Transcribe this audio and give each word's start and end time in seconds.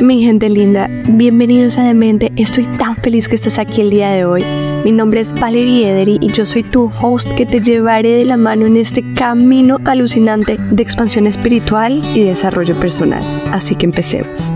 Mi 0.00 0.22
gente 0.22 0.48
linda, 0.48 0.88
bienvenidos 1.08 1.76
a 1.78 1.82
Demente. 1.82 2.32
Estoy 2.36 2.64
tan 2.64 2.96
feliz 2.96 3.28
que 3.28 3.34
estás 3.34 3.58
aquí 3.58 3.82
el 3.82 3.90
día 3.90 4.08
de 4.10 4.24
hoy. 4.24 4.42
Mi 4.82 4.92
nombre 4.92 5.20
es 5.20 5.38
Valerie 5.38 5.90
Ederi 5.90 6.16
y 6.22 6.32
yo 6.32 6.46
soy 6.46 6.62
tu 6.62 6.90
host 7.02 7.30
que 7.34 7.44
te 7.44 7.60
llevaré 7.60 8.16
de 8.16 8.24
la 8.24 8.38
mano 8.38 8.64
en 8.64 8.78
este 8.78 9.04
camino 9.12 9.78
alucinante 9.84 10.56
de 10.56 10.82
expansión 10.82 11.26
espiritual 11.26 12.02
y 12.14 12.24
desarrollo 12.24 12.80
personal. 12.80 13.22
Así 13.52 13.74
que 13.74 13.84
empecemos. 13.84 14.54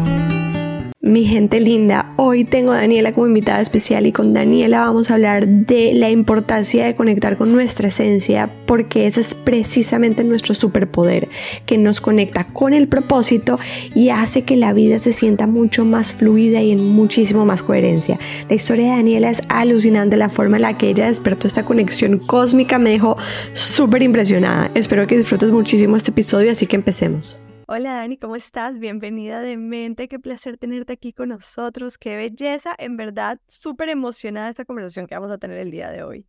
Mi 1.07 1.25
gente 1.25 1.61
linda, 1.61 2.15
hoy 2.17 2.45
tengo 2.45 2.73
a 2.73 2.79
Daniela 2.79 3.13
como 3.13 3.27
invitada 3.27 3.61
especial 3.61 4.07
y 4.07 4.13
con 4.13 4.33
Daniela 4.33 4.81
vamos 4.81 5.11
a 5.11 5.15
hablar 5.15 5.47
de 5.47 5.93
la 5.93 6.09
importancia 6.09 6.87
de 6.87 6.95
conectar 6.95 7.37
con 7.37 7.53
nuestra 7.53 7.89
esencia 7.89 8.51
porque 8.65 9.07
ese 9.07 9.21
es 9.21 9.35
precisamente 9.35 10.25
nuestro 10.25 10.55
superpoder 10.55 11.29
que 11.67 11.77
nos 11.77 12.01
conecta 12.01 12.47
con 12.47 12.73
el 12.73 12.89
propósito 12.89 13.59
y 13.95 14.09
hace 14.09 14.45
que 14.45 14.57
la 14.57 14.73
vida 14.73 14.99
se 14.99 15.13
sienta 15.13 15.47
mucho 15.47 15.85
más 15.85 16.15
fluida 16.15 16.63
y 16.63 16.73
en 16.73 16.83
muchísimo 16.83 17.45
más 17.45 17.63
coherencia. 17.63 18.19
La 18.49 18.55
historia 18.55 18.87
de 18.87 18.97
Daniela 18.97 19.29
es 19.29 19.43
alucinante, 19.51 20.17
la 20.17 20.31
forma 20.31 20.57
en 20.57 20.63
la 20.63 20.79
que 20.79 20.89
ella 20.89 21.09
despertó 21.09 21.47
esta 21.47 21.67
conexión 21.67 22.17
cósmica 22.17 22.79
me 22.79 22.89
dejó 22.89 23.19
súper 23.53 24.01
impresionada. 24.01 24.71
Espero 24.75 25.07
que 25.07 25.19
disfrutes 25.19 25.51
muchísimo 25.51 25.99
este 25.99 26.13
episodio, 26.13 26.51
así 26.51 26.67
que 26.67 26.77
empecemos. 26.77 27.37
Hola 27.67 27.95
Dani, 27.95 28.19
¿cómo 28.19 28.37
estás? 28.37 28.79
Bienvenida 28.79 29.41
de 29.41 29.57
mente, 29.57 30.07
qué 30.07 30.19
placer 30.19 30.59
tenerte 30.59 30.93
aquí 30.93 31.15
con 31.15 31.31
nosotros, 31.31 31.97
qué 31.97 32.15
belleza, 32.15 32.75
en 32.77 32.99
verdad 32.99 33.41
súper 33.49 33.89
emocionada 33.89 34.51
esta 34.51 34.67
conversación 34.67 35.07
que 35.07 35.15
vamos 35.15 35.31
a 35.31 35.39
tener 35.39 35.57
el 35.57 35.71
día 35.71 35.91
de 35.91 36.03
hoy. 36.03 36.27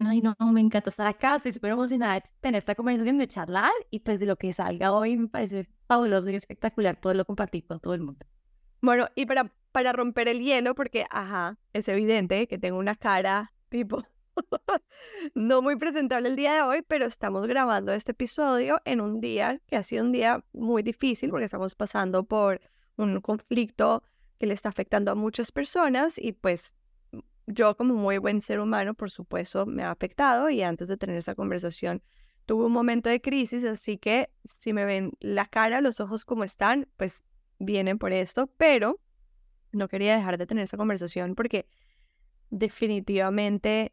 Ay, 0.00 0.20
no, 0.20 0.34
me 0.52 0.60
encanta 0.60 0.90
estar 0.90 1.06
acá, 1.06 1.36
estoy 1.36 1.52
súper 1.52 1.70
emocionada 1.70 2.14
de 2.14 2.22
tener 2.40 2.58
esta 2.58 2.74
conversación, 2.74 3.18
de 3.18 3.28
charlar 3.28 3.70
y 3.90 4.00
pues 4.00 4.18
de 4.18 4.26
lo 4.26 4.34
que 4.34 4.52
salga 4.52 4.90
hoy 4.90 5.16
me 5.16 5.28
parece 5.28 5.68
fabuloso 5.86 6.28
y 6.28 6.34
espectacular 6.34 7.00
poderlo 7.00 7.24
compartir 7.24 7.64
con 7.64 7.78
todo 7.78 7.94
el 7.94 8.00
mundo. 8.00 8.26
Bueno, 8.82 9.06
y 9.14 9.26
para, 9.26 9.54
para 9.70 9.92
romper 9.92 10.26
el 10.26 10.40
hielo, 10.40 10.74
porque, 10.74 11.06
ajá, 11.08 11.56
es 11.72 11.88
evidente 11.88 12.48
que 12.48 12.58
tengo 12.58 12.78
una 12.78 12.96
cara 12.96 13.52
tipo 13.68 14.02
no 15.34 15.62
muy 15.62 15.76
presentable 15.76 16.28
el 16.28 16.36
día 16.36 16.54
de 16.54 16.62
hoy, 16.62 16.82
pero 16.86 17.06
estamos 17.06 17.46
grabando 17.46 17.92
este 17.92 18.12
episodio 18.12 18.80
en 18.84 19.00
un 19.00 19.20
día 19.20 19.60
que 19.66 19.76
ha 19.76 19.82
sido 19.82 20.04
un 20.04 20.12
día 20.12 20.44
muy 20.52 20.82
difícil 20.82 21.30
porque 21.30 21.46
estamos 21.46 21.74
pasando 21.74 22.24
por 22.24 22.60
un 22.96 23.20
conflicto 23.20 24.02
que 24.38 24.46
le 24.46 24.54
está 24.54 24.68
afectando 24.68 25.10
a 25.10 25.14
muchas 25.14 25.52
personas 25.52 26.18
y 26.18 26.32
pues 26.32 26.76
yo 27.46 27.76
como 27.76 27.94
muy 27.94 28.18
buen 28.18 28.40
ser 28.40 28.60
humano, 28.60 28.94
por 28.94 29.10
supuesto, 29.10 29.66
me 29.66 29.82
ha 29.82 29.90
afectado 29.90 30.50
y 30.50 30.62
antes 30.62 30.88
de 30.88 30.96
tener 30.96 31.16
esa 31.16 31.34
conversación 31.34 32.02
tuve 32.44 32.66
un 32.66 32.72
momento 32.72 33.08
de 33.08 33.20
crisis, 33.20 33.64
así 33.64 33.98
que 33.98 34.30
si 34.44 34.72
me 34.72 34.84
ven 34.84 35.12
la 35.20 35.46
cara, 35.46 35.80
los 35.80 36.00
ojos 36.00 36.24
como 36.24 36.44
están, 36.44 36.88
pues 36.96 37.24
vienen 37.58 37.98
por 37.98 38.12
esto, 38.12 38.48
pero 38.56 39.00
no 39.72 39.88
quería 39.88 40.16
dejar 40.16 40.38
de 40.38 40.46
tener 40.46 40.64
esa 40.64 40.76
conversación 40.76 41.34
porque 41.34 41.66
definitivamente 42.50 43.92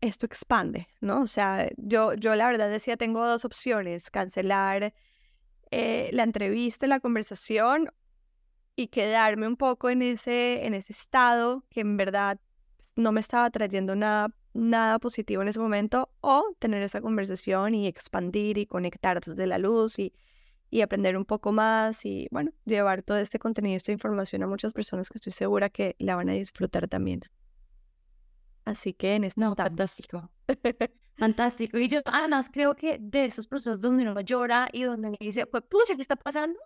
esto 0.00 0.26
expande, 0.26 0.88
¿no? 1.00 1.22
O 1.22 1.26
sea, 1.26 1.68
yo, 1.76 2.14
yo 2.14 2.34
la 2.34 2.46
verdad 2.46 2.70
decía, 2.70 2.96
tengo 2.96 3.26
dos 3.26 3.44
opciones, 3.44 4.10
cancelar 4.10 4.94
eh, 5.70 6.10
la 6.12 6.22
entrevista, 6.22 6.86
la 6.86 7.00
conversación 7.00 7.90
y 8.76 8.88
quedarme 8.88 9.46
un 9.46 9.56
poco 9.56 9.90
en 9.90 10.02
ese, 10.02 10.64
en 10.66 10.74
ese 10.74 10.92
estado 10.92 11.64
que 11.68 11.80
en 11.80 11.96
verdad 11.96 12.38
no 12.96 13.12
me 13.12 13.20
estaba 13.20 13.50
trayendo 13.50 13.96
nada, 13.96 14.34
nada 14.54 14.98
positivo 14.98 15.42
en 15.42 15.48
ese 15.48 15.60
momento, 15.60 16.10
o 16.20 16.44
tener 16.58 16.82
esa 16.82 17.00
conversación 17.00 17.74
y 17.74 17.86
expandir 17.86 18.58
y 18.58 18.66
conectar 18.66 19.20
desde 19.20 19.46
la 19.46 19.58
luz 19.58 19.98
y, 19.98 20.12
y 20.70 20.80
aprender 20.82 21.16
un 21.16 21.24
poco 21.24 21.52
más 21.52 22.04
y, 22.04 22.28
bueno, 22.30 22.52
llevar 22.64 23.02
todo 23.02 23.18
este 23.18 23.38
contenido, 23.38 23.76
esta 23.76 23.92
información 23.92 24.42
a 24.42 24.46
muchas 24.46 24.72
personas 24.72 25.08
que 25.08 25.18
estoy 25.18 25.32
segura 25.32 25.70
que 25.70 25.96
la 25.98 26.16
van 26.16 26.28
a 26.28 26.34
disfrutar 26.34 26.88
también. 26.88 27.22
Así 28.68 28.92
que 28.92 29.14
en 29.14 29.24
este 29.24 29.40
no, 29.40 29.54
fantástico. 29.54 30.30
fantástico. 31.16 31.78
Y 31.78 31.88
yo 31.88 32.00
además 32.04 32.50
creo 32.52 32.74
que 32.74 32.98
de 33.00 33.24
esos 33.24 33.46
procesos 33.46 33.80
donde 33.80 34.02
uno 34.02 34.20
llora 34.20 34.68
y 34.70 34.82
donde 34.82 35.08
uno 35.08 35.16
dice, 35.18 35.46
pues 35.46 35.62
pucha, 35.64 35.96
¿qué 35.96 36.02
está 36.02 36.16
pasando? 36.16 36.60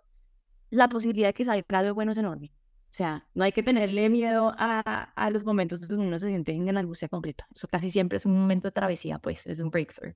La 0.69 0.89
posibilidad 0.89 1.29
de 1.29 1.33
que 1.33 1.45
salga 1.45 1.63
algo 1.79 1.95
bueno 1.95 2.11
es 2.11 2.17
enorme. 2.17 2.51
O 2.93 2.95
sea, 2.95 3.25
no 3.33 3.45
hay 3.45 3.53
que 3.53 3.63
tenerle 3.63 4.09
miedo 4.09 4.53
a, 4.57 4.81
a 5.15 5.29
los 5.29 5.45
momentos 5.45 5.87
donde 5.87 6.05
uno 6.05 6.19
se 6.19 6.27
siente 6.27 6.51
en 6.51 6.77
angustia 6.77 7.07
completa. 7.07 7.47
Eso 7.55 7.69
casi 7.69 7.89
siempre 7.89 8.17
es 8.17 8.25
un 8.25 8.37
momento 8.37 8.67
de 8.67 8.73
travesía, 8.73 9.17
pues, 9.17 9.47
es 9.47 9.61
un 9.61 9.69
breakthrough. 9.69 10.13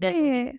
Sí, 0.00 0.52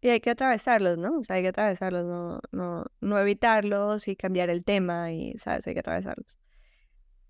y 0.00 0.08
hay 0.08 0.20
que 0.20 0.30
atravesarlos, 0.30 0.98
¿no? 0.98 1.18
O 1.18 1.24
sea, 1.24 1.36
hay 1.36 1.42
que 1.42 1.48
atravesarlos, 1.48 2.04
no, 2.04 2.40
no, 2.50 2.84
no 3.00 3.18
evitarlos 3.18 4.08
y 4.08 4.16
cambiar 4.16 4.50
el 4.50 4.64
tema 4.64 5.12
y, 5.12 5.38
¿sabes? 5.38 5.66
Hay 5.68 5.74
que 5.74 5.80
atravesarlos. 5.80 6.36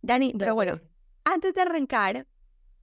Dani, 0.01 0.33
pero 0.37 0.55
bueno, 0.55 0.81
antes 1.25 1.55
de 1.55 1.61
arrancar, 1.61 2.27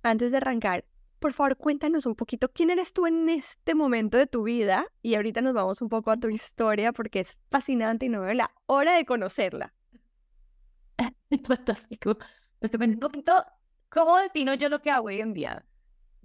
antes 0.04 0.32
de 0.32 0.38
arrancar, 0.38 0.86
por 1.24 1.32
favor, 1.32 1.56
cuéntanos 1.56 2.06
un 2.06 2.16
poquito 2.16 2.52
quién 2.52 2.70
eres 2.70 2.92
tú 2.92 3.08
en 3.08 3.30
este 3.30 3.76
momento 3.76 4.18
de 4.18 4.28
tu 4.28 4.44
vida 4.44 4.86
y 5.02 5.16
ahorita 5.16 5.42
nos 5.42 5.54
vamos 5.54 5.82
un 5.82 5.88
poco 5.88 6.12
a 6.12 6.18
tu 6.18 6.28
historia 6.28 6.92
porque 6.92 7.22
es 7.22 7.38
fascinante 7.50 8.08
y 8.08 8.10
no 8.10 8.20
veo 8.20 8.34
la 8.34 8.52
hora 8.66 8.94
de 8.94 9.06
conocerla. 9.06 9.74
Fantástico. 11.48 12.18
Pues 12.60 12.72
te 12.72 12.78
cuento 12.78 12.96
un 12.96 13.12
poquito 13.12 13.46
cómo 13.88 14.18
defino 14.18 14.54
yo 14.56 14.68
lo 14.68 14.82
que 14.82 14.92
hago 14.92 15.08
hoy 15.08 15.22
en 15.22 15.34
día. 15.34 15.66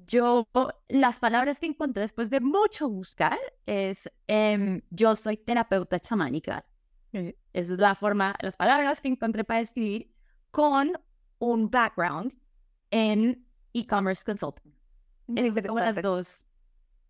Yo, 0.06 0.48
las 0.88 1.18
palabras 1.18 1.60
que 1.60 1.66
encontré 1.66 2.02
después 2.02 2.28
de 2.30 2.40
mucho 2.40 2.88
buscar 2.88 3.38
es, 3.66 4.10
em, 4.26 4.80
yo 4.90 5.14
soy 5.14 5.36
terapeuta 5.36 6.00
chamánica. 6.00 6.64
Esa 7.12 7.34
es 7.52 7.78
la 7.78 7.94
forma, 7.94 8.34
las 8.40 8.56
palabras 8.56 9.00
que 9.00 9.08
encontré 9.08 9.44
para 9.44 9.60
describir 9.60 10.12
con 10.50 10.92
un 11.38 11.70
background 11.70 12.36
en 12.90 13.47
e-commerce 13.80 14.24
consulting. 14.24 14.72
Es 15.36 15.54
como 15.66 15.78
las 15.78 16.00
dos. 16.00 16.46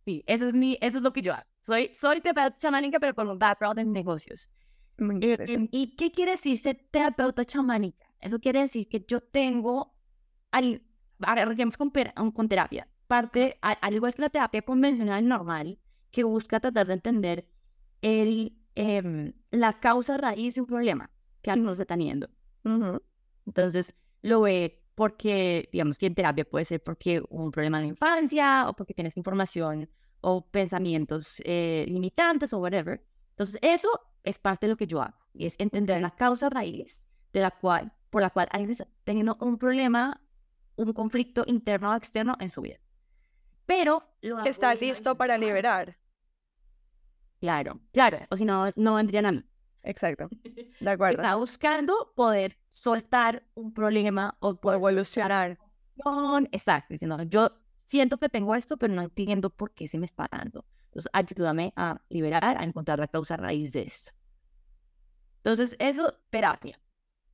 Sí, 0.04 0.24
eso 0.26 0.46
es, 0.46 0.54
mi, 0.54 0.78
eso 0.80 0.98
es 0.98 1.04
lo 1.04 1.12
que 1.12 1.22
yo 1.22 1.34
hago. 1.34 1.46
Soy, 1.60 1.90
soy 1.94 2.20
terapeuta 2.20 2.56
chamánica, 2.56 2.98
pero 2.98 3.14
con 3.14 3.28
un 3.28 3.38
background 3.38 3.78
en 3.78 3.92
negocios. 3.92 4.50
Eh, 4.98 5.68
¿Y 5.70 5.96
qué 5.96 6.10
quiere 6.10 6.32
decir 6.32 6.58
ser 6.58 6.88
terapeuta 6.90 7.44
chamánica? 7.44 8.06
Eso 8.20 8.40
quiere 8.40 8.62
decir 8.62 8.88
que 8.88 9.04
yo 9.06 9.20
tengo, 9.20 9.94
al, 10.50 10.82
con, 11.76 11.90
con 12.32 12.48
terapia, 12.48 12.88
parte, 13.06 13.58
al, 13.60 13.94
igual 13.94 14.14
que 14.14 14.22
la 14.22 14.30
terapia 14.30 14.62
convencional 14.62 15.26
normal, 15.26 15.78
que 16.10 16.24
busca 16.24 16.58
tratar 16.58 16.86
de 16.86 16.94
entender 16.94 17.48
el, 18.02 18.58
em, 18.74 19.32
la 19.50 19.78
causa 19.78 20.16
raíz 20.16 20.54
de 20.54 20.62
un 20.62 20.66
problema 20.66 21.10
que 21.42 21.50
alguien 21.50 21.68
está 21.68 21.84
teniendo. 21.84 22.28
Entonces, 23.46 23.94
lo 24.22 24.40
ve 24.42 24.77
porque, 24.98 25.68
digamos 25.70 25.96
que 25.96 26.06
en 26.06 26.16
terapia 26.16 26.44
puede 26.44 26.64
ser 26.64 26.82
porque 26.82 27.22
hubo 27.30 27.44
un 27.44 27.52
problema 27.52 27.78
en 27.78 27.84
la 27.84 27.88
infancia 27.90 28.68
o 28.68 28.74
porque 28.74 28.94
tienes 28.94 29.16
información 29.16 29.88
o 30.20 30.44
pensamientos 30.44 31.40
eh, 31.44 31.84
limitantes 31.86 32.52
o 32.52 32.58
whatever. 32.58 33.00
Entonces, 33.30 33.60
eso 33.62 33.88
es 34.24 34.40
parte 34.40 34.66
de 34.66 34.72
lo 34.72 34.76
que 34.76 34.88
yo 34.88 35.00
hago 35.00 35.16
y 35.32 35.46
es 35.46 35.54
entender 35.60 36.02
la 36.02 36.10
causa 36.10 36.50
raíz 36.50 37.06
de 37.32 37.38
la 37.38 37.52
cual, 37.52 37.92
por 38.10 38.22
la 38.22 38.30
cual 38.30 38.48
alguien 38.50 38.72
está 38.72 38.88
teniendo 39.04 39.36
un 39.40 39.56
problema, 39.56 40.20
un 40.74 40.92
conflicto 40.92 41.44
interno 41.46 41.92
o 41.92 41.94
externo 41.94 42.36
en 42.40 42.50
su 42.50 42.62
vida. 42.62 42.80
Pero 43.66 44.02
está 44.46 44.74
listo 44.74 45.16
para 45.16 45.38
liberar. 45.38 45.96
Claro, 47.38 47.80
claro, 47.92 48.18
o 48.30 48.36
si 48.36 48.44
no, 48.44 48.72
no 48.74 48.96
vendrían 48.96 49.26
a 49.26 49.30
mí. 49.30 49.44
Exacto, 49.84 50.28
de 50.80 50.90
acuerdo. 50.90 51.22
Está 51.22 51.36
buscando 51.36 52.12
poder 52.16 52.58
soltar 52.78 53.44
un 53.54 53.72
problema 53.72 54.36
o 54.40 54.54
poder 54.60 54.78
evolucionar. 54.78 55.58
Exacto, 56.52 56.94
diciendo, 56.94 57.22
yo 57.24 57.50
siento 57.84 58.18
que 58.18 58.28
tengo 58.28 58.54
esto, 58.54 58.76
pero 58.76 58.94
no 58.94 59.02
entiendo 59.02 59.50
por 59.50 59.72
qué 59.72 59.88
se 59.88 59.98
me 59.98 60.06
está 60.06 60.28
dando. 60.30 60.64
Entonces, 60.84 61.10
ayúdame 61.12 61.72
a 61.76 62.00
liberar, 62.08 62.56
a 62.56 62.64
encontrar 62.64 62.98
la 62.98 63.08
causa 63.08 63.36
raíz 63.36 63.72
de 63.72 63.82
esto. 63.82 64.12
Entonces, 65.38 65.76
eso, 65.78 66.14
terapia. 66.30 66.80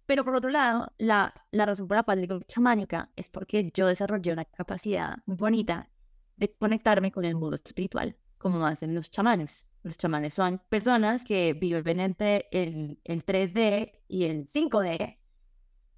Pero 0.06 0.24
por 0.24 0.34
otro 0.34 0.50
lado, 0.50 0.92
la, 0.98 1.32
la 1.50 1.66
razón 1.66 1.88
por 1.88 1.96
la 1.96 2.02
cual 2.02 2.20
digo 2.20 2.40
chamánica 2.46 3.10
es 3.16 3.28
porque 3.30 3.70
yo 3.72 3.86
desarrollé 3.86 4.32
una 4.32 4.44
capacidad 4.44 5.18
muy 5.24 5.36
bonita 5.36 5.90
de 6.36 6.52
conectarme 6.52 7.10
con 7.10 7.24
el 7.24 7.34
mundo 7.34 7.54
espiritual, 7.54 8.16
como 8.38 8.66
hacen 8.66 8.94
los 8.94 9.10
chamanes. 9.10 9.70
Los 9.82 9.96
chamanes 9.96 10.34
son 10.34 10.60
personas 10.68 11.24
que 11.24 11.54
viven 11.54 12.00
entre 12.00 12.48
el, 12.50 13.00
el 13.04 13.24
3D 13.24 14.02
y 14.08 14.24
el 14.24 14.46
5D 14.46 15.18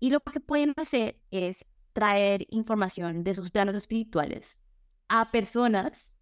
y 0.01 0.11
lo 0.11 0.21
que 0.21 0.41
pueden 0.41 0.75
hacer 0.77 1.21
es 1.31 1.65
traer 1.93 2.47
información 2.51 3.25
de 3.25 3.35
sus 3.35 3.51
planos 3.51 3.75
espirituales 3.75 4.59
a 5.09 5.31
personas 5.31 6.15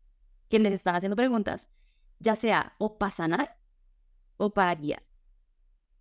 que 0.48 0.58
les 0.58 0.72
están 0.72 0.94
haciendo 0.94 1.16
preguntas, 1.16 1.70
ya 2.20 2.36
sea 2.36 2.74
o 2.78 2.98
para 2.98 3.10
sanar 3.10 3.58
o 4.36 4.50
para 4.50 4.74
guiar. 4.74 5.02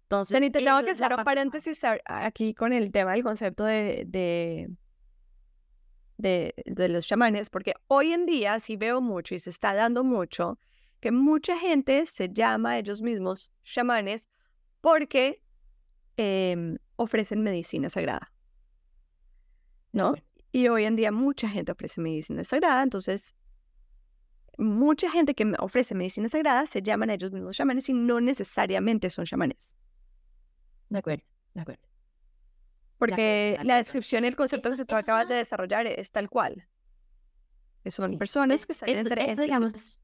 Entonces, 0.03 0.39
te 0.39 0.51
tengo 0.51 0.83
que 0.83 0.91
hacer 0.91 1.13
un 1.13 1.23
paréntesis 1.23 1.81
aquí 2.05 2.53
con 2.53 2.71
el 2.71 2.91
tema 2.91 3.13
del 3.13 3.23
concepto 3.23 3.63
de, 3.63 4.03
de, 4.05 4.69
de, 6.17 6.53
de 6.65 6.89
los 6.89 7.07
chamanes, 7.07 7.49
porque 7.49 7.73
hoy 7.87 8.11
en 8.11 8.27
día 8.27 8.59
sí 8.59 8.75
veo 8.75 9.01
mucho 9.01 9.33
y 9.33 9.39
se 9.39 9.49
está 9.49 9.73
dando 9.73 10.03
mucho 10.03 10.59
que 10.99 11.11
mucha 11.11 11.57
gente 11.57 12.05
se 12.05 12.29
llama 12.31 12.71
a 12.71 12.77
ellos 12.77 13.01
mismos 13.01 13.51
chamanes 13.63 14.29
porque 14.81 15.41
em, 16.18 16.77
ofrecen 16.95 17.44
medicina 17.44 17.89
sagrada. 17.89 18.31
¿No? 19.92 20.15
Y 20.51 20.68
hoy 20.68 20.86
en 20.86 20.95
día 20.95 21.12
mucha 21.12 21.50
gente 21.50 21.71
ofrece 21.71 22.01
medicina 22.01 22.44
sagrada, 22.44 22.83
entonces 22.83 23.36
mucha 24.57 25.10
gente 25.10 25.33
que 25.33 25.51
ofrece 25.60 25.95
medicina 25.95 26.30
sagrada 26.30 26.65
se 26.68 26.81
llaman 26.81 27.10
a 27.10 27.15
ellos 27.15 27.31
mismos 27.31 27.56
chamanes 27.56 27.89
y 27.89 27.94
no 27.94 28.21
necesariamente 28.21 29.10
son 29.10 29.25
chamanes. 29.25 29.75
De 30.89 31.00
acuerdo, 31.00 31.24
de 31.54 31.62
acuerdo. 31.62 31.83
Porque 32.98 33.59
la 33.63 33.77
descripción 33.77 34.24
y 34.24 34.27
el 34.27 34.36
concepto 34.36 34.71
que 34.71 34.86
tú 34.86 34.95
acabas 34.95 35.27
de 35.27 35.36
desarrollar 35.36 35.88
es 35.88 36.12
tal 36.12 36.30
cual. 36.30 36.68
Son 37.86 38.18
personas 38.18 38.66
que 38.66 38.74
salen 38.74 39.00
entre... 39.00 39.31
Eso, 39.31 39.42
digamos, 39.42 40.00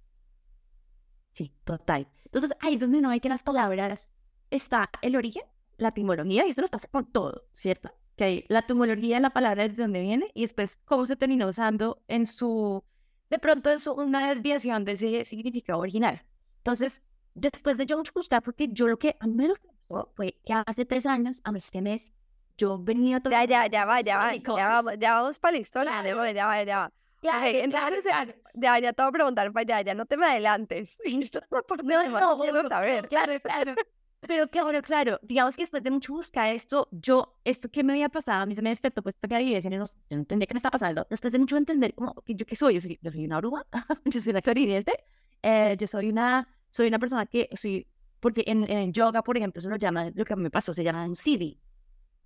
sí, 1.32 1.54
total. 1.64 2.10
Entonces, 2.26 2.52
ahí 2.60 2.74
es 2.76 2.82
donde 2.82 3.02
no 3.02 3.10
hay 3.10 3.20
que 3.20 3.30
las 3.30 3.44
palabras 3.44 4.10
está 4.50 4.90
el 5.02 5.16
origen, 5.16 5.44
la 5.80 5.90
etimología, 5.90 6.46
y 6.46 6.50
esto 6.50 6.62
nos 6.62 6.70
pasa 6.70 6.88
con 6.90 7.12
todo, 7.12 7.46
¿cierto? 7.54 7.92
Que 8.16 8.24
hay 8.24 8.46
la 8.48 8.60
etimología 8.60 9.16
de 9.16 9.22
la 9.22 9.30
palabra 9.32 9.68
desde 9.68 9.84
dónde 9.84 10.02
viene 10.02 10.32
y 10.34 10.42
después 10.42 10.78
cómo 10.86 11.06
se 11.06 11.16
terminó 11.16 11.48
usando 11.48 12.04
en 12.08 12.26
su, 12.28 12.84
de 13.30 13.40
pronto 13.40 13.70
es 13.70 13.88
una 13.88 14.30
desviación 14.30 14.86
de 14.86 14.94
ese 14.94 15.26
significado 15.26 15.80
original. 15.80 16.24
Entonces, 16.58 17.02
después 17.34 17.78
de 17.78 17.86
John 17.90 18.04
Gustav, 18.14 18.44
porque 18.44 18.68
yo 18.70 18.88
lo 18.88 18.98
que 18.98 19.16
a 19.20 19.28
mí 19.28 19.34
me 19.36 19.54
pasó 19.56 20.12
fue 20.16 20.40
que 20.46 20.54
hace 20.54 20.86
tres 20.86 21.06
años, 21.06 21.42
a 21.44 21.56
este 21.58 21.82
mes, 21.82 22.14
yo 22.58 22.78
venía 22.78 23.22
todo... 23.22 23.32
Ya, 23.32 23.46
ya, 23.46 23.68
ya 23.68 23.86
va, 23.86 24.02
ya 24.02 24.18
va, 24.18 24.36
ya 24.36 24.68
vamos, 24.68 24.94
ya 25.00 25.14
vamos 25.14 25.40
para 25.40 25.54
la 25.54 25.58
historia, 25.60 26.04
ya 26.04 26.16
va, 26.16 26.32
ya 26.32 26.46
va, 26.46 26.64
ya 26.64 26.78
va. 26.80 26.94
Claro, 27.22 27.46
entonces, 27.46 28.04
claro. 28.04 28.34
Ya, 28.54 28.80
ya 28.80 28.94
te 28.94 29.04
voy 29.04 29.10
a 29.10 29.12
preguntar 29.12 29.52
para 29.52 29.62
allá, 29.62 29.82
ya 29.82 29.94
no 29.94 30.06
te 30.06 30.18
me 30.18 30.26
adelantes. 30.26 30.98
Esto 31.06 31.42
no 31.52 31.64
por 31.64 31.84
no, 31.84 32.08
no, 32.10 32.40
quiero 32.40 32.68
saber. 32.68 33.08
Claro, 33.08 33.40
claro. 33.42 33.76
Pero 34.22 34.48
claro, 34.50 34.82
claro, 34.82 35.20
digamos 35.22 35.56
que 35.56 35.62
después 35.62 35.82
de 35.82 35.92
mucho 35.92 36.14
buscar 36.14 36.54
esto, 36.54 36.90
yo, 36.92 37.40
esto 37.46 37.70
que 37.70 37.84
me 37.84 37.94
había 37.94 38.10
pasado, 38.10 38.44
a 38.44 38.46
mí 38.46 38.54
se 38.54 38.62
me 38.62 38.70
despertó, 38.70 39.02
pues, 39.02 39.16
esta 39.16 39.40
yo 39.40 39.70
no, 39.70 39.86
yo 39.86 39.94
no 40.12 40.18
entendía 40.18 40.46
qué 40.46 40.54
me 40.54 40.58
está 40.58 40.70
pasando. 40.72 41.08
Después 41.10 41.32
de 41.32 41.40
mucho 41.40 41.56
entender, 41.56 41.94
como, 41.96 42.14
¿yo 42.28 42.46
qué 42.46 42.56
soy? 42.56 42.74
Yo 42.76 42.82
soy, 42.82 43.00
yo 43.02 43.12
soy 43.12 43.26
una 43.26 43.38
oruga, 43.38 43.66
yo 44.06 44.20
soy 44.20 44.32
una 44.32 44.40
extraterrestre, 44.40 45.06
eh, 45.42 45.78
yo 45.80 45.88
soy 45.88 46.10
una, 46.10 46.48
soy 46.70 46.88
una 46.88 47.00
persona 47.00 47.26
que 47.28 47.50
soy, 47.56 47.88
porque 48.20 48.44
en, 48.46 48.70
en 48.70 48.92
yoga, 48.92 49.24
por 49.24 49.38
ejemplo, 49.38 49.62
se 49.62 49.70
lo 49.70 49.78
llama, 49.78 50.12
lo 50.14 50.26
que 50.26 50.36
me 50.36 50.50
pasó, 50.52 50.74
se 50.74 50.84
llama 50.84 51.06
un 51.06 51.16
siddhi. 51.16 51.58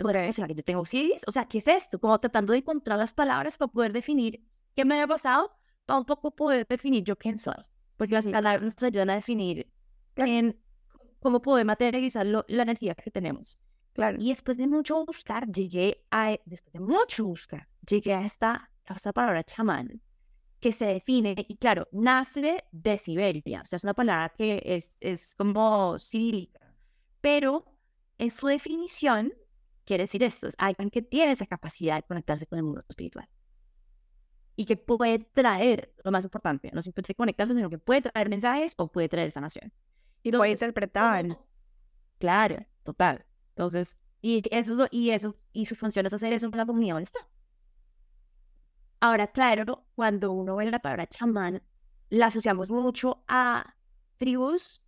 O 0.03 0.31
sea, 0.33 0.47
que 0.47 0.55
yo 0.55 0.63
tengo 0.63 0.83
siddhis, 0.85 1.21
o 1.27 1.31
sea, 1.31 1.45
¿qué 1.45 1.59
es 1.59 1.67
esto? 1.67 1.99
Como 1.99 2.19
tratando 2.19 2.53
de 2.53 2.59
encontrar 2.59 2.97
las 2.97 3.13
palabras 3.13 3.57
para 3.57 3.71
poder 3.71 3.93
definir 3.93 4.43
qué 4.75 4.83
me 4.83 4.95
había 4.95 5.07
pasado, 5.07 5.51
para 5.85 5.99
un 5.99 6.05
poco 6.05 6.35
poder 6.35 6.65
definir 6.67 7.03
yo 7.03 7.15
quién 7.15 7.37
soy. 7.37 7.53
Porque 7.97 8.15
las 8.15 8.27
palabras 8.27 8.63
nos 8.63 8.83
ayudan 8.83 9.11
a 9.11 9.15
definir 9.15 9.71
en 10.15 10.59
cómo 11.23 11.41
poder 11.41 11.65
materializar 11.65 12.25
la 12.25 12.63
energía 12.63 12.93
que 12.93 13.09
tenemos. 13.09 13.57
Claro. 13.93 14.17
Y 14.19 14.29
después 14.29 14.57
de 14.57 14.67
mucho 14.67 15.05
buscar, 15.05 15.47
llegué 15.47 16.05
a, 16.11 16.37
después 16.45 16.73
de 16.73 16.79
mucho 16.79 17.25
buscar, 17.25 17.67
llegué 17.87 18.13
a 18.13 18.25
esta, 18.25 18.69
a 18.85 18.93
esta 18.93 19.13
palabra 19.13 19.43
chamán, 19.43 20.01
que 20.59 20.71
se 20.71 20.85
define, 20.85 21.35
y 21.47 21.55
claro, 21.57 21.87
nace 21.91 22.63
de 22.71 22.97
Siberia, 22.97 23.61
o 23.61 23.65
sea, 23.65 23.77
es 23.77 23.83
una 23.83 23.93
palabra 23.93 24.33
que 24.37 24.61
es, 24.65 24.97
es 25.01 25.35
como 25.35 25.97
cirílica, 25.99 26.73
pero 27.21 27.65
en 28.17 28.31
su 28.31 28.47
definición 28.47 29.33
quiere 29.85 30.03
decir 30.05 30.23
esto, 30.23 30.47
es 30.47 30.55
alguien 30.57 30.89
que 30.89 31.01
tiene 31.01 31.33
esa 31.33 31.45
capacidad 31.45 31.97
de 31.97 32.03
conectarse 32.03 32.45
con 32.47 32.57
el 32.57 32.63
mundo 32.63 32.83
espiritual 32.87 33.27
y 34.55 34.65
que 34.65 34.77
puede 34.77 35.19
traer, 35.19 35.93
lo 36.03 36.11
más 36.11 36.23
importante, 36.23 36.69
no 36.73 36.81
simplemente 36.81 37.15
conectarse, 37.15 37.55
sino 37.55 37.69
que 37.69 37.77
puede 37.77 38.01
traer 38.01 38.29
mensajes 38.29 38.73
o 38.77 38.91
puede 38.91 39.09
traer 39.09 39.31
sanación. 39.31 39.71
Y 40.23 40.31
puede 40.31 40.51
interpretar. 40.51 41.37
Claro, 42.17 42.65
total. 42.83 43.25
Entonces, 43.49 43.97
y 44.21 44.41
eso, 44.51 44.87
y 44.89 45.09
eso, 45.11 45.35
y 45.51 45.65
su 45.65 45.75
función 45.75 46.05
es 46.05 46.13
hacer 46.13 46.33
eso 46.33 46.47
en 46.47 46.57
la 46.57 46.65
comunidad 46.65 46.95
donde 46.95 47.03
está. 47.03 47.27
Ahora, 49.01 49.27
claro, 49.27 49.85
cuando 49.95 50.31
uno 50.31 50.55
ve 50.55 50.71
la 50.71 50.79
palabra 50.79 51.07
chamán, 51.07 51.61
la 52.09 52.27
asociamos 52.27 52.71
mucho 52.71 53.25
a 53.27 53.75
tribus 54.15 54.81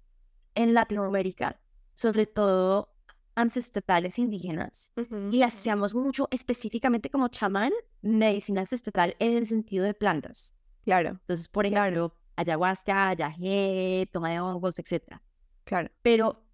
en 0.55 0.73
Latinoamérica, 0.73 1.59
sobre 1.93 2.25
todo 2.25 2.95
ancestrales 3.35 4.17
indígenas, 4.17 4.93
y 5.31 5.37
la 5.37 5.47
asociamos 5.47 5.93
mucho 5.93 6.29
específicamente 6.31 7.09
como 7.09 7.27
chamán, 7.27 7.73
medicina 8.01 8.61
ancestral 8.61 9.17
en 9.19 9.33
el 9.33 9.45
sentido 9.45 9.83
de 9.83 9.93
plantas. 9.93 10.55
Claro. 10.85 11.09
Entonces, 11.09 11.49
por 11.49 11.65
ejemplo, 11.65 12.15
ayahuasca, 12.37 13.13
yagé, 13.13 14.07
toma 14.13 14.31
de 14.31 14.39
hongos, 14.39 14.79
etc. 14.79 15.19
Claro. 15.65 15.89
Pero 16.01 16.45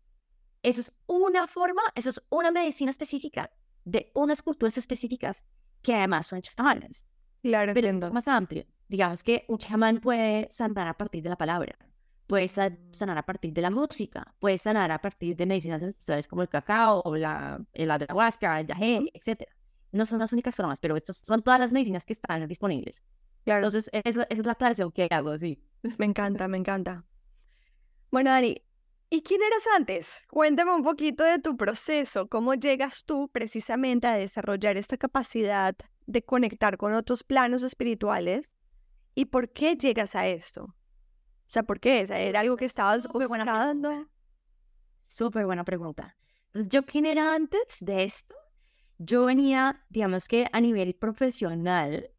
eso 0.64 0.82
es 0.82 0.92
una 1.08 1.48
forma, 1.48 1.82
eso 1.96 2.10
es 2.10 2.22
una 2.30 2.52
medicina 2.52 2.92
específica 2.92 3.52
de 3.84 4.12
unas 4.16 4.42
culturas 4.42 4.78
específicas 4.78 5.46
que 5.82 5.94
además 5.94 6.28
son 6.28 6.42
chamanes. 6.42 7.06
Claro, 7.42 7.74
Pero 7.74 7.88
es 7.88 8.14
más 8.14 8.28
amplio. 8.28 8.66
Digamos 8.88 9.24
que 9.24 9.46
un 9.48 9.58
chamán 9.58 10.00
puede 10.00 10.48
sanar 10.52 10.88
a 10.88 10.94
partir 10.98 11.24
de 11.24 11.30
la 11.30 11.38
palabra, 11.38 11.76
puede 12.28 12.48
sanar 12.48 13.18
a 13.18 13.26
partir 13.26 13.54
de 13.54 13.62
la 13.62 13.70
música, 13.70 14.36
puede 14.40 14.58
sanar 14.58 14.92
a 14.92 15.00
partir 15.00 15.36
de 15.36 15.46
medicinas 15.46 15.82
ancestrales 15.82 16.28
como 16.28 16.42
el 16.42 16.50
cacao, 16.50 17.02
o 17.04 17.16
la, 17.16 17.60
el 17.74 17.90
ayahuasca, 17.90 18.60
el 18.60 18.68
yagé, 18.68 19.12
etc. 19.14 19.44
No 19.92 20.06
son 20.06 20.20
las 20.20 20.32
únicas 20.34 20.56
formas, 20.56 20.80
pero 20.80 20.96
estas 20.96 21.18
son 21.18 21.42
todas 21.42 21.60
las 21.60 21.72
medicinas 21.72 22.06
que 22.06 22.14
están 22.14 22.48
disponibles. 22.48 23.02
Claro. 23.44 23.66
Entonces, 23.66 23.90
esa, 23.94 24.24
esa 24.24 24.42
es 24.42 24.46
la 24.46 24.52
aclaración 24.52 24.92
que 24.92 25.08
hago, 25.10 25.38
sí. 25.40 25.64
Me 25.98 26.06
encanta, 26.06 26.48
me 26.48 26.58
encanta. 26.58 27.06
Bueno, 28.12 28.30
Dani, 28.30 28.62
¿y 29.12 29.22
quién 29.24 29.42
eras 29.44 29.64
antes? 29.76 30.22
Cuéntame 30.30 30.74
un 30.74 30.84
poquito 30.84 31.26
de 31.26 31.38
tu 31.38 31.58
proceso. 31.58 32.28
¿Cómo 32.28 32.54
llegas 32.54 33.04
tú 33.04 33.30
precisamente 33.30 34.08
a 34.08 34.16
desarrollar 34.16 34.78
esta 34.78 34.98
capacidad 34.98 35.76
de 36.08 36.24
conectar 36.24 36.78
con 36.78 36.94
otros 36.94 37.24
planos 37.24 37.62
espirituales? 37.62 38.50
¿Y 39.14 39.26
por 39.26 39.52
qué 39.52 39.76
llegas 39.76 40.16
a 40.16 40.28
esto? 40.28 40.64
O 40.64 41.54
sea, 41.54 41.64
¿por 41.64 41.82
qué? 41.82 42.08
¿Era 42.10 42.40
algo 42.40 42.56
que 42.56 42.64
estabas 42.64 43.08
buscando? 43.10 44.08
Súper 44.98 45.46
buena 45.46 45.66
pregunta. 45.66 46.16
Entonces, 46.48 46.70
¿yo 46.70 46.86
quién 46.86 47.06
era 47.06 47.36
antes 47.36 47.80
de 47.82 48.04
esto? 48.04 48.34
Yo 48.98 49.26
venía, 49.26 49.86
digamos 49.90 50.30
que 50.30 50.48
a 50.54 50.62
nivel 50.62 50.96
profesional, 50.96 52.10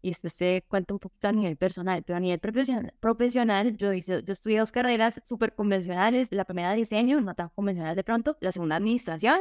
y 0.00 0.08
después 0.08 0.36
te 0.36 0.64
cuento 0.68 0.94
un 0.94 1.00
poquito 1.00 1.28
a 1.28 1.32
nivel 1.32 1.56
personal, 1.56 2.02
pero 2.04 2.16
a 2.16 2.20
nivel 2.20 2.38
profesional, 2.38 2.94
profesional 3.00 3.76
yo, 3.76 3.92
hice, 3.92 4.22
yo 4.22 4.32
estudié 4.32 4.58
dos 4.60 4.72
carreras 4.72 5.20
súper 5.24 5.54
convencionales, 5.54 6.32
la 6.32 6.44
primera 6.44 6.72
diseño, 6.72 7.20
no 7.20 7.34
tan 7.34 7.48
convencional 7.50 7.96
de 7.96 8.04
pronto, 8.04 8.36
la 8.40 8.52
segunda 8.52 8.76
administración, 8.76 9.40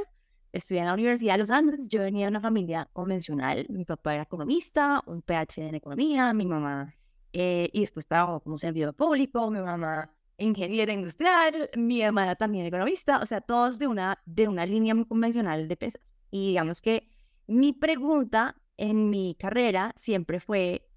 estudié 0.52 0.82
en 0.82 0.88
la 0.88 0.94
Universidad 0.94 1.34
de 1.34 1.40
los 1.40 1.52
Andes, 1.52 1.88
yo 1.90 2.02
venía 2.02 2.26
de 2.26 2.32
una 2.32 2.42
familia 2.42 2.90
convencional, 2.94 3.68
mi 3.70 3.86
papá 3.86 4.16
era 4.16 4.24
economista, 4.24 5.04
un 5.06 5.22
PhD 5.22 5.68
en 5.68 5.76
economía, 5.76 6.34
mi 6.34 6.46
mamá, 6.46 6.96
eh, 7.34 7.70
y 7.74 7.82
después 7.82 8.08
trabajó 8.08 8.40
como 8.40 8.58
servidor 8.58 8.96
público, 8.96 9.50
mi 9.52 9.60
mamá 9.60 10.12
ingeniera 10.38 10.94
industrial, 10.94 11.70
mi 11.76 12.02
hermana 12.02 12.36
también 12.36 12.66
economista, 12.66 13.20
o 13.20 13.26
sea, 13.26 13.42
todos 13.42 13.80
de 13.80 13.88
una, 13.88 14.20
de 14.26 14.48
una 14.48 14.66
línea 14.66 14.96
muy 14.96 15.06
convencional 15.06 15.68
de 15.68 15.78
pesas. 15.78 16.02
Y 16.32 16.50
digamos 16.50 16.82
que 16.82 17.10
mi 17.48 17.74
pregunta 17.74 18.56
en 18.78 19.10
mi 19.10 19.36
carrera 19.36 19.92
siempre 19.96 20.40
fue 20.40 20.88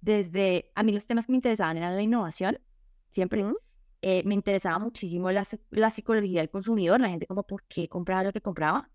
desde, 0.00 0.70
a 0.74 0.82
mí 0.82 0.92
los 0.92 1.06
temas 1.06 1.26
que 1.26 1.32
me 1.32 1.36
interesaban 1.36 1.76
eran 1.76 1.96
la 1.96 2.02
innovación, 2.02 2.60
siempre. 3.10 3.44
Eh, 4.04 4.22
me 4.24 4.34
interesaba 4.34 4.80
muchísimo 4.80 5.30
la, 5.30 5.46
la, 5.70 5.90
psicología 5.90 6.40
del 6.40 6.50
consumidor, 6.50 7.00
la 7.00 7.08
gente 7.08 7.26
como 7.26 7.44
por 7.44 7.62
qué 7.68 7.88
compraba 7.88 8.24
lo 8.24 8.32
que 8.32 8.40
compraba. 8.40 8.90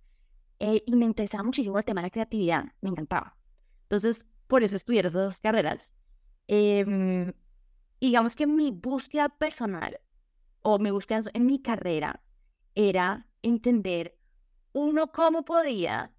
Eh, 0.59 0.83
y 0.85 0.95
me 0.95 1.05
interesaba 1.05 1.43
muchísimo 1.43 1.77
el 1.77 1.85
tema 1.85 2.01
de 2.01 2.07
la 2.07 2.11
creatividad, 2.11 2.65
me 2.81 2.89
encantaba. 2.89 3.37
Entonces, 3.83 4.25
por 4.47 4.63
eso 4.63 4.75
estudié 4.75 4.99
esas 4.99 5.13
dos 5.13 5.39
carreras. 5.39 5.93
Eh, 6.49 7.33
digamos 8.01 8.35
que 8.35 8.47
mi 8.47 8.71
búsqueda 8.71 9.29
personal 9.29 9.99
o 10.61 10.77
mi 10.77 10.91
búsqueda 10.91 11.21
en 11.33 11.45
mi 11.45 11.61
carrera 11.61 12.21
era 12.75 13.27
entender 13.41 14.17
uno 14.73 15.11
cómo 15.11 15.43
podía 15.45 16.11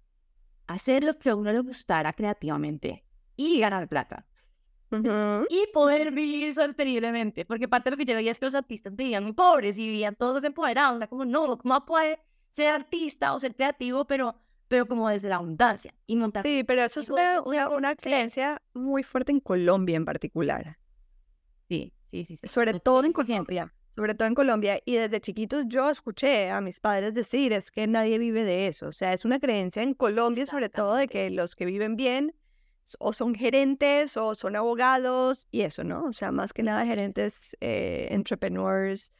hacer 0.69 1.03
lo 1.03 1.17
que 1.17 1.31
a 1.31 1.35
uno 1.35 1.51
le 1.51 1.59
gustara 1.59 2.13
creativamente 2.13 3.03
y 3.35 3.59
ganar 3.59 3.87
plata. 3.89 4.25
Y 4.91 5.67
poder 5.71 6.11
vivir 6.11 6.53
sosteniblemente. 6.53 7.45
Porque 7.45 7.67
parte 7.67 7.89
de 7.89 7.91
lo 7.91 7.97
que 7.97 8.05
yo 8.05 8.15
veía 8.15 8.31
es 8.31 8.39
que 8.39 8.45
los 8.45 8.55
artistas 8.55 8.95
vivían 8.95 9.23
muy 9.23 9.33
pobres 9.33 9.77
y 9.77 9.87
vivían 9.87 10.15
todos 10.15 10.43
empoderados. 10.43 10.97
Era 10.97 11.07
como, 11.07 11.25
no, 11.25 11.57
¿cómo 11.57 11.85
puede 11.85 12.19
ser 12.51 12.69
artista 12.69 13.33
o 13.33 13.39
ser 13.39 13.55
creativo, 13.55 14.05
pero, 14.05 14.35
pero 14.67 14.87
como 14.87 15.09
desde 15.09 15.29
la 15.29 15.35
abundancia? 15.35 15.93
Y 16.07 16.19
sí, 16.41 16.63
pero 16.63 16.83
eso 16.83 16.99
es 16.99 17.09
una, 17.09 17.41
una, 17.69 17.95
creencia 17.95 18.61
muy 18.73 19.03
fuerte 19.03 19.31
en 19.31 19.39
Colombia 19.39 19.95
en 19.95 20.05
particular. 20.05 20.77
Sí, 21.67 21.93
sí, 22.11 22.25
sí. 22.25 22.39
Sobre 22.43 22.79
todo 22.79 23.03
en 23.03 23.13
Colombia 23.13 23.73
sobre 23.99 24.15
todo 24.15 24.29
en 24.29 24.33
Colombia, 24.33 24.79
y 24.85 24.95
desde 24.95 25.19
chiquitos 25.19 25.65
yo 25.67 25.89
escuché 25.89 26.51
a 26.51 26.61
mis 26.61 26.79
padres 26.79 27.13
decir, 27.13 27.51
es 27.51 27.69
que 27.69 27.85
nadie 27.85 28.17
vive 28.17 28.45
de 28.45 28.67
eso, 28.67 28.87
o 28.87 28.91
sea, 28.93 29.11
es 29.11 29.25
una 29.25 29.41
creencia 29.41 29.83
en 29.83 29.93
Colombia 29.93 30.45
sobre 30.45 30.69
todo 30.69 30.95
de 30.95 31.09
que 31.09 31.29
los 31.29 31.53
que 31.53 31.65
viven 31.65 31.97
bien 31.97 32.33
o 32.97 33.11
son 33.11 33.35
gerentes 33.35 34.15
o 34.15 34.35
son 34.35 34.55
abogados 34.55 35.49
y 35.51 35.63
eso, 35.63 35.83
¿no? 35.83 36.05
O 36.05 36.13
sea, 36.13 36.31
más 36.31 36.53
que 36.53 36.63
nada 36.63 36.85
gerentes, 36.85 37.57
eh, 37.59 38.07
entrepreneurs, 38.11 39.11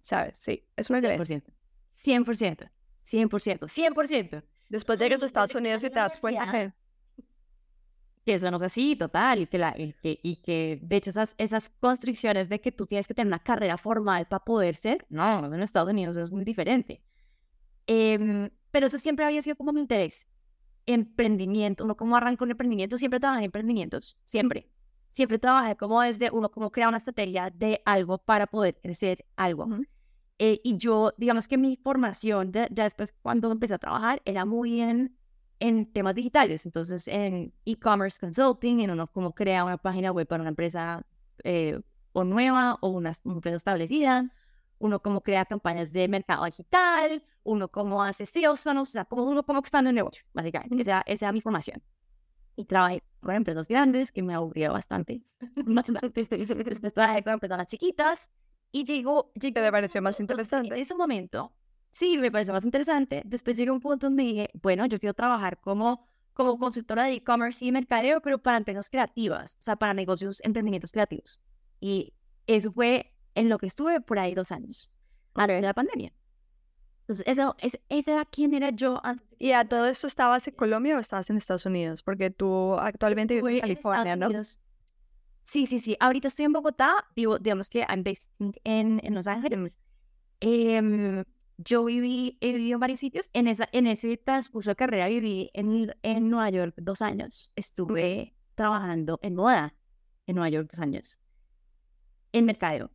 ¿sabes? 0.00 0.38
Sí, 0.38 0.64
es 0.74 0.88
una 0.88 1.02
creencia. 1.02 1.42
100%. 2.02 2.24
100%. 2.24 2.70
100%, 3.04 3.68
100%. 3.68 4.42
Después 4.70 4.98
llegas 4.98 5.22
a 5.22 5.26
Estados 5.26 5.54
Unidos 5.54 5.84
y 5.84 5.90
te 5.90 5.96
das 5.96 6.16
cuenta 6.16 6.50
que... 6.50 6.72
Que 8.24 8.34
eso 8.34 8.50
no 8.50 8.56
es 8.56 8.62
así, 8.62 8.96
total, 8.96 9.40
y 9.40 9.46
que, 9.46 9.58
la, 9.58 9.74
y 9.76 9.92
que, 9.92 10.18
y 10.22 10.36
que 10.36 10.78
de 10.82 10.96
hecho 10.96 11.10
esas, 11.10 11.34
esas 11.36 11.68
constricciones 11.68 12.48
de 12.48 12.60
que 12.60 12.72
tú 12.72 12.86
tienes 12.86 13.06
que 13.06 13.14
tener 13.14 13.28
una 13.28 13.38
carrera 13.38 13.76
formal 13.76 14.26
para 14.26 14.44
poder 14.44 14.76
ser, 14.76 15.04
no, 15.10 15.54
en 15.54 15.62
Estados 15.62 15.90
Unidos 15.90 16.16
es 16.16 16.32
muy 16.32 16.44
diferente. 16.44 17.02
Em, 17.86 18.50
pero 18.70 18.86
eso 18.86 18.98
siempre 18.98 19.24
había 19.24 19.42
sido 19.42 19.56
como 19.56 19.72
mi 19.72 19.80
interés. 19.80 20.26
Emprendimiento, 20.86 21.84
uno 21.84 21.96
como 21.96 22.16
arranca 22.16 22.44
un 22.44 22.50
emprendimiento, 22.50 22.98
siempre 22.98 23.20
trabajé 23.20 23.40
en 23.40 23.44
emprendimientos, 23.46 24.16
siempre. 24.26 24.70
Siempre 25.12 25.38
trabajé 25.38 25.76
como 25.76 26.00
desde 26.00 26.30
uno, 26.32 26.50
como 26.50 26.72
crear 26.72 26.88
una 26.88 26.98
estrategia 26.98 27.50
de 27.50 27.82
algo 27.84 28.18
para 28.18 28.46
poder 28.46 28.80
crecer 28.82 29.24
algo. 29.36 29.68
Eh, 30.38 30.60
y 30.64 30.76
yo, 30.76 31.12
digamos 31.16 31.46
que 31.46 31.56
mi 31.56 31.76
formación, 31.76 32.50
ya 32.52 32.68
después 32.68 33.14
cuando 33.22 33.52
empecé 33.52 33.74
a 33.74 33.78
trabajar, 33.78 34.20
era 34.24 34.44
muy 34.44 34.80
en, 34.80 35.16
en 35.64 35.86
temas 35.86 36.14
digitales. 36.14 36.66
Entonces, 36.66 37.08
en 37.08 37.54
e-commerce 37.64 38.18
consulting, 38.20 38.80
en 38.80 38.90
uno 38.90 39.06
como 39.06 39.34
crea 39.34 39.64
una 39.64 39.78
página 39.78 40.12
web 40.12 40.26
para 40.26 40.42
una 40.42 40.50
empresa 40.50 41.06
eh, 41.42 41.80
o 42.12 42.22
nueva 42.22 42.76
o 42.82 42.88
una, 42.88 43.12
empresa 43.24 43.56
establecida, 43.56 44.30
uno 44.78 45.00
como 45.00 45.22
crea 45.22 45.46
campañas 45.46 45.90
de 45.90 46.06
mercado 46.06 46.44
digital, 46.44 47.24
uno 47.44 47.68
como 47.68 48.02
hace 48.02 48.26
sales 48.26 48.66
o 48.66 48.84
sea, 48.84 49.06
como 49.06 49.24
uno 49.24 49.42
como 49.42 49.60
expande 49.60 49.88
un 49.88 49.94
negocio, 49.94 50.22
básicamente. 50.34 50.82
Esa, 50.82 51.02
esa 51.06 51.26
era 51.26 51.32
mi 51.32 51.40
formación. 51.40 51.82
Y 52.56 52.66
trabajé 52.66 53.02
con 53.20 53.34
empresas 53.34 53.66
grandes, 53.66 54.12
que 54.12 54.22
me 54.22 54.34
aburría 54.34 54.70
bastante. 54.70 55.22
Después 56.66 56.92
trabajé 56.92 57.22
con 57.22 57.32
empresas 57.32 57.66
chiquitas 57.68 58.30
y 58.70 58.84
llegó... 58.84 59.32
llegó 59.34 59.62
¿Te 59.62 59.72
pareció 59.72 60.02
más 60.02 60.20
interesante? 60.20 60.74
En 60.74 60.80
ese 60.82 60.94
momento, 60.94 61.54
sí, 61.94 62.18
me 62.18 62.30
pareció 62.30 62.52
más 62.52 62.64
interesante. 62.64 63.22
Después 63.24 63.56
llegué 63.56 63.70
a 63.70 63.72
un 63.72 63.80
punto 63.80 64.08
donde 64.08 64.24
dije, 64.24 64.50
bueno, 64.54 64.84
yo 64.86 64.98
quiero 64.98 65.14
trabajar 65.14 65.60
como, 65.60 66.06
como 66.32 66.58
consultora 66.58 67.04
de 67.04 67.14
e-commerce 67.14 67.64
y 67.64 67.70
mercadeo, 67.70 68.20
pero 68.20 68.38
para 68.38 68.58
empresas 68.58 68.90
creativas, 68.90 69.56
o 69.60 69.62
sea, 69.62 69.76
para 69.76 69.94
negocios, 69.94 70.40
emprendimientos 70.44 70.90
creativos. 70.90 71.40
Y 71.80 72.12
eso 72.48 72.72
fue 72.72 73.14
en 73.36 73.48
lo 73.48 73.58
que 73.58 73.66
estuve 73.66 74.00
por 74.00 74.18
ahí 74.18 74.34
dos 74.34 74.50
años, 74.50 74.90
antes 75.34 75.56
de 75.56 75.62
la 75.62 75.72
pandemia. 75.72 76.12
Entonces, 77.02 77.26
eso, 77.28 77.54
es, 77.60 77.78
ese 77.88 78.12
era 78.12 78.24
quién 78.24 78.54
era 78.54 78.70
yo 78.70 79.00
antes. 79.04 79.28
¿Y 79.38 79.52
a 79.52 79.64
todo 79.64 79.86
esto 79.86 80.08
estabas 80.08 80.48
en 80.48 80.54
Colombia 80.54 80.96
o 80.96 80.98
estabas 80.98 81.30
en 81.30 81.36
Estados 81.36 81.64
Unidos? 81.64 82.02
Porque 82.02 82.30
tú 82.30 82.74
actualmente 82.74 83.36
vives 83.36 83.54
en 83.54 83.60
California, 83.60 84.16
¿no? 84.16 84.30
Sí, 85.42 85.66
sí, 85.66 85.78
sí. 85.78 85.96
Ahorita 86.00 86.28
estoy 86.28 86.46
en 86.46 86.54
Bogotá, 86.54 87.06
vivo, 87.14 87.38
digamos 87.38 87.68
que 87.68 87.80
I'm 87.80 88.02
based 88.02 88.26
en, 88.64 89.00
en 89.04 89.14
Los 89.14 89.26
Ángeles. 89.26 89.78
Eh, 90.40 91.24
yo 91.56 91.84
viví, 91.84 92.38
he 92.40 92.52
vivido 92.52 92.74
en 92.74 92.80
varios 92.80 93.00
sitios. 93.00 93.30
En, 93.32 93.48
esa, 93.48 93.68
en 93.72 93.86
ese 93.86 94.16
transcurso 94.16 94.70
de 94.70 94.76
carrera 94.76 95.08
viví 95.08 95.50
en, 95.54 95.94
en 96.02 96.30
Nueva 96.30 96.50
York 96.50 96.74
dos 96.78 97.02
años. 97.02 97.50
Estuve 97.56 98.34
trabajando 98.54 99.18
en 99.22 99.34
moda 99.34 99.74
en 100.26 100.36
Nueva 100.36 100.48
York 100.50 100.68
dos 100.70 100.80
años. 100.80 101.18
En 102.32 102.46
mercadeo, 102.46 102.90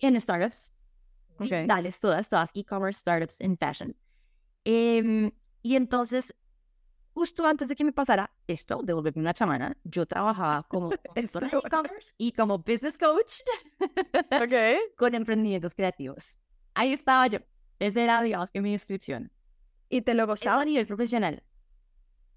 en 0.00 0.20
startups. 0.20 0.72
Okay. 1.38 1.66
Dales 1.66 2.00
todas, 2.00 2.28
todas 2.28 2.50
e-commerce 2.54 3.00
startups 3.00 3.40
en 3.40 3.56
fashion. 3.56 3.96
Eh, 4.64 5.32
y 5.62 5.76
entonces 5.76 6.34
justo 7.12 7.46
antes 7.46 7.68
de 7.68 7.76
que 7.76 7.84
me 7.84 7.92
pasara 7.92 8.30
esto, 8.46 8.80
de 8.82 8.92
volverme 8.92 9.20
una 9.20 9.34
chamana, 9.34 9.76
yo 9.84 10.06
trabajaba 10.06 10.62
como 10.68 10.90
e-commerce 11.14 12.14
y 12.18 12.32
como 12.32 12.58
business 12.58 12.96
coach 12.96 13.40
okay. 14.42 14.78
con 14.96 15.14
emprendimientos 15.14 15.74
creativos. 15.74 16.38
Ahí 16.74 16.92
estaba 16.92 17.26
yo. 17.26 17.40
Esa 17.80 18.02
era, 18.02 18.22
digamos, 18.22 18.50
que 18.50 18.60
mi 18.60 18.72
descripción. 18.72 19.32
¿Y 19.88 20.02
te 20.02 20.14
lo 20.14 20.26
gustaba? 20.26 20.62
a 20.62 20.64
nivel 20.64 20.86
profesional. 20.86 21.42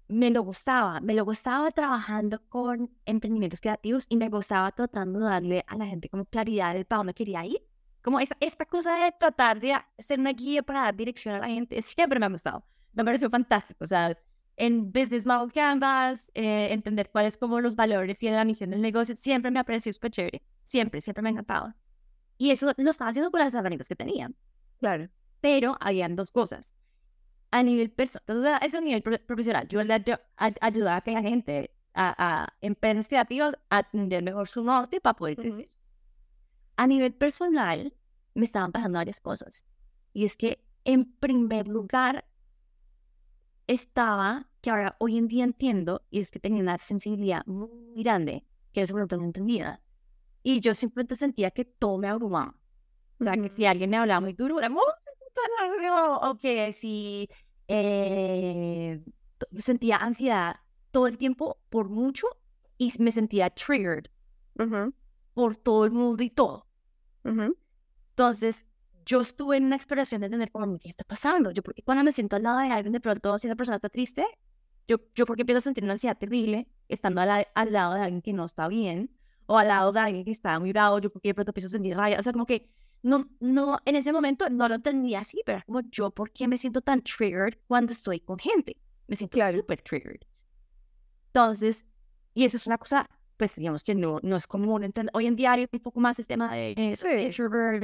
Me 0.08 0.30
lo 0.30 0.42
gustaba. 0.42 1.00
Me 1.00 1.14
lo 1.14 1.24
gustaba 1.24 1.70
trabajando 1.70 2.42
con 2.48 2.90
emprendimientos 3.04 3.60
creativos 3.60 4.06
y 4.08 4.16
me 4.16 4.30
gustaba 4.30 4.72
tratando 4.72 5.20
de 5.20 5.26
darle 5.26 5.64
a 5.68 5.76
la 5.76 5.86
gente 5.86 6.08
como 6.08 6.24
claridad 6.24 6.74
de 6.74 6.84
para 6.84 6.98
dónde 6.98 7.14
quería 7.14 7.44
ir. 7.44 7.62
Como 8.02 8.20
esta, 8.20 8.36
esta 8.40 8.64
cosa 8.64 9.04
de 9.04 9.12
tratar 9.12 9.60
de 9.60 9.76
ser 9.98 10.18
una 10.18 10.32
guía 10.32 10.62
para 10.62 10.80
dar 10.80 10.96
dirección 10.96 11.34
a 11.34 11.38
la 11.38 11.46
gente, 11.46 11.80
siempre 11.82 12.18
me 12.18 12.26
ha 12.26 12.30
gustado. 12.30 12.64
Me 12.92 13.04
pareció 13.04 13.28
fantástico. 13.28 13.84
O 13.84 13.86
sea, 13.86 14.18
en 14.56 14.92
Business 14.92 15.26
Model 15.26 15.52
Canvas, 15.52 16.30
eh, 16.34 16.68
entender 16.70 17.10
cuáles 17.10 17.36
como 17.36 17.60
los 17.60 17.76
valores 17.76 18.22
y 18.22 18.30
la 18.30 18.44
misión 18.44 18.70
del 18.70 18.80
negocio, 18.80 19.14
siempre 19.16 19.50
me 19.50 19.60
ha 19.60 19.64
parecido 19.64 19.92
súper 19.92 20.10
chévere, 20.10 20.42
siempre, 20.64 21.00
siempre 21.02 21.22
me 21.22 21.28
ha 21.28 21.32
encantado. 21.32 21.74
Y 22.38 22.50
eso 22.50 22.72
lo 22.76 22.90
estaba 22.90 23.10
haciendo 23.10 23.30
con 23.30 23.40
las 23.40 23.54
herramientas 23.54 23.88
que 23.88 23.96
tenía. 23.96 24.30
Claro. 24.78 25.08
Pero 25.44 25.76
habían 25.78 26.16
dos 26.16 26.32
cosas. 26.32 26.72
A 27.50 27.62
nivel 27.62 27.90
personal, 27.90 28.58
es 28.62 28.74
a 28.74 28.80
nivel 28.80 29.02
profesional. 29.02 29.68
Yo 29.68 29.84
le 29.84 29.92
ayudaba 29.92 30.96
a 30.96 31.00
que 31.02 31.12
la 31.12 31.20
gente, 31.20 31.70
a, 31.92 32.48
empresas 32.62 33.08
creativas, 33.08 33.54
a 33.68 33.76
atender 33.76 34.22
mejor 34.22 34.48
su 34.48 34.64
norte 34.64 35.02
para 35.02 35.16
poder 35.16 35.36
crecer. 35.36 35.70
A 36.78 36.86
nivel 36.86 37.12
personal, 37.12 37.94
me 38.32 38.44
estaban 38.44 38.72
pasando 38.72 38.96
varias 38.96 39.20
cosas. 39.20 39.66
Y 40.14 40.24
es 40.24 40.38
que, 40.38 40.64
en 40.82 41.12
primer 41.16 41.68
lugar, 41.68 42.24
estaba, 43.66 44.48
que 44.62 44.70
ahora 44.70 44.96
hoy 44.98 45.18
en 45.18 45.28
día 45.28 45.44
entiendo, 45.44 46.06
y 46.08 46.20
es 46.20 46.30
que 46.30 46.40
tenía 46.40 46.62
una 46.62 46.78
sensibilidad 46.78 47.44
muy 47.44 48.02
grande, 48.02 48.46
que 48.72 48.80
eso 48.80 48.96
no 48.96 49.24
entendía. 49.24 49.82
Y 50.42 50.60
yo 50.60 50.74
simplemente 50.74 51.16
sentía 51.16 51.50
que 51.50 51.66
todo 51.66 51.98
me 51.98 52.08
abrumaba. 52.08 52.58
O 53.20 53.24
sea, 53.24 53.36
que 53.36 53.50
si 53.50 53.66
alguien 53.66 53.90
me 53.90 53.98
hablaba 53.98 54.22
muy 54.22 54.32
duro, 54.32 54.58
era 54.58 54.70
muy... 55.78 55.88
O 55.88 56.36
que 56.36 56.72
si 56.72 57.28
eh, 57.68 59.02
sentía 59.56 59.96
ansiedad 59.96 60.56
todo 60.90 61.06
el 61.06 61.18
tiempo 61.18 61.58
por 61.70 61.88
mucho 61.88 62.26
y 62.78 62.92
me 62.98 63.10
sentía 63.10 63.50
triggered 63.50 64.06
por 65.34 65.56
todo 65.56 65.84
el 65.84 65.90
mundo 65.90 66.22
y 66.22 66.30
todo. 66.30 66.66
Entonces, 68.10 68.66
yo 69.04 69.20
estuve 69.20 69.56
en 69.56 69.64
una 69.64 69.76
exploración 69.76 70.20
de 70.20 70.30
tener 70.30 70.50
como, 70.50 70.78
¿qué 70.78 70.88
está 70.88 71.04
pasando? 71.04 71.50
Yo, 71.50 71.62
porque 71.62 71.82
cuando 71.82 72.04
me 72.04 72.12
siento 72.12 72.36
al 72.36 72.42
lado 72.42 72.58
de 72.58 72.70
alguien, 72.70 72.92
de 72.92 73.00
pronto, 73.00 73.38
si 73.38 73.48
esa 73.48 73.56
persona 73.56 73.76
está 73.76 73.88
triste, 73.88 74.24
yo, 74.86 74.98
yo 75.14 75.26
porque 75.26 75.42
empiezo 75.42 75.58
a 75.58 75.62
sentir 75.62 75.84
una 75.84 75.94
ansiedad 75.94 76.16
terrible 76.16 76.68
estando 76.88 77.20
al, 77.20 77.48
al 77.54 77.72
lado 77.72 77.94
de 77.94 78.00
alguien 78.00 78.22
que 78.22 78.32
no 78.32 78.44
está 78.44 78.68
bien, 78.68 79.10
o 79.46 79.58
al 79.58 79.68
lado 79.68 79.92
de 79.92 80.00
alguien 80.00 80.24
que 80.24 80.30
está 80.30 80.58
muy 80.58 80.72
bravo, 80.72 80.98
yo 81.00 81.10
porque 81.10 81.28
de 81.28 81.34
pronto 81.34 81.50
empiezo 81.50 81.68
a 81.68 81.70
sentir 81.70 81.96
rabia, 81.96 82.18
o 82.18 82.22
sea, 82.22 82.32
como 82.32 82.46
que 82.46 82.70
no, 83.04 83.28
no, 83.38 83.78
en 83.84 83.96
ese 83.96 84.12
momento 84.12 84.48
no 84.50 84.68
lo 84.68 84.74
entendía 84.74 85.20
así, 85.20 85.40
pero 85.46 85.62
como 85.66 85.82
yo, 85.90 86.10
¿por 86.10 86.32
qué 86.32 86.48
me 86.48 86.58
siento 86.58 86.80
tan 86.80 87.02
triggered 87.02 87.54
cuando 87.68 87.92
estoy 87.92 88.20
con 88.20 88.38
gente? 88.38 88.76
Me 89.06 89.14
siento 89.14 89.34
claro. 89.34 89.58
super 89.58 89.80
triggered. 89.82 90.20
Entonces, 91.26 91.86
y 92.32 92.44
eso 92.44 92.56
es 92.56 92.66
una 92.66 92.78
cosa 92.78 93.08
pues 93.36 93.56
digamos 93.56 93.82
que 93.82 93.94
no, 93.94 94.20
no 94.22 94.36
es 94.36 94.46
común. 94.46 94.92
hoy 95.12 95.26
en 95.26 95.36
día 95.36 95.52
hay 95.52 95.68
un 95.70 95.80
poco 95.80 96.00
más 96.00 96.18
el 96.18 96.26
tema 96.26 96.54
de 96.54 96.72
eh, 96.76 96.96
sí. 96.96 97.32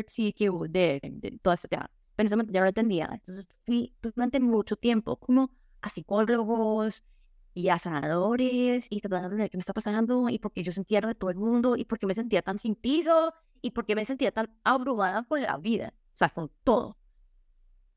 sí, 0.06 0.32
que 0.32 0.50
de, 0.68 1.00
de, 1.02 1.38
todo 1.42 1.54
este 1.54 1.68
tema. 1.68 1.90
Pero 2.14 2.22
en 2.22 2.26
ese 2.26 2.36
momento 2.36 2.52
ya 2.52 2.60
lo 2.60 2.68
entendía. 2.68 3.10
Entonces 3.12 3.48
fui 3.66 3.94
durante 4.00 4.40
mucho 4.40 4.76
tiempo 4.76 5.16
como 5.16 5.50
a 5.82 5.88
psicólogos 5.88 7.04
y 7.52 7.68
a 7.68 7.78
sanadores 7.78 8.86
y 8.90 9.00
tratando 9.00 9.36
de 9.36 9.50
qué 9.50 9.56
me 9.56 9.60
está 9.60 9.72
pasando 9.72 10.28
y 10.28 10.38
porque 10.38 10.62
yo 10.62 10.72
sentía 10.72 11.00
de 11.00 11.14
todo 11.14 11.30
el 11.30 11.36
mundo 11.36 11.76
y 11.76 11.84
porque 11.84 12.06
me 12.06 12.14
sentía 12.14 12.42
tan 12.42 12.58
sin 12.58 12.76
piso 12.76 13.34
y 13.62 13.70
porque 13.70 13.94
me 13.94 14.04
sentía 14.04 14.32
tan 14.32 14.50
abrumada 14.64 15.22
con 15.24 15.42
la 15.42 15.56
vida, 15.56 15.94
o 16.14 16.16
sea, 16.16 16.30
con 16.30 16.50
todo. 16.64 16.96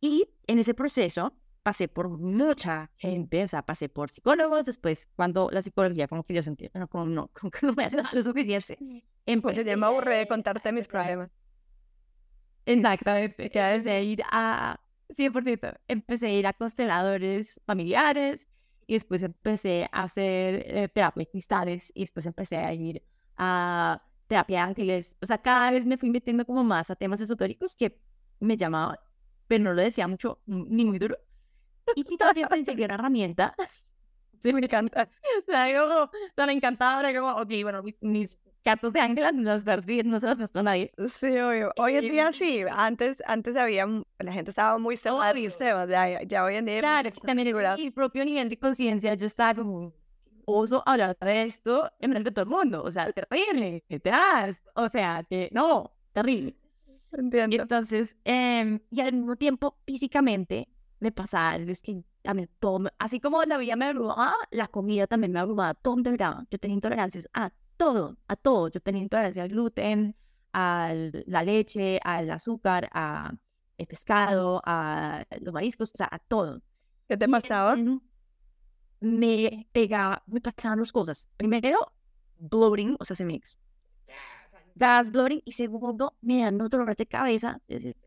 Y 0.01 0.29
en 0.47 0.59
ese 0.59 0.73
proceso 0.73 1.33
pasé 1.63 1.87
por 1.87 2.09
mucha 2.09 2.91
gente, 2.97 3.43
o 3.43 3.47
sea, 3.47 3.61
pasé 3.61 3.87
por 3.87 4.09
psicólogos, 4.09 4.65
después 4.65 5.09
cuando 5.15 5.49
la 5.49 5.61
psicología 5.61 6.07
como 6.07 6.23
que 6.23 6.33
yo 6.33 6.43
sentía, 6.43 6.69
no, 6.73 6.87
como 6.87 7.05
no, 7.05 7.29
como 7.39 7.51
que 7.51 7.65
no 7.65 7.73
me 7.73 7.85
hace 7.85 7.97
lo 8.11 8.21
suficiente. 8.21 8.77
Empecé, 9.25 9.63
ya 9.63 9.77
me 9.77 9.85
aburré 9.85 10.17
de 10.17 10.27
contarte 10.27 10.71
mis 10.73 10.87
problemas. 10.87 11.31
Exactamente, 12.65 13.43
empecé 13.45 13.91
a 13.91 14.01
ir 14.01 14.23
a, 14.29 14.79
100%, 15.09 15.79
empecé 15.87 16.27
a 16.27 16.29
ir 16.31 16.47
a 16.47 16.53
consteladores 16.53 17.61
familiares 17.65 18.47
y 18.87 18.93
después 18.93 19.23
empecé 19.23 19.87
a 19.91 20.03
hacer 20.03 20.65
eh, 20.67 20.89
terapia 20.89 21.21
de 21.21 21.29
cristales 21.29 21.91
y 21.93 22.01
después 22.01 22.25
empecé 22.25 22.57
a 22.57 22.73
ir 22.73 23.03
a 23.37 24.01
terapia 24.33 24.57
de 24.57 24.63
ángeles. 24.63 25.15
O 25.21 25.25
sea, 25.25 25.37
cada 25.37 25.71
vez 25.71 25.85
me 25.85 25.97
fui 25.97 26.09
metiendo 26.09 26.45
como 26.45 26.63
más 26.63 26.89
a 26.89 26.95
temas 26.95 27.21
esotéricos 27.21 27.75
que 27.75 27.99
me 28.39 28.57
llamaban, 28.57 28.97
pero 29.47 29.63
no 29.63 29.73
lo 29.73 29.81
decía 29.81 30.07
mucho, 30.07 30.41
ni 30.45 30.85
muy 30.85 30.97
duro. 30.97 31.17
Y 31.95 32.03
todavía 32.17 32.47
que 32.47 32.83
era 32.83 32.95
herramienta. 32.95 33.55
Sí, 34.41 34.51
me 34.51 34.59
encanta. 34.59 35.07
O 35.39 35.45
sea, 35.45 35.71
yo 35.71 36.09
tan 36.35 36.49
encantadora 36.49 37.13
como, 37.13 37.31
ok, 37.31 37.49
bueno, 37.61 37.81
mis, 37.81 37.95
mis 38.01 38.37
gatos 38.65 38.91
de 38.91 38.99
ángeles 38.99 39.33
no 39.35 39.57
perdí, 39.63 40.03
no 40.03 40.19
se 40.19 40.27
los 40.27 40.37
mostró 40.37 40.61
nadie. 40.61 40.91
Sí, 41.07 41.27
obvio. 41.37 41.71
Hoy 41.77 41.95
en 41.95 42.11
día 42.11 42.33
sí, 42.33 42.61
antes, 42.69 43.23
antes 43.25 43.55
había, 43.55 43.87
la 44.19 44.33
gente 44.33 44.49
estaba 44.49 44.77
muy 44.77 44.97
segura 44.97 45.31
de 45.31 45.47
temas, 45.47 45.87
ya, 45.87 46.21
ya 46.23 46.43
hoy 46.43 46.55
en 46.55 46.65
día. 46.65 46.79
Claro, 46.81 47.11
también 47.25 47.47
el 47.47 47.93
propio 47.93 48.25
nivel 48.25 48.49
de 48.49 48.59
conciencia, 48.59 49.13
yo 49.13 49.27
estaba 49.27 49.55
como, 49.55 49.93
oso 50.45 50.83
hablar 50.85 51.17
de 51.19 51.43
esto 51.43 51.91
en 51.99 52.11
frente 52.11 52.29
de 52.29 52.33
todo 52.33 52.43
el 52.45 52.49
mundo, 52.51 52.83
o 52.83 52.91
sea, 52.91 53.11
terrible, 53.11 53.83
¿qué 53.87 53.99
te 53.99 54.09
das? 54.11 54.61
O 54.75 54.87
sea, 54.89 55.23
que 55.29 55.49
no, 55.51 55.91
terrible. 56.13 56.55
Entiendo. 57.11 57.55
Y 57.55 57.59
entonces, 57.59 58.15
eh, 58.25 58.79
y 58.89 59.01
al 59.01 59.13
mismo 59.13 59.35
tiempo, 59.35 59.77
físicamente, 59.85 60.67
me 60.99 61.11
pasaba, 61.11 61.55
es 61.57 61.81
que 61.81 62.03
a 62.23 62.33
mí 62.33 62.47
todo, 62.59 62.89
así 62.97 63.19
como 63.19 63.43
la 63.43 63.57
vida 63.57 63.75
me 63.75 63.85
abrumaba, 63.85 64.35
la 64.51 64.67
comida 64.67 65.05
también 65.07 65.31
me 65.31 65.39
abrumaba, 65.39 65.73
todo 65.75 65.97
me 65.97 66.09
abrumaba. 66.09 66.45
Yo 66.49 66.57
tenía 66.59 66.75
intolerancias 66.75 67.29
a 67.33 67.51
todo, 67.77 68.17
a 68.27 68.35
todo. 68.35 68.69
Yo 68.69 68.79
tenía 68.81 69.01
intolerancia 69.03 69.43
al 69.43 69.49
gluten, 69.49 70.15
a 70.53 70.91
la 71.25 71.43
leche, 71.43 71.99
al 72.03 72.29
azúcar, 72.31 72.89
a 72.93 73.33
el 73.77 73.87
pescado, 73.87 74.61
a 74.65 75.25
los 75.41 75.53
mariscos, 75.53 75.91
o 75.93 75.97
sea, 75.97 76.07
a 76.11 76.19
todo. 76.19 76.61
¿Qué 77.07 77.17
te 77.17 77.25
Y 77.25 77.27
pasaba? 77.27 77.73
en- 77.73 78.01
Me 79.03 79.67
pegaba, 79.73 80.23
me 80.27 80.39
pasaban 80.39 80.79
dos 80.79 80.93
cosas. 80.93 81.27
Primero, 81.35 81.91
bloating, 82.37 82.95
o 82.99 83.03
sea, 83.03 83.17
se 83.17 83.25
me 83.25 83.41
gas 84.75 85.11
bloating. 85.11 85.41
Y 85.43 85.51
segundo, 85.51 86.15
me 86.21 86.41
dan 86.41 86.55
unos 86.55 86.69
dolores 86.69 86.95
de 86.95 87.05
cabeza. 87.05 87.59
Es 87.67 87.83
decir. 87.83 87.97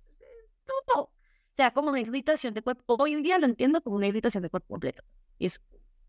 O 0.97 1.11
sea, 1.55 1.73
como 1.73 1.91
una 1.91 2.01
irritación 2.01 2.55
de 2.55 2.63
cuerpo. 2.63 2.97
Hoy 2.99 3.13
en 3.13 3.23
día 3.23 3.39
lo 3.39 3.45
entiendo 3.45 3.83
como 3.83 3.97
una 3.97 4.07
irritación 4.07 4.43
de 4.43 4.49
cuerpo 4.49 4.69
completo. 4.69 5.03
Y 5.39 5.47
es 5.47 5.63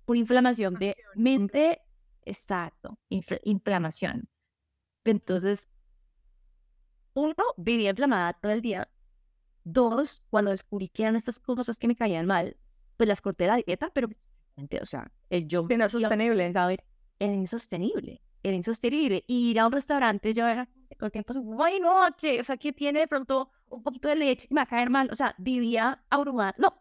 una 0.06 0.20
inflamación 0.20 0.76
de 0.76 0.96
mente, 1.16 1.82
exacto, 2.24 2.98
infl- 3.10 3.42
inflamación. 3.44 4.30
Entonces, 5.04 5.70
uno, 7.14 7.36
vivía 7.58 7.90
inflamada 7.90 8.34
todo 8.34 8.54
el 8.54 8.62
día. 8.62 8.90
Dos, 9.66 10.22
cuando 10.30 10.52
descubrí 10.52 10.88
que 10.88 11.04
eran 11.04 11.18
estas 11.18 11.40
cosas 11.40 11.78
que 11.78 11.88
me 11.90 11.96
caían 11.98 12.26
mal, 12.26 12.56
pues 12.96 13.10
las 13.10 13.20
corté 13.20 13.44
de 13.44 13.50
la 13.50 13.58
dieta, 13.58 13.90
pero, 13.94 14.08
o 14.82 14.86
sea, 14.86 15.12
el 15.30 15.48
yo 15.48 15.66
iba 15.70 15.90
sostenible. 15.90 16.46
era 16.46 16.76
era 17.20 17.34
insostenible, 17.34 18.22
era 18.44 18.56
insostenible. 18.56 19.24
Y 19.28 19.52
ir 19.52 19.60
a 19.60 19.68
un 19.68 19.72
restaurante, 19.72 20.34
yo 20.34 20.48
era 20.48 20.68
todo 20.98 21.08
el 21.08 21.12
tiempo, 21.12 21.32
así, 21.32 21.42
ay, 21.64 21.80
no, 21.80 22.02
que, 22.18 22.40
o 22.40 22.44
sea, 22.44 22.58
que 22.58 22.74
tiene 22.74 23.02
de 23.02 23.08
pronto 23.08 23.52
un 23.70 23.84
poquito 23.84 24.08
de 24.08 24.16
leche, 24.16 24.48
me 24.50 24.58
va 24.60 24.64
a 24.64 24.68
caer 24.68 24.90
mal. 24.90 25.10
O 25.12 25.16
sea, 25.16 25.36
vivía 25.38 26.04
abrumada. 26.10 26.56
No, 26.58 26.80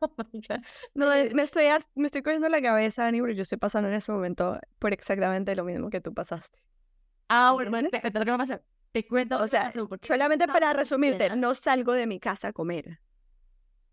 No, 0.94 1.12
eh, 1.12 1.30
me 1.34 1.42
estoy, 1.42 1.64
me 1.94 2.06
estoy 2.06 2.22
cogiendo 2.22 2.48
la 2.48 2.62
cabeza, 2.62 3.04
Dani, 3.04 3.20
porque 3.20 3.34
yo 3.34 3.42
estoy 3.42 3.58
pasando 3.58 3.88
en 3.88 3.94
ese 3.94 4.12
momento 4.12 4.58
por 4.78 4.92
exactamente 4.92 5.54
lo 5.56 5.64
mismo 5.64 5.90
que 5.90 6.00
tú 6.00 6.14
pasaste. 6.14 6.58
Ah, 7.28 7.52
bueno, 7.52 7.70
bueno, 7.70 7.88
te 7.90 8.00
cuento 8.00 8.18
lo 8.20 8.24
que 8.24 8.30
me 8.30 8.38
pasó. 8.38 8.60
Te 8.92 9.06
cuento. 9.06 9.42
O 9.42 9.46
sea, 9.46 9.70
solamente 10.02 10.46
para 10.46 10.72
resumirte, 10.72 11.34
no 11.36 11.54
salgo 11.54 11.92
de 11.92 12.06
mi 12.06 12.20
casa 12.20 12.48
a 12.48 12.52
comer. 12.52 13.00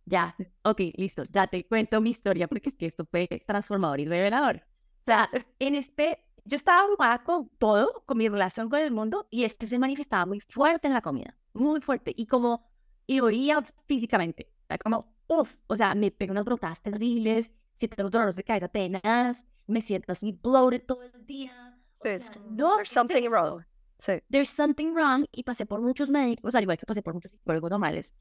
Ya, 0.06 0.36
ok, 0.64 0.80
listo. 0.96 1.24
Ya 1.32 1.48
te 1.48 1.66
cuento 1.68 2.02
mi 2.02 2.10
historia 2.10 2.48
porque 2.48 2.70
es 2.70 2.76
que 2.76 2.88
esto 2.88 3.06
fue 3.10 3.28
transformador 3.48 4.00
y 4.00 4.06
revelador. 4.06 4.58
O 4.58 5.06
sea, 5.06 5.30
en 5.60 5.76
este, 5.76 6.20
yo 6.46 6.56
estaba 6.56 6.82
abrumada 6.84 7.24
con 7.24 7.50
todo, 7.58 8.04
con 8.06 8.18
mi 8.18 8.28
relación 8.30 8.70
con 8.70 8.80
el 8.80 8.92
mundo, 8.92 9.28
y 9.32 9.44
esto 9.44 9.68
se 9.68 9.80
manifestaba 9.80 10.26
muy 10.26 10.40
fuerte 10.42 10.88
en 10.88 10.94
la 10.94 11.02
comida, 11.02 11.38
muy 11.54 11.82
fuerte, 11.82 12.14
y 12.16 12.26
como, 12.28 12.70
y 13.08 13.18
lo 13.20 13.26
oía 13.26 13.62
físicamente, 13.88 14.50
como, 14.84 15.16
uff, 15.28 15.56
o 15.68 15.76
sea, 15.76 15.96
me 15.96 16.12
pego 16.12 16.32
unas 16.32 16.46
brotadas 16.46 16.82
terribles, 16.82 17.52
siento 17.74 18.10
dolores 18.10 18.36
de 18.36 18.44
cabeza 18.44 18.68
tenaz, 18.68 19.46
me 19.68 19.82
siento 19.82 20.12
así 20.12 20.32
bloated 20.32 20.86
todo 20.86 21.04
el 21.04 21.26
día. 21.26 21.80
O 22.00 22.08
Sí, 22.10 22.22
sea, 22.22 22.36
no, 22.50 22.76
There's 22.76 22.78
¿qué 22.78 22.84
es 22.84 22.90
something 22.90 23.30
wrong. 23.30 23.64
Sí. 24.00 24.14
There's 24.30 24.50
something 24.50 24.94
wrong, 24.94 25.26
y 25.32 25.44
pasé 25.44 25.66
por 25.66 25.82
muchos 25.82 26.10
médicos, 26.10 26.56
al 26.56 26.64
igual 26.64 26.78
que 26.78 26.86
pasé 26.86 27.02
por 27.02 27.14
muchos 27.14 27.32
psicólogos 27.32 27.70
normales, 27.72 28.16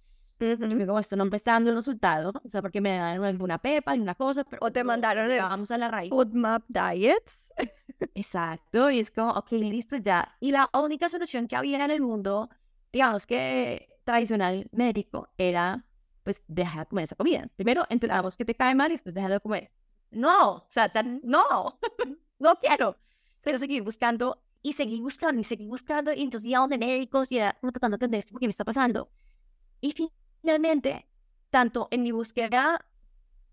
yo 0.50 0.76
me 0.76 0.86
como 0.86 0.98
esto 0.98 1.16
no 1.16 1.24
me 1.24 1.36
está 1.36 1.52
dando 1.52 1.70
el 1.70 1.76
resultado, 1.76 2.32
o 2.44 2.48
sea, 2.48 2.62
porque 2.62 2.80
me 2.80 2.96
dan 2.96 3.22
alguna 3.24 3.58
pepa, 3.58 3.92
alguna 3.92 4.14
cosa, 4.14 4.44
pero 4.44 4.58
O 4.64 4.70
te 4.72 4.84
mandaron 4.84 5.30
el 5.30 5.38
vamos 5.40 5.70
a 5.70 5.78
la 5.78 5.88
raíz. 5.88 6.10
Food 6.10 6.32
Map 6.32 6.64
Diets. 6.68 7.52
Exacto, 8.14 8.90
y 8.90 9.00
es 9.00 9.10
como, 9.10 9.30
ok, 9.32 9.52
listo, 9.52 9.96
ya. 9.96 10.36
Y 10.40 10.52
la 10.52 10.68
única 10.74 11.08
solución 11.08 11.46
que 11.46 11.56
había 11.56 11.84
en 11.84 11.90
el 11.90 12.00
mundo, 12.00 12.50
digamos 12.92 13.26
que 13.26 13.88
tradicional 14.04 14.68
médico, 14.72 15.28
era, 15.38 15.84
pues, 16.24 16.42
dejar 16.48 16.80
de 16.80 16.86
comer 16.86 17.04
esa 17.04 17.16
comida. 17.16 17.48
Primero, 17.56 17.84
entendamos 17.88 18.36
que 18.36 18.44
te 18.44 18.54
cae 18.54 18.74
mal 18.74 18.90
y 18.90 18.94
después 18.94 19.14
dejarlo 19.14 19.36
de 19.36 19.40
comer. 19.40 19.70
No, 20.10 20.52
o 20.56 20.66
sea, 20.68 20.88
tan- 20.88 21.20
no, 21.24 21.78
no 22.38 22.54
quiero. 22.56 22.96
Pero 23.42 23.58
seguir 23.58 23.82
buscando 23.82 24.42
y 24.62 24.74
seguir 24.74 25.00
buscando 25.00 25.40
y 25.40 25.44
seguir 25.44 25.68
buscando, 25.68 26.12
y 26.12 26.22
entonces 26.22 26.48
iba 26.48 26.60
donde 26.60 26.78
médicos 26.78 27.32
y 27.32 27.38
era 27.38 27.52
como 27.60 27.72
tratando 27.72 27.96
de 27.96 28.04
entender 28.04 28.18
esto 28.20 28.32
porque 28.32 28.46
me 28.46 28.50
está 28.50 28.64
pasando. 28.64 29.10
Y 29.80 29.94
finalmente, 30.42 31.08
tanto 31.50 31.88
en 31.90 32.02
mi 32.02 32.10
búsqueda 32.10 32.84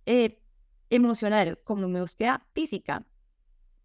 eh, 0.06 0.42
emocional 0.90 1.60
como 1.64 1.86
en 1.86 1.94
mi 1.94 2.00
búsqueda 2.02 2.46
física, 2.54 3.06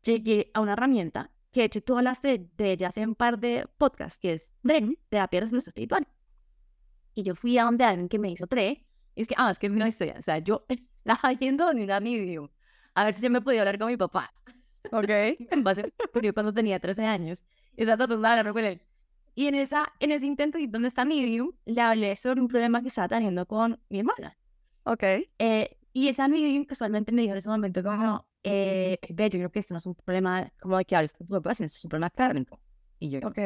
llegué 0.03 0.51
a 0.55 0.61
una 0.61 0.73
herramienta 0.73 1.31
que 1.53 1.61
de 1.61 1.67
hecho 1.67 1.83
tú 1.83 1.97
hablaste 1.97 2.51
de 2.57 2.73
ella 2.73 2.89
hace 2.89 3.07
un 3.07 3.15
par 3.15 3.39
de 3.39 3.69
podcasts, 3.79 4.19
que 4.19 4.33
es 4.33 4.53
DRE, 4.63 4.99
Terapia 5.09 5.39
de 5.39 5.41
Respuesta 5.43 5.71
Espiritual. 5.71 6.09
Y 7.15 7.23
yo 7.23 7.37
fui 7.37 7.57
a 7.59 7.65
donde 7.65 7.85
alguien 7.85 8.09
que 8.09 8.19
me 8.19 8.31
hizo 8.31 8.49
TRE, 8.49 8.85
y 9.15 9.23
es 9.23 9.29
que, 9.29 9.35
ah, 9.39 9.53
es 9.53 9.61
que 9.61 9.69
es 9.69 9.73
una 9.73 9.87
historia, 9.87 10.17
o 10.19 10.23
sea, 10.23 10.39
yo 10.39 10.67
estaba 11.05 11.33
yendo 11.35 11.67
donde 11.67 11.85
una 11.85 12.01
medium, 12.01 12.49
a 12.95 13.05
ver 13.05 13.15
si 13.15 13.23
yo 13.23 13.31
me 13.31 13.41
podía 13.41 13.61
hablar 13.61 13.79
con 13.79 13.87
mi 13.87 13.97
papá. 13.97 14.33
Ok. 14.93 15.09
Yo 16.23 16.35
cuando 16.35 16.53
tenía 16.53 16.79
13 16.79 17.07
años, 17.07 17.45
y 17.75 17.83
estaba 17.83 17.97
tratando 17.97 18.21
de 18.21 18.29
hablar 18.29 18.53
con 18.53 18.65
él. 18.65 18.83
Y 19.35 19.47
en, 19.49 19.55
esa, 19.57 19.93
en 19.99 20.13
ese 20.13 20.27
intento 20.27 20.59
donde 20.69 20.89
está 20.89 21.05
medium, 21.05 21.53
le 21.65 21.81
hablé 21.81 22.15
sobre 22.17 22.41
un 22.41 22.49
problema 22.49 22.81
que 22.83 22.89
estaba 22.89 23.09
teniendo 23.09 23.47
con 23.47 23.81
mi 23.89 23.99
hermana. 24.01 24.37
Ok. 24.85 25.03
Eh, 25.39 25.77
y 25.93 26.09
esa 26.09 26.29
medium 26.29 26.65
casualmente 26.65 27.11
me 27.13 27.23
dijo 27.23 27.33
en 27.33 27.39
ese 27.39 27.49
momento 27.49 27.83
como, 27.83 28.27
eh, 28.45 28.99
ve, 29.11 29.31
yo 29.31 29.39
creo 29.39 29.51
que 29.51 29.59
esto 29.61 29.75
no 29.75 29.79
es 29.79 29.87
un 29.87 29.95
problema 29.95 30.53
como 30.61 30.77
de 30.77 30.85
que 30.85 30.95
hables 30.97 31.13
con 31.13 31.27
tu 31.27 31.33
papá, 31.35 31.55
sino 31.55 31.67
es 31.67 31.85
un 31.85 31.89
problema 31.89 32.11
kármico. 32.11 32.61
Y 32.99 33.11
yo, 33.11 33.21
Ok. 33.27 33.39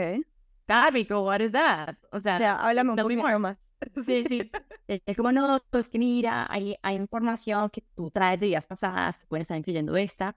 kármico, 0.67 1.23
what 1.23 1.41
is 1.41 1.53
that? 1.53 1.97
O 2.13 2.21
sea, 2.21 2.37
O 2.37 2.39
sea, 2.39 2.57
háblame 2.57 2.91
un 2.93 3.17
more. 3.17 3.39
más. 3.39 3.59
Sí, 4.05 4.25
sí. 4.27 4.51
Es 4.89 5.17
como, 5.17 5.31
no, 5.33 5.61
es 5.73 5.89
que 5.89 5.99
mira, 5.99 6.47
hay, 6.51 6.77
hay 6.83 6.97
información 6.97 7.71
que 7.71 7.83
tú 7.95 8.11
traes 8.11 8.41
de 8.41 8.47
días 8.47 8.67
pasadas, 8.67 9.25
pueden 9.29 9.43
estar 9.43 9.57
incluyendo 9.57 9.97
esta. 9.97 10.37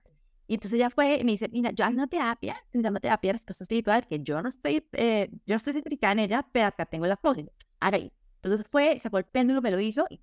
Y 0.52 0.56
entonces 0.56 0.74
ella 0.74 0.90
fue 0.90 1.16
y 1.16 1.24
me 1.24 1.32
dice, 1.32 1.48
mira, 1.48 1.72
yo 1.72 1.86
hay 1.86 1.94
una 1.94 2.08
terapia, 2.08 2.62
que 2.70 2.78
se 2.78 2.84
llama 2.84 3.00
terapia 3.00 3.30
de 3.30 3.34
respuesta 3.38 3.64
espiritual, 3.64 4.06
que 4.06 4.20
yo 4.20 4.42
no 4.42 4.50
estoy, 4.50 4.86
eh, 4.92 5.30
yo 5.46 5.54
no 5.54 5.56
estoy 5.56 5.72
certificada 5.72 6.12
en 6.12 6.20
ella, 6.20 6.46
pero 6.52 6.66
acá 6.66 6.86
tengo 6.86 7.06
la 7.08 7.16
cosa. 7.16 7.44
Ahora. 7.80 8.00
Entonces 8.44 8.68
fue, 8.70 9.00
sacó 9.00 9.18
el 9.18 9.24
péndulo, 9.24 9.62
me 9.62 9.72
lo 9.72 9.80
hizo, 9.80 10.06
y 10.10 10.20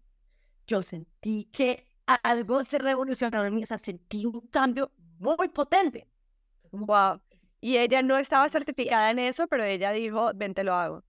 yo 0.66 0.82
sentí 0.82 1.44
que 1.50 1.86
algo 2.22 2.62
se 2.62 2.76
revolucionó 2.76 3.42
en 3.42 3.54
mí, 3.54 3.62
o 3.62 3.66
sea, 3.66 3.78
sentí 3.78 4.26
un 4.26 4.42
cambio 4.48 4.92
muy 5.18 5.48
potente. 5.48 6.06
Wow. 6.72 7.22
Y 7.62 7.78
ella 7.78 8.02
no 8.02 8.18
estaba 8.18 8.46
certificada 8.50 9.10
en 9.10 9.20
eso, 9.20 9.46
pero 9.46 9.64
ella 9.64 9.92
dijo, 9.92 10.30
ven, 10.34 10.52
te 10.52 10.62
lo 10.62 10.74
hago. 10.74 11.04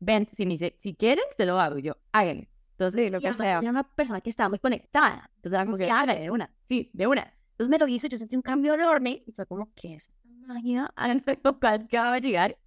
ven, 0.00 0.26
si 0.32 0.46
me 0.46 0.52
dice, 0.52 0.74
si 0.78 0.94
quieres, 0.94 1.26
te 1.36 1.44
lo 1.44 1.60
hago. 1.60 1.76
Yo, 1.80 1.98
hágale. 2.12 2.48
Entonces, 2.70 3.04
Sí, 3.04 3.10
lo 3.10 3.20
que 3.20 3.32
sea. 3.34 3.58
Era 3.58 3.68
una 3.68 3.94
persona 3.94 4.22
que 4.22 4.30
estaba 4.30 4.48
muy 4.48 4.58
conectada. 4.58 5.30
Entonces, 5.36 5.52
era 5.54 5.64
como 5.66 5.76
que, 5.76 5.84
Ok. 5.84 5.90
hágale, 5.90 6.20
de 6.20 6.30
una. 6.30 6.50
Sí, 6.66 6.90
de 6.94 7.06
una. 7.06 7.35
Entonces, 7.56 7.70
me 7.70 7.78
lo 7.78 7.88
hizo, 7.88 8.06
yo 8.06 8.18
sentí 8.18 8.36
un 8.36 8.42
cambio 8.42 8.74
enorme. 8.74 9.22
Y 9.26 9.32
fue 9.32 9.46
como, 9.46 9.72
¿qué 9.74 9.94
es 9.94 10.10
esta 10.10 10.46
magia? 10.46 10.92
local 11.42 11.88
que 11.88 11.96
acaba 11.96 12.16
de 12.16 12.20
llegar. 12.20 12.58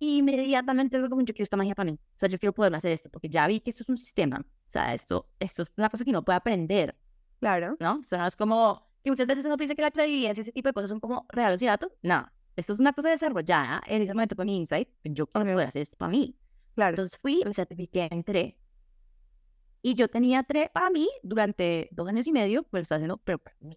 Y 0.00 0.18
inmediatamente 0.18 0.98
fue 0.98 1.08
como, 1.08 1.22
yo 1.22 1.32
quiero 1.32 1.44
esta 1.44 1.56
magia 1.56 1.76
para 1.76 1.92
mí. 1.92 1.98
O 2.16 2.18
sea, 2.18 2.28
yo 2.28 2.38
quiero 2.38 2.52
poder 2.52 2.74
hacer 2.74 2.90
esto, 2.90 3.08
porque 3.08 3.28
ya 3.28 3.46
vi 3.46 3.60
que 3.60 3.70
esto 3.70 3.84
es 3.84 3.88
un 3.88 3.96
sistema. 3.96 4.38
O 4.40 4.72
sea, 4.72 4.92
esto, 4.92 5.28
esto 5.38 5.62
es 5.62 5.72
una 5.76 5.88
cosa 5.88 6.02
que 6.04 6.10
uno 6.10 6.24
puede 6.24 6.36
aprender, 6.36 6.96
Claro. 7.38 7.76
¿no? 7.80 7.98
O 8.00 8.04
sea, 8.04 8.18
no 8.18 8.26
es 8.26 8.36
como, 8.36 8.88
que 9.02 9.10
muchas 9.10 9.26
veces 9.26 9.44
uno 9.46 9.56
piensa 9.56 9.74
que 9.74 9.82
la 9.82 9.90
clarividencia 9.90 10.40
y 10.40 10.42
ese 10.42 10.52
tipo 10.52 10.68
de 10.68 10.72
cosas 10.72 10.90
son 10.90 11.00
como 11.00 11.26
regalos 11.28 11.60
y 11.60 11.66
datos. 11.66 11.90
No. 12.02 12.30
Esto 12.54 12.72
es 12.72 12.80
una 12.80 12.92
cosa 12.92 13.10
desarrollada 13.10 13.82
en 13.86 14.02
ese 14.02 14.14
momento 14.14 14.36
con 14.36 14.46
mi 14.46 14.56
insight. 14.56 14.88
Yo 15.04 15.26
quiero 15.26 15.52
poder 15.52 15.66
hacer 15.66 15.82
esto 15.82 15.96
para 15.96 16.10
mí. 16.10 16.36
Claro. 16.74 16.90
Entonces 16.90 17.18
fui 17.18 17.42
me 17.44 17.52
certifiqué 17.52 18.08
en 18.10 18.22
TRE. 18.22 18.58
Y 19.82 19.94
yo 19.94 20.08
tenía 20.08 20.44
TRE 20.44 20.70
para 20.72 20.90
mí 20.90 21.08
durante 21.24 21.88
dos 21.90 22.08
años 22.08 22.26
y 22.28 22.32
medio, 22.32 22.62
pues 22.62 22.80
lo 22.80 22.82
estaba 22.82 22.98
haciendo, 22.98 23.16
pero 23.18 23.38
para 23.38 23.56
mí. 23.60 23.76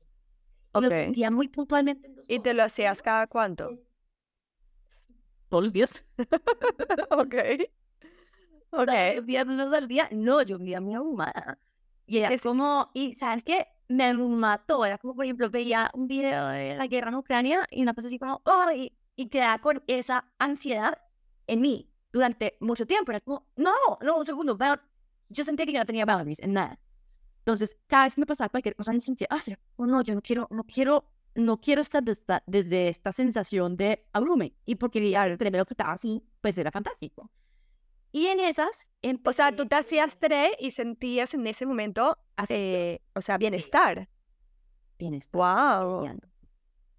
Y 0.80 0.82
lo 0.82 0.90
sentía 0.90 1.32
muy 1.32 1.48
puntualmente. 1.48 2.14
¿Y 2.28 2.40
te 2.40 2.54
lo 2.54 2.64
hacías 2.64 3.02
cada 3.02 3.28
cuánto? 3.28 3.80
Todos 5.50 5.66
los 5.66 5.74
días. 5.74 6.06
Ok. 7.12 7.36
Ok. 8.72 8.90
Los 9.16 9.26
días, 9.26 9.46
dos 9.48 9.74
al 9.74 9.88
día. 9.88 10.10
No, 10.12 10.42
yo 10.42 10.58
vivía 10.58 10.82
muy 10.82 10.96
abrumada. 10.96 11.60
Y 12.06 12.18
era 12.20 12.30
Es- 12.34 12.42
como, 12.42 12.90
y 12.94 13.14
¿sabes 13.16 13.44
qué? 13.44 13.68
Me 13.88 14.14
mató. 14.14 14.86
Era 14.86 14.98
como, 14.98 15.16
por 15.16 15.26
ejemplo, 15.26 15.50
veía 15.50 15.92
un 15.94 16.08
video 16.08 16.48
de 16.48 16.76
la 16.76 16.88
guerra 16.88 17.10
en 17.10 17.16
Ucrania 17.16 17.68
y 17.72 17.82
una 17.84 17.94
cosa 17.94 18.08
así 18.08 18.20
como, 18.20 18.42
¡ay! 18.46 18.98
Y 19.16 19.30
quedaba 19.30 19.60
con 19.60 19.84
esa 19.88 20.30
ansiedad 20.40 20.98
en 21.48 21.62
mí 21.62 21.90
durante 22.12 22.58
mucho 22.60 22.86
tiempo. 22.86 23.12
Era 23.12 23.22
como, 23.22 23.48
no, 23.56 23.74
no, 24.02 24.18
un 24.18 24.26
segundo. 24.26 24.58
bound-". 24.58 24.82
Yo 25.30 25.44
sentía 25.44 25.66
que 25.66 25.74
yo 25.74 25.80
no 25.80 25.86
tenía 25.86 26.06
boundaries 26.06 26.40
en 26.40 26.54
nada. 26.54 26.80
Entonces, 27.46 27.78
cada 27.86 28.06
vez 28.06 28.16
que 28.16 28.22
me 28.22 28.26
pasaba 28.26 28.50
cualquier 28.50 28.76
cosa, 28.76 28.92
me 28.92 29.00
sentía, 29.00 29.28
ah, 29.30 29.40
oh, 29.76 29.86
no, 29.86 30.02
yo 30.02 30.16
no 30.16 30.22
quiero, 30.24 30.48
no 30.50 30.64
quiero, 30.64 31.06
no 31.36 31.62
quiero 31.62 31.82
estar 31.82 32.02
de 32.04 32.14
esta- 32.14 32.44
desde 32.48 32.88
esta 32.88 33.12
sensación 33.12 33.78
de 33.78 34.04
abrume. 34.14 34.56
Y 34.66 34.76
porque 34.76 35.16
al 35.16 35.38
tenerme 35.38 35.60
lo 35.60 35.66
que 35.66 35.74
estaba 35.76 35.94
así, 35.94 36.24
pues 36.42 36.58
era 36.58 36.72
fantástico. 36.72 37.30
Y 38.12 38.28
en 38.28 38.40
esas, 38.40 38.92
O 39.26 39.34
sea, 39.34 39.56
tú 39.56 39.68
te 39.68 39.76
hacías 39.76 40.18
TRE 40.18 40.56
y 40.60 40.72
sentías 40.72 41.34
en 41.36 41.46
ese 41.46 41.66
momento, 41.68 42.18
eh, 42.50 43.02
o 43.14 43.22
sea, 43.22 43.38
bienestar. 43.38 44.10
bienestar. 44.98 45.86
Wow. 45.86 46.10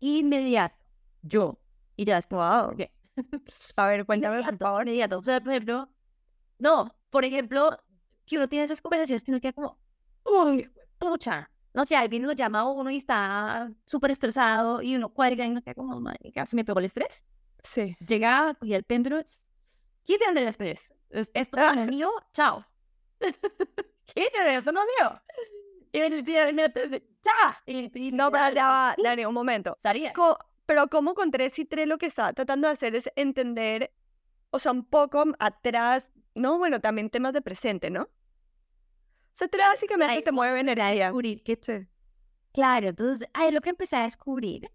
inmediato. 0.00 0.76
Yo. 1.22 1.58
Y 1.96 2.04
ya 2.04 2.18
es 2.18 2.28
Wow. 2.28 2.72
ok. 2.72 2.80
A 3.76 3.88
ver, 3.88 4.04
cuéntame, 4.06 4.36
por 4.36 4.40
Inmediato, 4.44 4.64
favor. 4.64 4.82
inmediato. 4.82 5.18
O 5.18 5.22
sea, 5.22 5.40
por 5.40 5.50
ejemplo, 5.52 5.88
no, 6.58 6.94
por 7.10 7.24
ejemplo, 7.24 7.70
que 8.26 8.36
uno 8.36 8.46
tiene 8.48 8.64
esas 8.66 8.82
conversaciones 8.82 9.24
que 9.24 9.30
uno 9.30 9.40
queda 9.40 9.54
como, 9.54 9.78
uy, 10.26 10.70
pucha. 10.98 11.50
No 11.74 11.84
sé, 11.86 11.94
alguien 11.96 12.22
lo 12.26 12.32
llama 12.32 12.60
a 12.60 12.64
uno 12.70 12.90
y 12.90 12.96
está 12.96 13.70
súper 13.84 14.10
estresado 14.10 14.80
y 14.80 14.96
uno 14.96 15.10
cuelga 15.10 15.44
y 15.44 15.50
no 15.50 15.60
queda 15.62 15.74
como, 15.74 16.00
marica, 16.00 16.46
se 16.46 16.56
me 16.56 16.64
pegó 16.64 16.78
el 16.78 16.86
estrés. 16.86 17.24
Sí. 17.62 17.96
Llega, 18.06 18.54
cogía 18.58 18.76
el 18.78 18.84
péndulo, 18.84 19.22
quítenle 20.04 20.42
el 20.42 20.48
estrés. 20.48 20.92
Es- 21.10 21.30
Esto 21.34 21.56
no 21.56 21.82
es 21.82 21.88
mío, 21.90 22.10
chao. 22.32 22.64
Quítenle, 24.06 24.56
esto 24.56 24.72
no 24.72 24.80
es 24.80 24.86
mío. 24.98 25.20
Y 25.92 26.00
me 26.52 26.72
ya. 27.22 27.62
Y, 27.66 28.12
No, 28.12 28.30
pero 28.30 28.50
ya 28.54 28.94
Dani, 29.02 29.24
un 29.24 29.34
momento. 29.34 29.76
Salía. 29.82 30.12
Co- 30.12 30.38
pero 30.66 30.88
como 30.88 31.14
con 31.14 31.30
tres 31.30 31.58
y 31.58 31.64
tres 31.64 31.86
lo 31.86 31.98
que 31.98 32.06
está 32.06 32.32
tratando 32.32 32.68
de 32.68 32.72
hacer 32.74 32.94
es 32.94 33.10
entender, 33.16 33.92
o 34.50 34.58
sea, 34.58 34.72
un 34.72 34.84
poco 34.84 35.24
atrás, 35.38 36.12
no, 36.34 36.58
bueno, 36.58 36.80
también 36.80 37.08
temas 37.10 37.32
de 37.32 37.40
presente, 37.42 37.88
¿no? 37.90 38.08
O 39.36 39.38
sea, 39.38 39.48
tres 39.48 39.66
básicamente 39.66 40.14
ahí 40.14 40.22
te 40.22 40.32
mueve 40.32 40.60
energía. 40.60 41.04
descubrir 41.04 41.42
que 41.42 41.58
Sí. 41.60 41.86
Claro, 42.54 42.88
entonces 42.88 43.28
ahí 43.34 43.52
lo 43.52 43.60
que 43.60 43.68
empecé 43.68 43.96
a 43.96 44.04
descubrir 44.04 44.70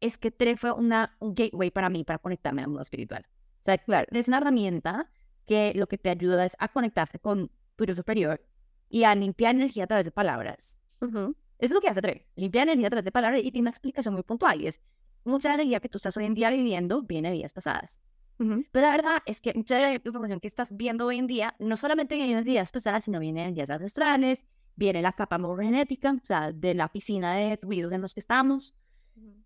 es 0.00 0.16
que 0.16 0.30
TRE 0.30 0.56
fue 0.56 0.72
una, 0.72 1.14
un 1.20 1.34
gateway 1.34 1.70
para 1.70 1.90
mí 1.90 2.02
para 2.02 2.18
conectarme 2.18 2.62
al 2.62 2.68
mundo 2.68 2.80
espiritual. 2.80 3.26
O 3.28 3.64
sea, 3.66 3.76
claro, 3.76 4.06
es 4.10 4.26
una 4.26 4.38
herramienta 4.38 5.10
que 5.46 5.74
lo 5.74 5.86
que 5.86 5.98
te 5.98 6.08
ayuda 6.08 6.46
es 6.46 6.56
a 6.58 6.68
conectarte 6.68 7.18
con 7.18 7.50
tu 7.76 7.84
yo 7.84 7.94
superior 7.94 8.42
y 8.88 9.04
a 9.04 9.14
limpiar 9.14 9.54
energía 9.54 9.84
a 9.84 9.86
través 9.86 10.06
de 10.06 10.12
palabras. 10.12 10.78
Ujú. 11.02 11.36
Eso 11.58 11.72
es 11.72 11.72
lo 11.72 11.82
que 11.82 11.88
hace 11.88 12.00
TRE, 12.00 12.26
limpiar 12.36 12.68
energía 12.68 12.86
a 12.86 12.90
través 12.90 13.04
de 13.04 13.12
palabras 13.12 13.42
y 13.44 13.50
tiene 13.50 13.64
una 13.64 13.70
explicación 13.70 14.14
muy 14.14 14.22
puntual 14.22 14.62
y 14.62 14.68
es 14.68 14.80
mucha 15.24 15.52
energía 15.52 15.80
que 15.80 15.90
tú 15.90 15.98
estás 15.98 16.16
hoy 16.16 16.24
en 16.24 16.32
día 16.32 16.48
viviendo 16.48 17.02
viene 17.02 17.28
de 17.28 17.34
vidas 17.34 17.52
pasadas. 17.52 18.00
Ujú. 18.38 18.64
Pero 18.70 18.86
la 18.86 18.92
verdad 18.92 19.22
es 19.24 19.40
que 19.40 19.54
mucha 19.54 19.76
de 19.76 19.82
la 19.82 19.94
información 19.94 20.40
que 20.40 20.48
estás 20.48 20.76
viendo 20.76 21.06
hoy 21.06 21.18
en 21.18 21.26
día 21.26 21.54
no 21.58 21.76
solamente 21.76 22.16
viene 22.16 22.34
de 22.36 22.42
días 22.42 22.70
pasadas, 22.70 23.04
sino 23.04 23.18
viene 23.18 23.46
de 23.46 23.52
días 23.52 23.70
ancestrales, 23.70 24.46
viene 24.74 25.00
la 25.00 25.12
capa 25.12 25.38
morfogenética, 25.38 26.12
o 26.12 26.26
sea, 26.26 26.52
de 26.52 26.74
la 26.74 26.88
piscina 26.88 27.34
de 27.34 27.58
ruidos 27.62 27.92
en 27.92 28.02
los 28.02 28.12
que 28.14 28.20
estamos. 28.20 28.74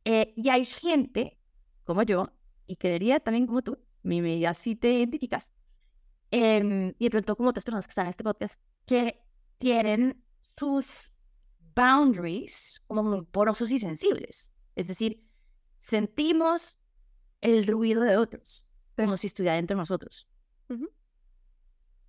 Eh, 0.04 0.32
y 0.36 0.48
hay 0.48 0.64
gente 0.64 1.38
como 1.84 2.02
yo, 2.02 2.32
y 2.66 2.76
creería 2.76 3.20
también 3.20 3.46
como 3.46 3.62
tú, 3.62 3.78
mi 4.02 4.20
medida 4.22 4.54
si 4.54 4.76
te 4.76 4.92
identificas, 4.92 5.52
em, 6.30 6.94
y 6.98 7.04
de 7.04 7.10
pronto 7.10 7.36
como 7.36 7.50
otras 7.50 7.64
personas 7.64 7.86
que 7.86 7.90
están 7.92 8.06
en 8.06 8.10
este 8.10 8.24
podcast, 8.24 8.60
que 8.86 9.22
tienen 9.58 10.24
sus 10.58 11.10
boundaries 11.76 12.82
como 12.86 13.02
muy 13.02 13.22
porosos 13.22 13.70
y 13.70 13.78
sensibles. 13.78 14.52
Es 14.76 14.88
decir, 14.88 15.24
sentimos 15.80 16.78
el 17.40 17.66
ruido 17.66 18.02
de 18.02 18.16
otros, 18.16 18.64
como 19.04 19.16
si 19.16 19.26
estuviera 19.28 19.56
dentro 19.56 19.76
de 19.76 19.80
nosotros. 19.80 20.26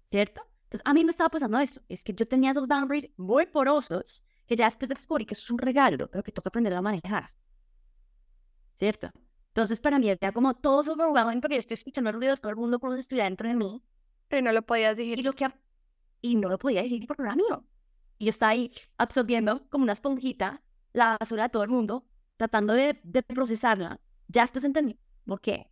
¿Cierto? 0.05 0.41
Entonces, 0.63 0.81
a 0.85 0.93
mí 0.93 1.03
me 1.03 1.11
estaba 1.11 1.29
pasando 1.29 1.59
esto, 1.59 1.81
es 1.89 2.03
que 2.03 2.13
yo 2.13 2.27
tenía 2.27 2.51
esos 2.51 2.67
boundaries 2.67 3.09
muy 3.17 3.45
porosos, 3.47 4.23
que 4.47 4.55
ya 4.55 4.65
después 4.65 4.89
descubrí 4.89 5.25
que 5.25 5.33
eso 5.33 5.43
es 5.43 5.51
un 5.51 5.57
regalo, 5.57 6.09
pero 6.09 6.23
que 6.23 6.31
toca 6.31 6.49
aprender 6.49 6.73
a 6.73 6.81
manejar. 6.81 7.33
¿Cierto? 8.77 9.11
Entonces, 9.49 9.79
para 9.81 9.99
mí 9.99 10.09
era 10.09 10.31
como 10.31 10.55
todo 10.55 10.93
overwhelming 10.93 11.41
porque 11.41 11.55
yo 11.55 11.59
estoy 11.59 11.75
escuchando 11.75 12.09
el 12.09 12.15
ruido 12.15 12.31
de 12.35 12.41
todo 12.41 12.49
el 12.51 12.55
mundo 12.57 12.79
como 12.79 12.93
si 12.95 13.01
estuviera 13.01 13.25
dentro 13.25 13.47
de 13.49 13.55
mí, 13.55 13.83
Pero 14.27 14.41
no 14.43 14.51
lo 14.53 14.61
podías 14.65 14.97
y 14.99 15.09
decir. 15.09 15.25
lo 15.25 15.33
que 15.33 15.47
y 16.21 16.35
no 16.35 16.49
lo 16.49 16.57
podía 16.59 16.83
decir 16.83 17.05
porque 17.07 17.23
era 17.23 17.35
mío. 17.35 17.65
Y 18.17 18.25
yo 18.25 18.29
estaba 18.29 18.51
ahí 18.51 18.71
absorbiendo 18.97 19.67
como 19.69 19.83
una 19.83 19.93
esponjita 19.93 20.63
la 20.93 21.17
basura 21.19 21.43
de 21.43 21.49
todo 21.49 21.63
el 21.63 21.69
mundo, 21.69 22.07
tratando 22.37 22.73
de, 22.73 22.99
de 23.03 23.23
procesarla. 23.23 23.99
Ya 24.27 24.43
después 24.43 24.63
entendí 24.63 24.99
por 25.25 25.41
qué. 25.41 25.70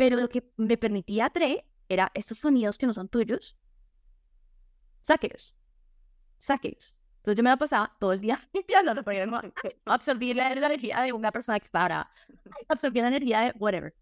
Pero 0.00 0.16
lo 0.16 0.30
que 0.30 0.50
me 0.56 0.78
permitía 0.78 1.28
TRE 1.28 1.62
era 1.86 2.10
estos 2.14 2.38
sonidos 2.38 2.78
que 2.78 2.86
no 2.86 2.94
son 2.94 3.10
tuyos, 3.10 3.58
sáquelos. 5.02 5.54
Sáquelos. 6.38 6.94
Entonces 7.18 7.36
yo 7.36 7.42
me 7.42 7.50
la 7.50 7.58
pasaba 7.58 7.94
todo 8.00 8.14
el 8.14 8.20
día 8.22 8.40
limpiándolo 8.54 9.04
para 9.04 9.26
no 9.26 9.42
absorbir 9.84 10.36
la, 10.36 10.54
la 10.54 10.66
energía 10.68 11.02
de 11.02 11.12
una 11.12 11.30
persona 11.30 11.60
que 11.60 11.66
estaba. 11.66 12.10
Absorbir 12.66 13.02
la 13.02 13.08
energía 13.08 13.40
de 13.40 13.52
whatever. 13.58 13.94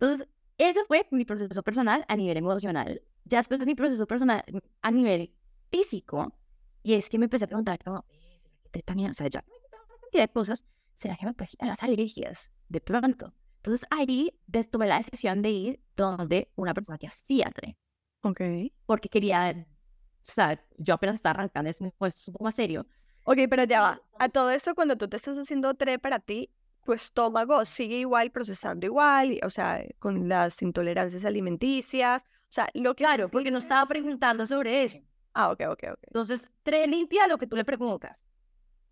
Entonces, 0.00 0.26
ese 0.56 0.82
fue 0.86 1.06
mi 1.10 1.26
proceso 1.26 1.62
personal 1.62 2.06
a 2.08 2.16
nivel 2.16 2.38
emocional. 2.38 3.02
Ya 3.26 3.36
después 3.36 3.60
de 3.60 3.66
mi 3.66 3.74
proceso 3.74 4.06
personal 4.06 4.42
a 4.80 4.90
nivel 4.90 5.34
físico, 5.70 6.38
y 6.82 6.94
es 6.94 7.10
que 7.10 7.18
me 7.18 7.26
empecé 7.26 7.44
a 7.44 7.48
preguntar, 7.48 7.84
como, 7.84 8.02
"Eh, 8.08 8.38
¿será 8.38 8.54
que 8.62 8.70
te 8.70 8.82
también? 8.82 9.10
O 9.10 9.14
sea, 9.14 9.28
ya 9.28 9.44
me 9.46 9.98
cantidad 10.00 10.22
de 10.22 10.32
cosas, 10.32 10.64
¿será 10.94 11.18
que 11.18 11.26
me 11.26 11.34
puede 11.34 11.50
quitar 11.50 11.68
las 11.68 11.82
alergias 11.82 12.50
de 12.70 12.80
pronto? 12.80 13.34
Entonces 13.64 13.86
ahí 13.90 14.30
tomé 14.70 14.86
la 14.86 14.98
decisión 14.98 15.40
de 15.40 15.50
ir 15.50 15.80
donde 15.96 16.50
una 16.54 16.74
persona 16.74 16.98
que 16.98 17.06
hacía 17.06 17.50
TRE, 17.50 17.78
Ok. 18.22 18.40
porque 18.84 19.08
quería, 19.08 19.54
o 19.56 20.20
sea, 20.20 20.62
yo 20.76 20.92
apenas 20.92 21.14
estaba 21.14 21.30
arrancando, 21.40 21.70
esto 21.70 21.90
pues, 21.96 22.14
es 22.14 22.28
un 22.28 22.32
poco 22.34 22.44
más 22.44 22.54
serio. 22.54 22.86
Ok, 23.24 23.38
pero 23.48 23.64
ya 23.64 23.80
va. 23.80 24.02
A 24.18 24.28
todo 24.28 24.50
esto, 24.50 24.74
cuando 24.74 24.98
tú 24.98 25.08
te 25.08 25.16
estás 25.16 25.38
haciendo 25.38 25.72
TRE 25.72 25.98
para 25.98 26.18
ti, 26.20 26.50
tu 26.84 26.92
estómago 26.92 27.64
sigue 27.64 27.96
igual, 27.96 28.30
procesando 28.30 28.84
igual, 28.84 29.40
o 29.42 29.48
sea, 29.48 29.82
con 29.98 30.28
las 30.28 30.60
intolerancias 30.60 31.24
alimenticias. 31.24 32.22
O 32.42 32.52
sea, 32.54 32.68
lo 32.74 32.94
que. 32.94 33.04
Claro, 33.04 33.30
porque 33.30 33.50
no 33.50 33.56
estaba 33.56 33.88
preguntando 33.88 34.46
sobre 34.46 34.84
eso. 34.84 34.98
Ah, 35.32 35.50
ok, 35.50 35.62
ok, 35.70 35.84
ok. 35.92 35.98
Entonces, 36.02 36.52
TRE 36.64 36.86
limpia 36.86 37.26
lo 37.28 37.38
que 37.38 37.46
tú 37.46 37.56
le 37.56 37.64
preguntas. 37.64 38.30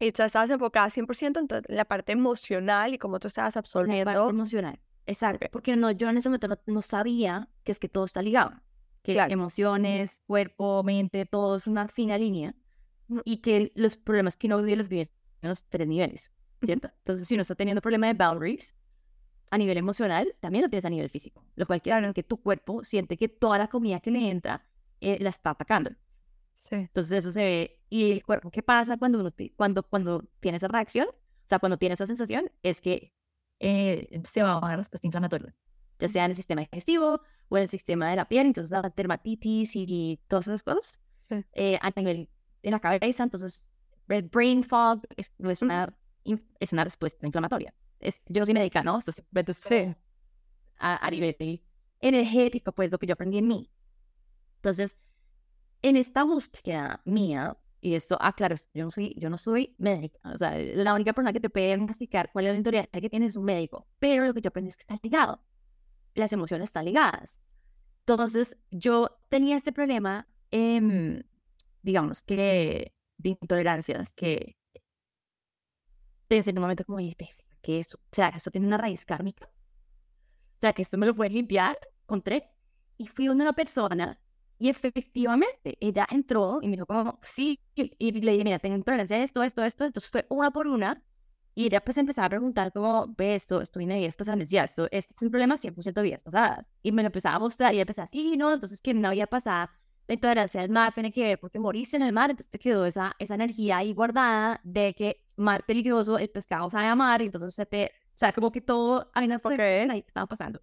Estabas 0.08 0.50
enfocada 0.50 0.88
100% 0.90 1.38
en 1.68 1.76
la 1.76 1.84
parte 1.84 2.12
emocional 2.12 2.92
y 2.94 2.98
cómo 2.98 3.20
tú 3.20 3.28
estabas 3.28 3.54
La 3.54 3.62
parte 3.62 3.68
absorbiendo. 3.68 4.30
emocional. 4.30 4.80
Exacto. 5.06 5.46
Porque 5.52 5.76
no, 5.76 5.90
yo 5.92 6.08
en 6.08 6.16
ese 6.16 6.28
momento 6.28 6.48
no, 6.48 6.56
no 6.66 6.80
sabía 6.82 7.48
que 7.64 7.72
es 7.72 7.78
que 7.78 7.88
todo 7.88 8.04
está 8.04 8.20
ligado. 8.22 8.52
Que 9.02 9.14
Claro. 9.14 9.32
emociones, 9.32 10.20
cuerpo, 10.26 10.82
mente, 10.82 11.24
todo 11.26 11.56
es 11.56 11.66
una 11.66 11.88
fina 11.88 12.18
línea. 12.18 12.54
Y 13.24 13.38
que 13.38 13.72
los 13.74 13.96
problemas 13.96 14.36
que 14.36 14.46
uno 14.46 14.58
vive 14.62 14.76
los 14.76 14.88
vive 14.88 15.10
en 15.42 15.48
los 15.50 15.64
tres 15.68 15.86
niveles. 15.86 16.30
¿Cierto? 16.64 16.90
Entonces, 16.98 17.26
si 17.26 17.34
uno 17.34 17.42
está 17.42 17.54
teniendo 17.56 17.80
problema 17.82 18.06
de 18.06 18.14
boundaries 18.14 18.74
a 19.50 19.58
nivel 19.58 19.76
emocional, 19.76 20.34
también 20.40 20.62
lo 20.62 20.68
tienes 20.70 20.84
a 20.84 20.90
nivel 20.90 21.10
físico. 21.10 21.44
Lo 21.56 21.66
cual 21.66 21.82
quiere 21.82 22.00
decir 22.00 22.14
que 22.14 22.22
tu 22.22 22.40
cuerpo 22.40 22.84
siente 22.84 23.16
que 23.16 23.28
toda 23.28 23.58
la 23.58 23.68
comida 23.68 24.00
que 24.00 24.10
le 24.12 24.30
entra 24.30 24.64
eh, 25.00 25.18
la 25.20 25.30
está 25.30 25.50
atacando. 25.50 25.90
Sí. 26.62 26.76
Entonces 26.76 27.18
eso 27.18 27.32
se 27.32 27.40
ve. 27.40 27.80
¿Y 27.90 28.12
el 28.12 28.24
cuerpo 28.24 28.50
qué 28.52 28.62
pasa 28.62 28.96
cuando 28.96 29.18
uno 29.18 29.30
cuando, 29.56 29.82
cuando 29.82 30.24
tiene 30.38 30.58
esa 30.58 30.68
reacción? 30.68 31.08
O 31.08 31.48
sea, 31.48 31.58
cuando 31.58 31.76
tiene 31.76 31.94
esa 31.94 32.06
sensación, 32.06 32.50
es 32.62 32.80
que 32.80 33.12
eh, 33.58 34.22
se 34.24 34.44
va 34.44 34.52
a 34.52 34.54
bajar 34.54 34.70
la 34.70 34.76
respuesta 34.76 35.04
inflamatoria, 35.04 35.54
ya 35.98 36.06
sea 36.06 36.24
en 36.24 36.30
el 36.30 36.36
sistema 36.36 36.60
digestivo 36.60 37.20
o 37.48 37.56
en 37.56 37.64
el 37.64 37.68
sistema 37.68 38.08
de 38.08 38.16
la 38.16 38.28
piel, 38.28 38.46
entonces 38.46 38.70
la 38.70 38.80
dermatitis 38.94 39.74
y, 39.74 40.20
todas 40.28 40.46
esas 40.46 40.62
cosas. 40.62 41.00
Sí. 41.28 41.44
Eh, 41.52 41.78
a 41.82 41.90
nivel 41.96 42.28
de 42.62 42.70
la 42.70 42.78
cabeza, 42.78 43.24
entonces 43.24 43.66
el 44.08 44.22
brain 44.22 44.62
fog 44.62 45.02
es, 45.16 45.32
no 45.38 45.50
es, 45.50 45.62
una, 45.62 45.92
es 46.60 46.72
una 46.72 46.84
respuesta 46.84 47.26
inflamatoria. 47.26 47.74
Es, 47.98 48.22
yo 48.28 48.40
no 48.40 48.46
soy 48.46 48.54
médica, 48.54 48.84
¿no? 48.84 49.00
Esto 49.00 49.10
simplemente 49.10 49.50
es 49.50 49.58
Sí. 49.58 49.96
a, 50.78 51.04
a 51.04 51.10
nivel 51.10 51.60
energético, 52.00 52.70
pues 52.70 52.92
lo 52.92 52.98
que 52.98 53.08
yo 53.08 53.14
aprendí 53.14 53.38
en 53.38 53.48
mí. 53.48 53.70
Entonces, 54.56 54.96
en 55.82 55.96
esta 55.96 56.24
búsqueda 56.24 57.02
mía, 57.04 57.56
y 57.80 57.94
esto, 57.94 58.16
ah, 58.20 58.32
claro, 58.34 58.54
yo 58.74 58.84
no 58.84 58.90
soy, 58.90 59.14
yo 59.18 59.28
no 59.30 59.38
soy 59.38 59.74
médica, 59.78 60.18
o 60.32 60.38
sea, 60.38 60.56
la 60.58 60.94
única 60.94 61.12
persona 61.12 61.32
que 61.32 61.40
te 61.40 61.50
puede 61.50 61.66
diagnosticar 61.66 62.30
cuál 62.32 62.46
es 62.46 62.52
la 62.52 62.58
intolerancia 62.58 63.00
que 63.00 63.10
tienes 63.10 63.30
es 63.32 63.36
un 63.36 63.44
médico, 63.44 63.88
pero 63.98 64.24
lo 64.26 64.34
que 64.34 64.40
yo 64.40 64.48
aprendí 64.48 64.70
es 64.70 64.76
que 64.76 64.82
está 64.82 64.98
ligado, 65.02 65.42
las 66.14 66.32
emociones 66.32 66.66
están 66.68 66.84
ligadas. 66.84 67.40
Entonces, 68.00 68.56
yo 68.70 69.18
tenía 69.30 69.56
este 69.56 69.72
problema, 69.72 70.28
em, 70.50 71.22
digamos, 71.82 72.22
que 72.22 72.94
de 73.18 73.30
intolerancias, 73.30 74.12
que 74.12 74.56
desde 76.28 76.52
un 76.52 76.60
momento 76.60 76.84
como, 76.84 76.98
"Oye, 76.98 77.14
pues, 77.18 77.42
que 77.60 77.78
esto, 77.78 77.98
o 77.98 78.14
sea, 78.14 78.28
esto 78.30 78.50
tiene 78.50 78.66
una 78.66 78.78
raíz 78.78 79.04
kármica, 79.04 79.46
o 79.46 80.60
sea, 80.60 80.72
que 80.72 80.82
esto 80.82 80.96
me 80.98 81.06
lo 81.06 81.14
puede 81.14 81.30
limpiar 81.30 81.76
con 82.06 82.22
tres. 82.22 82.44
Y 82.96 83.06
fui 83.08 83.28
una 83.28 83.52
persona 83.52 84.20
y 84.62 84.68
efectivamente 84.68 85.76
ella 85.80 86.06
entró 86.10 86.58
y 86.62 86.68
me 86.68 86.76
dijo 86.76 86.86
como, 86.86 87.18
sí, 87.22 87.58
y 87.74 87.94
y 87.98 88.12
le 88.12 88.32
dije, 88.32 88.44
mira, 88.44 88.58
tengo 88.60 88.76
intolerancia 88.76 89.16
a 89.16 89.22
esto, 89.22 89.42
esto, 89.42 89.64
esto. 89.64 89.84
Entonces 89.84 90.10
fue 90.10 90.26
una 90.30 90.52
por 90.52 90.68
una 90.68 91.02
y 91.54 91.66
ella 91.66 91.80
pues 91.82 91.98
empezaba 91.98 92.26
a 92.26 92.30
preguntar 92.30 92.72
como, 92.72 93.12
ve 93.16 93.34
esto, 93.34 93.60
esto 93.60 93.78
viene 93.78 93.94
de 93.94 94.00
vidas 94.00 94.16
pasadas. 94.16 94.38
Decía, 94.38 94.64
esto, 94.64 94.84
este 94.90 95.14
es 95.14 95.22
un 95.22 95.30
problema 95.30 95.56
100% 95.56 96.00
de 96.00 96.02
vidas 96.06 96.22
pasadas. 96.22 96.76
Y 96.82 96.92
me 96.92 97.02
lo 97.02 97.06
empezaba 97.08 97.36
a 97.36 97.38
mostrar 97.40 97.72
y 97.72 97.76
ella 97.76 97.82
empezaba, 97.82 98.06
sí, 98.06 98.36
no, 98.36 98.52
entonces 98.54 98.80
que 98.80 98.94
no 98.94 99.08
había 99.08 99.26
pasado 99.26 99.70
la 100.08 100.14
intolerancia 100.14 100.60
al 100.60 100.68
mar 100.68 100.92
tiene 100.94 101.12
que 101.12 101.22
ver 101.22 101.40
porque 101.40 101.58
moriste 101.58 101.96
en 101.96 102.02
el 102.02 102.12
mar, 102.12 102.30
entonces 102.30 102.50
te 102.50 102.58
quedó 102.58 102.86
esa, 102.86 103.14
esa 103.18 103.34
energía 103.34 103.78
ahí 103.78 103.92
guardada 103.94 104.60
de 104.64 104.94
que 104.94 105.24
mar 105.36 105.64
peligroso, 105.66 106.18
el 106.18 106.28
pescado 106.30 106.68
sabe 106.70 106.86
a 106.86 106.94
mar, 106.94 107.22
y 107.22 107.26
entonces 107.26 107.54
se 107.54 107.66
te, 107.66 107.86
o 107.86 108.18
sea, 108.18 108.32
como 108.32 108.50
que 108.52 108.60
todo, 108.60 109.10
hay 109.14 109.26
una 109.26 109.36
Ok. 109.36 109.58
ahí 109.60 110.02
que 110.02 110.08
estaba 110.08 110.26
pasando. 110.26 110.60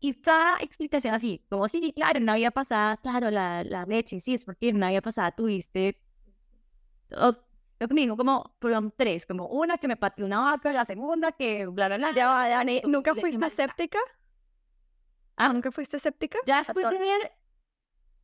Y 0.00 0.14
cada 0.14 0.56
explicación 0.60 1.14
así, 1.14 1.44
como 1.50 1.68
sí, 1.68 1.92
claro, 1.94 2.20
no 2.20 2.32
había 2.32 2.50
pasado, 2.50 2.96
claro, 3.02 3.30
la, 3.30 3.62
la 3.64 3.84
leche, 3.84 4.18
sí, 4.20 4.34
es 4.34 4.44
porque 4.46 4.72
no 4.72 4.86
había 4.86 5.02
pasado, 5.02 5.30
tuviste, 5.36 6.00
o- 7.16 7.36
lo 7.78 7.88
que 7.88 7.94
me 7.94 8.02
dijo, 8.02 8.16
como, 8.16 8.54
fueron 8.60 8.92
tres, 8.96 9.24
como 9.26 9.46
una 9.46 9.78
que 9.78 9.88
me 9.88 9.96
pateó 9.96 10.26
una 10.26 10.40
vaca, 10.40 10.72
la 10.72 10.84
segunda 10.84 11.32
que, 11.32 11.66
bla, 11.66 11.88
bla, 11.88 11.96
bla. 11.96 12.12
Ya 12.14 12.28
va, 12.30 12.48
Dani. 12.48 12.82
¿Nunca 12.86 13.14
fuiste 13.14 13.38
malta. 13.38 13.62
escéptica? 13.62 13.98
Ah, 15.36 15.52
¿Nunca 15.52 15.70
fuiste 15.72 15.96
escéptica? 15.96 16.38
ya 16.46 16.58
después 16.58 16.88
de 16.90 16.98
ver, 16.98 17.32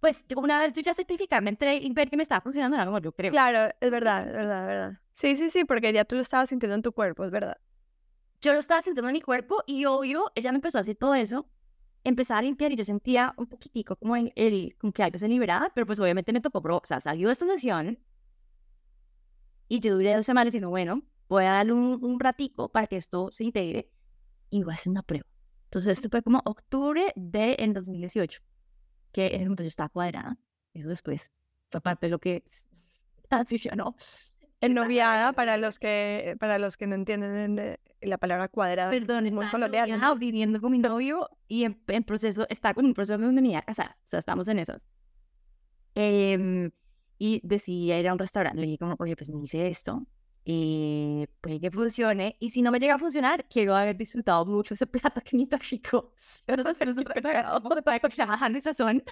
pues 0.00 0.26
una 0.36 0.60
vez 0.60 0.74
yo 0.74 0.82
ya 0.82 0.92
certificadamente 0.92 1.76
y 1.76 1.90
ver 1.92 2.10
que 2.10 2.16
me 2.18 2.22
estaba 2.22 2.42
funcionando 2.42 2.76
algo, 2.76 2.98
yo 2.98 3.12
creo. 3.12 3.30
Claro, 3.30 3.72
es 3.80 3.90
verdad, 3.90 4.28
es 4.28 4.34
verdad, 4.34 4.60
es 4.62 4.66
verdad. 4.66 5.00
Sí, 5.14 5.36
sí, 5.36 5.48
sí, 5.48 5.64
porque 5.64 5.92
ya 5.92 6.04
tú 6.04 6.16
lo 6.16 6.22
estabas 6.22 6.50
sintiendo 6.50 6.74
en 6.74 6.82
tu 6.82 6.92
cuerpo, 6.92 7.24
es 7.24 7.30
verdad. 7.30 7.56
Yo 8.42 8.52
lo 8.52 8.58
estaba 8.58 8.82
sintiendo 8.82 9.08
en 9.08 9.14
mi 9.14 9.22
cuerpo 9.22 9.62
y 9.66 9.86
obvio, 9.86 10.30
ella 10.34 10.52
me 10.52 10.56
empezó 10.56 10.76
a 10.76 10.82
hacer 10.82 10.96
todo 10.96 11.14
eso, 11.14 11.48
empezar 12.08 12.38
a 12.38 12.42
limpiar 12.42 12.72
y 12.72 12.76
yo 12.76 12.84
sentía 12.84 13.34
un 13.36 13.46
poquitico 13.46 13.96
como 13.96 14.14
el, 14.16 14.32
el 14.36 14.76
como 14.78 14.92
que 14.92 15.02
algo 15.02 15.18
se 15.18 15.28
liberaba, 15.28 15.70
pero 15.74 15.86
pues 15.86 15.98
obviamente 15.98 16.32
me 16.32 16.40
tocó, 16.40 16.60
o 16.60 16.80
sea, 16.84 17.00
salió 17.00 17.30
esta 17.30 17.46
sesión 17.46 17.98
y 19.68 19.80
yo 19.80 19.94
duré 19.94 20.14
dos 20.14 20.24
semanas 20.24 20.46
diciendo, 20.46 20.70
bueno, 20.70 21.02
voy 21.28 21.44
a 21.44 21.52
darle 21.52 21.72
un, 21.72 21.98
un 22.04 22.20
ratico 22.20 22.70
para 22.70 22.86
que 22.86 22.96
esto 22.96 23.30
se 23.32 23.44
integre 23.44 23.90
y 24.50 24.62
voy 24.62 24.72
a 24.72 24.74
hacer 24.74 24.92
una 24.92 25.02
prueba. 25.02 25.26
Entonces, 25.64 25.98
esto 25.98 26.08
fue 26.08 26.22
como 26.22 26.40
octubre 26.44 27.12
de 27.16 27.56
en 27.58 27.72
2018, 27.72 28.40
que 29.10 29.26
en 29.26 29.40
el 29.40 29.46
momento 29.46 29.64
yo 29.64 29.68
estaba 29.68 29.88
cuadrada. 29.88 30.38
Eso 30.72 30.88
después 30.88 31.32
fue 31.70 31.80
parte 31.80 32.06
de 32.06 32.10
lo 32.10 32.20
que 32.20 32.44
transicionó. 33.28 33.96
En 34.60 34.74
noviada, 34.74 35.32
para 35.32 35.56
los 35.56 35.78
que, 35.78 36.36
para 36.40 36.58
los 36.58 36.76
que 36.76 36.86
no 36.86 36.94
entienden 36.94 37.58
eh, 37.58 37.78
la 38.00 38.18
palabra 38.18 38.48
cuadrada, 38.48 38.90
Perdón, 38.90 39.26
es 39.26 39.32
muy 39.32 39.46
colonial. 39.48 39.88
noviada, 39.90 40.14
viviendo 40.14 40.60
con 40.60 40.72
mi 40.72 40.78
novio 40.78 41.28
y 41.46 41.64
en, 41.64 41.82
en 41.88 42.04
proceso, 42.04 42.46
está 42.48 42.72
con 42.72 42.86
un 42.86 42.94
proceso 42.94 43.18
donde 43.18 43.42
me 43.42 43.50
iba 43.50 43.58
a 43.58 43.62
casar. 43.62 43.96
O 43.98 44.06
sea, 44.08 44.18
estamos 44.18 44.48
en 44.48 44.58
esas. 44.58 44.88
Em, 45.94 46.70
y 47.18 47.40
decidí 47.42 47.92
ir 47.92 48.08
a 48.08 48.12
un 48.12 48.18
restaurante. 48.18 48.60
Le 48.60 48.66
dije 48.66 48.78
como, 48.78 48.96
oye, 48.98 49.16
pues 49.16 49.30
me 49.30 49.42
hice 49.42 49.66
esto. 49.66 50.06
Y 50.44 51.26
puede 51.40 51.58
que 51.58 51.70
funcione. 51.70 52.36
Y 52.38 52.50
si 52.50 52.62
no 52.62 52.70
me 52.70 52.78
llega 52.78 52.94
a 52.94 52.98
funcionar, 52.98 53.46
quiero 53.48 53.74
haber 53.74 53.96
disfrutado 53.96 54.46
mucho 54.46 54.74
ese 54.74 54.86
plato 54.86 55.20
que 55.24 55.36
me 55.36 55.42
intoxicó. 55.42 56.12
Entonces, 56.46 57.04
cagado, 57.04 57.60
como 57.62 57.82
para 57.82 57.98
que 57.98 58.08
de 58.50 58.60
sazón. 58.60 59.02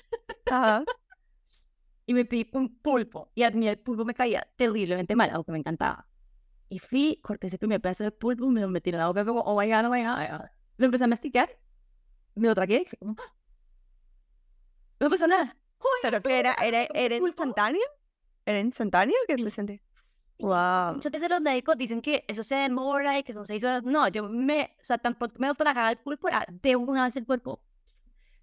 Ajá. 0.47 0.85
Y 2.07 2.15
me 2.15 2.25
pedí 2.25 2.49
un 2.53 2.79
pulpo. 2.79 3.31
Y 3.35 3.43
a 3.45 3.51
mí 3.51 3.67
el 3.69 3.79
pulpo 3.79 4.05
me 4.05 4.15
caía 4.15 4.47
terriblemente 4.57 5.17
mal, 5.17 5.31
algo 5.31 5.45
que 5.45 5.53
me 5.53 5.59
encantaba. 5.59 6.07
Y 6.69 6.79
fui, 6.79 7.21
corté 7.23 7.47
ese 7.47 7.59
primer 7.59 7.81
pedazo 7.81 8.05
de 8.05 8.11
pulpo, 8.11 8.49
me 8.49 8.61
lo 8.61 8.69
metí 8.69 8.91
en 8.91 8.99
la 8.99 9.07
boca 9.07 9.25
como, 9.25 9.41
oh 9.41 9.59
my 9.59 9.67
god, 9.69 9.87
oh 9.87 9.91
my 9.91 10.03
god, 10.03 10.15
oh 10.15 10.21
my 10.21 10.27
god. 10.39 10.47
Lo 10.77 10.87
empecé 10.87 11.05
a 11.05 11.07
masticar, 11.07 11.49
me 12.35 12.49
lo 12.49 12.55
tragué 12.55 12.83
y 12.83 12.85
fue 12.85 12.99
como, 12.99 13.17
"Ah". 13.19 13.33
no 15.01 15.11
pasó 15.11 15.27
nada. 15.27 15.57
¿Pero 16.03 16.23
que 16.23 16.39
era, 16.39 16.55
era, 16.55 16.85
era 16.95 17.17
instantáneo? 17.17 17.83
¿Era 18.47 18.61
instantáneo 18.61 19.15
que 19.29 19.37
te 19.37 19.51
sentí? 19.51 19.81
Wow. 20.39 20.95
Muchas 20.95 21.13
veces 21.13 21.31
los 21.31 21.41
médicos 21.41 21.77
dicen 21.77 22.01
que 22.03 22.25
eso 22.27 22.43
se 22.43 22.57
demora 22.57 23.19
y 23.19 23.23
que 23.23 23.33
son 23.33 23.47
seis 23.47 23.63
horas. 23.65 23.83
No, 23.85 24.09
yo 24.09 24.29
me, 24.29 24.77
o 24.81 24.85
sea, 24.85 24.99
tampoco 24.99 25.35
me 25.39 25.47
lo 25.47 25.55
tragaba 25.55 25.91
el 25.91 25.99
pulpo, 25.99 26.29
era 26.29 26.45
de 26.51 26.77
una 26.77 27.05
vez 27.05 27.17
el 27.17 27.25
cuerpo. 27.27 27.63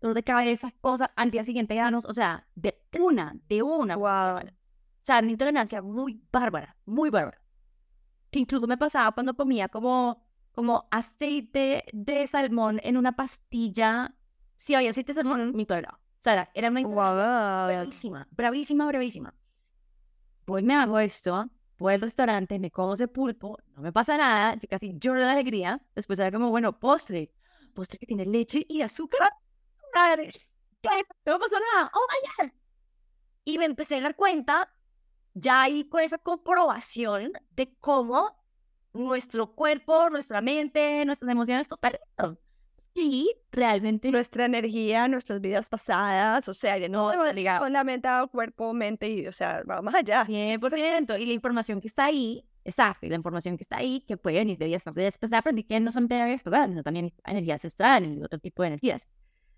Dolor 0.02 0.16
de 0.16 0.24
cabeza, 0.24 0.72
cosas, 0.82 1.10
al 1.16 1.32
día 1.32 1.44
siguiente 1.46 1.76
ganos, 1.76 2.06
o 2.06 2.14
sea, 2.14 2.48
de 2.56 2.76
una, 3.00 3.36
de 3.48 3.62
una. 3.62 3.96
Wow. 3.96 4.38
O 4.38 5.04
sea, 5.04 5.20
una 5.20 5.32
intolerancia 5.32 5.82
muy 5.82 6.22
bárbara, 6.32 6.76
muy 6.86 7.10
bárbara. 7.10 7.40
Que 8.32 8.40
incluso 8.40 8.68
me 8.68 8.78
pasaba 8.78 9.12
cuando 9.14 9.36
comía 9.36 9.68
como, 9.70 10.26
como 10.52 10.88
aceite 10.92 11.86
de 11.94 12.26
salmón 12.28 12.80
en 12.84 12.98
una 12.98 13.16
pastilla. 13.16 14.16
Si 14.58 14.74
había 14.76 14.90
aceite 14.90 15.12
de 15.14 15.16
salmón, 15.22 15.56
mi 15.56 15.66
toleraba. 15.66 16.00
O 16.00 16.24
sea, 16.24 16.50
era- 16.54 16.70
una 16.70 16.82
intolerancia 16.82 17.66
bravísima, 17.68 18.28
bravísima, 18.32 18.86
bravísima. 18.88 19.34
Pues 20.46 20.64
me 20.64 20.76
hago 20.76 21.00
esto, 21.00 21.50
voy 21.78 21.94
al 21.94 22.02
restaurante, 22.02 22.60
me 22.60 22.72
como 22.72 22.94
ese 22.94 23.08
pulpo, 23.08 23.58
no 23.76 23.82
me 23.82 23.92
pasa 23.92 24.18
nada, 24.18 24.56
yo 24.56 24.68
casi 24.68 24.94
lloro 25.00 25.20
de 25.22 25.30
alegría. 25.32 25.82
Después 25.96 26.20
era 26.20 26.32
como, 26.32 26.50
bueno, 26.50 26.80
postre, 26.80 27.32
postre 27.74 27.98
que 28.00 28.06
tiene 28.08 28.26
leche 28.26 28.66
y 28.68 28.82
azúcar. 28.82 29.30
Madre, 29.94 30.32
¿qué? 30.82 30.90
No 31.26 31.34
me 31.34 31.40
pasó 31.40 31.58
nada, 31.60 31.92
oh 31.94 32.08
my 32.10 32.46
god. 32.46 32.54
Y 33.44 33.58
me 33.58 33.66
empecé 33.66 33.98
a 33.98 34.02
dar 34.02 34.16
cuenta, 34.16 34.74
ya 35.34 35.64
ahí 35.64 35.88
con 35.90 36.02
esa 36.02 36.18
comprobación 36.18 37.34
de 37.52 37.76
cómo 37.80 38.36
nuestro 38.94 39.54
cuerpo, 39.56 40.10
nuestra 40.10 40.42
mente, 40.42 41.04
nuestras 41.06 41.32
emociones, 41.32 41.68
total. 41.68 42.00
Y 42.94 43.34
realmente 43.52 44.12
Nuestra 44.12 44.46
energía, 44.46 45.08
nuestras 45.08 45.40
vidas 45.40 45.70
pasadas, 45.70 46.48
o 46.50 46.54
sea, 46.54 46.78
ya 46.78 46.90
no 46.90 47.10
Todo 47.12 47.24
está 47.24 47.34
ligado. 47.34 47.66
a 47.66 48.28
cuerpo, 48.28 48.74
mente 48.74 49.08
y, 49.08 49.28
o 49.28 49.32
sea, 49.32 49.64
va 49.64 49.82
más 49.82 49.96
allá. 49.96 50.26
100%. 50.26 51.18
Y 51.20 51.26
la 51.26 51.34
información 51.34 51.80
que 51.80 51.88
está 51.88 52.06
ahí, 52.06 52.46
exacto, 52.66 53.06
y 53.06 53.10
la 53.10 53.16
información 53.16 53.56
que 53.56 53.64
está 53.64 53.78
ahí, 53.78 54.02
que 54.02 54.18
puede 54.18 54.40
venir 54.40 54.58
de 54.58 54.66
días 54.66 54.84
pasadas. 54.84 55.06
Después 55.06 55.32
aprendí 55.32 55.64
que 55.64 55.80
no 55.80 55.92
solamente 55.92 56.16
de 56.16 56.26
días 56.26 56.44
pasadas, 56.44 56.70
sino 56.70 56.84
también 56.84 57.14
energías 57.26 57.64
astrales 57.64 58.12
y 58.18 58.22
otro 58.24 58.40
tipo 58.40 58.62
de 58.62 58.68
energías. 58.70 59.08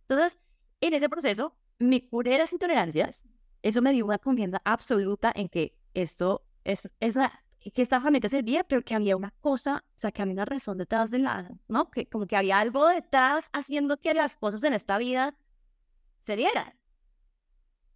Entonces, 0.07 0.39
en 0.81 0.93
ese 0.93 1.09
proceso, 1.09 1.55
me 1.79 2.07
curé 2.07 2.37
las 2.37 2.53
intolerancias. 2.53 3.25
Eso 3.61 3.81
me 3.81 3.93
dio 3.93 4.05
una 4.05 4.19
confianza 4.19 4.61
absoluta 4.65 5.31
en 5.35 5.49
que 5.49 5.77
esto 5.93 6.45
es, 6.63 6.89
es 6.99 7.15
la, 7.15 7.43
que 7.71 7.81
esta 7.81 7.97
herramienta 7.97 8.29
servía, 8.29 8.63
pero 8.63 8.83
que 8.83 8.95
había 8.95 9.15
una 9.15 9.31
cosa, 9.41 9.83
o 9.95 9.99
sea, 9.99 10.11
que 10.11 10.21
había 10.21 10.33
una 10.33 10.45
razón 10.45 10.77
detrás 10.77 11.11
de 11.11 11.19
la, 11.19 11.49
¿no? 11.67 11.89
Que 11.89 12.07
como 12.07 12.27
que 12.27 12.35
había 12.35 12.59
algo 12.59 12.87
detrás 12.87 13.49
haciendo 13.53 13.97
que 13.97 14.13
las 14.13 14.35
cosas 14.37 14.63
en 14.63 14.73
esta 14.73 14.97
vida 14.97 15.35
se 16.23 16.35
dieran. 16.35 16.73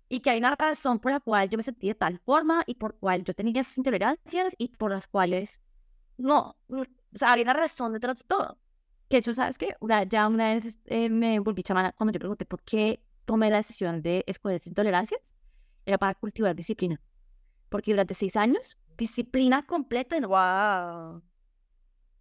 Y 0.09 0.21
que 0.21 0.29
hay 0.29 0.39
una 0.39 0.55
razón 0.55 0.99
por 0.99 1.11
la 1.11 1.19
cual 1.19 1.49
yo 1.49 1.57
me 1.57 1.63
sentí 1.63 1.87
de 1.87 1.95
tal 1.95 2.19
forma 2.19 2.63
y 2.65 2.75
por 2.75 2.97
cual 2.97 3.25
yo 3.25 3.33
tenía 3.33 3.59
esas 3.59 3.77
intolerancias 3.77 4.55
y 4.57 4.69
por 4.69 4.91
las 4.91 5.07
cuales 5.07 5.61
no, 6.15 6.57
o 6.69 6.85
sea, 7.13 7.33
había 7.33 7.43
una 7.43 7.53
razón 7.53 7.93
detrás 7.93 8.19
de 8.19 8.23
todo. 8.25 8.57
Que 9.09 9.17
hecho, 9.17 9.33
¿sabes 9.33 9.57
qué? 9.57 9.75
Una, 9.79 10.03
ya 10.03 10.27
una 10.27 10.53
vez 10.53 10.79
eh, 10.85 11.09
me 11.09 11.39
volví 11.39 11.63
chamana 11.63 11.93
cuando 11.93 12.11
yo 12.13 12.19
pregunté 12.19 12.45
por 12.45 12.61
qué 12.61 13.01
tomé 13.25 13.49
la 13.49 13.57
decisión 13.57 14.01
de 14.01 14.23
escoger 14.27 14.55
esas 14.55 14.67
intolerancias. 14.67 15.33
Era 15.85 15.97
para 15.97 16.15
cultivar 16.15 16.55
disciplina. 16.55 16.99
Porque 17.69 17.91
durante 17.91 18.13
seis 18.13 18.35
años, 18.35 18.77
disciplina 18.97 19.65
completa, 19.65 20.19
no. 20.19 20.29
Wow. 20.29 21.21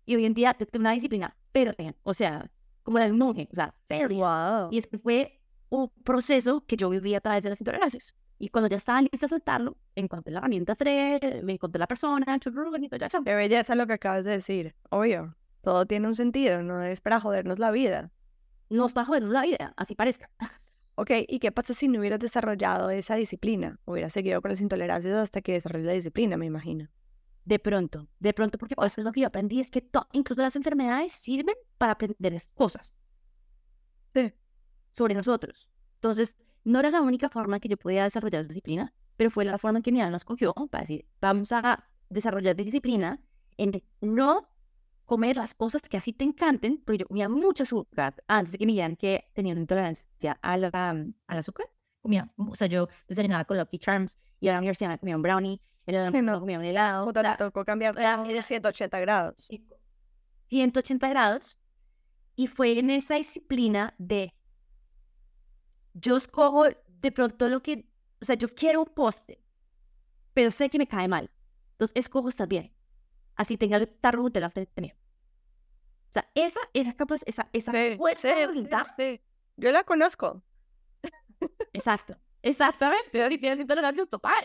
Y 0.05 0.14
hoy 0.14 0.25
en 0.25 0.35
día 0.35 0.55
tengo 0.55 0.81
una 0.81 0.92
disciplina 0.92 1.37
férrea, 1.53 1.94
o 2.05 2.14
sea, 2.14 2.51
como 2.85 2.99
la 2.99 3.07
de 3.07 3.12
un 3.12 3.18
monje, 3.18 3.49
o 3.51 3.55
sea, 3.55 3.75
férrea. 3.88 4.61
Wow. 4.62 4.68
Y 4.70 4.79
este 4.79 4.99
fue 4.99 5.40
un 5.68 5.88
proceso 6.05 6.64
que 6.66 6.77
yo 6.77 6.88
viví 6.88 7.14
a 7.14 7.20
través 7.20 7.42
de 7.42 7.51
las 7.51 7.61
intolerancias. 7.61 8.14
Y 8.38 8.49
cuando 8.51 8.68
ya 8.68 8.77
estaba 8.77 9.01
lista 9.01 9.27
a 9.27 9.29
soltarlo, 9.29 9.77
encontré 9.94 10.33
la 10.33 10.40
herramienta 10.40 10.77
3, 10.77 11.42
me 11.42 11.55
encontré 11.55 11.79
la 11.79 11.87
persona, 11.87 12.38
bonito, 12.70 12.96
ya, 12.96 13.09
chao. 13.09 13.25
Qué 13.25 13.35
belleza 13.35 13.75
lo 13.75 13.87
que 13.87 13.94
acabas 13.94 14.25
de 14.25 14.33
decir. 14.33 14.75
Obvio. 14.90 15.35
Todo 15.66 15.85
tiene 15.85 16.07
un 16.07 16.14
sentido, 16.14 16.62
no 16.62 16.81
es 16.85 17.00
para 17.00 17.18
jodernos 17.20 17.59
la 17.59 17.72
vida. 17.72 18.12
Nos 18.70 18.94
va 18.94 19.02
a 19.02 19.05
joder 19.05 19.24
la 19.24 19.42
vida, 19.42 19.74
así 19.76 19.96
parezca. 19.96 20.31
Ok, 20.98 21.11
¿y 21.29 21.40
qué 21.40 21.50
pasa 21.52 21.74
si 21.74 21.88
no 21.88 21.98
hubieras 21.98 22.20
desarrollado 22.20 22.88
esa 22.88 23.16
disciplina? 23.16 23.79
Hubieras 23.85 24.12
seguido 24.14 24.40
con 24.40 24.50
las 24.52 24.62
intolerancias 24.62 25.12
hasta 25.14 25.42
que 25.42 25.52
desarrolles 25.55 25.87
la 25.87 25.92
disciplina, 25.92 26.37
me 26.38 26.46
imagino. 26.46 26.88
De 27.44 27.59
pronto, 27.59 28.09
de 28.20 28.33
pronto, 28.33 28.57
porque 28.59 28.74
eso 28.79 29.00
es 29.00 29.05
lo 29.05 29.12
que 29.12 29.20
yo 29.22 29.26
aprendí, 29.26 29.61
es 29.61 29.70
que 29.72 29.87
incluso 30.12 30.40
las 30.40 30.55
enfermedades 30.57 31.12
sirven 31.12 31.55
para 31.79 31.92
aprender 31.94 32.33
es- 32.33 32.48
cosas 32.55 32.96
Sí. 34.14 34.33
sobre 34.96 35.14
nosotros. 35.14 35.68
Entonces, 35.96 36.37
no 36.64 36.79
era 36.79 36.90
la 36.90 37.02
única 37.02 37.29
forma 37.29 37.61
que 37.61 37.68
yo 37.68 37.76
podía 37.76 38.05
desarrollar 38.05 38.40
esa 38.42 38.48
disciplina, 38.48 38.94
pero 39.18 39.31
fue 39.31 39.44
la 39.44 39.59
forma 39.59 39.83
que 39.83 39.92
mi 39.92 40.00
alma 40.00 40.16
escogió 40.16 40.55
para 40.70 40.83
decir, 40.83 41.05
vamos 41.20 41.52
a 41.52 41.90
desarrollar 42.09 42.57
disciplina 42.57 43.20
en 43.59 43.83
no 44.00 44.48
comer 45.07 45.37
las 45.37 45.55
cosas 45.55 45.83
que 45.88 45.97
así 45.97 46.12
te 46.12 46.25
encanten, 46.25 46.79
porque 46.85 46.99
yo 46.99 47.07
comía 47.07 47.29
mucho 47.29 47.62
azúcar 47.62 48.23
antes 48.29 48.53
de 48.53 48.59
que 48.59 48.66
me 48.66 48.73
dijeran 48.73 48.97
que 48.97 49.31
tenía 49.33 49.53
una 49.53 49.61
intolerancia 49.62 50.38
a 50.42 50.57
la- 50.57 50.71
al 51.27 51.38
azúcar. 51.38 51.66
Comía, 52.03 52.31
o 52.37 52.55
sea, 52.55 52.66
yo 52.69 52.88
desayunaba 53.09 53.45
con 53.45 53.57
Lucky 53.59 53.79
Charms 53.79 54.21
y 54.40 54.49
a 54.49 54.53
la 54.53 54.59
universidad 54.59 54.90
me 54.90 54.99
comía 54.99 55.16
un 55.16 55.23
brownie, 55.23 55.61
en 55.87 56.27
la 56.27 56.38
comía 56.40 56.59
un 56.59 56.64
helado. 56.64 57.07
O 57.07 57.12
te 57.12 57.21
sea, 57.21 57.37
tocó 57.37 57.64
cambiar 57.64 57.99
era- 57.99 58.23
todo 58.23 58.42
180 58.42 59.01
grados. 59.01 59.49
180 60.49 61.09
grados 61.09 61.59
y 62.37 62.47
fue 62.49 62.79
en 62.79 62.90
esa 62.90 63.14
disciplina 63.16 63.95
de 63.99 64.33
yo 65.95 66.16
escojo 66.16 66.64
de 66.88 67.12
pronto 67.12 67.49
lo 67.49 67.62
que, 67.62 67.88
o 68.21 68.25
sea, 68.25 68.37
yo 68.37 68.49
quiero 68.55 68.81
un 68.83 68.87
postre, 68.88 69.40
pero 70.35 70.51
sé 70.51 70.69
que 70.69 70.79
me 70.79 70.87
cae 70.87 71.09
mal. 71.09 71.31
Entonces 71.73 71.97
escojo 71.97 72.29
estar 72.29 72.47
bien. 72.49 72.73
Así 73.37 73.57
tenga 73.57 73.77
el 73.77 73.88
tarro 73.88 74.29
de 74.31 74.51
frente 74.51 74.81
mío. 74.81 74.94
O 76.09 76.12
sea, 76.12 76.31
esa, 76.35 76.61
esa 76.72 76.92
capaz, 76.94 77.20
esa, 77.27 77.49
esa 77.53 77.72
Sí, 77.72 77.96
fuerza 77.96 78.33
sí, 78.33 78.40
de 78.40 78.46
voluntad. 78.46 78.87
sí. 78.96 79.20
Yo 79.57 79.70
la 79.72 79.85
conozco. 79.85 80.42
Exacto. 81.72 82.16
Exactamente. 82.42 83.22
Así 83.22 83.38
tienes 83.38 83.61
intolerancia 83.61 84.07
total. 84.07 84.44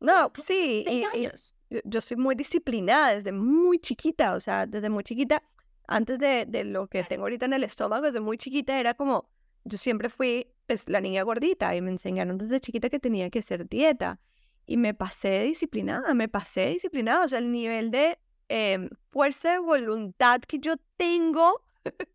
No, 0.00 0.32
sí. 0.42 0.82
Seis 0.86 1.00
y- 1.12 1.18
y 1.18 1.26
años. 1.26 1.54
yo, 1.70 1.80
yo 1.84 2.00
soy 2.00 2.16
muy 2.16 2.34
disciplinada 2.34 3.14
desde 3.14 3.32
muy 3.32 3.78
chiquita, 3.80 4.34
o 4.34 4.40
sea, 4.40 4.66
desde 4.66 4.88
muy 4.90 5.04
chiquita, 5.04 5.42
antes 5.86 6.18
de, 6.18 6.46
de 6.46 6.64
lo 6.64 6.86
que 6.88 7.02
tengo 7.04 7.24
ahorita 7.24 7.46
en 7.46 7.52
el 7.54 7.64
estómago, 7.64 8.06
desde 8.06 8.20
muy 8.20 8.38
chiquita 8.38 8.78
era 8.78 8.94
como, 8.94 9.28
yo 9.64 9.76
siempre 9.78 10.08
fui 10.08 10.52
pues, 10.66 10.88
la 10.88 11.00
niña 11.00 11.22
gordita 11.22 11.74
y 11.74 11.80
me 11.80 11.90
enseñaron 11.90 12.38
desde 12.38 12.60
chiquita 12.60 12.88
que 12.90 12.98
tenía 13.00 13.28
que 13.30 13.40
hacer 13.40 13.68
dieta 13.68 14.20
y 14.68 14.76
me 14.76 14.92
pasé 14.92 15.42
disciplinada, 15.44 16.12
me 16.14 16.28
pasé 16.28 16.68
disciplinada, 16.68 17.24
o 17.24 17.28
sea, 17.28 17.38
el 17.38 17.50
nivel 17.50 17.90
de 17.90 18.18
em, 18.48 18.90
fuerza 19.10 19.52
de 19.52 19.58
voluntad 19.58 20.42
que 20.42 20.58
yo 20.58 20.74
tengo 20.96 21.64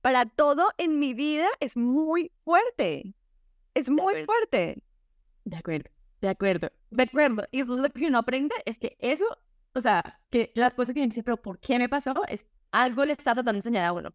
para 0.00 0.24
todo 0.24 0.68
en 0.78 1.00
mi 1.00 1.14
vida 1.14 1.48
es 1.58 1.76
muy 1.76 2.30
fuerte. 2.44 3.14
Es 3.74 3.90
muy 3.90 4.24
fuerte. 4.24 4.84
De 5.44 5.56
acuerdo, 5.56 5.90
de 6.20 6.28
acuerdo, 6.28 6.70
de 6.90 7.02
acuerdo. 7.02 7.44
Y 7.50 7.64
lo 7.64 7.90
que 7.90 8.06
uno 8.06 8.18
aprende, 8.18 8.54
es 8.66 8.78
que 8.78 8.96
eso, 9.00 9.26
o 9.74 9.80
sea, 9.80 10.20
que 10.30 10.52
la 10.54 10.70
cosa 10.70 10.94
que 10.94 11.00
uno 11.00 11.08
dice, 11.08 11.24
pero 11.24 11.42
¿por 11.42 11.58
qué 11.58 11.76
me 11.80 11.88
pasó? 11.88 12.14
Es 12.28 12.46
algo 12.70 13.04
le 13.04 13.12
está 13.12 13.34
tratando 13.34 13.52
de 13.54 13.58
enseñar 13.58 13.86
a 13.86 13.92
uno. 13.92 14.14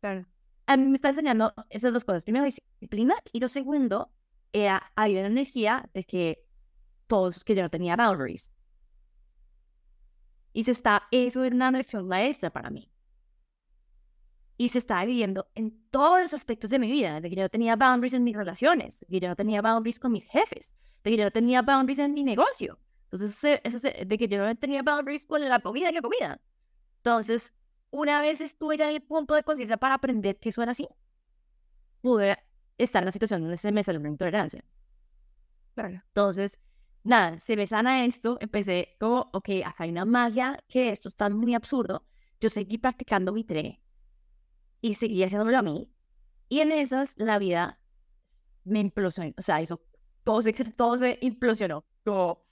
Claro. 0.00 0.26
A 0.66 0.76
mí 0.76 0.84
me 0.84 0.96
está 0.96 1.10
enseñando 1.10 1.54
esas 1.70 1.92
dos 1.92 2.04
cosas. 2.04 2.24
Primero, 2.24 2.44
disciplina. 2.44 3.14
Y 3.32 3.38
lo 3.38 3.48
segundo, 3.48 4.10
era, 4.52 4.90
había 4.96 5.20
una 5.20 5.28
energía 5.28 5.88
de 5.94 6.02
que 6.02 6.47
todos, 7.08 7.42
que 7.42 7.56
yo 7.56 7.62
no 7.62 7.70
tenía 7.70 7.96
boundaries. 7.96 8.52
Y 10.52 10.64
se 10.64 10.70
está, 10.70 11.02
eso 11.10 11.42
era 11.42 11.54
una 11.54 11.70
lección 11.70 12.06
maestra 12.06 12.50
para 12.50 12.70
mí. 12.70 12.90
Y 14.56 14.70
se 14.70 14.78
estaba 14.78 15.04
viviendo 15.04 15.48
en 15.54 15.88
todos 15.90 16.20
los 16.20 16.34
aspectos 16.34 16.70
de 16.70 16.78
mi 16.78 16.90
vida, 16.90 17.20
de 17.20 17.28
que 17.28 17.36
yo 17.36 17.42
no 17.42 17.48
tenía 17.48 17.76
boundaries 17.76 18.14
en 18.14 18.24
mis 18.24 18.36
relaciones, 18.36 19.00
de 19.00 19.06
que 19.06 19.20
yo 19.20 19.28
no 19.28 19.36
tenía 19.36 19.62
boundaries 19.62 20.00
con 20.00 20.12
mis 20.12 20.24
jefes, 20.24 20.74
de 21.04 21.10
que 21.10 21.16
yo 21.16 21.24
no 21.24 21.30
tenía 21.30 21.62
boundaries 21.62 22.00
en 22.00 22.12
mi 22.12 22.24
negocio. 22.24 22.78
Entonces, 23.10 23.40
de 24.06 24.18
que 24.18 24.28
yo 24.28 24.44
no 24.44 24.54
tenía 24.56 24.82
boundaries 24.82 25.26
con 25.26 25.48
la 25.48 25.60
comida 25.60 25.92
que 25.92 26.02
comía. 26.02 26.40
Entonces, 26.98 27.54
una 27.90 28.20
vez 28.20 28.40
estuve 28.40 28.76
ya 28.76 28.90
en 28.90 28.96
el 28.96 29.02
punto 29.02 29.34
de 29.34 29.42
conciencia 29.42 29.76
para 29.76 29.94
aprender 29.94 30.38
que 30.38 30.50
eso 30.50 30.62
era 30.62 30.72
así, 30.72 30.88
pude 32.00 32.36
estar 32.76 33.02
en 33.02 33.06
la 33.06 33.12
situación 33.12 33.40
donde 33.40 33.56
se 33.56 33.72
me 33.72 33.82
salió 33.82 34.00
una 34.00 34.10
intolerancia. 34.10 34.64
Entonces, 35.76 36.58
nada, 37.04 37.40
se 37.40 37.56
me 37.56 37.66
sana 37.66 38.04
esto, 38.04 38.38
empecé 38.40 38.96
como, 39.00 39.30
ok, 39.32 39.48
acá 39.64 39.84
hay 39.84 39.90
una 39.90 40.04
magia 40.04 40.62
que 40.68 40.90
esto 40.90 41.08
está 41.08 41.28
muy 41.30 41.54
absurdo. 41.54 42.04
Yo 42.40 42.48
seguí 42.48 42.78
practicando 42.78 43.32
mi 43.32 43.44
tre 43.44 43.82
y 44.80 44.94
seguí 44.94 45.22
haciéndolo 45.22 45.58
a 45.58 45.62
mí. 45.62 45.90
Y 46.48 46.60
en 46.60 46.72
esas, 46.72 47.16
la 47.18 47.38
vida 47.38 47.80
me 48.64 48.80
implosionó, 48.80 49.32
o 49.36 49.42
sea, 49.42 49.60
eso, 49.60 49.82
todo 50.24 50.42
se, 50.42 50.52
todo 50.76 50.98
se 50.98 51.18
implosionó. 51.22 51.84
Como, 52.04 52.44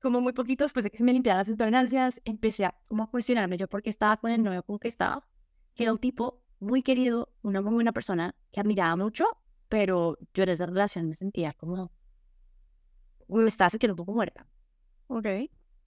como 0.00 0.20
muy 0.20 0.32
poquito 0.32 0.64
después 0.64 0.84
de 0.84 0.90
que 0.90 0.98
se 0.98 1.04
me 1.04 1.12
limpiaran 1.12 1.40
las 1.40 1.48
intolerancias, 1.48 2.20
empecé 2.24 2.64
a 2.66 2.78
como 2.86 3.04
a 3.04 3.10
cuestionarme 3.10 3.56
yo 3.56 3.68
por 3.68 3.82
qué 3.82 3.90
estaba 3.90 4.16
con 4.18 4.30
el 4.30 4.42
novio 4.42 4.62
con 4.62 4.78
que 4.78 4.88
estaba, 4.88 5.26
que 5.74 5.84
era 5.84 5.92
un 5.92 5.98
tipo 5.98 6.42
muy 6.60 6.82
querido, 6.82 7.32
una 7.42 7.60
muy 7.60 7.74
buena 7.74 7.92
persona, 7.92 8.34
que 8.52 8.60
admiraba 8.60 8.96
mucho, 8.96 9.24
pero 9.68 10.18
yo 10.32 10.44
en 10.44 10.50
esa 10.50 10.66
relación 10.66 11.08
me 11.08 11.14
sentía 11.14 11.52
como, 11.54 11.92
me 13.28 13.46
estaba 13.46 13.70
sintiendo 13.70 13.94
un 13.94 13.96
poco 13.98 14.12
muerta. 14.12 14.46
Ok. 15.08 15.26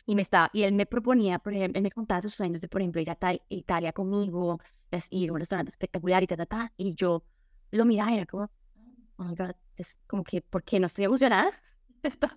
Y, 0.05 0.15
me 0.15 0.21
estaba, 0.21 0.49
y 0.53 0.63
él 0.63 0.73
me 0.73 0.85
proponía, 0.85 1.39
por 1.39 1.53
ejemplo, 1.53 1.77
él 1.77 1.83
me 1.83 1.91
contaba 1.91 2.21
sus 2.21 2.33
sueños 2.33 2.61
de, 2.61 2.67
por 2.67 2.81
ejemplo, 2.81 3.01
ir 3.01 3.11
a 3.11 3.15
Ta- 3.15 3.37
Italia 3.49 3.93
conmigo, 3.93 4.59
es- 4.91 5.07
ir 5.11 5.29
a 5.29 5.33
un 5.33 5.39
restaurante 5.39 5.69
espectacular 5.69 6.23
y 6.23 6.27
ta, 6.27 6.35
ta, 6.37 6.45
ta. 6.45 6.73
Y 6.77 6.95
yo 6.95 7.23
lo 7.71 7.85
miraba 7.85 8.11
y 8.11 8.15
era 8.17 8.25
como, 8.25 8.49
oh 9.17 9.23
my 9.23 9.35
God, 9.35 9.51
es 9.75 9.99
como 10.07 10.23
que, 10.23 10.41
¿por 10.41 10.63
qué 10.63 10.79
no 10.79 10.87
estoy 10.87 11.05
emocionada? 11.05 11.51
Esto, 12.03 12.27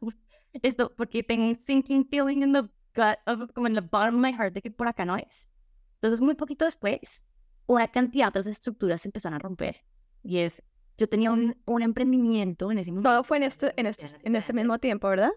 esto, 0.55 0.93
porque 0.97 1.23
tengo 1.23 1.47
un 1.47 1.57
sinking 1.57 2.07
feeling 2.09 2.43
in 2.43 2.53
the 2.53 2.63
gut, 2.95 3.17
of, 3.27 3.53
como 3.55 3.69
en 3.69 3.75
the 3.75 3.81
bottom 3.81 4.17
of 4.17 4.21
my 4.21 4.33
heart, 4.33 4.53
de 4.55 4.61
que 4.61 4.71
por 4.71 4.89
acá 4.89 5.05
no 5.05 5.17
es. 5.17 5.49
Entonces, 5.95 6.21
muy 6.21 6.35
poquito 6.35 6.65
después, 6.65 7.25
una 7.67 7.87
cantidad 7.89 8.25
de 8.27 8.41
otras 8.41 8.47
estructuras 8.49 9.01
se 9.01 9.09
empezaron 9.09 9.37
a 9.37 9.39
romper. 9.39 9.83
Y 10.25 10.39
es, 10.39 10.63
yo 11.03 11.09
tenía 11.09 11.33
un, 11.33 11.57
un 11.67 11.83
emprendimiento 11.83 12.71
en 12.71 12.79
ese 12.79 12.93
momento. 12.93 13.11
Todo 13.11 13.25
fue 13.25 13.39
en 13.39 13.43
este, 13.43 13.73
en 13.77 13.87
estos, 13.87 14.17
en 14.23 14.37
este 14.37 14.53
mismo 14.53 14.79
tiempo, 14.79 15.09
¿verdad? 15.09 15.33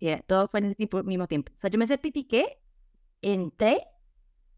Yeah, 0.00 0.22
todo 0.22 0.48
fue 0.48 0.58
en 0.58 0.66
ese 0.66 0.74
tipo, 0.74 1.00
mismo 1.04 1.28
tiempo. 1.28 1.52
O 1.54 1.58
sea, 1.58 1.70
yo 1.70 1.78
me 1.78 1.86
certifiqué, 1.86 2.60
entré, 3.22 3.86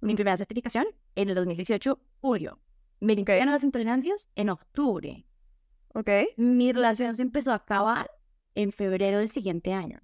mi 0.01 0.15
primera 0.15 0.35
certificación 0.39 0.87
en 1.15 1.29
el 1.29 1.35
2018, 1.35 2.01
julio. 2.23 2.59
Me 3.01 3.15
limpiaron 3.15 3.53
las 3.53 3.65
intolerancias 3.65 4.31
en 4.35 4.49
octubre. 4.49 5.27
Ok. 5.89 6.09
Mi 6.39 6.73
relación 6.73 7.15
se 7.15 7.21
empezó 7.21 7.53
a 7.53 7.57
acabar 7.57 8.11
en 8.55 8.73
febrero 8.73 9.19
del 9.19 9.29
siguiente 9.29 9.75
año. 9.75 10.01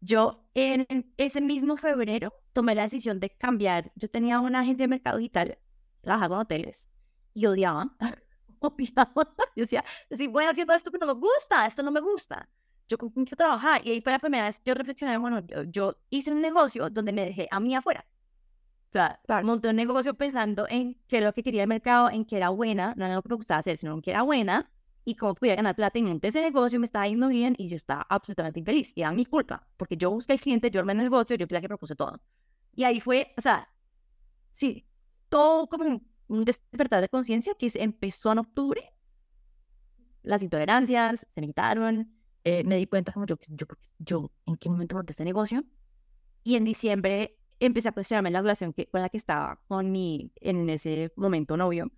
Yo 0.00 0.48
en 0.54 1.12
ese 1.18 1.42
mismo 1.42 1.76
febrero 1.76 2.32
tomé 2.54 2.74
la 2.74 2.84
decisión 2.84 3.20
de 3.20 3.28
cambiar. 3.28 3.92
Yo 3.96 4.08
tenía 4.08 4.40
una 4.40 4.60
agencia 4.60 4.84
de 4.84 4.88
mercado 4.88 5.18
digital, 5.18 5.58
trabajaba 6.00 6.36
con 6.36 6.42
hoteles 6.44 6.88
y 7.34 7.44
odiaba, 7.44 7.94
odiaba. 8.76 9.12
Yo 9.56 9.62
decía, 9.62 9.84
si 10.10 10.26
voy 10.26 10.44
haciendo 10.44 10.72
esto 10.74 10.90
que 10.90 10.98
no 10.98 11.06
me 11.06 11.14
gusta, 11.14 11.66
esto 11.66 11.82
no 11.82 11.90
me 11.90 12.00
gusta. 12.00 12.48
Yo 12.88 12.98
a 13.00 13.36
trabajar 13.36 13.86
y 13.86 13.90
ahí 13.90 14.00
fue 14.00 14.12
la 14.12 14.18
primera 14.18 14.44
vez 14.44 14.58
que 14.58 14.70
yo 14.70 14.74
reflexioné, 14.74 15.16
bueno, 15.16 15.40
yo, 15.46 15.62
yo 15.64 15.96
hice 16.10 16.30
un 16.30 16.40
negocio 16.42 16.90
donde 16.90 17.12
me 17.12 17.24
dejé 17.24 17.48
a 17.50 17.58
mí 17.58 17.74
afuera. 17.74 18.06
O 18.90 18.92
sea, 18.92 19.20
Claro. 19.26 19.46
monté 19.46 19.68
un 19.70 19.76
negocio 19.76 20.14
pensando 20.14 20.66
en 20.68 20.94
qué 21.08 21.16
era 21.16 21.26
lo 21.26 21.32
que 21.32 21.42
quería 21.42 21.62
el 21.62 21.68
mercado, 21.68 22.10
en 22.10 22.24
que 22.24 22.36
era 22.36 22.50
buena, 22.50 22.94
no 22.96 23.06
en 23.06 23.14
lo 23.14 23.22
que 23.22 23.28
me 23.30 23.36
gustaba 23.36 23.58
hacer, 23.58 23.76
sino 23.76 23.94
en 23.94 24.02
que 24.02 24.10
era 24.10 24.22
buena 24.22 24.70
y 25.04 25.16
cómo 25.16 25.34
podía 25.34 25.56
ganar 25.56 25.74
plata. 25.74 25.98
Y 25.98 26.02
monté 26.02 26.28
ese 26.28 26.40
negocio, 26.40 26.78
me 26.78 26.84
estaba 26.84 27.08
yendo 27.08 27.28
bien 27.28 27.54
y 27.58 27.68
yo 27.68 27.76
estaba 27.76 28.06
absolutamente 28.08 28.60
infeliz. 28.60 28.92
Y 28.94 29.00
era 29.00 29.10
mi 29.12 29.24
culpa, 29.24 29.66
porque 29.76 29.96
yo 29.96 30.10
busqué 30.10 30.34
el 30.34 30.40
cliente, 30.40 30.70
yo 30.70 30.80
armé 30.80 30.92
el 30.92 30.98
negocio, 30.98 31.36
yo 31.36 31.46
fui 31.46 31.54
la 31.54 31.60
que 31.60 31.68
propuse 31.68 31.96
todo. 31.96 32.20
Y 32.74 32.84
ahí 32.84 33.00
fue, 33.00 33.32
o 33.36 33.40
sea, 33.40 33.68
sí, 34.52 34.86
todo 35.28 35.66
como 35.68 35.84
un, 35.84 36.13
un 36.28 36.44
despertar 36.44 37.00
de 37.00 37.08
conciencia 37.08 37.54
que 37.58 37.70
se 37.70 37.82
empezó 37.82 38.32
en 38.32 38.38
octubre. 38.38 38.82
Las 40.22 40.42
intolerancias 40.42 41.26
se 41.30 41.40
me 41.40 41.48
quitaron, 41.48 42.14
eh, 42.44 42.64
me 42.64 42.76
di 42.76 42.86
cuenta 42.86 43.12
como 43.12 43.26
yo, 43.26 43.36
yo, 43.48 43.66
yo, 43.98 44.32
en 44.46 44.56
qué 44.56 44.68
momento 44.70 44.96
monté 44.96 45.12
este 45.12 45.24
negocio. 45.24 45.64
Y 46.42 46.56
en 46.56 46.64
diciembre 46.64 47.38
empecé 47.60 47.88
a 47.88 47.92
cuestionarme 47.92 48.30
la 48.30 48.40
relación 48.40 48.72
que, 48.72 48.86
con 48.88 49.00
la 49.02 49.08
que 49.08 49.16
estaba 49.18 49.60
con 49.68 49.90
mi, 49.92 50.32
en 50.36 50.68
ese 50.70 51.12
momento, 51.16 51.56
novio. 51.56 51.90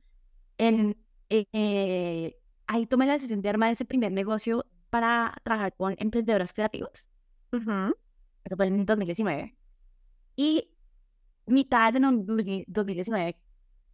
En, 0.58 0.96
eh, 1.28 1.46
eh, 1.52 2.36
ahí 2.66 2.86
tomé 2.86 3.06
la 3.06 3.14
decisión 3.14 3.42
de 3.42 3.48
armar 3.48 3.70
ese 3.70 3.84
primer 3.84 4.12
negocio 4.12 4.66
para 4.90 5.34
trabajar 5.44 5.74
con 5.76 5.94
emprendedoras 5.98 6.52
creativas. 6.52 7.08
Eso 8.44 8.56
fue 8.56 8.66
en 8.66 8.86
2019. 8.86 9.56
Y 10.36 10.70
mitad 11.46 11.92
de 11.92 12.00
no- 12.00 12.12
2019 12.66 13.36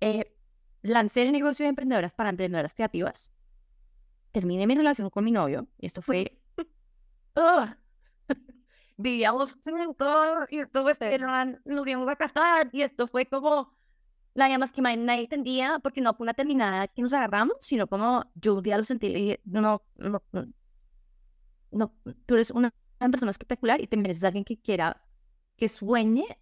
eh, 0.02 0.34
lancé 0.82 1.22
el 1.22 1.32
negocio 1.32 1.64
de 1.64 1.70
emprendedoras 1.70 2.12
para 2.12 2.28
emprendedoras 2.30 2.74
creativas. 2.74 3.32
Terminé 4.32 4.66
mi 4.66 4.74
relación 4.74 5.10
con 5.10 5.24
mi 5.24 5.30
novio. 5.30 5.68
Y 5.78 5.86
esto 5.86 6.02
fue... 6.02 6.40
¡Ugh! 7.36 7.76
Vivíamos 8.96 9.54
juntos 9.64 10.46
y 10.50 10.66
todo 10.66 10.88
esto, 10.90 11.06
nos 11.64 11.86
íbamos 11.86 12.08
a 12.08 12.16
casar 12.16 12.68
y 12.72 12.82
esto 12.82 13.06
fue 13.06 13.26
como 13.26 13.76
la 14.34 14.48
llama 14.48 14.58
más 14.60 14.72
que 14.72 14.82
nadie 14.82 15.22
entendía 15.22 15.78
porque 15.82 16.00
no 16.00 16.14
fue 16.14 16.24
una 16.24 16.34
terminada 16.34 16.88
que 16.88 17.02
nos 17.02 17.12
agarramos, 17.12 17.56
sino 17.60 17.86
como 17.86 18.30
yo 18.34 18.54
un 18.54 18.62
día 18.62 18.78
lo 18.78 18.84
sentí 18.84 19.08
y 19.08 19.14
dije, 19.14 19.40
no, 19.44 19.82
no, 19.96 20.22
no, 20.32 20.46
no, 21.70 21.94
tú 22.26 22.34
eres 22.34 22.50
una, 22.50 22.72
una 23.00 23.10
persona 23.10 23.30
espectacular 23.30 23.80
y 23.80 23.86
te 23.86 23.96
mereces 23.96 24.24
a 24.24 24.28
alguien 24.28 24.44
que 24.44 24.58
quiera, 24.60 25.02
que 25.56 25.68
sueñe 25.68 26.38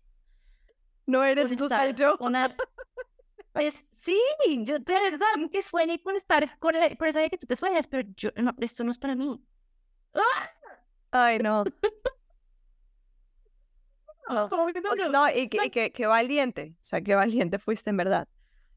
No 1.06 1.24
eres 1.24 1.56
tú, 1.56 1.68
soy 1.68 1.94
yo. 1.94 2.16
al- 2.20 2.56
Pues 3.52 3.86
sí, 3.98 4.18
yo 4.64 4.76
a 4.76 5.32
alguien 5.32 5.48
que 5.50 5.62
sueñe 5.62 6.00
con 6.00 6.14
estar 6.14 6.58
con, 6.58 6.76
el, 6.76 6.96
con 6.96 7.08
esa 7.08 7.20
idea 7.20 7.30
que 7.30 7.38
tú 7.38 7.46
te 7.46 7.56
sueñas, 7.56 7.86
pero 7.86 8.08
yo, 8.16 8.30
no, 8.36 8.54
esto 8.58 8.84
no 8.84 8.90
es 8.90 8.98
para 8.98 9.16
mí. 9.16 9.42
¡Ah! 10.14 10.50
Ay, 11.10 11.38
no. 11.38 11.64
¿Cómo 14.48 14.66
que 14.68 14.80
no? 15.10 15.28
Y, 15.30 15.48
que, 15.48 15.66
y 15.66 15.70
que, 15.70 15.90
qué 15.92 16.06
valiente. 16.06 16.74
O 16.80 16.84
sea, 16.84 17.00
qué 17.00 17.14
valiente 17.16 17.58
fuiste 17.58 17.90
en 17.90 17.96
verdad. 17.96 18.28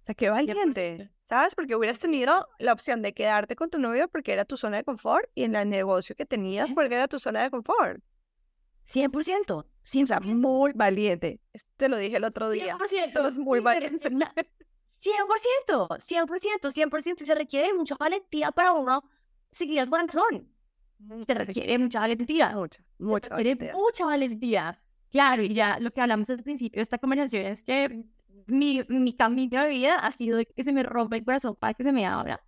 O 0.02 0.06
sea, 0.06 0.16
qué 0.16 0.30
valiente. 0.30 1.12
¿Sabes? 1.26 1.56
Porque 1.56 1.76
hubieras 1.76 2.00
tenido 2.00 2.50
la 2.60 2.74
opción 2.74 3.02
de 3.02 3.14
quedarte 3.14 3.56
con 3.56 3.70
tu 3.70 3.80
novio 3.80 4.08
porque 4.10 4.34
era 4.34 4.46
tu 4.46 4.58
zona 4.58 4.78
de 4.78 4.84
confort 4.84 5.30
y 5.36 5.44
en 5.44 5.56
el 5.56 5.70
negocio 5.70 6.16
que 6.16 6.26
tenías 6.26 6.72
porque 6.74 6.96
era 6.96 7.08
tu 7.08 7.20
zona 7.20 7.44
de 7.44 7.52
confort. 7.52 8.02
100%, 8.86 9.52
O 9.54 9.66
sea, 9.84 10.20
100%. 10.20 10.36
muy 10.36 10.74
valiente. 10.74 11.40
Te 11.78 11.88
lo 11.88 11.98
dije 11.98 12.18
el 12.18 12.24
otro 12.26 12.50
día. 12.50 12.78
100%. 12.78 13.30
Es 13.30 13.38
muy 13.38 13.60
valiente. 13.62 14.10
100%, 15.04 16.00
100%, 16.00 16.72
100%. 16.72 17.22
Y 17.22 17.26
se 17.26 17.36
requiere 17.36 17.74
mucha 17.74 17.96
valentía 17.96 18.52
para 18.52 18.72
uno 18.74 19.04
seguir 19.52 19.80
el 19.80 19.90
corazón. 19.90 20.50
Se 21.26 21.34
requiere 21.34 21.78
mucha 21.78 22.00
valentía. 22.00 22.56
Mucha, 22.56 22.80
Se 22.98 23.04
mucha 23.04 23.30
requiere 23.36 23.56
valentía. 23.56 23.74
mucha 23.74 24.06
valentía. 24.06 24.82
Claro, 25.12 25.44
y 25.44 25.54
ya 25.54 25.80
lo 25.80 25.92
que 25.92 26.02
hablamos 26.02 26.30
al 26.30 26.42
principio 26.42 26.80
de 26.80 26.84
esta 26.84 26.98
conversación 26.98 27.46
es 27.46 27.64
que 27.64 28.06
mi, 28.48 28.84
mi 28.88 29.14
camino 29.14 29.62
de 29.62 29.70
vida 29.70 29.96
ha 30.00 30.12
sido 30.12 30.40
que 30.56 30.64
se 30.64 30.74
me 30.74 30.84
rompe 30.84 31.18
el 31.18 31.26
corazón 31.26 31.56
para 31.56 31.74
que 31.74 31.84
se 31.84 31.92
me 31.92 32.06
abra. 32.06 32.44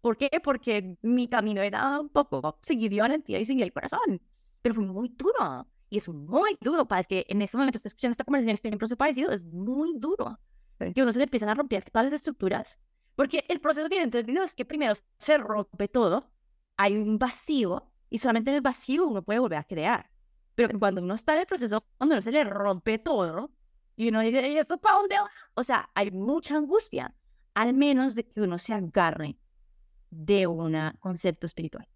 ¿Por 0.00 0.18
qué? 0.18 0.30
Porque 0.42 0.98
mi 1.02 1.28
camino 1.28 1.62
era 1.62 1.98
un 1.98 2.10
poco 2.10 2.58
seguir 2.60 2.90
mi 2.90 3.00
valentía 3.00 3.38
y 3.40 3.44
seguir 3.46 3.64
el 3.64 3.72
corazón. 3.72 4.20
Pero 4.60 4.74
fue 4.74 4.84
muy 4.84 5.08
duro. 5.08 5.66
Y 5.88 5.96
es 5.96 6.08
muy 6.08 6.58
duro 6.60 6.86
para 6.86 7.00
el 7.00 7.06
que 7.06 7.24
en 7.28 7.40
este 7.40 7.56
momento 7.56 7.78
esté 7.78 7.88
escuchando 7.88 8.12
esta 8.12 8.24
conversación, 8.24 8.74
un 8.74 8.78
proceso 8.78 8.96
parecido, 8.96 9.30
es 9.30 9.44
muy 9.44 9.94
duro. 9.96 10.38
Que 10.78 11.02
uno 11.02 11.12
se 11.12 11.18
le 11.18 11.24
empiezan 11.24 11.48
a 11.48 11.54
romper 11.54 11.84
todas 11.90 12.06
las 12.06 12.14
estructuras. 12.14 12.80
Porque 13.14 13.44
el 13.48 13.60
proceso 13.60 13.88
que 13.88 13.96
yo 13.96 14.00
he 14.00 14.04
entendido 14.04 14.42
es 14.42 14.54
que 14.54 14.64
primero 14.64 14.92
se 15.18 15.38
rompe 15.38 15.88
todo, 15.88 16.30
hay 16.76 16.96
un 16.96 17.18
vacío, 17.18 17.90
y 18.10 18.18
solamente 18.18 18.50
en 18.50 18.56
el 18.56 18.62
vacío 18.62 19.06
uno 19.06 19.22
puede 19.22 19.38
volver 19.38 19.58
a 19.58 19.64
crear. 19.64 20.10
Pero 20.54 20.78
cuando 20.78 21.02
uno 21.02 21.14
está 21.14 21.34
en 21.34 21.40
el 21.40 21.46
proceso, 21.46 21.84
cuando 21.96 22.14
uno 22.14 22.22
se 22.22 22.32
le 22.32 22.44
rompe 22.44 22.98
todo, 22.98 23.50
y 23.96 24.08
uno 24.08 24.20
dice, 24.20 24.48
¿y 24.48 24.58
esto 24.58 24.78
para 24.78 24.98
dónde 24.98 25.16
va? 25.16 25.30
O 25.54 25.62
sea, 25.62 25.90
hay 25.94 26.10
mucha 26.10 26.56
angustia, 26.56 27.14
al 27.54 27.74
menos 27.74 28.14
de 28.14 28.26
que 28.26 28.40
uno 28.40 28.58
se 28.58 28.74
agarre 28.74 29.38
de 30.10 30.46
un 30.46 30.76
concepto 30.98 31.46
espiritual. 31.46 31.88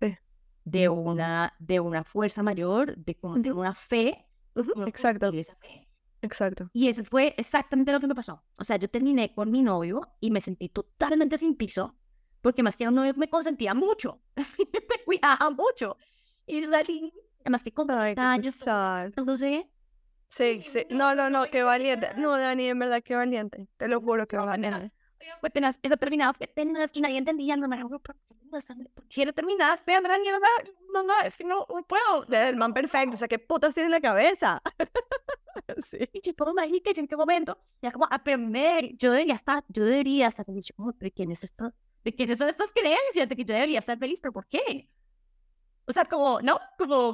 Sí. 0.00 0.16
De 0.64 0.88
una, 0.88 1.54
de 1.58 1.80
una 1.80 2.02
fuerza 2.04 2.42
mayor, 2.42 2.96
de, 2.96 3.16
de 3.36 3.52
una 3.52 3.74
fe. 3.74 4.26
Exacto, 4.86 5.30
esa 5.32 5.54
fe. 5.56 5.83
Exacto. 6.24 6.70
Y 6.72 6.88
eso 6.88 7.04
fue 7.04 7.34
exactamente 7.36 7.92
lo 7.92 8.00
que 8.00 8.06
me 8.06 8.14
pasó. 8.14 8.42
O 8.56 8.64
sea, 8.64 8.76
yo 8.76 8.88
terminé 8.88 9.34
con 9.34 9.50
mi 9.50 9.62
novio 9.62 10.02
y 10.20 10.30
me 10.30 10.40
sentí 10.40 10.68
totalmente 10.68 11.38
sin 11.38 11.56
piso, 11.56 11.96
porque 12.40 12.62
más 12.62 12.76
que 12.76 12.88
un 12.88 12.94
novio 12.94 13.14
me 13.16 13.28
consentía 13.28 13.74
mucho, 13.74 14.20
me 14.36 15.04
cuidaba 15.04 15.50
mucho. 15.50 15.96
Y 16.46 16.62
salí, 16.64 17.12
además 17.40 17.62
que 17.62 17.72
con 17.72 17.86
detalles, 17.86 18.64
no 19.16 19.36
sé, 19.38 19.70
Sí, 20.28 20.62
sí. 20.66 20.84
No, 20.90 21.14
no, 21.14 21.30
no, 21.30 21.44
qué 21.48 21.62
valiente. 21.62 22.08
No, 22.16 22.36
Dani, 22.36 22.68
en 22.68 22.78
verdad, 22.80 23.02
qué 23.04 23.14
valiente. 23.14 23.68
Te 23.76 23.86
lo 23.86 24.00
juro, 24.00 24.26
qué 24.26 24.36
valiente. 24.36 24.90
Fue 25.40 25.50
tenaz, 25.50 25.78
eso 25.82 25.96
terminaba, 25.96 26.32
fue 26.34 26.46
tenaz, 26.46 26.90
y 26.94 27.00
nadie 27.00 27.18
entendía, 27.18 27.56
no 27.56 27.68
me 27.68 27.82
¿por 27.84 28.00
qué 28.00 28.34
no 28.50 28.60
sangre? 28.60 28.88
¿Por 28.90 29.06
qué 29.08 29.26
no? 29.26 29.32
No, 29.32 29.42
no, 30.92 31.02
no, 31.02 31.20
es 31.22 31.36
que 31.36 31.44
no, 31.44 31.66
no 31.68 31.82
puedo. 31.86 32.24
El 32.28 32.56
man 32.56 32.72
perfecto, 32.72 33.14
o 33.14 33.18
sea, 33.18 33.28
¿qué 33.28 33.38
putas 33.38 33.74
tiene 33.74 33.86
en 33.86 33.92
la 33.92 34.00
cabeza? 34.00 34.62
sí. 35.78 35.98
pinche 36.12 36.32
todo 36.32 36.54
mágica, 36.54 36.90
¿en 36.94 37.06
qué 37.06 37.16
momento? 37.16 37.58
Ya 37.82 37.90
como 37.90 38.06
aprender, 38.10 38.96
yo 38.96 39.12
debería 39.12 39.34
estar, 39.34 39.64
yo 39.68 39.84
debería 39.84 40.28
estar 40.28 40.44
feliz, 40.44 40.66
Yo 40.66 40.74
como, 40.76 40.92
¿de 40.92 41.10
quién 41.10 41.30
es 41.30 41.44
esto? 41.44 41.72
¿De 42.04 42.14
quiénes 42.14 42.38
son 42.38 42.48
estas 42.48 42.70
creencias? 42.72 43.28
De 43.28 43.36
que 43.36 43.44
yo 43.44 43.54
debería 43.54 43.78
estar 43.78 43.98
feliz, 43.98 44.20
pero 44.20 44.32
¿por 44.32 44.46
qué? 44.46 44.90
O 45.86 45.92
sea, 45.92 46.04
como, 46.04 46.40
¿no? 46.40 46.58
Como, 46.78 47.12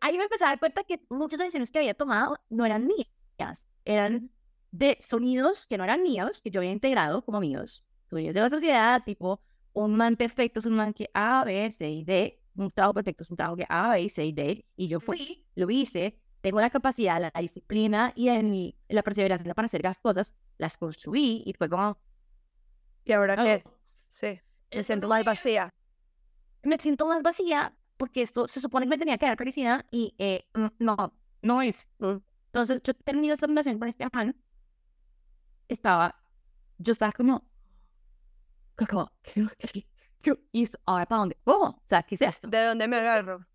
ahí 0.00 0.18
me 0.18 0.24
empecé 0.24 0.44
a 0.44 0.48
dar 0.48 0.58
cuenta 0.58 0.84
que 0.84 1.00
muchas 1.08 1.38
decisiones 1.38 1.70
que 1.70 1.78
había 1.78 1.94
tomado 1.94 2.38
no 2.48 2.64
eran 2.64 2.86
mías, 2.86 3.68
eran 3.84 4.30
de 4.72 4.96
sonidos 5.00 5.66
que 5.68 5.78
no 5.78 5.84
eran 5.84 6.02
míos, 6.02 6.40
que 6.42 6.50
yo 6.50 6.60
había 6.60 6.72
integrado 6.72 7.24
como 7.24 7.38
míos, 7.40 7.84
sonidos 8.10 8.34
de 8.34 8.40
la 8.40 8.50
sociedad, 8.50 9.02
tipo, 9.04 9.40
un 9.72 9.94
man 9.96 10.16
perfecto 10.16 10.60
es 10.60 10.66
un 10.66 10.74
man 10.74 10.92
que 10.92 11.08
A, 11.14 11.44
B, 11.44 11.70
C 11.70 11.88
y 11.88 12.04
D, 12.04 12.40
un 12.56 12.70
trabajo 12.70 12.94
perfecto 12.94 13.22
es 13.22 13.30
un 13.30 13.36
trabajo 13.36 13.56
que 13.56 13.66
A, 13.68 13.90
B, 13.90 14.08
C 14.08 14.24
y 14.26 14.32
D, 14.32 14.66
y 14.76 14.88
yo 14.88 14.98
fui, 14.98 15.46
lo 15.54 15.70
hice, 15.70 16.18
tengo 16.40 16.60
la 16.60 16.70
capacidad, 16.70 17.20
la, 17.20 17.30
la 17.32 17.40
disciplina 17.40 18.12
y 18.16 18.28
en, 18.28 18.74
la 18.88 19.02
perseverancia 19.02 19.54
para 19.54 19.66
hacer 19.66 19.82
las 19.82 19.98
cosas, 19.98 20.34
las 20.58 20.76
construí 20.76 21.42
y 21.46 21.52
fue 21.52 21.68
como, 21.68 21.98
¿Y 23.04 23.12
ahora 23.12 23.36
qué? 23.36 23.62
"Oh, 23.64 23.70
Sí. 24.08 24.40
Me 24.74 24.82
siento 24.82 25.08
más 25.08 25.20
es". 25.20 25.26
vacía. 25.26 25.70
me 26.62 26.78
siento 26.78 27.06
más 27.06 27.22
vacía 27.22 27.76
porque 27.96 28.22
esto 28.22 28.48
se 28.48 28.60
supone 28.60 28.86
que 28.86 28.90
me 28.90 28.98
tenía 28.98 29.18
que 29.18 29.26
dar 29.26 29.36
felicidad 29.36 29.84
y 29.90 30.14
eh, 30.18 30.46
no, 30.78 31.14
no 31.42 31.62
es. 31.62 31.88
Entonces 32.46 32.82
yo 32.82 32.94
termino 32.94 33.34
esta 33.34 33.46
relación 33.46 33.78
con 33.78 33.88
este 33.88 34.06
man, 34.12 34.36
estaba, 35.74 36.16
yo 36.78 36.92
estaba 36.92 37.12
como, 37.12 37.44
como, 38.76 39.10
¿qué- 39.22 39.46
qué- 39.58 39.86
qué- 40.22 40.38
y 40.52 40.64
ahora 40.86 41.06
para 41.06 41.20
dónde? 41.20 41.38
¿Cómo? 41.44 41.64
O 41.66 41.82
sea, 41.86 42.02
¿qué 42.02 42.14
es 42.14 42.22
esto? 42.22 42.48
¿De 42.48 42.64
dónde 42.64 42.88
me 42.88 42.96
agarro? 42.98 43.46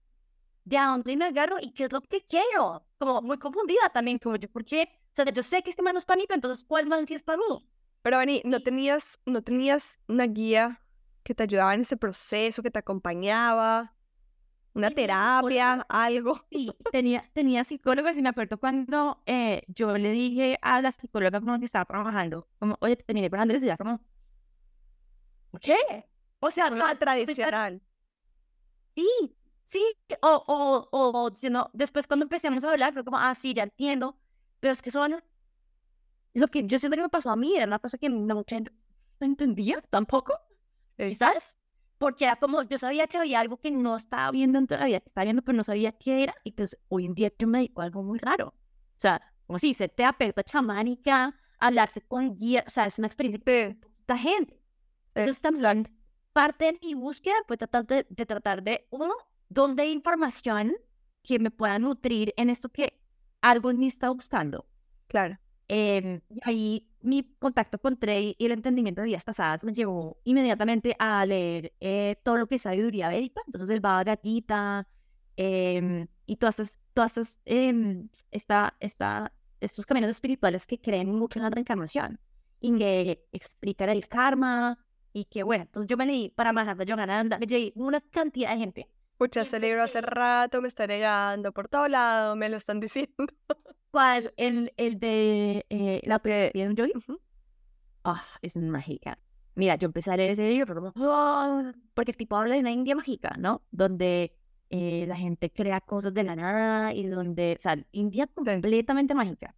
¿De 0.66 0.78
dónde 0.80 1.18
me 1.18 1.26
agarro 1.28 1.58
y 1.62 1.74
qué 1.74 1.86
es 1.86 1.94
lo 1.94 2.02
que 2.02 2.22
quiero? 2.26 2.88
Como 3.00 3.24
muy 3.24 3.40
confundida 3.40 3.90
también, 3.94 4.20
como 4.20 4.38
yo, 4.38 4.50
¿por 4.52 4.66
qué? 4.66 4.90
O 5.14 5.16
sea, 5.16 5.26
yo 5.28 5.44
sé 5.44 5.64
que 5.64 5.72
este 5.72 5.84
man 5.84 5.96
no 5.96 6.00
es 6.00 6.06
para 6.06 6.18
mí, 6.20 6.26
pero 6.28 6.38
entonces, 6.38 6.66
¿cuál 6.66 6.88
man 6.88 7.08
sí 7.08 7.16
es 7.16 7.24
para 7.24 7.40
mí? 7.40 7.70
Pero, 8.04 8.18
Dani, 8.18 8.44
¿no 8.46 8.62
tenías, 8.64 9.20
¿no 9.28 9.44
tenías 9.44 10.02
una 10.10 10.26
guía 10.28 10.82
que 11.24 11.36
te 11.36 11.44
ayudaba 11.44 11.76
en 11.76 11.82
ese 11.82 11.98
proceso, 11.98 12.64
que 12.64 12.72
te 12.72 12.80
acompañaba? 12.80 13.97
¿Una 14.78 14.92
terapia? 14.92 15.86
¿Algo? 15.90 16.40
Sí, 16.52 16.72
tenía, 16.92 17.28
tenía 17.34 17.64
psicólogos 17.64 18.16
y 18.16 18.22
me 18.22 18.30
acuerdo 18.30 18.60
cuando 18.60 19.24
eh, 19.26 19.64
yo 19.68 19.98
le 19.98 20.12
dije 20.12 20.60
a 20.62 20.80
la 20.82 20.92
psicóloga 20.92 21.40
con 21.42 21.52
la 21.54 21.58
que 21.58 21.66
estaba 21.66 21.86
trabajando, 21.86 22.48
como, 22.60 22.78
oye, 22.82 22.96
terminé 22.96 23.28
con 23.32 23.40
Andrés 23.40 23.64
y 23.64 23.66
ella 23.66 23.78
como, 23.78 24.00
¿por 25.50 25.60
qué? 25.60 25.76
O 26.40 26.52
sea, 26.52 26.70
no, 26.70 26.96
tradicional. 27.00 27.82
Sí, 28.86 29.08
sí, 29.64 29.84
o, 30.22 30.44
o, 30.48 30.90
o, 30.92 31.24
o 31.24 31.36
sino, 31.36 31.72
después 31.74 32.06
cuando 32.06 32.26
empezamos 32.26 32.64
a 32.64 32.70
hablar 32.72 32.94
fue 32.94 33.04
como, 33.04 33.18
ah, 33.18 33.34
sí, 33.34 33.56
ya 33.56 33.64
entiendo, 33.64 34.16
pero 34.60 34.74
es 34.74 34.82
que 34.84 34.92
son, 34.92 35.24
lo 36.34 36.48
que 36.50 36.68
yo 36.68 36.78
siento 36.78 36.96
que 36.98 37.02
me 37.02 37.10
pasó 37.10 37.32
a 37.32 37.36
mí 37.36 37.56
era 37.56 37.66
una 37.66 37.80
cosa 37.80 37.98
que 37.98 38.10
no 38.10 38.44
no 39.20 39.26
entendía 39.26 39.82
tampoco, 39.90 40.34
Sí. 40.98 41.16
Porque 41.98 42.26
era 42.26 42.36
como, 42.36 42.64
yo 42.64 42.78
sabía 42.78 43.08
que 43.08 43.18
había 43.18 43.40
algo 43.40 43.58
que 43.58 43.72
no 43.72 43.96
estaba 43.96 44.32
viendo 44.32 44.60
en 44.60 44.68
toda 44.68 44.82
la 44.82 44.86
vida, 44.88 45.00
que 45.00 45.10
estaba 45.10 45.26
viendo, 45.26 45.42
pero 45.42 45.56
no 45.56 45.64
sabía 45.64 45.92
qué 45.92 46.24
era, 46.24 46.36
y 46.44 46.52
pues 46.52 46.78
hoy 46.90 47.06
en 47.06 47.16
día 47.16 47.32
yo 47.38 47.48
me 47.48 47.60
dedico 47.60 47.82
a 47.82 47.86
algo 47.86 48.04
muy 48.04 48.20
raro, 48.20 48.50
o 48.50 49.00
sea, 49.00 49.22
como 49.46 49.60
si 49.60 49.74
ser 49.74 49.90
terapeuta 49.90 50.44
chamánica, 50.44 51.36
hablarse 51.60 52.02
con 52.02 52.36
guía, 52.36 52.64
o 52.68 52.70
sea, 52.70 52.86
es 52.86 52.98
una 52.98 53.08
experiencia 53.08 53.42
Sí. 53.46 53.78
esta 54.00 54.18
gente. 54.18 54.62
Entonces 55.16 55.42
también 55.42 55.88
parte 56.34 56.66
de 56.66 56.80
mi 56.82 56.94
búsqueda 56.94 57.36
fue 57.48 57.58
tratar 57.58 57.86
de, 57.88 58.06
de 58.10 58.26
tratar 58.26 58.62
de, 58.62 58.88
uno, 58.92 59.14
dónde 59.50 59.84
hay 59.84 59.92
información 59.92 60.76
que 61.24 61.40
me 61.40 61.50
pueda 61.50 61.80
nutrir 61.80 62.34
en 62.38 62.50
esto 62.50 62.70
que 62.70 63.02
algo 63.42 63.74
mí 63.74 63.88
está 63.88 64.10
buscando. 64.10 64.66
Claro. 65.08 65.40
Y 65.70 66.22
ahí 66.44 66.88
mi 67.02 67.24
contacto 67.40 67.80
con 67.80 67.98
Trey 67.98 68.36
y 68.38 68.46
el 68.46 68.52
entendimiento 68.52 69.02
de 69.02 69.08
vidas 69.08 69.26
pasadas 69.26 69.64
me 69.64 69.74
llevó 69.74 70.20
inmediatamente 70.24 70.96
a 71.00 71.26
leer 71.26 71.74
eh, 71.80 72.16
todo 72.24 72.38
lo 72.38 72.48
que 72.48 72.56
es 72.56 72.62
sabiduría 72.62 73.10
védica, 73.10 73.42
entonces 73.46 73.70
el 73.70 73.80
Bhagavad 73.80 74.20
Gita 74.22 74.88
em, 75.36 76.08
y 76.26 76.38
todas 76.38 76.60
estas, 76.60 76.80
todas 76.94 77.18
estas, 77.18 77.40
em, 77.46 78.10
esta, 78.32 78.76
esta, 78.80 79.34
estos 79.60 79.86
caminos 79.86 80.10
espirituales 80.10 80.68
que 80.68 80.80
creen 80.80 81.12
mucho 81.12 81.40
en 81.40 81.44
la 81.44 81.50
reencarnación 81.50 82.20
y 82.60 82.78
que 82.78 83.28
explican 83.32 83.90
el 83.90 84.08
karma 84.08 84.78
y 85.14 85.26
que 85.26 85.44
bueno, 85.44 85.64
entonces 85.64 85.88
yo 85.90 85.98
me 85.98 86.06
leí 86.06 86.30
para 86.30 86.54
Mahatma 86.54 86.84
Yogananda, 86.84 87.40
me 87.40 87.46
leí 87.46 87.72
una 87.76 88.02
cantidad 88.02 88.52
de 88.52 88.58
gente. 88.58 88.90
Y 89.20 89.40
ese 89.40 89.60
libro 89.60 89.84
hace 89.84 90.00
rato 90.02 90.62
me 90.62 90.68
está 90.68 90.86
negando 90.86 91.52
por 91.52 91.68
todo 91.68 91.88
lado, 91.88 92.36
me 92.36 92.50
lo 92.50 92.58
están 92.58 92.80
diciendo. 92.82 93.26
¿Cuál? 93.92 94.34
El, 94.38 94.74
el 94.78 95.00
de 95.00 95.66
eh, 95.70 96.02
la 96.06 96.16
autoridad 96.16 96.52
de 96.54 96.68
un 96.68 96.76
yogi. 96.76 96.92
Ujú. 96.96 97.20
Ah, 98.04 98.26
es 98.42 98.56
mágica. 98.58 99.20
Mira, 99.56 99.76
yo 99.76 99.92
leer 100.18 100.32
ese 100.32 100.50
libro, 100.50 100.68
pero 100.76 100.94
"Ah", 100.98 101.74
porque 101.94 102.12
el 102.12 102.18
tipo 102.18 102.38
habla 102.38 102.56
de 102.56 102.62
una 102.62 102.72
India 102.72 102.96
mágica, 102.96 103.36
¿no? 103.40 103.64
Donde 103.72 104.36
eh, 104.70 105.06
la 105.08 105.16
gente 105.18 105.52
crea 105.52 105.82
cosas 105.82 106.14
de 106.14 106.24
la 106.24 106.36
nada 106.36 106.94
y 106.94 107.08
donde, 107.08 107.56
o 107.58 107.62
sea, 107.62 107.78
India 107.92 108.28
completamente 108.28 109.16
mágica. 109.16 109.56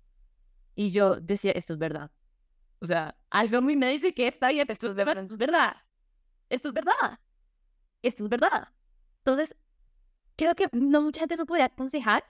Y 0.75 0.91
yo 0.91 1.17
decía, 1.19 1.51
esto 1.53 1.73
es 1.73 1.79
verdad. 1.79 2.11
O 2.81 2.87
sea, 2.87 3.15
algo 3.31 3.61
mí 3.61 3.75
me 3.75 3.89
dice 3.91 4.13
que 4.13 4.27
está 4.27 4.49
bien, 4.51 4.67
esto 4.69 4.89
es 4.91 4.95
de 4.95 5.05
verdad, 5.05 5.23
esto 5.23 5.35
es 5.35 5.39
verdad. 5.39 5.75
Esto 6.49 6.67
es 6.69 6.73
verdad. 6.73 7.19
Esto 8.03 8.23
es 8.25 8.29
verdad. 8.29 8.69
Entonces, 9.19 9.55
creo 10.37 10.55
que 10.55 10.69
no 10.73 11.01
mucha 11.01 11.21
gente 11.21 11.37
me 11.37 11.45
podría 11.45 11.65
aconsejar 11.65 12.23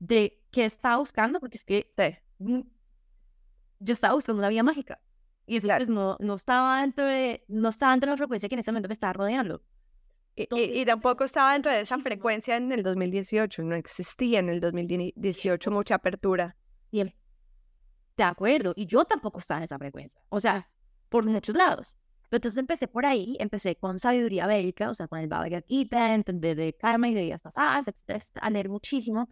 de 0.00 0.42
qué 0.50 0.64
estaba 0.64 0.96
buscando, 0.96 1.38
porque 1.38 1.56
es 1.58 1.64
que 1.64 1.90
Sí. 1.96 2.16
mm, 2.38 2.60
yo 3.80 3.92
estaba 3.92 4.14
buscando 4.14 4.40
una 4.40 4.48
vida 4.48 4.62
mágica. 4.64 5.00
Y 5.46 5.56
eso 5.56 5.66
Claro. 5.66 5.78
pues 5.80 5.90
no, 5.90 6.16
no 6.20 6.34
estaba 6.34 6.80
dentro 6.80 7.04
de, 7.04 7.44
no 7.48 7.68
estaba 7.68 7.92
dentro 7.92 8.08
de 8.08 8.12
la 8.14 8.16
frecuencia 8.18 8.48
que 8.48 8.54
en 8.56 8.58
ese 8.60 8.72
momento 8.72 8.88
me 8.88 8.94
estaba 8.94 9.12
rodeando. 9.12 9.62
Y, 10.36 10.42
y- 10.42 10.44
Entonces, 10.44 10.70
y 10.74 10.84
tampoco 10.84 11.24
estaba 11.24 11.52
dentro 11.52 11.72
de 11.72 11.80
esa 11.80 11.98
frecuencia 11.98 12.56
en 12.56 12.72
el 12.72 12.82
2018, 12.82 13.62
no 13.62 13.74
existía 13.74 14.38
en 14.38 14.48
el 14.48 14.60
2018 14.60 15.70
mucha 15.70 15.96
apertura. 15.96 16.56
Y 16.90 17.00
él, 17.00 17.14
de 18.16 18.24
acuerdo, 18.24 18.72
y 18.76 18.86
yo 18.86 19.04
tampoco 19.04 19.38
estaba 19.38 19.58
en 19.58 19.64
esa 19.64 19.78
frecuencia. 19.78 20.20
O 20.28 20.40
sea, 20.40 20.68
por 21.08 21.24
muchos 21.24 21.54
lados. 21.56 21.96
Pero 22.28 22.38
entonces 22.38 22.58
empecé 22.58 22.86
por 22.86 23.04
ahí, 23.06 23.36
empecé 23.40 23.74
con 23.76 23.98
sabiduría 23.98 24.46
védica, 24.46 24.88
o 24.88 24.94
sea, 24.94 25.08
con 25.08 25.18
el 25.18 25.26
Bhagavad 25.26 25.64
Gita, 25.66 26.14
entender 26.14 26.56
de 26.56 26.74
karma 26.74 27.08
y 27.08 27.14
de 27.14 27.22
vidas 27.22 27.42
pasadas, 27.42 27.88
etcétera, 27.88 28.46
a 28.46 28.50
leer 28.50 28.68
muchísimo. 28.68 29.28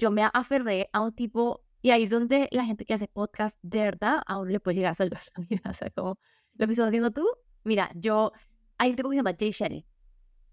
Yo 0.00 0.10
me 0.10 0.22
aferré 0.32 0.88
a 0.94 1.02
un 1.02 1.12
tipo, 1.14 1.62
y 1.82 1.90
ahí 1.90 2.04
es 2.04 2.10
donde 2.10 2.48
la 2.52 2.64
gente 2.64 2.86
que 2.86 2.94
hace 2.94 3.06
podcast, 3.06 3.58
de 3.60 3.82
verdad, 3.82 4.22
aún 4.26 4.50
le 4.50 4.58
puede 4.58 4.76
llegar 4.76 4.92
a 4.92 4.94
salvar 4.94 5.20
la 5.36 5.44
vida. 5.44 5.60
O 5.68 5.74
sea, 5.74 5.90
como 5.90 6.18
lo 6.54 6.66
que 6.66 6.72
estás 6.72 6.86
haciendo 6.88 7.10
tú. 7.10 7.26
Mira, 7.64 7.90
yo, 7.94 8.32
hay 8.78 8.90
un 8.90 8.96
tipo 8.96 9.10
que 9.10 9.16
se 9.16 9.18
llama 9.18 9.36
Jay 9.38 9.50
Shetty, 9.50 9.84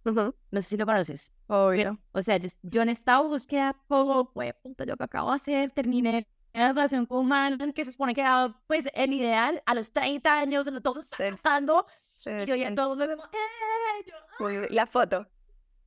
no 0.04 0.34
sé 0.62 0.62
si 0.64 0.76
lo 0.78 0.86
conoces. 0.86 1.32
Obvio. 1.48 1.98
O 2.12 2.22
sea, 2.22 2.36
yo, 2.38 2.50
yo 2.62 2.82
en 2.82 2.90
esta 2.90 3.22
búsqueda, 3.22 3.74
como, 3.88 4.34
pues, 4.34 4.54
puta, 4.62 4.84
yo 4.84 4.98
que 4.98 5.04
acabo 5.06 5.30
de 5.30 5.36
hacer, 5.38 5.72
terminé 5.72 6.28
una 6.54 6.68
relación 6.74 7.06
con 7.06 7.20
un 7.20 7.28
man 7.30 7.72
que 7.74 7.86
se 7.86 7.94
supone 7.94 8.14
que 8.14 8.20
era, 8.22 8.54
pues, 8.68 8.90
el 8.94 9.14
ideal 9.14 9.64
a 9.66 9.74
los 9.76 9.94
30 9.94 10.40
años, 10.40 10.68
lo 10.68 10.82
todo 10.82 11.00
está 11.00 11.16
Sí. 11.18 11.32
pasando, 11.32 11.86
Sí, 12.18 12.32
y 12.32 12.46
yo 12.46 12.56
ya 12.56 12.68
sí. 12.70 12.76
todo 12.76 12.94
el 12.94 13.00
mundo 13.00 13.16
como, 13.16 13.28
¡eh! 13.30 14.58
Yo. 14.60 14.62
La 14.72 14.86
foto. 14.88 15.26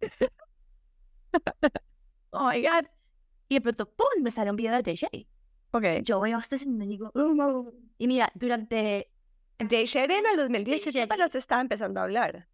oh 2.32 2.48
my 2.50 2.62
God. 2.62 2.86
Y 3.50 3.54
de 3.56 3.60
pronto, 3.60 3.84
¡pum! 3.90 4.06
me 4.22 4.30
sale 4.30 4.48
un 4.48 4.56
video 4.56 4.72
de 4.76 4.82
Jay 4.84 4.94
Shetty. 4.94 5.28
Ok. 5.72 5.84
Yo 6.04 6.20
veo 6.20 6.38
este 6.38 6.56
y 6.62 6.66
me 6.68 6.86
digo, 6.86 7.10
"Oh". 7.14 7.72
y 7.98 8.06
mira, 8.06 8.30
durante 8.36 9.10
Shetty 9.58 10.14
en 10.14 10.24
el 10.30 10.36
2018 10.36 10.90
Shetty. 10.90 11.00
apenas 11.00 11.34
estaba 11.34 11.60
empezando 11.60 11.98
a 12.00 12.04
hablar. 12.04 12.48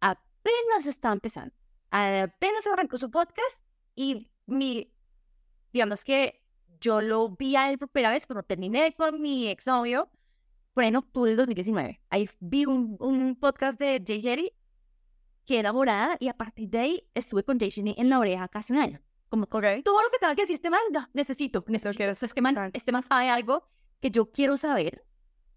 apenas 0.00 0.86
estaba 0.86 1.12
empezando, 1.12 1.52
apenas 1.90 2.66
arrancó 2.72 2.96
su 2.96 3.10
podcast, 3.10 3.64
y 3.94 4.30
mi, 4.46 4.90
digamos 5.72 6.04
que 6.04 6.42
yo 6.80 7.00
lo 7.02 7.30
vi 7.30 7.56
a 7.56 7.70
él 7.70 7.78
por 7.78 7.88
primera 7.88 8.12
vez 8.14 8.26
cuando 8.26 8.44
terminé 8.44 8.94
con 8.94 9.20
mi 9.20 9.48
exnovio, 9.48 10.10
fue 10.72 10.86
en 10.86 10.96
octubre 10.96 11.30
del 11.30 11.36
2019. 11.38 12.00
Ahí 12.08 12.30
vi 12.38 12.64
un, 12.66 12.96
un 13.00 13.36
podcast 13.36 13.78
de 13.80 14.02
Jay 14.06 14.20
Shetty 14.20 14.52
que 15.44 15.58
enamorada 15.58 16.16
y 16.20 16.28
a 16.28 16.34
partir 16.34 16.68
de 16.70 16.78
ahí 16.78 17.10
estuve 17.14 17.42
con 17.42 17.58
Jay 17.58 17.68
Shetty 17.70 17.96
en 17.98 18.08
la 18.08 18.18
oreja 18.20 18.46
casi 18.48 18.72
un 18.72 18.78
año. 18.78 19.00
Como 19.30 19.46
todo 19.46 19.62
lo 19.62 20.10
que 20.10 20.18
tenga 20.20 20.34
que 20.34 20.42
decir 20.42 20.54
este 20.54 20.70
man, 20.70 20.80
ya, 20.92 21.08
necesito, 21.14 21.64
necesito. 21.68 22.04
Este 22.04 22.40
man, 22.40 22.70
este 22.74 22.92
man 22.92 23.02
sabe 23.02 23.30
algo 23.30 23.64
que 24.00 24.10
yo 24.10 24.30
quiero 24.30 24.56
saber. 24.56 25.04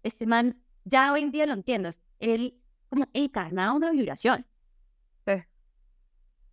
Este 0.02 0.26
man, 0.26 0.62
ya 0.84 1.12
hoy 1.12 1.22
en 1.22 1.32
día 1.32 1.44
lo 1.46 1.52
entiendo, 1.52 1.90
él 2.20 2.60
como 2.88 3.06
encarnaba 3.12 3.72
una 3.72 3.90
vibración. 3.90 4.46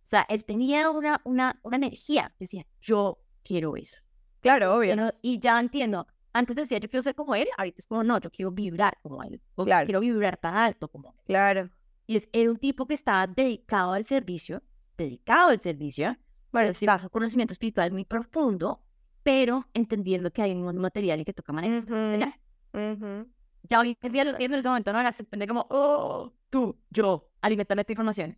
O 0.02 0.08
sea, 0.12 0.26
él 0.28 0.44
tenía 0.44 0.90
una, 0.90 1.20
una, 1.24 1.58
una 1.62 1.76
energía. 1.76 2.34
Decía, 2.38 2.66
yo 2.80 3.18
quiero 3.42 3.76
eso. 3.76 3.98
Claro, 4.40 4.74
obvio. 4.74 4.94
Y 5.22 5.38
ya 5.38 5.58
entiendo. 5.58 6.06
Antes 6.32 6.56
decía, 6.56 6.78
yo 6.78 6.88
quiero 6.88 7.02
ser 7.02 7.14
como 7.14 7.34
él. 7.34 7.48
Ahorita 7.56 7.78
es 7.78 7.86
como, 7.86 8.02
no, 8.02 8.18
yo 8.18 8.30
quiero 8.30 8.50
vibrar 8.50 8.98
como 9.02 9.22
él. 9.22 9.40
O 9.54 9.64
Claro. 9.64 9.86
Quiero 9.86 10.00
vibrar 10.00 10.36
tan 10.36 10.54
alto 10.54 10.88
como 10.88 11.10
él. 11.12 11.24
Claro. 11.24 11.70
Y 12.06 12.16
es, 12.16 12.28
era 12.32 12.50
un 12.50 12.56
tipo 12.58 12.86
que 12.86 12.94
estaba 12.94 13.26
dedicado 13.26 13.92
al 13.92 14.04
servicio, 14.04 14.62
dedicado 14.98 15.50
al 15.50 15.60
servicio. 15.60 16.16
Bueno, 16.52 16.68
decir, 16.68 16.88
un 16.90 17.08
conocimiento 17.08 17.52
espiritual 17.52 17.90
muy 17.92 18.04
profundo, 18.04 18.82
pero 19.22 19.66
entendiendo 19.72 20.30
que 20.30 20.42
hay 20.42 20.52
un 20.52 20.62
mundo 20.62 20.80
material 20.80 21.20
y 21.20 21.24
que 21.24 21.32
toca 21.32 21.52
manejar. 21.52 22.38
Ujú. 22.74 23.30
Ya 23.64 23.80
hoy 23.80 23.96
en 24.00 24.12
día 24.12 24.22
en 24.22 24.54
ese 24.54 24.68
momento, 24.68 24.92
no 24.92 25.00
era 25.00 25.12
simplemente 25.12 25.48
como, 25.48 25.66
oh, 25.70 26.32
tú, 26.50 26.78
yo, 26.90 27.30
alimentarme 27.40 27.84
tu 27.84 27.92
información. 27.92 28.36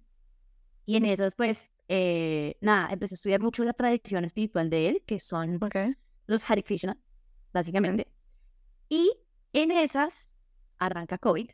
Y 0.86 0.96
en 0.96 1.06
esas, 1.06 1.34
pues, 1.34 1.72
eh, 1.88 2.56
nada, 2.60 2.90
empecé 2.90 3.14
a 3.14 3.16
estudiar 3.16 3.40
mucho 3.40 3.64
la 3.64 3.72
tradición 3.72 4.24
espiritual 4.24 4.70
de 4.70 4.88
él, 4.88 5.02
que 5.06 5.18
son 5.18 5.56
Ok. 5.62 5.76
los 6.26 6.48
Hare 6.48 6.62
Krishna, 6.62 6.96
básicamente. 7.52 8.06
Y 8.88 9.10
en 9.52 9.70
esas 9.70 10.38
arranca 10.78 11.18
COVID. 11.18 11.50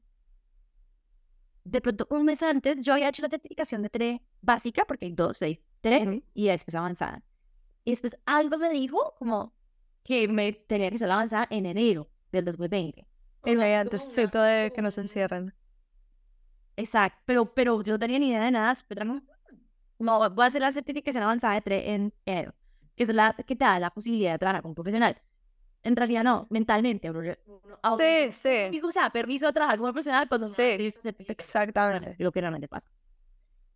De 1.65 1.81
pronto, 1.81 2.07
un 2.11 2.25
mes 2.25 2.43
antes, 2.43 2.83
yo 2.83 2.95
había 2.95 3.09
hecho 3.09 3.23
la 3.23 3.29
certificación 3.29 3.83
de 3.83 3.91
TRE 3.91 4.23
básica, 4.41 4.85
porque 4.85 5.07
hay 5.07 5.13
dos, 5.13 5.41
hay 5.43 5.63
Ujú. 5.83 6.23
y 6.35 6.47
después 6.49 6.75
avanzada. 6.75 7.23
Y 7.85 7.91
después 7.93 8.17
algo 8.27 8.59
me 8.59 8.71
dijo 8.71 9.15
como 9.19 9.55
que 10.05 10.29
me 10.29 10.53
tenía 10.53 10.91
que 10.91 10.99
la 11.09 11.15
avanzada 11.15 11.47
en 11.51 11.67
enero 11.67 12.09
del 12.33 12.45
2020. 12.45 13.07
Pero 13.43 13.61
así 13.63 13.71
antes 13.73 14.03
como 14.03 14.13
una- 14.25 14.31
todo 14.31 14.43
de 14.43 14.73
que 14.73 14.83
nos 14.83 14.99
encierran. 14.99 15.55
Exacto, 16.77 17.19
pero, 17.27 17.55
pero 17.55 17.83
yo 17.83 17.95
no 17.95 17.99
tenía 17.99 18.19
ni 18.19 18.29
idea 18.29 18.45
de 18.45 18.51
nada. 18.51 18.75
pero 18.89 19.07
como, 19.07 19.23
No, 19.99 20.31
voy 20.31 20.45
a 20.45 20.47
hacer 20.47 20.63
la 20.63 20.73
certificación 20.73 21.23
avanzada 21.23 21.55
de 21.55 21.61
TRE 21.61 21.93
en 21.95 22.15
enero, 22.25 22.55
que 22.97 23.03
es 23.03 23.09
la 23.11 23.35
que 23.35 23.55
te 23.57 23.65
da 23.65 23.79
la 23.79 23.91
posibilidad 23.91 24.33
de 24.33 24.39
trabajar 24.39 24.67
un 24.67 24.75
profesional. 24.75 25.21
En 25.83 25.97
realidad 25.97 26.25
no, 26.25 26.47
mentalmente. 26.51 27.11
uno 27.11 27.23
Sí, 27.99 28.33
sí. 28.33 28.81
o 28.83 28.91
sea, 28.91 29.11
permiso 29.11 29.47
de 29.47 29.53
trabajar 29.53 29.79
como 29.79 29.89
profesional 29.93 30.29
cuando 30.29 30.49
no 30.49 30.55
Sí, 30.55 30.63
certificación. 30.91 31.37
Exactamente. 31.39 32.17
Lo 32.19 32.33
que 32.33 32.41
realmente 32.41 32.69
pasa. 32.69 32.91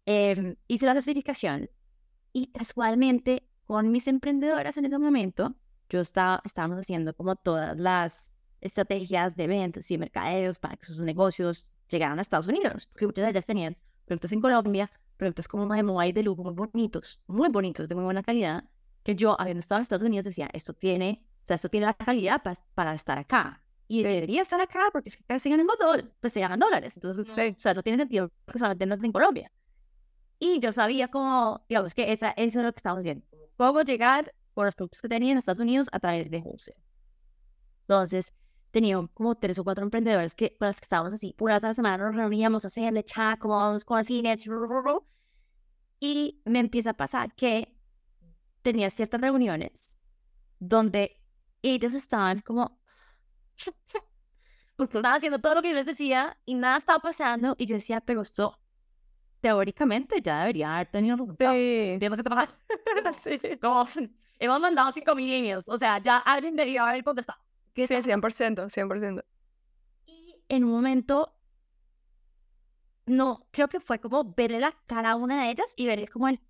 Em, 0.07 0.57
hice 0.69 0.85
la 0.87 0.95
certificación 0.95 1.69
y 2.35 2.49
casualmente 2.49 3.49
con 3.65 3.91
mis 3.91 4.07
emprendedoras 4.09 4.77
en 4.77 4.85
ese 4.85 4.99
momento, 4.99 5.55
yo 5.89 6.01
estaba, 6.01 6.43
estábamos 6.45 6.79
haciendo 6.79 7.15
como 7.15 7.37
todas 7.37 7.79
las 7.79 8.37
estrategias 8.61 9.37
de 9.37 9.47
ventas 9.47 9.91
y 9.91 9.97
mercadeos 9.99 10.59
para 10.59 10.77
que 10.77 10.85
sus 10.87 10.99
negocios 11.01 11.67
llegaran 11.89 12.19
a 12.19 12.23
Estados 12.23 12.49
Unidos, 12.49 12.87
porque 12.89 13.07
muchas 13.07 13.25
de 13.25 13.31
ellas 13.31 13.47
tenían 13.47 13.77
productos 14.05 14.33
en 14.33 14.41
Colombia, 14.41 14.91
productos 15.17 15.49
como 15.49 15.73
y 16.05 16.13
de 16.13 16.23
lujo 16.23 16.43
muy 16.43 16.55
bonitos, 16.55 17.21
muy 17.27 17.49
bonitos, 17.49 17.89
de 17.89 17.95
muy 17.95 18.05
buena 18.05 18.23
calidad, 18.23 18.65
que 19.03 19.15
yo, 19.15 19.41
habiendo 19.41 19.61
estado 19.61 19.79
en 19.79 19.83
Estados 19.83 20.05
Unidos, 20.05 20.25
decía, 20.25 20.49
esto 20.53 20.73
tiene, 20.75 21.25
o 21.45 21.47
sea, 21.47 21.57
esto 21.57 21.69
tiene 21.69 21.87
la 21.87 21.95
calidad 21.95 22.43
pa- 22.43 22.55
para 22.75 22.95
estar 22.95 23.19
acá. 23.19 23.63
Y 23.87 24.03
debería 24.03 24.41
estar 24.43 24.61
acá 24.61 24.81
porque 24.93 25.11
es 25.11 25.17
que 25.17 25.23
acá 25.25 25.39
se 25.39 25.51
ganan 25.51 25.67
dólares, 25.67 26.07
pues 26.21 26.33
se 26.33 26.41
ganan 26.41 26.59
dólares. 26.59 26.97
Entonces, 26.97 27.31
Sí. 27.31 27.55
o 27.57 27.61
sea, 27.61 27.75
no 27.75 27.83
tiene 27.83 27.99
sentido 27.99 28.31
que 28.51 28.59
solamente 28.59 28.87
no 28.87 28.95
en 28.95 29.13
Colombia. 29.13 29.53
Y 30.47 30.61
yo 30.61 30.75
sabía 30.75 31.09
cómo, 31.09 31.65
digamos 31.71 31.95
que 31.95 32.13
esa, 32.13 32.33
eso 32.33 32.59
es 32.61 32.67
lo 32.67 32.71
que 32.71 32.77
estábamos 32.77 33.01
haciendo. 33.01 33.27
Cómo 33.57 33.81
llegar 33.81 34.35
con 34.53 34.67
los 34.67 34.75
productos 34.75 35.01
que 35.01 35.09
tenía 35.09 35.33
en 35.33 35.39
Estados 35.39 35.59
Unidos 35.59 35.89
a 35.91 35.99
través 35.99 36.31
de 36.31 36.43
wholesale. 36.43 36.77
Entonces, 37.81 38.35
tenía 38.71 39.01
como 39.15 39.37
tres 39.37 39.59
o 39.59 39.65
cuatro 39.65 39.85
emprendedores 39.85 40.35
que, 40.35 40.55
con 40.59 40.69
las 40.69 40.79
que 40.81 40.85
estábamos 40.85 41.15
así, 41.15 41.33
puras 41.33 41.65
a 41.65 41.69
la 41.69 41.75
semana 41.75 41.97
nos 41.97 42.15
reuníamos 42.15 42.63
a 42.65 42.69
hacerle 42.69 43.03
chat, 43.05 43.39
cómo 43.39 43.57
vamos 43.57 43.87
con 43.87 44.05
cines, 44.05 44.45
y 45.99 46.43
me 46.45 46.59
empieza 46.59 46.91
a 46.91 46.95
pasar 46.95 47.35
que 47.35 47.75
tenía 48.61 48.91
ciertas 48.91 49.23
reuniones 49.23 49.99
donde 50.59 51.23
ellas 51.63 51.95
estaban 51.95 52.43
como 52.43 52.79
porque 54.77 54.99
estaban 54.99 55.17
haciendo 55.17 55.39
todo 55.39 55.55
lo 55.55 55.63
que 55.63 55.71
yo 55.71 55.75
les 55.75 55.87
decía 55.87 56.37
y 56.45 56.55
nada 56.55 56.77
estaba 56.77 56.99
pasando 56.99 57.55
y 57.57 57.65
yo 57.65 57.77
decía, 57.77 58.03
pero 58.03 58.21
esto 58.21 58.59
teóricamente 59.45 60.23
ya 60.23 60.41
debería 60.41 60.75
haber 60.77 60.87
tenido 60.91 61.17
resultados. 61.17 61.55
Sí. 61.55 61.99
Está 62.01 62.31
pasando. 62.31 62.55
sí. 63.13 63.39
Como, 63.61 63.85
hemos 64.39 64.61
mandado 64.61 64.91
cinco 64.91 65.15
mil 65.15 65.31
emails, 65.31 65.69
o 65.69 65.77
sea, 65.77 65.99
ya 65.99 66.17
alguien 66.17 66.57
debería 66.57 66.89
haber 66.89 67.05
contestado. 67.05 67.39
¿Qué 67.75 67.87
Sí, 67.87 67.93
está 67.93 68.05
100%, 68.05 68.71
100%. 68.71 69.23
Y 70.07 70.35
en 70.49 70.65
un 70.65 70.71
momento, 70.71 71.35
no, 73.05 73.47
creo 73.51 73.69
que 73.69 73.81
fue 73.81 73.99
como 74.01 74.33
verle 74.35 74.61
la 74.61 74.73
cara 74.87 75.11
a 75.11 75.17
una 75.17 75.43
de 75.45 75.51
ellas 75.51 75.75
y 75.77 75.87
verle 75.87 76.09
como 76.09 76.29
el... 76.29 76.41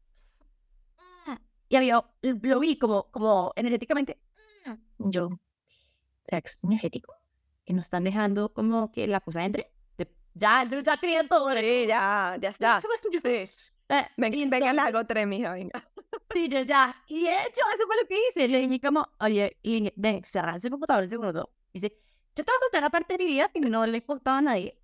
"Ah", 1.26 1.40
Y 1.68 1.76
había, 1.76 2.04
lo 2.22 2.60
vi 2.60 2.78
como, 2.78 3.10
como 3.10 3.52
energéticamente. 3.56 4.20
"Ah". 4.66 4.76
Yo, 4.98 5.30
sex 6.28 6.60
energético, 6.62 7.14
que 7.66 7.74
nos 7.74 7.86
están 7.86 8.04
dejando 8.04 8.52
como 8.54 8.92
que 8.92 9.08
la 9.08 9.20
cosa 9.20 9.44
entre. 9.44 9.73
Ya, 10.34 10.64
yo 10.64 10.80
ya 10.80 10.96
quería 10.96 11.26
todo. 11.26 11.50
Sí, 11.52 11.86
ya, 11.86 12.36
ya 12.40 12.50
está. 12.50 12.80
Sí. 12.80 13.28
Eh, 13.88 14.06
Venga, 14.16 14.36
venga, 14.36 14.42
entonces- 14.42 14.74
la 14.74 14.84
hago 14.84 15.06
tres, 15.06 15.26
mija, 15.26 15.52
venga. 15.52 15.88
Sí, 16.32 16.48
yo 16.48 16.60
ya. 16.62 16.94
Y 17.08 17.24
de 17.24 17.32
hecho, 17.42 17.60
eso 17.74 17.86
fue 17.86 17.96
lo 18.00 18.08
que 18.08 18.18
hice. 18.28 18.48
Le 18.48 18.58
dije 18.66 18.80
como, 18.80 19.06
oye, 19.20 19.56
y 19.62 19.80
dije, 19.80 19.92
ven, 19.96 20.24
cerrar 20.24 20.56
ese 20.56 20.70
computador 20.70 21.04
un 21.04 21.10
segundo. 21.10 21.50
Dice, 21.72 21.88
yo 22.34 22.44
te 22.44 22.50
voy 22.50 22.56
a 22.56 22.60
contar 22.62 22.82
la 22.82 22.90
parte 22.90 23.16
de 23.16 23.24
mi 23.24 23.30
vida 23.30 23.48
que 23.50 23.60
no 23.60 23.86
le 23.86 24.02
contado 24.04 24.38
a 24.38 24.40
nadie. 24.42 24.80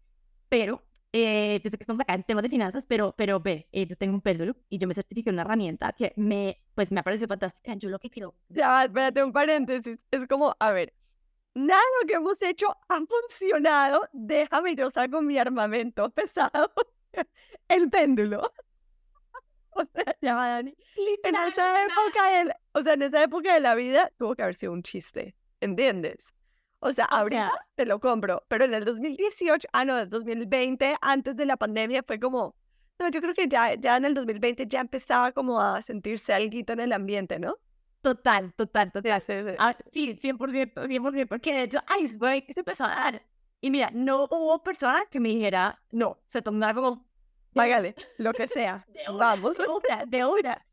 Pero, 0.49 0.83
eh, 1.13 1.61
yo 1.65 1.71
sé 1.71 1.77
que 1.79 1.83
estamos 1.85 2.01
acá 2.01 2.15
en 2.15 2.23
temas 2.25 2.43
de 2.43 2.49
finanzas, 2.51 2.87
pero, 2.87 3.15
pero 3.17 3.41
ve, 3.41 3.69
eh, 3.73 3.87
yo 3.87 3.97
tengo 3.97 4.15
un 4.15 4.21
péndulo 4.21 4.55
y 4.69 4.79
yo 4.79 4.87
me 4.87 4.95
certifiqué 4.95 5.31
una 5.31 5.43
herramienta 5.43 5.93
que 5.93 6.13
me, 6.17 6.63
pues, 6.75 6.93
me 6.93 7.01
ha 7.01 7.03
parecido 7.03 7.29
fantástica. 7.29 7.75
Yo 7.75 7.89
lo 7.89 7.99
que 7.99 8.11
quiero... 8.11 8.35
Ya, 8.49 8.85
espérate 8.85 9.23
un 9.25 9.33
paréntesis. 9.33 9.99
Es 10.11 10.27
como, 10.29 10.55
a 10.59 10.73
ver, 10.73 10.93
nada 11.55 11.81
de 11.81 12.03
lo 12.03 12.07
que 12.09 12.15
hemos 12.15 12.43
hecho 12.43 12.69
ha 12.89 13.01
funcionado. 13.07 14.09
Déjame 14.13 14.75
yo 14.75 14.91
saco 14.91 15.23
mi 15.23 15.39
armamento 15.39 16.11
pesado. 16.11 16.73
El 17.69 17.91
péndulo. 17.91 18.43
O 19.73 19.83
sea, 19.95 20.17
ya 20.21 20.35
va, 20.35 20.49
Dani. 20.49 20.77
En 21.23 21.37
esa 21.37 21.85
época, 21.85 22.45
de, 22.45 22.55
o 22.73 22.83
sea, 22.83 22.95
en 22.95 23.03
esa 23.03 23.23
época 23.23 23.55
de 23.55 23.61
la 23.61 23.75
vida 23.77 24.11
tuvo 24.19 24.35
que 24.35 24.43
haber 24.43 24.57
sido 24.57 24.73
un 24.73 24.83
chiste. 24.83 25.37
¿Entiendes? 25.61 26.35
O 26.81 26.93
sea, 26.93 27.07
O 27.07 27.15
ahorita 27.15 27.51
sea- 27.51 27.67
te 27.77 27.87
lo 27.87 28.01
compro, 28.01 28.45
pero 28.49 28.65
en 28.65 28.75
el 28.75 28.85
2018, 28.85 29.69
ah, 29.73 29.85
no, 29.85 29.97
es 29.99 30.11
2020, 30.11 30.97
antes 31.01 31.37
de 31.37 31.47
la 31.47 31.57
pandemia, 31.57 32.03
fue 32.07 32.19
como, 32.19 32.57
no, 32.99 33.09
yo 33.11 33.21
creo 33.21 33.33
que 33.35 33.47
ya, 33.49 33.75
ya 33.75 33.97
en 33.97 34.07
el 34.07 34.15
2020 34.15 34.67
ya 34.67 34.81
empezaba 34.81 35.33
como 35.33 35.61
a 35.61 35.81
sentirse 35.83 36.33
algo 36.35 36.59
en 36.67 36.81
el 36.81 36.93
ambiente, 36.93 37.39
¿no? 37.39 37.57
Total, 38.03 38.53
total, 38.55 38.93
total. 38.93 39.21
Sí, 39.21 39.33
sí. 39.33 39.55
Ah, 39.59 39.77
sí, 39.93 40.17
100%, 40.17 40.87
100%, 40.87 41.29
porque 41.29 41.53
de 41.53 41.63
hecho 41.65 41.81
Iceberg 42.01 42.45
se 42.53 42.61
empezó 42.61 42.85
a 42.85 42.89
dar. 42.89 43.23
Y 43.61 43.71
mira, 43.71 43.91
no 43.93 44.25
hubo 44.25 44.63
persona 44.63 45.03
que 45.11 45.21
me 45.21 45.29
dijera, 45.29 45.79
no, 45.91 46.19
se 46.27 46.41
tomaba 46.41 46.75
como, 46.75 47.11
Págale, 47.53 47.95
lo 48.19 48.33
que 48.33 48.49
sea. 48.49 48.85
de 48.89 49.01
una, 49.09 49.19
Vamos. 49.27 49.59
de 49.59 49.67
una, 49.67 50.05
de 50.07 50.25
una. 50.25 50.67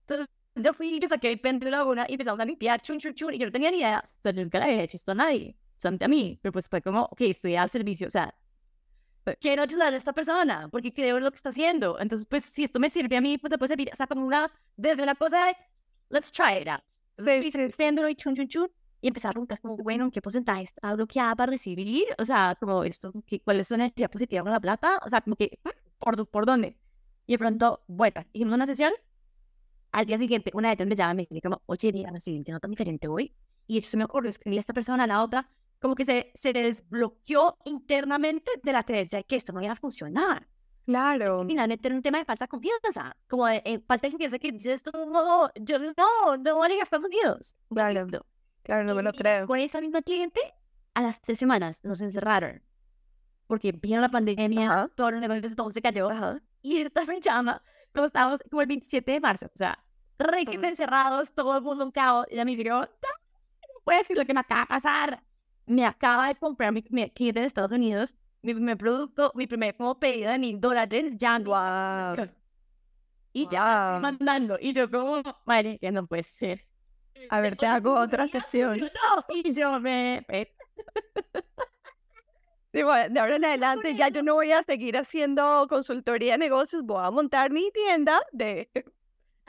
Entonces, 0.00 0.28
yo 0.54 0.72
fui 0.72 0.98
y 1.02 1.08
saqué 1.08 1.30
el 1.30 1.40
péndulo 1.40 1.76
a 1.76 1.84
una 1.84 2.06
y 2.08 2.12
empezamos 2.12 2.40
a 2.40 2.44
limpiar, 2.44 2.80
chun, 2.80 2.98
chun, 2.98 3.14
chun, 3.14 3.34
y 3.34 3.38
yo 3.38 3.46
no 3.46 3.52
tenía 3.52 3.70
ni 3.70 3.78
idea, 3.78 4.02
o 4.04 4.06
sea, 4.06 4.32
yo 4.32 4.42
nunca 4.42 4.58
le 4.58 4.64
había 4.64 4.82
hecho 4.82 4.96
esto 4.96 5.12
a 5.12 5.14
nadie, 5.14 5.56
solamente 5.78 6.04
a 6.04 6.08
mí, 6.08 6.38
pero 6.42 6.52
pues 6.52 6.68
fue 6.68 6.82
como, 6.82 7.04
ok, 7.04 7.20
estoy 7.22 7.56
al 7.56 7.70
servicio, 7.70 8.08
o 8.08 8.10
sea, 8.10 8.34
quiero 9.40 9.62
ayudar 9.62 9.92
a 9.92 9.96
esta 9.96 10.12
persona, 10.12 10.68
porque 10.70 10.92
creo 10.92 11.18
en 11.18 11.24
lo 11.24 11.30
que 11.30 11.36
está 11.36 11.50
haciendo, 11.50 11.98
entonces, 12.00 12.26
pues, 12.28 12.44
si 12.44 12.64
esto 12.64 12.80
me 12.80 12.90
sirve 12.90 13.16
a 13.16 13.20
mí, 13.20 13.38
pues, 13.38 13.50
te 13.50 13.58
puede 13.58 13.68
servir, 13.68 13.90
o 13.92 13.96
sea, 13.96 14.06
como 14.06 14.26
una, 14.26 14.50
desde 14.76 15.02
una 15.02 15.14
cosa 15.14 15.46
de, 15.46 15.56
let's 16.10 16.30
try 16.30 16.60
it 16.60 16.68
out. 16.68 16.82
Entonces, 17.16 17.54
el 17.54 17.72
péndulo 17.72 18.08
y 18.08 18.14
chun, 18.14 18.36
chun, 18.36 18.48
chun, 18.48 18.68
y 19.00 19.08
empecé 19.08 19.28
a 19.28 19.30
preguntar 19.30 19.60
como, 19.60 19.76
bueno, 19.76 20.04
¿en 20.04 20.10
qué 20.10 20.20
porcentaje 20.20 20.64
está 20.64 20.94
bloqueada 20.94 21.34
para 21.36 21.50
recibir? 21.50 22.04
O 22.18 22.24
sea, 22.24 22.56
como 22.58 22.84
esto, 22.84 23.12
¿qué, 23.26 23.40
¿cuál 23.40 23.60
es 23.60 23.68
su 23.68 23.74
energía 23.74 24.08
positiva 24.08 24.42
con 24.42 24.52
la 24.52 24.60
plata? 24.60 25.00
O 25.04 25.08
sea, 25.08 25.20
como 25.20 25.36
que, 25.36 25.58
¿por, 25.98 26.26
por 26.28 26.46
dónde? 26.46 26.76
Y 27.26 27.32
de 27.32 27.38
pronto, 27.38 27.82
bueno, 27.86 28.24
hicimos 28.32 28.54
una 28.54 28.66
sesión. 28.66 28.92
Al 29.92 30.06
día 30.06 30.18
siguiente, 30.18 30.50
una 30.54 30.68
de 30.68 30.74
ellas 30.74 30.88
me 30.88 30.96
llama 30.96 31.12
y 31.12 31.16
me 31.16 31.26
dice 31.30 31.42
como, 31.42 31.62
oye, 31.66 31.92
mira, 31.92 32.10
me 32.10 32.18
estoy 32.18 32.34
sintiendo 32.34 32.60
tan 32.60 32.70
diferente 32.70 33.08
hoy. 33.08 33.34
Y 33.66 33.78
eso 33.78 33.90
se 33.90 33.96
me 33.96 34.04
ocurrió 34.04 34.30
escribirle 34.30 34.58
a 34.58 34.60
esta 34.60 34.74
persona, 34.74 35.04
a 35.04 35.06
la 35.06 35.22
otra, 35.22 35.50
como 35.80 35.94
que 35.94 36.04
se, 36.04 36.32
se 36.34 36.52
desbloqueó 36.52 37.58
internamente 37.64 38.50
de 38.62 38.72
la 38.72 38.82
creencia 38.82 39.18
de 39.18 39.24
que 39.24 39.36
esto 39.36 39.52
no 39.52 39.62
iba 39.62 39.72
a 39.72 39.76
funcionar. 39.76 40.48
Claro. 40.88 41.44
Finalmente 41.46 41.86
era 41.86 41.94
un 41.94 42.00
tema 42.00 42.16
de 42.16 42.24
falta 42.24 42.46
de 42.46 42.48
confianza, 42.48 43.14
como 43.28 43.46
de 43.46 43.60
eh, 43.66 43.78
falta 43.86 44.06
de 44.06 44.12
confianza 44.12 44.38
que 44.38 44.58
yo 44.58 44.72
esto 44.72 44.90
no, 44.94 45.50
yo 45.60 45.78
no, 45.78 46.36
no 46.38 46.56
voy 46.56 46.70
a 46.70 46.74
ir 46.74 46.80
a 46.80 46.82
Estados 46.84 47.04
Unidos. 47.04 47.54
Claro. 47.68 48.06
No. 48.06 48.20
Claro, 48.62 48.84
no 48.84 48.94
me 48.94 49.02
lo 49.02 49.12
creo. 49.12 49.46
Con 49.46 49.58
esa 49.60 49.82
misma 49.82 50.00
cliente, 50.00 50.40
a 50.94 51.02
las 51.02 51.20
tres 51.20 51.38
semanas 51.38 51.84
nos 51.84 52.00
encerraron. 52.00 52.62
Porque 53.46 53.72
vino 53.72 54.00
la 54.00 54.08
pandemia, 54.08 54.70
Ajá. 54.72 54.88
todo 54.94 55.10
el 55.10 55.20
negocio, 55.20 55.54
todo 55.54 55.70
se 55.70 55.82
cayó. 55.82 56.08
Ajá. 56.08 56.40
Y 56.62 56.80
esta 56.80 57.02
llama, 57.20 57.62
como 57.92 58.06
estábamos 58.06 58.42
como 58.50 58.62
el 58.62 58.68
27 58.68 59.12
de 59.12 59.20
marzo, 59.20 59.44
o 59.54 59.58
sea, 59.58 59.84
re 60.18 60.46
que 60.46 60.56
Ujú. 60.56 60.64
encerrados, 60.68 61.32
todo 61.34 61.54
el 61.58 61.62
mundo 61.62 61.84
en 61.84 61.90
caos. 61.90 62.26
Y 62.30 62.34
ella 62.34 62.46
me 62.46 62.56
dijo, 62.56 62.80
no 62.80 62.88
puedes 63.84 64.04
decir 64.04 64.16
lo 64.16 64.24
que 64.24 64.32
me 64.32 64.40
acaba 64.40 64.62
de 64.62 64.66
pasar. 64.68 65.22
Me 65.66 65.84
acaba 65.84 66.28
de 66.28 66.34
comprar 66.36 66.72
mi 66.72 66.80
primer 66.80 67.12
kit 67.12 67.36
en 67.36 67.44
Estados 67.44 67.72
Unidos, 67.72 68.16
mi 68.42 68.54
primer 68.54 68.76
producto, 68.78 69.32
mi 69.34 69.46
primer 69.46 69.76
como 69.76 69.98
pedido 69.98 70.30
de 70.30 70.38
mil 70.38 70.60
dólares, 70.60 71.12
ya 71.16 71.38
Wow. 71.38 72.28
Y 73.32 73.48
ya 73.48 73.62
Wow. 73.64 73.96
estoy 73.96 74.00
mandando. 74.02 74.58
Y 74.60 74.72
yo 74.72 74.90
como, 74.90 75.22
madre, 75.44 75.78
que 75.78 75.90
no 75.92 76.06
puede 76.06 76.22
ser. 76.22 76.64
A 77.30 77.40
ver, 77.40 77.56
te 77.56 77.66
hago 77.66 77.94
otra 77.98 78.26
Ya, 78.26 78.40
sesión. 78.40 78.78
No, 78.78 79.24
y 79.28 79.52
yo 79.52 79.80
me... 79.80 80.24
Sí, 82.72 82.82
bueno, 82.82 83.08
de 83.14 83.18
ahora 83.20 83.36
en 83.36 83.44
adelante 83.46 83.94
ya 83.94 84.08
yo 84.08 84.22
no 84.22 84.34
voy 84.34 84.52
a 84.52 84.62
seguir 84.62 84.98
haciendo 84.98 85.66
consultoría 85.70 86.32
de 86.32 86.38
negocios, 86.38 86.82
voy 86.84 87.02
a 87.02 87.10
montar 87.10 87.50
mi 87.50 87.70
tienda 87.72 88.20
de 88.30 88.70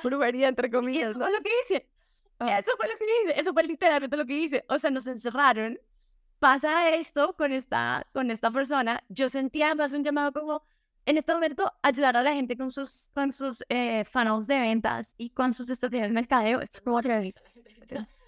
brujería, 0.04 0.48
entre 0.48 0.72
comillas, 0.72 1.10
eso 1.12 1.20
¿no? 1.20 1.26
fue 1.26 1.36
lo 1.36 1.42
que 1.44 1.50
hice. 1.66 1.90
Ah. 2.40 2.60
Eso 2.60 2.72
fue 2.78 2.88
lo 2.88 2.96
que 2.96 3.04
hice. 3.04 3.40
Eso 3.42 3.54
fue 3.54 3.64
literalmente 3.64 4.16
lo 4.16 4.26
que 4.26 4.34
hice. 4.40 4.66
O 4.70 4.80
sea, 4.80 4.90
nos 4.90 5.06
encerraron. 5.08 5.78
Pasa 6.40 6.90
esto 6.92 7.36
con 7.36 7.52
esta, 7.52 8.08
con 8.14 8.32
esta 8.32 8.50
persona. 8.52 9.04
Yo 9.10 9.28
sentía 9.30 9.76
más 9.76 9.92
un 9.94 10.04
llamado 10.04 10.32
como, 10.32 10.64
en 11.06 11.18
este 11.18 11.34
momento, 11.34 11.72
ayudar 11.84 12.16
a 12.18 12.24
la 12.24 12.34
gente 12.34 12.56
con 12.58 12.72
sus, 12.72 13.10
con 13.14 13.34
sus 13.34 13.64
eh, 13.70 14.06
funnels 14.06 14.48
de 14.48 14.60
ventas 14.60 15.16
y 15.18 15.32
con 15.32 15.54
sus 15.54 15.70
estrategias 15.70 16.10
de 16.10 16.14
mercadeo. 16.14 16.62
Es 16.62 16.80
como 16.82 17.02
que... 17.02 17.34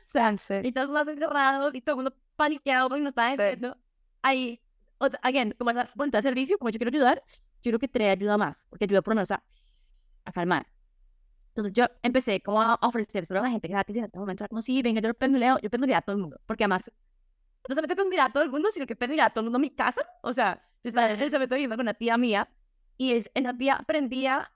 Sí. 0.05 0.53
y 0.63 0.71
más 0.91 1.07
encerrados 1.07 1.73
y 1.73 1.81
todo 1.81 1.93
el 1.93 2.03
mundo 2.03 2.15
paniqueado 2.35 2.89
porque 2.89 3.01
no 3.01 3.09
estaba 3.09 3.29
Sí. 3.29 3.33
entendiendo. 3.33 3.77
Ahí, 4.23 4.61
otra, 4.97 5.19
again, 5.23 5.53
como 5.57 5.71
esa 5.71 5.89
voluntad 5.95 6.19
de 6.19 6.23
servicio, 6.23 6.57
como 6.57 6.69
yo 6.69 6.77
quiero 6.79 6.89
ayudar, 6.89 7.23
yo 7.63 7.69
creo 7.71 7.79
que 7.79 7.87
trae 7.87 8.09
ayuda 8.09 8.37
más, 8.37 8.67
porque 8.69 8.85
ayuda 8.85 9.01
por 9.01 9.13
lo 9.13 9.15
menos 9.17 9.31
a, 9.31 9.41
a 10.25 10.31
calmar. 10.33 10.67
Entonces 11.49 11.73
yo 11.73 11.85
empecé 12.03 12.41
como 12.41 12.61
a 12.61 12.75
ofrecer 12.81 13.25
solo 13.25 13.39
a 13.41 13.43
la 13.43 13.49
gente 13.49 13.67
gratis 13.67 13.95
en 13.97 14.05
este 14.05 14.17
momento 14.19 14.45
como, 14.49 14.61
sí, 14.61 14.81
venga, 14.81 15.01
yo 15.01 15.13
penduleo, 15.13 15.59
yo 15.59 15.69
penduleo 15.69 15.97
a 15.97 16.01
todo 16.01 16.15
el 16.15 16.21
mundo, 16.21 16.39
porque 16.45 16.63
además, 16.63 16.91
no 17.67 17.75
solamente 17.75 17.95
penduleo 17.95 18.25
a 18.25 18.31
todo 18.31 18.43
el 18.43 18.49
mundo, 18.49 18.71
sino 18.71 18.85
que 18.85 18.95
penduleo 18.95 19.25
a 19.25 19.29
todo 19.29 19.41
el 19.41 19.45
mundo 19.45 19.59
mi 19.59 19.69
casa, 19.69 20.01
o 20.21 20.33
sea, 20.33 20.61
yo 20.83 20.89
estaba 20.89 21.11
en 21.11 21.21
el 21.21 21.31
momento 21.31 21.55
viviendo 21.55 21.75
con 21.75 21.83
una 21.85 21.93
tía 21.93 22.17
mía, 22.17 22.49
y 22.97 23.13
es, 23.13 23.31
en 23.33 23.43
la 23.45 23.57
tía 23.57 23.83
prendía 23.87 24.51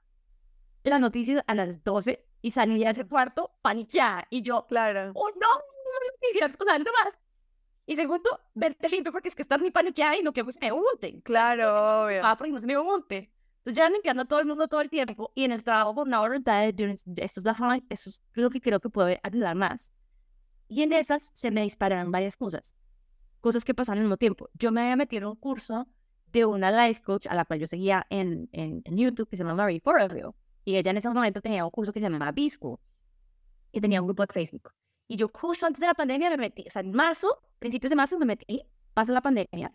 las 0.83 0.99
noticias 0.99 1.43
a 1.47 1.55
las 1.55 1.83
12 1.83 2.25
y 2.41 2.51
salía 2.51 2.87
de 2.87 2.91
ese 2.91 3.07
cuarto 3.07 3.55
paniqueada, 3.61 4.25
y 4.29 4.41
yo, 4.41 4.65
Claro. 4.67 5.11
oh 5.15 5.29
no, 5.29 5.47
noticias, 6.21 6.51
o 6.59 6.63
sea, 6.63 6.77
no 6.79 6.85
más. 7.03 7.17
Y 7.87 7.95
segundo, 7.95 8.39
verte 8.55 8.89
limpio 8.89 9.11
porque 9.11 9.29
es 9.29 9.35
que 9.35 9.43
estás 9.43 9.61
muy 9.61 9.69
paniqueada 9.71 10.17
y 10.17 10.23
no 10.23 10.33
quiero 10.33 10.47
que 10.47 10.53
se 10.53 10.59
me 10.59 10.71
unten. 10.71 11.21
Claro, 11.21 12.03
obvio. 12.05 12.21
Ah, 12.23 12.35
porque 12.35 12.51
no 12.51 12.59
se 12.59 12.65
me 12.65 12.77
unte. 12.77 13.31
Entonces 13.59 13.77
ya 13.77 13.89
limpiando 13.89 14.23
a 14.23 14.25
todo 14.25 14.39
el 14.39 14.45
mundo 14.45 14.67
todo 14.67 14.81
el 14.81 14.89
tiempo 14.89 15.31
y 15.35 15.43
en 15.43 15.51
el 15.51 15.63
trabajo 15.63 15.95
por 15.95 16.07
una 16.07 16.19
voluntad 16.19 16.71
de 16.71 16.97
esto 17.17 17.39
es 17.39 17.45
la 17.45 17.55
forma, 17.55 17.79
esto 17.89 18.09
es 18.09 18.21
lo 18.33 18.49
que 18.49 18.61
creo 18.61 18.79
que 18.79 18.89
puede 18.89 19.19
ayudar 19.23 19.55
más. 19.55 19.91
Y 20.67 20.83
en 20.83 20.93
esas 20.93 21.31
se 21.33 21.51
me 21.51 21.61
dispararon 21.61 22.11
varias 22.11 22.37
cosas, 22.37 22.75
cosas 23.45 23.63
que 23.63 23.75
pasan 23.75 23.99
al 23.99 24.05
mismo 24.05 24.17
tiempo. 24.17 24.49
Yo 24.55 24.71
me 24.71 24.81
había 24.81 24.95
metido 24.95 25.21
en 25.21 25.27
un 25.27 25.35
curso 25.35 25.87
de 26.33 26.45
una 26.45 26.71
life 26.71 27.03
coach 27.03 27.27
a 27.27 27.35
la 27.35 27.45
cual 27.45 27.59
yo 27.59 27.67
seguía 27.67 28.07
en, 28.09 28.49
en, 28.53 28.81
en 28.83 28.97
YouTube 28.97 29.29
que 29.29 29.37
se 29.37 29.43
llama 29.43 29.53
Marie 29.53 29.79
Forreville. 29.79 30.31
Y 30.63 30.77
ella 30.77 30.89
en 30.89 30.97
ese 30.97 31.09
momento 31.09 31.41
tenía 31.41 31.63
un 31.63 31.69
curso 31.69 31.93
que 31.93 31.99
se 31.99 32.09
llamaba 32.09 32.31
Bisco 32.31 32.79
y 33.71 33.79
tenía 33.81 34.01
un 34.01 34.07
grupo 34.07 34.25
de 34.25 34.33
Facebook. 34.33 34.71
Y 35.07 35.15
yo 35.15 35.29
justo 35.31 35.67
antes 35.67 35.79
de 35.79 35.85
la 35.85 35.93
pandemia 35.93 36.31
me 36.31 36.37
metí, 36.37 36.63
o 36.67 36.71
sea, 36.71 36.81
en 36.81 36.91
marzo, 36.91 37.37
principios 37.59 37.91
de 37.91 37.95
marzo 37.95 38.17
me 38.17 38.25
metí, 38.25 38.63
pasa 38.95 39.13
la 39.13 39.21
pandemia, 39.21 39.71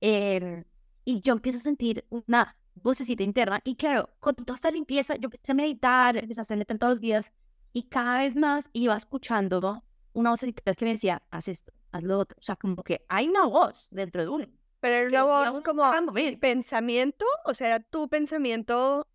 eh, 0.00 0.64
y 1.04 1.20
yo 1.20 1.34
empiezo 1.34 1.58
a 1.58 1.60
sentir 1.60 2.04
una 2.08 2.56
vocecita 2.74 3.22
interna, 3.22 3.60
y 3.62 3.76
claro, 3.76 4.10
con 4.18 4.34
toda 4.34 4.56
esta 4.56 4.72
limpieza, 4.72 5.14
yo 5.14 5.26
empecé 5.26 5.52
a 5.52 5.54
meditar, 5.54 6.16
empecé 6.16 6.40
a 6.40 6.42
hacer 6.42 6.58
neta 6.58 6.76
todos 6.76 6.94
los 6.94 7.00
días, 7.00 7.32
y 7.72 7.84
cada 7.84 8.18
vez 8.18 8.34
más 8.34 8.68
iba 8.72 8.96
escuchando 8.96 9.84
una 10.16 10.30
vocecita 10.30 10.74
que 10.74 10.84
me 10.86 10.92
decía, 10.92 11.22
haz 11.30 11.48
esto, 11.48 11.74
haz 11.92 12.02
lo 12.02 12.18
otro, 12.18 12.38
o 12.40 12.42
sea, 12.42 12.56
como 12.56 12.82
que 12.82 13.04
hay 13.08 13.28
una 13.28 13.44
voz 13.44 13.86
dentro 13.90 14.22
de 14.22 14.28
uno. 14.28 14.46
Pero 14.80 15.08
una 15.08 15.50
voz 15.50 15.60
como 15.60 15.92
pensamiento, 16.40 17.26
o 17.44 17.52
sea, 17.52 17.66
¿era 17.66 17.80
tu 17.80 18.08
pensamiento 18.08 19.06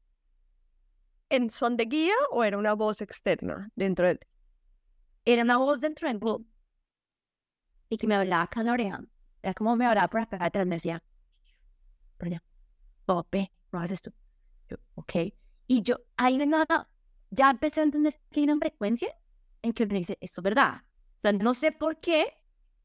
en 1.30 1.50
son 1.50 1.76
de 1.76 1.86
guía 1.86 2.14
o 2.30 2.44
era 2.44 2.58
una 2.60 2.74
voz 2.74 3.02
externa 3.02 3.72
dentro 3.76 4.06
de 4.06 4.16
ti? 4.16 4.28
Era 5.26 5.42
una 5.42 5.58
voz 5.58 5.82
dentro 5.82 6.08
de 6.08 6.14
mí, 6.14 6.46
y 7.90 7.98
que 7.98 8.06
me 8.06 8.16
hablaba 8.16 8.44
acá 8.44 8.60
en 8.60 8.68
la 8.68 8.74
oreja, 8.74 9.02
era 9.42 9.54
como 9.56 9.76
me 9.76 9.88
hablaba 9.88 10.08
por 10.08 10.22
acá 10.22 10.38
atrás, 10.40 10.68
me 10.68 10.76
decía, 10.76 11.04
por 12.18 12.28
allá, 12.28 12.44
oh, 13.08 13.26
ve, 13.32 13.52
no 13.72 13.80
haces 13.80 13.94
esto. 13.94 14.12
Yo, 14.70 14.78
ok. 14.94 15.34
Y 15.66 15.82
yo, 15.82 15.98
ahí 16.16 16.38
no 16.38 16.46
nada, 16.46 16.90
ya 17.32 17.50
empecé 17.50 17.80
a 17.80 17.84
entender 17.86 18.20
que 18.30 18.42
hay 18.42 18.44
una 18.44 18.58
frecuencia 18.58 19.16
en 19.64 19.74
que 19.74 19.84
uno 19.84 19.96
dice, 19.96 20.18
esto 20.22 20.42
es 20.42 20.44
verdad. 20.44 20.84
O 21.22 21.28
sea, 21.30 21.34
no 21.34 21.54
sé 21.54 21.72
por 21.72 22.00
qué, 22.00 22.34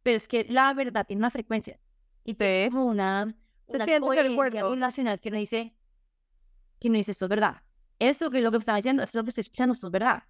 pero 0.03 0.18
es 0.18 0.28
que 0.28 0.45
la 0.45 0.74
verdad 0.74 1.07
tiene 1.07 1.20
una 1.20 1.30
frecuencia. 1.30 1.80
Y 2.22 2.34
tiene 2.34 2.70
como 2.70 2.87
una, 2.87 3.34
Se 3.68 3.76
una 3.76 4.01
coherencia 4.01 4.68
vibracional 4.68 5.20
que 5.20 5.30
uno 5.30 5.39
dice, 5.39 5.74
que 6.78 6.89
uno 6.89 6.99
dice, 6.99 7.12
esto 7.12 7.24
es 7.24 7.28
verdad. 7.30 7.62
Esto 7.99 8.30
que 8.30 8.39
es 8.39 8.45
lo 8.45 8.51
que 8.51 8.59
me 8.59 8.61
estaba 8.61 8.76
diciendo, 8.76 9.03
esto 9.03 9.18
es 9.18 9.20
lo 9.20 9.24
que 9.24 9.30
estoy 9.30 9.41
escuchando, 9.43 9.72
esto 9.72 9.87
es 9.87 9.93
verdad. 9.93 10.24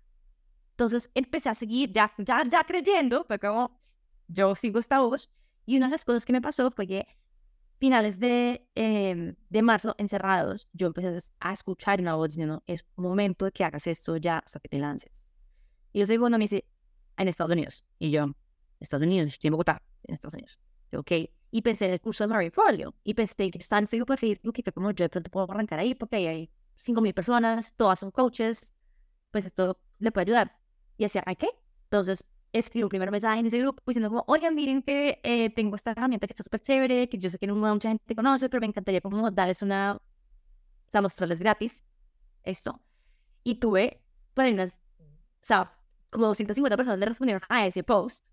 Entonces 0.71 1.11
empecé 1.15 1.49
a 1.49 1.55
seguir, 1.55 1.91
ya, 1.91 2.13
ya, 2.19 2.45
ya 2.45 2.63
creyendo, 2.63 3.25
fue 3.25 3.41
como, 3.41 3.81
yo 4.29 4.55
sigo 4.55 4.79
esta 4.79 5.01
voz. 5.01 5.33
Y 5.65 5.77
una 5.79 5.87
de 5.87 5.93
las 5.93 6.05
cosas 6.05 6.25
que 6.25 6.33
me 6.33 6.41
pasó 6.41 6.71
fue 6.71 6.87
que 6.87 7.09
finales 7.79 8.21
de, 8.21 8.69
em, 8.75 9.35
de 9.49 9.63
marzo, 9.63 9.95
encerrados, 9.99 10.69
yo 10.73 10.89
empecé 10.89 11.33
a 11.41 11.53
escuchar 11.53 12.01
una 12.01 12.15
voz 12.15 12.29
diciendo, 12.29 12.63
es 12.67 12.87
momento 12.95 13.47
de 13.47 13.53
que 13.53 13.65
hagas 13.65 13.87
esto 13.87 14.17
ya, 14.17 14.43
o 14.47 14.49
sea, 14.49 14.61
que 14.61 14.69
te 14.69 14.79
lances. 14.79 15.25
Y 15.93 16.01
lo 16.01 16.07
segundo 16.07 16.39
me 16.39 16.45
dice, 16.45 16.65
en 17.17 17.29
Estados 17.29 17.53
Unidos. 17.53 17.85
Y 17.99 18.11
yo, 18.11 18.35
Estados 18.81 19.07
Unidos, 19.07 19.33
estoy 19.33 19.49
en 19.49 19.53
Bogotá, 19.53 19.83
en 20.05 20.15
Estados 20.15 20.35
Unidos. 20.35 20.59
Yo, 20.93 21.01
ok. 21.01 21.13
Y 21.51 21.63
pensé 21.63 21.87
en 21.87 21.93
el 21.93 22.01
curso 22.01 22.25
de 22.25 22.29
Marie 22.29 22.51
Forleo. 22.51 22.95
Y 23.05 23.15
pensé 23.15 23.51
que 23.51 23.59
está 23.59 23.79
en 23.79 23.85
ese 23.85 23.97
grupo 23.97 24.13
de 24.13 24.19
Facebook 24.19 24.55
y 24.59 24.63
que 24.63 24.73
como 24.73 24.91
yo 24.91 25.05
de 25.05 25.09
pronto 25.09 25.31
puedo 25.31 25.51
arrancar 25.51 25.79
ahí 25.79 25.95
porque 25.95 26.17
ahí 26.17 26.27
hay 26.27 26.51
5.000 26.79 27.15
personas, 27.15 27.75
todas 27.77 28.01
son 28.01 28.11
coaches, 28.11 28.75
pues 29.31 29.47
esto 29.47 29.79
le 29.99 30.13
puede 30.13 30.27
ayudar. 30.27 30.59
Y 30.99 31.05
decía, 31.05 31.23
¿ay 31.27 31.37
qué? 31.37 31.49
Entonces 31.85 32.25
escribo 32.53 32.87
un 32.87 32.91
primer 32.91 33.11
mensaje 33.11 33.41
en 33.41 33.47
ese 33.47 33.59
grupo 33.59 33.83
diciendo 33.87 34.09
como, 34.09 34.25
oigan, 34.27 34.55
miren 34.55 34.83
que 34.83 35.21
eh, 35.23 35.51
tengo 35.51 35.77
esta 35.77 35.93
herramienta 35.93 36.27
que 36.27 36.33
está 36.33 36.43
súper 36.43 36.61
chévere, 36.61 37.09
que 37.09 37.19
yo 37.19 37.31
sé 37.31 37.39
que 37.39 37.47
no 37.47 37.55
mucha 37.55 37.89
gente 37.89 38.15
conoce, 38.15 38.49
pero 38.49 38.61
me 38.61 38.67
encantaría 38.67 39.01
como 39.01 39.31
darles 39.31 39.63
una, 39.63 39.97
o 39.97 40.91
sea, 40.91 41.03
mostrarles 41.03 41.41
gratis 41.41 41.85
esto. 42.43 42.81
Y 43.45 43.57
tuve, 43.57 44.03
por 44.35 44.45
ahí 44.45 44.53
unas, 44.53 44.75
o 44.75 45.43
sea, 45.43 45.76
como 46.17 46.29
250 46.29 46.77
personas 46.77 46.99
le 46.99 47.07
respondieron 47.07 47.43
a 47.49 47.67
ese 47.67 47.83
post. 47.83 48.25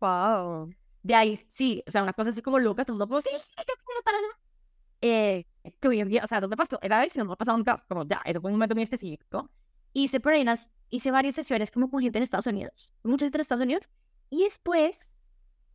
Wow. 0.00 0.70
De 1.02 1.14
ahí, 1.14 1.38
sí, 1.48 1.82
o 1.86 1.90
sea, 1.90 2.02
una 2.02 2.12
cosa 2.12 2.30
así 2.30 2.42
como 2.42 2.58
loca, 2.58 2.84
todo 2.84 2.94
el 2.94 2.98
mundo, 2.98 3.08
como, 3.08 3.20
sí, 3.20 3.30
sí, 3.42 3.54
yo 3.56 3.74
quiero 3.84 4.02
tal, 4.04 4.14
eh, 5.00 5.46
que 5.78 5.88
hoy 5.88 6.00
en 6.00 6.08
día, 6.08 6.24
o 6.24 6.26
sea, 6.26 6.38
eso 6.38 6.48
me 6.48 6.56
pasó, 6.56 6.78
esa 6.82 6.98
vez, 6.98 7.16
no 7.16 7.24
me 7.24 7.32
ha 7.32 7.36
pasado 7.36 7.56
nunca, 7.56 7.84
como 7.88 8.04
ya, 8.04 8.20
eso 8.24 8.40
fue 8.40 8.50
un 8.50 8.56
momento 8.56 8.74
muy 8.74 8.82
específico. 8.82 9.48
Hice 9.92 10.20
unas, 10.40 10.68
hice 10.90 11.12
varias 11.12 11.36
sesiones 11.36 11.70
como 11.70 11.88
con 11.88 12.02
gente 12.02 12.18
en 12.18 12.24
Estados 12.24 12.46
Unidos, 12.46 12.90
mucha 13.04 13.24
gente 13.26 13.38
en 13.38 13.42
Estados 13.42 13.64
Unidos, 13.64 13.88
y 14.30 14.42
después, 14.42 15.16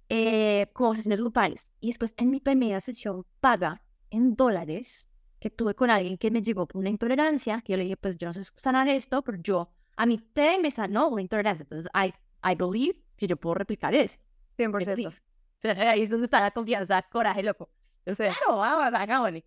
eh, 0.09 0.70
como 0.74 0.95
sesiones 0.95 1.22
grupales, 1.22 1.78
y 1.80 1.88
después 1.88 2.14
en 2.18 2.30
mi 2.30 2.41
primera 2.41 2.82
sesión 2.82 3.26
paga 3.39 3.82
en 4.09 4.36
dólares, 4.36 5.09
que 5.39 5.49
tuve 5.49 5.76
con 5.76 5.89
alguien 5.89 6.18
que 6.18 6.30
me 6.30 6.41
llegó 6.41 6.68
por 6.68 6.80
una 6.80 6.89
intolerancia, 6.89 7.61
que 7.61 7.74
yo 7.74 7.78
le 7.78 7.84
dije, 7.84 7.97
pues 7.97 8.18
yo 8.18 8.28
no 8.28 8.34
sé 8.34 8.43
sanar 8.55 8.89
esto, 8.89 9.22
pero 9.24 9.38
yo, 9.41 9.72
a 9.96 10.06
mí 10.06 10.18
te 10.18 10.60
me 10.60 10.72
sanó 10.72 11.08
una 11.10 11.22
intolerancia, 11.22 11.64
entonces, 11.64 11.91
I, 11.94 12.14
I 12.50 12.56
believe 12.56 13.00
que 13.16 13.28
yo 13.28 13.38
puedo 13.38 13.56
replicar 13.56 13.94
eso. 13.96 14.20
100%. 14.58 14.86
Believe. 14.86 15.10
O 15.10 15.62
sea, 15.62 15.91
ahí 15.91 16.02
es 16.04 16.10
donde 16.10 16.26
está 16.26 16.41
la 16.41 16.52
confianza, 16.52 17.02
coraje, 17.04 17.44
loco. 17.44 17.70
Sí. 18.06 18.16
Claro, 18.16 18.58
vamos, 18.58 19.00
hagámosle. 19.00 19.46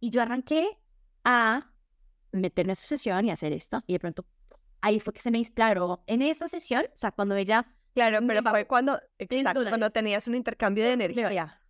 Y 0.00 0.10
yo 0.10 0.22
arranqué 0.22 0.78
a 1.24 1.72
meterme 2.32 2.72
a 2.72 2.74
su 2.74 2.86
sesión 2.86 3.24
y 3.24 3.30
hacer 3.30 3.52
esto. 3.52 3.82
Y 3.86 3.94
de 3.94 4.00
pronto, 4.00 4.26
ahí 4.80 5.00
fue 5.00 5.12
que 5.12 5.20
se 5.20 5.30
me 5.30 5.38
disparó 5.38 6.04
en 6.06 6.22
esa 6.22 6.48
sesión, 6.48 6.84
o 6.92 6.96
sea, 6.96 7.12
cuando 7.12 7.34
ella 7.36 7.66
Claro, 7.94 8.18
pero 8.26 8.42
fue 8.42 8.66
cuando, 8.66 9.00
exacto, 9.18 9.64
cuando 9.70 9.88
tenías 9.90 10.28
un 10.28 10.34
intercambio 10.34 10.84
de 10.84 10.92
energía. 10.92 11.62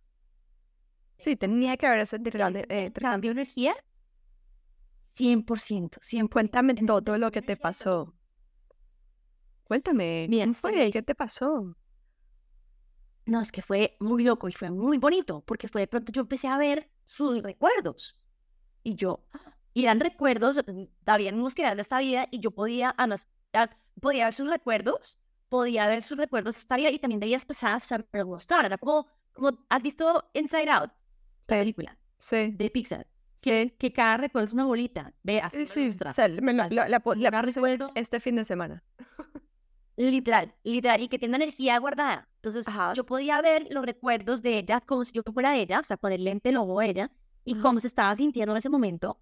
Sí, 1.17 1.37
tenía 1.37 1.77
que 1.77 1.87
haber 1.87 2.01
ese 2.01 2.17
intercambio. 2.17 2.63
eh, 2.63 2.87
eh, 2.87 2.91
cambio 2.91 3.29
de 3.29 3.41
energía, 3.41 3.75
100%, 5.17 5.99
100%. 6.01 6.29
Cuéntame 6.29 6.75
todo 6.75 7.17
lo 7.17 7.31
que 7.31 7.41
te 7.41 7.57
pasó. 7.57 8.13
Cuéntame, 9.63 10.27
Bien, 10.29 10.49
¿cómo 10.49 10.59
fue? 10.61 10.71
pues. 10.73 10.93
¿Qué 10.93 11.01
te 11.01 11.15
pasó? 11.15 11.75
No, 13.25 13.41
es 13.41 13.51
que 13.51 13.61
fue 13.61 13.97
muy 13.99 14.23
loco 14.23 14.47
y 14.47 14.53
fue 14.53 14.69
muy 14.71 14.97
bonito, 14.97 15.41
porque 15.45 15.67
fue 15.67 15.81
de 15.81 15.87
pronto 15.87 16.11
yo 16.13 16.21
empecé 16.21 16.47
a 16.47 16.57
ver 16.57 16.89
sus 17.05 17.41
recuerdos. 17.43 18.17
Y 18.83 18.95
yo, 18.95 19.25
y 19.73 19.83
eran 19.83 19.99
recuerdos, 19.99 20.61
habían 21.05 21.35
unos 21.35 21.53
que 21.53 21.63
eran 21.63 21.75
de 21.75 21.81
esta 21.81 21.99
vida, 21.99 22.27
y 22.31 22.39
yo 22.39 22.51
podía, 22.51 22.95
podía 23.99 24.25
ver 24.25 24.33
sus 24.33 24.49
recuerdos, 24.49 25.19
podía 25.49 25.87
ver 25.87 26.03
sus 26.03 26.17
recuerdos 26.17 26.55
de 26.55 26.61
esta 26.61 26.77
vida 26.77 26.89
y 26.89 26.99
también 26.99 27.19
de 27.19 27.25
vidas 27.27 27.45
pasadas, 27.45 27.83
o 27.83 27.87
sea, 27.87 27.97
me 27.97 28.65
era 28.65 28.77
como, 28.77 29.07
como, 29.33 29.65
¿has 29.67 29.83
visto 29.83 30.29
Inside 30.33 30.69
Out? 30.69 30.91
La 31.47 31.57
película 31.59 31.97
Sí. 32.17 32.51
de 32.51 32.69
Pixar. 32.69 33.07
Que, 33.47 33.75
que 33.77 33.93
cada 33.93 34.17
recuerdo 34.17 34.47
es 34.47 34.53
una 34.53 34.65
bolita. 34.65 35.13
Ve, 35.23 35.39
así 35.39 35.65
Sí. 35.65 35.87
O 35.87 36.13
sea, 36.13 36.27
me 36.41 36.51
la, 36.53 36.67
la, 36.69 36.89
la 36.89 36.99
puse 36.99 37.29
recuerdo, 37.41 37.91
este 37.95 38.19
fin 38.19 38.35
de 38.35 38.43
semana. 38.43 38.83
literal, 39.95 40.53
literal, 40.63 41.01
y 41.01 41.07
que 41.07 41.17
tiene 41.17 41.37
energía 41.37 41.79
guardada. 41.79 42.27
Entonces, 42.35 42.67
Ajá. 42.67 42.93
yo 42.93 43.05
podía 43.05 43.41
ver 43.41 43.67
los 43.71 43.85
recuerdos 43.85 44.41
de 44.41 44.57
ella 44.57 44.81
como 44.81 45.05
si 45.05 45.13
yo 45.13 45.21
fuera 45.33 45.55
ella, 45.55 45.79
o 45.79 45.83
sea, 45.83 45.95
con 45.95 46.11
el 46.11 46.23
lente 46.23 46.51
de 46.51 46.57
ella, 46.85 47.11
y 47.45 47.53
Ajá. 47.53 47.61
cómo 47.61 47.79
se 47.79 47.87
estaba 47.87 48.15
sintiendo 48.15 48.51
en 48.51 48.57
ese 48.57 48.69
momento. 48.69 49.19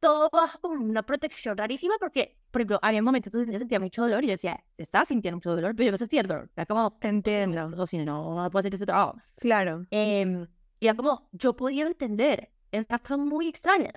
Todo 0.00 0.28
bajo 0.32 0.68
una 0.68 1.02
protección 1.02 1.56
rarísima, 1.56 1.94
porque, 2.00 2.36
por 2.50 2.62
ejemplo, 2.62 2.78
había 2.82 3.02
momentos 3.02 3.30
donde 3.32 3.52
yo 3.52 3.58
sentía 3.58 3.78
mucho 3.78 4.02
dolor 4.02 4.24
y 4.24 4.28
yo 4.28 4.32
decía, 4.32 4.62
se 4.66 4.82
está 4.82 5.04
sintiendo 5.04 5.36
mucho 5.36 5.54
dolor, 5.54 5.76
pero 5.76 5.86
yo 5.86 5.92
no 5.92 5.98
sentía 5.98 6.22
el 6.22 6.26
dolor. 6.26 6.50
Era 6.56 6.66
como, 6.66 6.98
Entiendo. 7.00 7.66
o 7.76 7.86
si 7.86 7.98
no, 7.98 8.34
no 8.34 8.50
puedo 8.50 8.60
hacer 8.60 8.74
este 8.74 8.86
trabajo. 8.86 9.18
Claro. 9.36 9.86
Em, 9.90 10.46
y 10.80 10.86
era 10.86 10.96
como, 10.96 11.28
yo 11.32 11.54
podía 11.54 11.86
entender, 11.86 12.50
era 12.72 12.86
una 12.88 12.98
cosa 12.98 13.16
muy 13.16 13.48
extraña. 13.48 13.92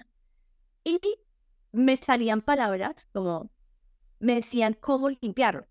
Y 0.84 0.99
me 1.71 1.95
salían 1.97 2.41
palabras 2.41 3.07
como, 3.13 3.49
me 4.19 4.36
decían 4.36 4.74
cómo 4.80 5.09
limpiarlo. 5.09 5.65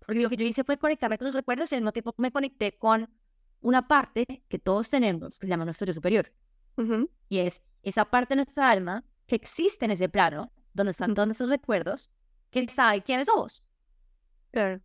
Porque 0.00 0.20
lo 0.20 0.28
que 0.28 0.36
yo 0.36 0.44
hice 0.44 0.64
fue 0.64 0.78
conectarme 0.78 1.18
con 1.18 1.26
los 1.26 1.34
recuerdos 1.34 1.72
y 1.72 1.74
al 1.76 1.80
mismo 1.80 1.92
tiempo 1.92 2.14
me 2.18 2.30
conecté 2.30 2.76
con 2.76 3.08
una 3.60 3.88
parte 3.88 4.44
que 4.48 4.58
todos 4.58 4.90
tenemos, 4.90 5.38
que 5.38 5.46
se 5.46 5.50
llama 5.50 5.64
nuestro 5.64 5.86
yo 5.86 5.94
superior. 5.94 6.32
Ujú. 6.76 7.10
Y 7.28 7.38
es 7.38 7.62
esa 7.82 8.04
parte 8.04 8.34
de 8.34 8.36
nuestra 8.36 8.70
alma 8.70 9.04
que 9.26 9.36
existe 9.36 9.84
en 9.86 9.92
ese 9.92 10.08
plano, 10.08 10.52
donde 10.74 10.90
están 10.90 11.14
todos 11.14 11.28
nuestros 11.28 11.48
recuerdos, 11.48 12.10
que 12.50 12.66
sabe 12.68 13.02
quiénes 13.02 13.26
somos 13.26 13.64
Claro. 14.50 14.80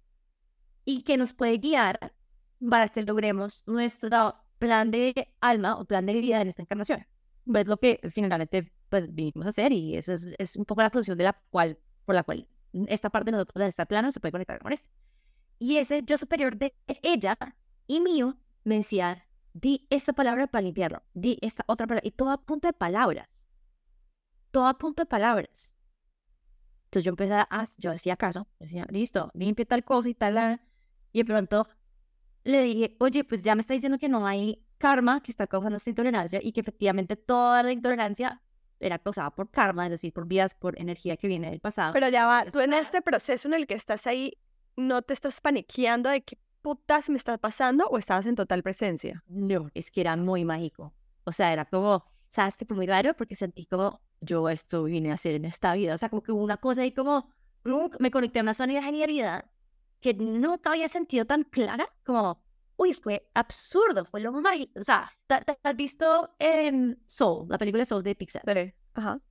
y 0.86 1.04
que 1.04 1.18
nos 1.18 1.34
puede 1.34 1.58
guiar 1.58 2.14
para 2.70 2.90
que 2.90 3.04
logremos 3.04 3.64
nuestro 3.68 4.36
plan 4.58 4.92
de 4.92 5.34
alma 5.42 5.78
o 5.78 5.86
plan 5.86 6.06
de 6.06 6.14
vida 6.14 6.42
en 6.42 6.48
esta 6.48 6.62
encarnación. 6.62 7.06
Es 7.46 7.68
lo 7.68 7.78
que 7.78 8.00
finalmente 8.14 8.72
pues, 8.90 9.14
vinimos 9.14 9.46
a 9.46 9.50
hacer 9.50 9.72
y 9.72 9.96
esa 9.96 10.14
es, 10.14 10.28
es 10.38 10.56
un 10.56 10.66
poco 10.66 10.82
la 10.82 10.90
función 10.90 11.18
de 11.18 11.24
la 11.26 11.34
cual, 11.50 11.80
por 12.06 12.16
la 12.16 12.24
cual 12.24 12.48
esta 12.88 13.10
parte 13.10 13.32
de 13.32 13.38
nosotros 13.38 13.62
en 13.62 13.70
este 13.70 13.86
plano 13.86 14.12
se 14.12 14.20
puede 14.20 14.32
conectar 14.32 14.60
con 14.60 14.72
este. 14.72 14.90
Y 15.58 15.78
ese 15.78 16.04
yo 16.04 16.18
superior 16.18 16.58
de 16.58 16.74
ella 17.02 17.38
y 17.88 18.00
mío 18.00 18.38
me 18.64 18.78
decía, 18.78 19.26
di 19.54 19.88
esta 19.90 20.14
palabra 20.14 20.48
para 20.48 20.62
limpiarlo, 20.62 21.04
di 21.14 21.38
esta 21.42 21.64
otra 21.68 21.88
palabra, 21.88 22.08
y 22.08 22.12
todo 22.12 22.32
a 22.32 22.42
punto 22.42 22.68
de 22.68 22.74
palabras. 22.74 23.46
Todo 24.52 24.68
a 24.68 24.78
punto 24.78 25.04
de 25.04 25.06
palabras. 25.08 25.74
Entonces 26.86 27.06
yo 27.06 27.10
empecé 27.12 27.34
a, 27.34 27.68
yo 27.78 27.92
hacía 27.92 28.16
caso, 28.16 28.48
decía, 28.60 28.86
listo, 28.90 29.32
limpia 29.34 29.66
tal 29.66 29.84
cosa 29.84 30.10
y 30.10 30.16
tal, 30.16 30.38
ah", 30.38 30.62
y 31.12 31.20
de 31.20 31.26
pronto 31.26 31.68
le 32.44 32.64
dije, 32.64 32.96
oye, 33.00 33.24
pues 33.24 33.44
ya 33.44 33.54
me 33.56 33.62
está 33.62 33.74
diciendo 33.74 34.00
que 34.00 34.10
no 34.10 34.26
hay 34.26 34.66
karma 34.80 35.22
que 35.22 35.32
está 35.32 35.46
causando 35.46 35.78
esta 35.78 35.92
intolerancia 35.92 36.40
y 36.42 36.52
que 36.52 36.62
efectivamente 36.62 37.16
toda 37.16 37.62
la 37.62 37.72
intolerancia 37.72 38.42
era 38.80 38.98
causada 38.98 39.30
por 39.30 39.52
karma, 39.52 39.86
es 39.86 39.92
decir, 39.92 40.14
por 40.14 40.26
vías, 40.26 40.56
por 40.56 40.80
energía 40.80 41.18
que 41.18 41.28
viene 41.28 41.52
del 41.52 41.60
pasado. 41.60 41.94
Pero 41.94 42.10
ya 42.10 42.26
va, 42.26 42.46
tú 42.46 42.62
en 42.62 42.74
este 42.74 43.02
proceso 43.02 43.48
en 43.48 43.54
el 43.54 43.68
que 43.68 43.74
estás 43.76 44.08
ahí, 44.08 44.38
¿no 44.76 45.02
te 45.02 45.14
estás 45.14 45.42
paniqueando 45.42 46.10
de 46.10 46.22
qué 46.22 46.38
putas 46.62 47.10
me 47.10 47.18
está 47.18 47.38
pasando 47.38 47.88
o 47.88 47.98
estabas 47.98 48.26
en 48.26 48.36
total 48.36 48.64
presencia? 48.64 49.24
No, 49.28 49.70
es 49.74 49.92
que 49.92 50.02
era 50.02 50.16
muy 50.16 50.46
mágico. 50.46 50.94
O 51.26 51.32
sea, 51.32 51.52
era 51.52 51.66
como, 51.66 52.06
¿sabes 52.30 52.58
qué 52.58 52.66
fue 52.66 52.78
muy 52.78 52.88
raro? 52.88 53.14
Porque 53.16 53.36
sentí 53.36 53.66
como, 53.66 54.02
yo 54.22 54.50
esto 54.50 54.86
vine 54.86 55.12
a 55.12 55.16
hacer 55.16 55.36
en 55.36 55.46
esta 55.46 55.74
vida. 55.74 55.94
O 55.94 55.98
sea, 55.98 56.10
como 56.10 56.24
que 56.24 56.32
hubo 56.32 56.44
una 56.44 56.58
cosa 56.58 56.82
ahí 56.82 56.94
como, 56.94 57.30
me 58.00 58.12
conecté 58.12 58.40
a 58.40 58.44
una 58.44 58.54
zona 58.54 58.74
de 58.74 58.82
genialidad 58.82 59.46
que 60.00 60.14
nunca 60.14 60.72
había 60.72 60.88
sentido 60.88 61.26
tan 61.26 61.44
clara 61.44 61.90
como, 62.06 62.42
uy, 62.80 62.94
fue 62.94 63.30
absurdo, 63.34 64.06
fue 64.06 64.22
lo 64.22 64.32
mágico. 64.32 64.80
O 64.80 64.84
sea, 64.84 65.12
¿te, 65.28 65.42
te 65.42 65.58
has 65.62 65.76
visto 65.76 66.34
en 66.40 66.98
Soul, 67.06 67.48
la 67.50 67.58
película 67.58 67.84
Soul 67.84 68.04
de 68.04 68.16
Pixar? 68.16 68.42
Sí. 68.46 68.74
Ajá. 68.94 69.22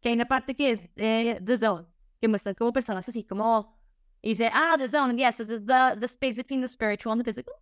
Que 0.00 0.10
hay 0.10 0.14
una 0.14 0.26
parte 0.26 0.54
que 0.54 0.72
es 0.72 0.84
eh, 0.96 1.40
The 1.42 1.56
Zone, 1.56 1.86
que 2.20 2.28
muestran 2.28 2.54
como 2.54 2.72
personas 2.72 3.08
así 3.08 3.24
como, 3.24 3.80
y 4.20 4.30
dice, 4.30 4.50
ah, 4.52 4.74
The 4.78 4.88
Zone, 4.88 5.16
yes, 5.16 5.38
this 5.38 5.48
is 5.48 5.64
the, 5.64 5.96
the 5.98 6.04
space 6.04 6.36
between 6.36 6.60
the 6.60 6.68
spiritual 6.68 7.12
and 7.12 7.22
the 7.22 7.24
physical. 7.24 7.54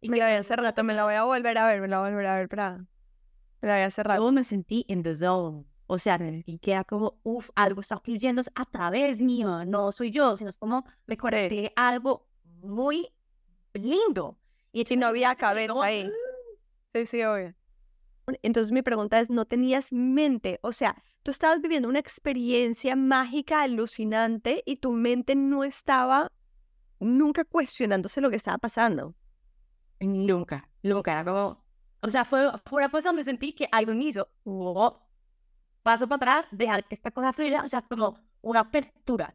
Y 0.00 0.08
Me 0.08 0.18
la 0.18 0.26
vi 0.26 0.32
son 0.32 0.40
hace 0.40 0.56
rato, 0.56 0.82
me 0.82 0.94
la 0.94 1.04
voy 1.04 1.14
a 1.14 1.24
volver 1.24 1.56
a 1.56 1.66
ver, 1.66 1.80
me 1.80 1.86
la 1.86 2.00
voy 2.00 2.08
a 2.08 2.10
volver 2.10 2.26
a 2.26 2.36
ver 2.36 2.48
para... 2.48 2.78
Me 3.60 3.68
la 3.68 3.76
vi 3.76 3.82
hace 3.84 4.02
rato. 4.02 4.24
Yo 4.24 4.32
me 4.32 4.42
sentí 4.42 4.84
en 4.88 5.02
the 5.02 5.14
zone. 5.14 5.64
O 5.86 5.98
sea, 5.98 6.18
sentí 6.18 6.58
que 6.58 6.72
era 6.72 6.84
como, 6.84 7.20
uff, 7.22 7.50
algo 7.54 7.82
está 7.82 7.98
fluyendo 8.00 8.42
a 8.54 8.64
través 8.64 9.20
mío. 9.20 9.64
No 9.64 9.92
soy 9.92 10.10
yo, 10.10 10.36
sino 10.36 10.50
es 10.50 10.56
como 10.56 10.84
me 11.06 11.16
conecté 11.16 11.72
a 11.76 11.88
algo 11.88 12.26
muy 12.62 13.12
lindo. 13.74 14.38
Y, 14.72 14.84
no 14.96 15.06
había 15.06 15.32
entonces, 15.32 15.40
cabeza 15.40 15.82
ahí. 15.82 16.10
Sí, 16.92 17.06
sí, 17.06 17.22
obvio. 17.22 17.54
Entonces 18.42 18.72
mi 18.72 18.82
pregunta 18.82 19.20
es, 19.20 19.30
¿no 19.30 19.44
tenías 19.44 19.92
mente? 19.92 20.58
O 20.62 20.72
sea, 20.72 21.00
tú 21.22 21.30
estabas 21.30 21.60
viviendo 21.60 21.88
una 21.88 21.98
experiencia 21.98 22.96
mágica, 22.96 23.62
alucinante, 23.62 24.62
y 24.66 24.76
tu 24.76 24.92
mente 24.92 25.34
no 25.34 25.64
estaba 25.64 26.32
nunca 26.98 27.44
cuestionándose 27.44 28.20
lo 28.20 28.30
que 28.30 28.36
estaba 28.36 28.58
pasando. 28.58 29.14
Nunca, 30.00 30.68
nunca. 30.82 31.12
Era 31.12 31.24
como, 31.24 31.64
o 32.02 32.10
sea, 32.10 32.24
fue, 32.24 32.50
fue 32.64 32.82
una 32.82 32.90
cosa 32.90 33.10
donde 33.10 33.24
sentí 33.24 33.52
que 33.52 33.68
algo 33.70 33.94
me 33.94 34.04
hizo, 34.04 34.28
oh, 34.44 35.00
paso 35.82 36.08
para 36.08 36.16
atrás, 36.16 36.46
dejar 36.50 36.84
que 36.84 36.94
esta 36.94 37.10
cosa 37.10 37.32
fluyera. 37.32 37.62
O 37.64 37.68
sea, 37.68 37.82
como 37.82 38.18
una 38.42 38.60
apertura. 38.60 39.34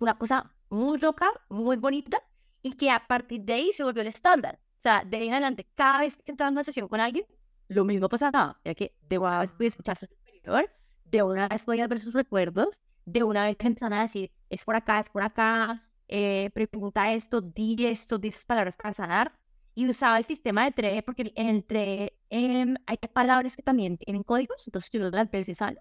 Una 0.00 0.18
cosa 0.18 0.54
muy 0.68 0.98
loca, 0.98 1.30
muy 1.48 1.76
bonita, 1.76 2.22
y 2.66 2.72
que 2.72 2.90
a 2.90 3.06
partir 3.06 3.42
de 3.42 3.52
ahí 3.52 3.72
se 3.72 3.84
volvió 3.84 4.02
el 4.02 4.08
estándar. 4.08 4.58
O 4.76 4.80
sea, 4.80 5.04
de 5.04 5.16
ahí 5.18 5.28
en 5.28 5.34
adelante, 5.34 5.68
cada 5.76 6.00
vez 6.00 6.16
que 6.16 6.32
entraba 6.32 6.48
en 6.48 6.54
una 6.54 6.64
sesión 6.64 6.88
con 6.88 6.98
alguien, 6.98 7.24
lo 7.68 7.84
mismo 7.84 8.08
pasaba. 8.08 8.60
Que 8.64 8.92
de 9.08 9.18
una 9.18 9.38
vez 9.38 9.52
podía 9.52 9.68
escuchar 9.68 9.96
su 9.96 10.06
superior, 10.06 10.68
de 11.04 11.22
una 11.22 11.46
vez 11.46 11.62
podía 11.62 11.86
ver 11.86 12.00
sus 12.00 12.12
recuerdos, 12.12 12.82
de 13.04 13.22
una 13.22 13.44
vez 13.44 13.56
que 13.56 13.68
empezaban 13.68 13.92
a 13.96 14.02
decir, 14.02 14.32
es 14.50 14.64
por 14.64 14.74
acá, 14.74 14.98
es 14.98 15.08
por 15.08 15.22
acá, 15.22 15.84
eh, 16.08 16.50
pregunta 16.52 17.12
esto, 17.12 17.40
di 17.40 17.76
esto, 17.86 18.18
di 18.18 18.28
esas 18.28 18.44
palabras 18.44 18.76
para 18.76 18.92
sanar. 18.92 19.38
Y 19.76 19.88
usaba 19.88 20.18
el 20.18 20.24
sistema 20.24 20.64
de 20.64 20.72
TRE, 20.72 21.02
porque 21.02 21.32
entre 21.36 22.18
em, 22.30 22.74
hay 22.86 22.96
palabras 23.12 23.54
que 23.54 23.62
también 23.62 23.96
tienen 23.96 24.24
códigos, 24.24 24.66
entonces 24.66 24.90
yo 24.90 25.08
las 25.08 25.30
veces 25.30 25.58
sale. 25.58 25.80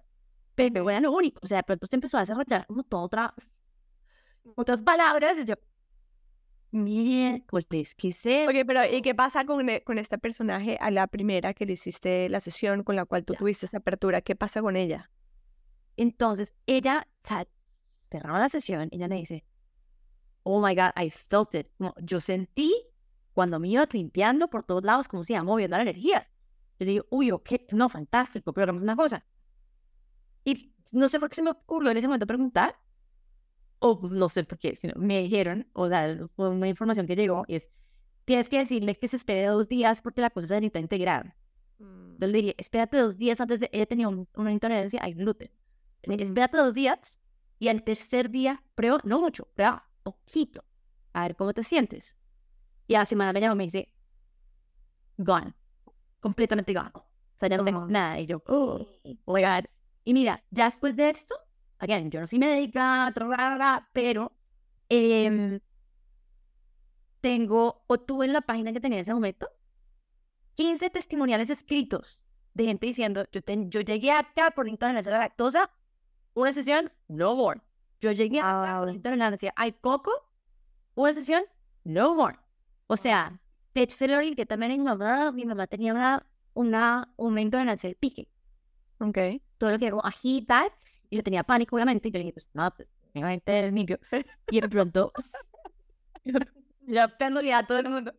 Pero 0.54 0.88
era 0.88 1.00
lo 1.00 1.12
único, 1.12 1.40
o 1.42 1.48
sea, 1.48 1.58
de 1.58 1.64
pronto 1.64 1.88
se 1.90 1.96
empezó 1.96 2.18
a 2.18 2.20
desarrollar 2.20 2.68
como 2.68 2.84
toda 2.84 3.04
otra, 3.04 3.34
otras 4.56 4.82
palabras, 4.84 5.40
y 5.40 5.46
yo, 5.46 5.56
miércoles, 6.76 7.96
¿qué 7.96 8.10
es 8.10 8.26
eso? 8.26 8.50
Oye, 8.50 8.66
pero 8.66 8.82
¿y 8.86 9.02
qué 9.02 9.16
pasa 9.16 9.46
con, 9.46 9.68
e- 9.70 9.82
con 9.84 9.98
este 9.98 10.18
personaje 10.18 10.78
a 10.80 10.92
la 10.92 11.08
primera 11.08 11.54
que 11.54 11.66
le 11.66 11.74
hiciste 11.74 12.30
la 12.30 12.40
sesión 12.40 12.84
con 12.84 12.96
la 12.96 13.06
cual 13.06 13.24
tú 13.26 13.34
Ya. 13.34 13.40
tuviste 13.40 13.66
esa 13.66 13.78
apertura? 13.78 14.22
¿Qué 14.22 14.36
pasa 14.36 14.62
con 14.62 14.76
ella? 14.76 15.10
Entonces, 15.98 16.54
ella, 16.68 17.08
cerraba 18.12 18.40
la 18.40 18.50
sesión, 18.50 18.90
ella 18.92 19.08
me 19.08 19.16
dice, 19.16 19.46
oh 20.44 20.62
my 20.66 20.76
God, 20.76 20.92
I 21.02 21.10
felt 21.10 21.56
it. 21.56 21.68
Como, 21.78 21.96
yo 22.02 22.20
sentí 22.20 22.74
cuando 23.34 23.60
me 23.60 23.70
iba 23.70 23.88
limpiando 23.92 24.50
por 24.50 24.64
todos 24.64 24.84
lados, 24.84 25.08
como 25.08 25.24
se 25.24 25.34
iba 25.34 25.44
moviendo 25.44 25.78
la 25.78 25.84
energía. 25.84 26.30
Yo 26.80 26.86
le 26.86 26.92
digo, 26.92 27.06
uy, 27.10 27.32
ok, 27.32 27.50
no, 27.72 27.90
fantástico, 27.90 28.54
pero 28.54 28.64
hagamos 28.64 28.84
una 28.84 28.96
cosa. 28.96 29.26
Y 30.44 30.74
no 30.92 31.08
sé 31.10 31.20
por 31.20 31.30
qué 31.30 31.36
se 31.36 31.42
me 31.44 31.52
ocurrió 31.52 31.92
en 31.92 31.98
ese 31.98 32.08
momento 32.08 32.28
preguntar, 32.28 32.78
o 33.80 34.00
no 34.10 34.30
sé 34.30 34.44
por 34.44 34.58
qué, 34.58 34.76
sino 34.76 34.94
me 34.98 35.22
dijeron, 35.22 35.68
o 35.74 35.88
sea, 35.88 36.18
fue 36.36 36.50
una 36.50 36.68
información 36.68 37.06
que 37.08 37.16
llegó, 37.16 37.44
y 37.48 37.56
es, 37.56 37.70
tienes 38.26 38.50
que 38.50 38.58
decirle 38.60 38.96
que 38.96 39.08
se 39.08 39.16
espere 39.18 39.46
dos 39.48 39.68
días 39.68 40.02
porque 40.02 40.22
la 40.22 40.30
cosa 40.30 40.48
se 40.48 40.54
necesita 40.56 40.80
integrar. 40.80 41.36
Entonces 41.80 42.32
le 42.32 42.38
dije, 42.38 42.56
espérate 42.58 42.98
dos 42.98 43.18
días 43.18 43.42
antes 43.42 43.60
de... 43.60 43.70
Ella 43.74 43.86
tenía 43.86 44.08
un- 44.08 44.28
una 44.36 44.52
intolerancia 44.52 45.02
al 45.02 45.14
gluten. 45.16 45.52
Espérate 46.04 46.58
dos 46.58 46.74
días 46.74 47.20
y 47.60 47.68
al 47.68 47.84
tercer 47.84 48.30
día 48.30 48.64
prueba, 48.76 49.00
no 49.04 49.20
mucho, 49.20 49.48
prueba 49.54 49.90
poquito, 50.04 50.64
a 51.14 51.24
ver 51.24 51.36
cómo 51.36 51.54
te 51.54 51.64
sientes. 51.64 52.16
Y 52.88 52.96
a 52.96 53.00
la 53.00 53.06
semana 53.06 53.34
me 53.34 53.42
llama 53.42 53.56
y 53.56 53.58
me 53.58 53.64
dice, 53.66 53.92
gone, 55.18 55.54
completamente 56.20 56.74
gone. 56.74 56.92
O 56.94 57.38
sea, 57.38 57.50
ya 57.50 57.58
no 57.58 57.66
tengo 57.66 57.80
Oh. 57.82 57.88
nada. 57.88 58.20
Y 58.20 58.28
yo, 58.28 58.42
oh, 58.48 58.86
oh 59.26 59.34
my 59.34 59.42
God. 59.42 59.66
Y 60.04 60.14
mira, 60.14 60.44
ya 60.52 60.66
después 60.66 60.96
de 60.96 61.10
esto, 61.10 61.36
again, 61.80 62.10
yo 62.12 62.20
no 62.20 62.28
soy 62.28 62.40
médica, 62.40 63.14
pero 63.94 64.32
em, 64.90 65.60
tengo, 67.22 67.84
o 67.88 67.98
tuve 68.00 68.26
en 68.26 68.34
la 68.34 68.42
página 68.42 68.72
que 68.74 68.80
tenía 68.80 68.98
en 69.00 69.02
ese 69.04 69.14
momento, 69.14 69.50
15 70.56 70.90
testimoniales 70.90 71.50
escritos 71.50 72.20
de 72.54 72.66
gente 72.66 72.86
diciendo, 72.88 73.26
yo, 73.32 73.42
ten- 73.42 73.70
yo 73.70 73.82
llegué 73.82 74.12
acá 74.12 74.52
por 74.52 74.68
intolerancia 74.68 75.12
a 75.12 75.18
la 75.18 75.24
lactosa, 75.26 75.72
una 76.34 76.54
sesión, 76.54 76.92
no 77.08 77.36
more. 77.36 77.62
Yo 78.00 78.12
llegué 78.12 78.40
acá 78.40 78.80
por 78.80 78.90
intolerancia 78.94 79.54
al 79.56 79.80
coco, 79.80 80.12
una 80.96 81.14
sesión, 81.14 81.44
no 81.84 82.16
more. 82.16 82.38
O 82.88 82.96
sea, 82.98 83.40
de 83.74 83.82
hecho 83.82 83.98
se 83.98 84.36
que 84.36 84.46
también 84.46 84.72
mi 84.74 84.86
mamá, 84.86 85.32
mi 85.32 85.46
mamá 85.46 85.68
tenía 85.68 85.94
una, 85.94 86.26
una, 86.54 87.14
una 87.18 87.42
intolerancia 87.42 87.90
al 87.90 87.96
pique. 87.96 88.30
Ok. 89.00 89.18
Todo 89.58 89.72
lo 89.72 89.80
que 89.80 89.90
como 89.90 90.06
ají 90.06 90.38
y 90.38 90.46
tal, 90.46 90.72
y 91.16 91.18
yo 91.18 91.24
tenía 91.24 91.44
pánico, 91.44 91.76
obviamente, 91.76 92.10
y 92.10 92.12
yo 92.12 92.18
le 92.18 92.26
dije, 92.26 92.34
pues, 92.34 92.50
no, 92.54 92.70
pues, 92.76 92.88
obviamente 93.14 93.72
limpio. 93.72 94.00
Y 94.52 94.62
de 94.62 94.70
pronto, 94.70 95.14
ya 96.88 97.08
pendoría 97.08 97.60
a 97.60 97.68
todo 97.68 97.80
el 97.80 97.90
mundo. 97.90 98.14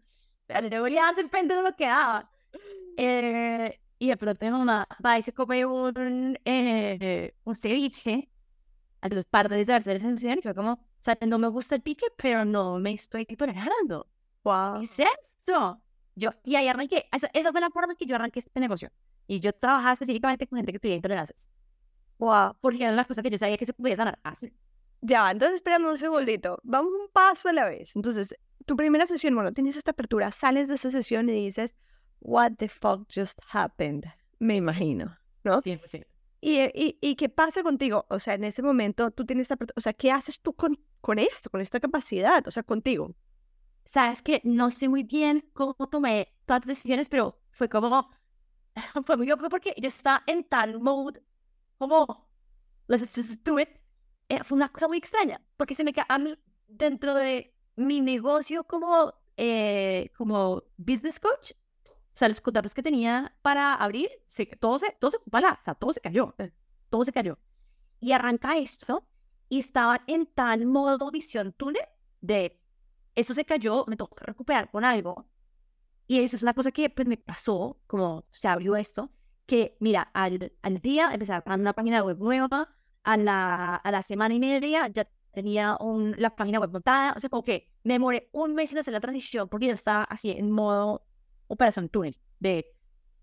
debería 0.49 1.09
hacer 1.09 1.29
pente 1.29 1.55
de 1.55 1.63
lo 1.63 1.77
que 1.77 1.87
daba. 1.87 2.31
Eh, 2.97 3.79
y 3.99 4.09
de 4.09 4.17
pronto 4.17 4.45
mi 4.47 4.51
mamá 4.53 4.89
va 5.05 5.19
y 5.19 5.23
se 5.23 5.33
come 5.33 5.65
un, 5.67 6.39
eh, 6.45 7.35
un 7.45 7.55
ceviche 7.55 8.31
a 9.03 9.09
los 9.09 9.25
par 9.27 9.49
de 9.49 9.61
hacer 9.61 9.97
esa 9.97 10.11
sesión 10.11 10.39
y 10.39 10.43
fue 10.43 10.55
como, 10.55 10.73
o 10.73 10.79
sea, 11.01 11.19
no 11.27 11.39
me 11.39 11.49
gusta 11.49 11.75
el 11.75 11.83
pique, 11.83 12.07
pero 12.17 12.45
no 12.45 12.79
me 12.79 12.93
estoy 12.93 13.27
preparando. 13.27 14.09
Wow. 14.43 14.79
¿Qué 14.79 14.85
es 14.85 14.99
esto? 15.01 15.83
Yo, 16.15 16.31
y 16.45 16.57
ahí 16.57 16.69
arranqué, 16.69 17.07
esa, 17.13 17.29
esa 17.35 17.53
fue 17.53 17.61
la 17.61 17.71
forma 17.71 17.93
en 17.93 17.99
que 17.99 18.07
yo 18.07 18.17
arranqué 18.17 18.39
este 18.39 18.61
negocio. 18.61 18.91
Y 19.27 19.41
yo 19.41 19.53
trabajaba 19.53 19.93
específicamente 19.93 20.47
con 20.47 20.57
gente 20.57 20.73
que 20.73 20.79
tenía 20.79 20.97
intolerancias, 20.97 21.49
Wow. 22.19 22.57
porque 22.61 22.83
eran 22.83 22.97
las 22.97 23.07
cosas 23.07 23.23
que 23.23 23.31
yo 23.31 23.39
sabía 23.39 23.57
que 23.57 23.67
se 23.67 23.73
podía 23.73 23.97
sanar 23.97 24.19
así. 24.23 24.53
Ya, 25.03 25.31
entonces 25.31 25.57
espérame 25.57 25.87
un 25.87 25.99
segundito. 25.99 26.59
Vamos 26.63 26.93
un 26.93 27.09
paso 27.13 27.49
a 27.49 27.53
la 27.53 27.67
vez. 27.67 27.95
Entonces, 27.95 28.35
tu 28.65 28.77
primera 28.77 29.07
sesión, 29.07 29.35
bueno, 29.35 29.53
tienes 29.53 29.77
esta 29.77 29.93
apertura, 29.93 30.33
sales 30.33 30.69
de 30.69 30.75
esa 30.75 30.91
sesión 30.91 31.29
y 31.29 31.33
dices, 31.33 31.77
what 32.21 32.53
the 32.59 32.69
fuck 32.69 33.07
just 33.15 33.39
happened? 33.53 34.05
Me 34.39 34.57
imagino, 34.57 35.17
¿no? 35.45 35.63
100%. 35.63 36.07
¿Y, 36.41 36.61
y, 36.61 36.99
y 37.01 37.17
qué 37.17 37.29
pasa 37.29 37.63
contigo? 37.63 38.07
O 38.09 38.19
sea, 38.19 38.35
en 38.35 38.45
ese 38.45 38.63
momento 38.63 39.11
tú 39.11 39.25
tienes 39.25 39.51
esta 39.51 39.65
o 39.75 39.81
sea, 39.81 39.93
¿qué 39.93 40.11
haces 40.11 40.41
tú 40.41 40.55
con, 40.55 40.79
con 41.01 41.19
esto, 41.19 41.51
con 41.51 41.61
esta 41.61 41.81
capacidad? 41.81 42.47
O 42.47 42.51
sea, 42.51 42.63
contigo. 42.63 43.15
Sabes 43.85 44.23
que 44.23 44.41
no 44.45 44.71
sé 44.71 44.89
muy 44.89 45.03
bien 45.03 45.49
cómo 45.53 45.75
tomé 45.91 46.35
todas 46.45 46.63
las 46.63 46.69
decisiones, 46.69 47.09
pero 47.09 47.41
fue 47.51 47.69
como, 47.69 48.11
fue 49.07 49.17
muy 49.17 49.27
loco 49.27 49.49
porque 49.49 49.75
yo 49.77 49.89
estaba 49.89 50.23
en 50.27 50.45
tal 50.45 50.81
mode, 50.81 51.23
como, 51.79 52.29
let's 52.87 53.15
just 53.15 53.43
do 53.45 53.59
it. 53.59 53.71
Fue 54.45 54.57
una 54.57 54.71
cosa 54.71 54.89
muy 54.89 54.99
extraña, 54.99 55.41
porque 55.57 55.75
se 55.75 55.85
me 55.85 55.93
ca 55.93 56.07
a 56.09 56.19
mí, 56.19 56.37
dentro 56.67 57.15
de 57.15 57.55
mi 57.77 58.01
negocio 58.01 58.65
como, 58.65 59.15
eh, 59.37 60.11
como 60.17 60.65
business 60.77 61.21
coach, 61.21 61.53
o 61.85 62.19
sea, 62.19 62.29
los 62.29 62.41
contratos 62.41 62.75
que 62.75 62.83
tenía 62.83 63.37
para 63.43 63.75
abrir, 63.75 64.11
se, 64.27 64.47
todo 64.47 64.79
se, 64.79 64.91
todo 64.99 65.11
se, 65.11 65.19
o 65.19 65.41
sea, 65.65 65.75
todo 65.75 65.93
se 65.93 66.01
cayó, 66.01 66.35
eh, 66.39 66.53
todo 66.89 67.05
se 67.05 67.13
cayó. 67.13 67.39
Y 68.01 68.13
arranca 68.13 68.57
esto, 68.57 69.07
y 69.49 69.59
estaba 69.59 70.03
en 70.07 70.27
tal 70.27 70.67
modo 70.67 71.11
visión 71.11 71.53
túnel 71.53 71.87
de, 72.21 72.61
esto 73.15 73.35
se 73.35 73.45
cayó, 73.45 73.85
me 73.87 73.97
tengo 73.97 74.11
que 74.15 74.25
recuperar 74.25 74.71
con 74.71 74.85
algo. 74.85 75.27
Y 76.07 76.21
eso 76.21 76.37
es 76.37 76.43
una 76.43 76.55
cosa 76.55 76.71
que 76.71 76.89
pues, 76.91 77.07
me 77.07 77.17
pasó, 77.17 77.81
como 77.87 78.27
se 78.31 78.49
abrió 78.49 78.77
esto, 78.77 79.11
que 79.47 79.77
mira, 79.81 80.11
al, 80.13 80.53
al 80.63 80.81
día 80.81 81.11
empecé 81.13 81.33
a 81.33 81.43
una 81.47 81.73
página 81.73 82.03
web 82.03 82.19
nueva, 82.19 82.69
a 83.07 83.17
la, 83.17 83.77
a 83.77 83.91
la 83.91 84.03
semana 84.03 84.35
y 84.35 84.41
media 84.41 84.89
ya 84.89 85.09
tenía 85.33 85.77
un, 85.81 86.15
la 86.19 86.35
página 86.35 86.59
web 86.59 86.71
montada, 86.73 87.13
o 87.17 87.21
sea, 87.21 87.31
como 87.31 87.43
que 87.43 87.71
me 87.85 87.95
demoré 87.95 88.29
un 88.33 88.55
mes 88.55 88.73
en 88.73 88.79
hacer 88.79 88.93
la 88.93 89.01
transición 89.01 89.49
porque 89.49 89.67
yo 89.67 89.75
estaba 89.75 90.05
así 90.05 90.31
en 90.31 90.51
modo 90.51 91.07
operación 91.47 91.89
túnel, 91.89 92.17
de 92.41 92.67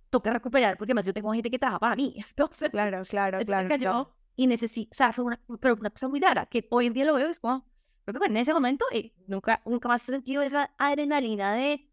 toca 0.10 0.32
recuperar 0.32 0.78
porque 0.78 0.94
más 0.94 1.06
yo 1.06 1.14
tengo 1.14 1.34
gente 1.34 1.50
que 1.50 1.60
trabaja 1.60 1.80
para 1.80 1.96
mí, 1.96 2.16
entonces, 2.30 2.70
Claro, 2.70 3.02
claro, 3.10 3.40
entonces 3.40 3.80
claro. 3.80 4.16
y 4.36 4.48
necesito, 4.48 4.92
o 4.92 4.96
sea, 4.96 5.12
fue 5.12 5.26
una, 5.26 5.42
pero 5.60 5.76
una 5.76 5.90
cosa 5.90 6.08
muy 6.08 6.22
rara, 6.22 6.46
que 6.46 6.66
hoy 6.70 6.86
en 6.86 6.94
día 6.94 7.04
lo 7.04 7.16
veo, 7.16 7.28
es 7.28 7.40
como, 7.40 7.66
creo 8.06 8.22
que 8.22 8.28
en 8.28 8.38
ese 8.38 8.54
momento 8.54 8.86
y 8.94 9.14
nunca, 9.28 9.62
nunca 9.66 9.90
más 9.90 10.08
he 10.08 10.14
sentido 10.14 10.44
esa 10.44 10.72
adrenalina 10.78 11.54
de, 11.54 11.90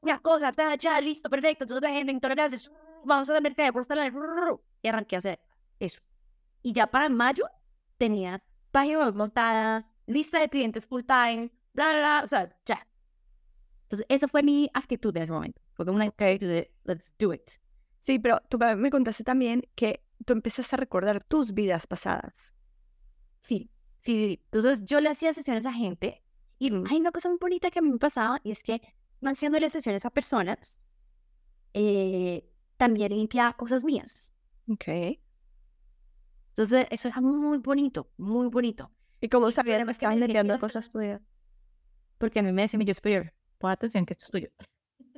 una 0.00 0.20
cosa, 0.20 0.52
ta, 0.52 0.74
ya, 0.76 1.00
listo, 1.00 1.28
perfecto, 1.28 1.64
entonces 1.64 1.82
la 1.82 1.94
gente 1.94 2.12
intolerancia, 2.12 2.70
vamos 3.06 3.30
a 3.30 3.40
mercado, 3.40 3.72
por 3.72 3.82
estar 3.82 3.98
y 4.82 4.88
arranqué 4.88 5.16
a 5.16 5.18
hacer 5.18 5.40
eso. 5.78 6.00
Y 6.62 6.72
ya 6.72 6.86
para 6.88 7.08
mayo 7.08 7.46
tenía 7.96 8.42
página 8.70 8.98
web 8.98 9.14
montada, 9.14 9.90
lista 10.06 10.40
de 10.40 10.48
clientes 10.48 10.86
full 10.86 11.02
time, 11.02 11.50
bla, 11.72 11.90
bla, 11.90 11.98
bla, 11.98 12.20
o 12.24 12.26
sea, 12.26 12.54
ya. 12.64 12.86
Entonces, 13.82 14.06
esa 14.08 14.28
fue 14.28 14.42
mi 14.42 14.68
actitud 14.74 15.16
en 15.16 15.22
ese 15.22 15.32
momento. 15.32 15.60
Fue 15.74 15.86
como 15.86 15.96
una 15.96 16.06
actitud 16.06 16.48
de, 16.48 16.72
let's 16.84 17.14
do 17.18 17.32
it. 17.32 17.50
Sí, 18.00 18.18
pero 18.18 18.40
tú 18.48 18.58
me 18.58 18.90
contaste 18.90 19.24
también 19.24 19.62
que 19.74 20.04
tú 20.24 20.32
empezaste 20.32 20.76
a 20.76 20.78
recordar 20.78 21.22
tus 21.22 21.52
vidas 21.54 21.86
pasadas. 21.86 22.52
Sí, 23.42 23.70
sí, 24.00 24.16
sí. 24.16 24.42
Entonces, 24.44 24.84
yo 24.84 25.00
le 25.00 25.08
hacía 25.08 25.32
sesiones 25.32 25.66
a 25.66 25.72
gente 25.72 26.22
y 26.58 26.72
hay 26.72 26.98
una 26.98 27.12
cosa 27.12 27.28
muy 27.28 27.38
bonita 27.38 27.70
que 27.70 27.78
a 27.78 27.82
mí 27.82 27.90
me 27.90 27.98
pasaba 27.98 28.40
y 28.42 28.50
es 28.50 28.62
que 28.62 28.80
haciéndole 29.22 29.70
sesiones 29.70 30.04
a 30.04 30.10
personas, 30.10 30.84
eh, 31.74 32.48
también 32.76 33.12
limpiaba 33.12 33.52
cosas 33.54 33.84
mías. 33.84 34.32
Ok. 34.68 34.88
Entonces, 36.50 36.86
eso 36.90 37.08
era 37.08 37.20
muy 37.20 37.58
bonito, 37.58 38.10
muy 38.16 38.48
bonito. 38.48 38.90
¿Y 39.20 39.28
cómo 39.28 39.50
sabías 39.50 39.84
que 39.84 39.90
estaban 39.90 40.18
limpiando 40.20 40.54
que- 40.54 40.60
cosas 40.60 40.90
tuyas? 40.90 41.20
Porque 42.18 42.38
a 42.40 42.42
mí 42.42 42.52
me 42.52 42.62
decía 42.62 42.78
mi 42.78 42.84
yo 42.86 42.94
superior, 42.94 43.32
pon 43.58 43.70
atención 43.70 44.06
que 44.06 44.14
esto 44.14 44.24
es 44.24 44.30
tuyo. 44.30 44.48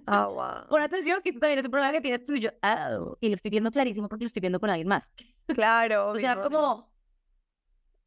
Ah, 0.07 0.27
wow. 0.63 0.69
Pon 0.69 0.83
atención 0.83 1.21
que 1.23 1.33
tú 1.33 1.39
también 1.39 1.61
es 1.61 1.65
un 1.67 1.71
problema 1.71 1.93
que 1.93 2.01
tienes 2.01 2.25
tuyo. 2.25 2.53
Ah, 2.63 2.99
y 3.21 3.29
lo 3.29 3.35
estoy 3.37 3.51
viendo 3.51 3.71
clarísimo 3.71 4.09
porque 4.09 4.25
lo 4.25 4.27
estoy 4.27 4.41
viendo 4.41 4.59
con 4.59 4.71
alguien 4.71 4.89
más. 4.89 5.13
Claro. 5.47 6.11
O 6.11 6.17
sea, 6.17 6.37
como, 6.43 6.91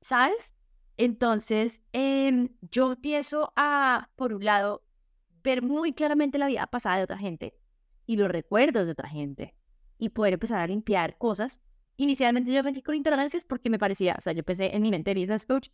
¿sabes? 0.02 0.54
Entonces, 0.98 1.82
em, 1.94 2.50
yo 2.70 2.92
empiezo 2.94 3.54
a, 3.56 4.10
por 4.16 4.34
un 4.34 4.44
lado, 4.44 4.84
ver 5.44 5.62
muy 5.62 5.94
claramente 5.94 6.38
la 6.38 6.48
vida 6.48 6.68
pasada 6.68 6.98
de 6.98 7.04
otra 7.04 7.18
gente 7.18 7.56
y 8.12 8.18
los 8.18 8.30
recuerdos 8.30 8.88
de 8.88 8.92
otra 8.92 9.08
gente 9.08 9.56
y 9.98 10.10
poder 10.10 10.34
empezar 10.34 10.60
a 10.60 10.68
limpiar 10.68 11.18
cosas. 11.18 11.62
Inicialmente 11.96 12.52
yo 12.52 12.60
arranqué 12.60 12.84
con 12.84 12.94
intolerancias 12.94 13.46
porque 13.46 13.70
me 13.70 13.80
parecía, 13.80 14.16
o 14.18 14.22
sea, 14.22 14.34
yo 14.34 14.44
pensé 14.44 14.76
en 14.76 14.82
mi 14.82 14.92
mente 14.92 15.14
business 15.14 15.46
coach, 15.46 15.70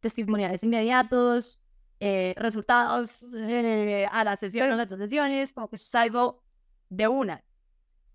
testimoniales 0.00 0.64
inmediatos, 0.64 1.60
eh, 2.00 2.32
resultados 2.38 3.22
eh, 3.34 4.08
a 4.10 4.24
la 4.24 4.34
sesión 4.36 4.72
o 4.72 4.76
las 4.76 4.88
dos 4.88 4.98
sesiones, 4.98 5.52
como 5.52 5.68
que 5.68 5.76
eso 5.76 5.84
es 5.84 5.94
algo 5.94 6.42
de 6.88 7.06
una, 7.06 7.44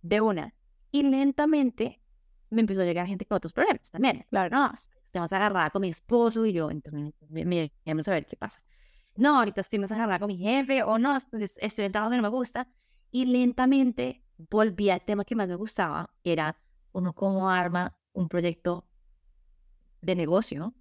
de 0.01 0.19
una. 0.19 0.55
Y 0.89 1.03
lentamente 1.03 2.01
me 2.49 2.61
empezó 2.61 2.81
a 2.81 2.85
llegar 2.85 3.05
gente 3.05 3.27
con 3.27 3.35
otros 3.35 3.53
problemas 3.53 3.91
también. 3.91 4.25
Claro, 4.31 4.57
no, 4.57 4.73
estoy 4.73 5.21
más 5.21 5.31
agarrada 5.31 5.69
con 5.69 5.83
mi 5.83 5.89
esposo 5.89 6.43
y 6.43 6.53
yo, 6.53 6.71
entonces, 6.71 7.13
me, 7.29 7.71
queremos 7.83 8.07
saber 8.07 8.25
qué 8.25 8.35
pasa. 8.35 8.63
No, 9.15 9.37
ahorita 9.37 9.61
estoy 9.61 9.77
más 9.77 9.91
agarrada 9.91 10.17
con 10.17 10.29
mi 10.29 10.37
jefe, 10.37 10.81
o 10.81 10.97
no, 10.97 11.15
estoy 11.59 11.85
en 11.85 11.91
trabajo 11.91 12.09
que 12.09 12.17
no 12.17 12.23
me 12.23 12.29
gusta. 12.29 12.67
Y 13.11 13.25
lentamente 13.25 14.23
volví 14.37 14.89
al 14.89 15.03
tema 15.05 15.25
que 15.25 15.35
más 15.35 15.47
me 15.47 15.55
gustaba, 15.55 16.13
era 16.23 16.59
uno 16.91 17.13
cómo 17.13 17.49
arma 17.49 17.97
un 18.13 18.27
proyecto 18.29 18.87
de 20.01 20.15
negocio 20.15 20.73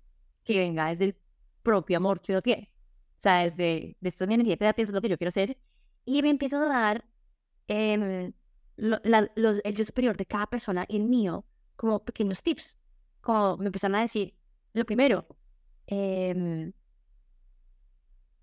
que 0.44 0.58
venga 0.58 0.88
desde 0.88 1.04
el 1.06 1.16
propio 1.62 1.96
amor 1.98 2.20
que 2.20 2.32
uno 2.32 2.42
tiene. 2.42 2.70
O 3.18 3.20
sea, 3.20 3.42
desde 3.44 3.96
de 4.00 4.08
esto 4.08 4.24
es 4.24 4.28
mi 4.28 4.34
energía 4.34 4.56
creativa, 4.56 4.84
es 4.84 4.92
lo 4.92 5.00
que 5.00 5.08
yo 5.08 5.18
quiero 5.18 5.28
hacer. 5.28 5.58
Y 6.04 6.22
me 6.22 6.30
empiezan 6.30 6.62
a 6.62 6.68
dar 6.68 7.04
em, 7.68 8.32
lo- 8.76 9.00
la- 9.04 9.30
los, 9.36 9.60
el 9.64 9.76
yo 9.76 9.84
superior 9.84 10.16
de 10.16 10.26
cada 10.26 10.46
persona 10.48 10.86
y 10.88 10.96
el 10.96 11.04
mío 11.04 11.46
como 11.76 12.04
pequeños 12.04 12.42
tips. 12.42 12.78
Como 13.20 13.56
me 13.58 13.66
empezaron 13.66 13.96
a 13.96 14.00
decir, 14.02 14.34
lo 14.74 14.84
primero, 14.86 15.26
em, 15.86 16.72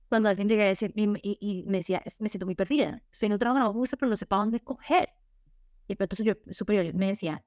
cuando 0.09 0.29
alguien 0.29 0.47
llega 0.49 0.63
a 0.63 0.67
decir, 0.67 0.91
y, 0.95 1.03
y- 1.23 1.37
y 1.41 1.63
me 1.67 1.77
decía, 1.79 2.01
"Es- 2.05 2.21
me 2.21 2.29
siento 2.29 2.45
muy 2.45 2.55
perdida, 2.55 3.03
estoy 3.11 3.27
en 3.27 3.33
un 3.33 3.39
trabajo 3.39 3.59
que 3.59 3.67
no 3.67 3.73
me 3.73 3.79
gusta, 3.79 3.97
pero 3.97 4.09
no 4.09 4.17
sé 4.17 4.25
para 4.25 4.41
dónde 4.41 4.59
coger. 4.61 5.09
Y 5.87 5.95
pero 5.95 6.05
entonces 6.05 6.25
yo 6.25 6.33
superior 6.53 6.93
me 6.95 7.07
decía, 7.07 7.45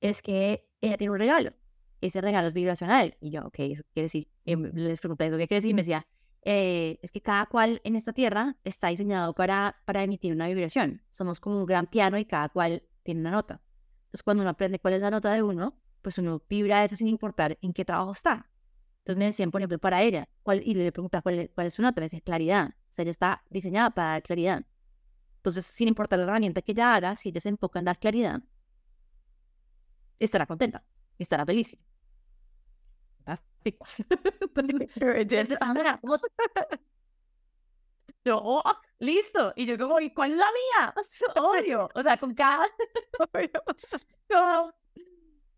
es 0.00 0.22
que 0.22 0.68
ella 0.80 0.96
tiene 0.98 1.12
un 1.12 1.18
regalo, 1.18 1.52
ese 2.00 2.20
regalo 2.20 2.48
es 2.48 2.54
vibracional. 2.54 3.16
Y 3.20 3.30
yo, 3.30 3.42
ok, 3.46 3.58
¿eso 3.60 3.82
quiere 3.92 4.04
decir? 4.04 4.28
Y 4.44 4.56
les 4.56 5.00
pregunté, 5.00 5.26
¿eso 5.26 5.36
qué 5.38 5.48
quiere 5.48 5.58
decir? 5.58 5.70
Y 5.70 5.74
me 5.74 5.82
decía, 5.82 6.06
eh, 6.42 6.98
es 7.02 7.12
que 7.12 7.20
cada 7.22 7.46
cual 7.46 7.80
en 7.84 7.96
esta 7.96 8.12
tierra 8.12 8.56
está 8.64 8.88
diseñado 8.88 9.34
para, 9.34 9.76
para 9.86 10.02
emitir 10.02 10.32
una 10.32 10.48
vibración. 10.48 11.02
Somos 11.10 11.40
como 11.40 11.58
un 11.60 11.66
gran 11.66 11.86
piano 11.86 12.18
y 12.18 12.24
cada 12.24 12.48
cual 12.50 12.82
tiene 13.02 13.20
una 13.20 13.32
nota. 13.32 13.60
Entonces, 14.06 14.22
cuando 14.22 14.42
uno 14.42 14.50
aprende 14.50 14.78
cuál 14.78 14.94
es 14.94 15.02
la 15.02 15.10
nota 15.10 15.32
de 15.32 15.42
uno, 15.42 15.78
pues 16.02 16.18
uno 16.18 16.42
vibra 16.48 16.84
eso 16.84 16.96
sin 16.96 17.08
importar 17.08 17.58
en 17.60 17.72
qué 17.72 17.84
trabajo 17.84 18.12
está. 18.12 18.50
Entonces 19.08 19.20
me 19.20 19.24
decían, 19.24 19.50
por 19.50 19.62
ejemplo, 19.62 19.78
para 19.78 20.02
ella, 20.02 20.28
¿cuál? 20.42 20.60
y 20.62 20.74
le 20.74 20.92
preguntaba 20.92 21.22
cuál, 21.22 21.50
cuál 21.54 21.66
es 21.66 21.72
su 21.72 21.80
nota, 21.80 21.98
me 21.98 22.04
decía 22.04 22.20
claridad. 22.20 22.74
O 22.90 22.94
sea, 22.94 23.04
ella 23.04 23.10
está 23.10 23.42
diseñada 23.48 23.88
para 23.88 24.08
dar 24.10 24.22
claridad. 24.22 24.66
Entonces, 25.36 25.64
sin 25.64 25.88
importar 25.88 26.18
la 26.18 26.26
herramienta 26.26 26.60
que 26.60 26.72
ella 26.72 26.94
haga, 26.94 27.16
si 27.16 27.30
ella 27.30 27.40
se 27.40 27.48
enfoca 27.48 27.78
en 27.78 27.86
dar 27.86 27.98
claridad, 27.98 28.42
estará 30.18 30.44
contenta, 30.44 30.84
estará 31.18 31.46
feliz. 31.46 31.74
Así. 33.24 33.42
Entonces, 34.96 35.58
Sandra, 35.58 35.98
¿cómo- 36.02 36.16
Yo, 38.26 38.42
oh, 38.44 38.62
listo. 38.98 39.54
Y 39.56 39.64
yo 39.64 39.78
como, 39.78 40.00
¿y 40.00 40.12
cuál 40.12 40.32
es 40.32 40.36
la 40.36 40.48
mía? 40.52 40.94
Obvio. 41.36 41.88
O 41.94 42.02
sea, 42.02 42.18
con 42.18 42.34
cada... 42.34 42.66
No. 44.28 44.74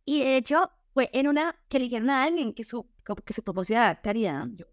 Y 0.04 0.20
de 0.20 0.36
hecho, 0.36 0.70
fue 0.92 1.10
en 1.12 1.28
una 1.28 1.56
que 1.68 1.78
le 1.78 1.84
dijeron 1.86 2.10
a 2.10 2.22
alguien 2.24 2.52
que 2.52 2.64
su, 2.64 2.88
como 3.14 3.24
que 3.24 3.32
su 3.32 3.42
propósito 3.42 3.74
era 3.74 3.86
dar 3.86 4.02
claridad. 4.02 4.46
Yo, 4.54 4.66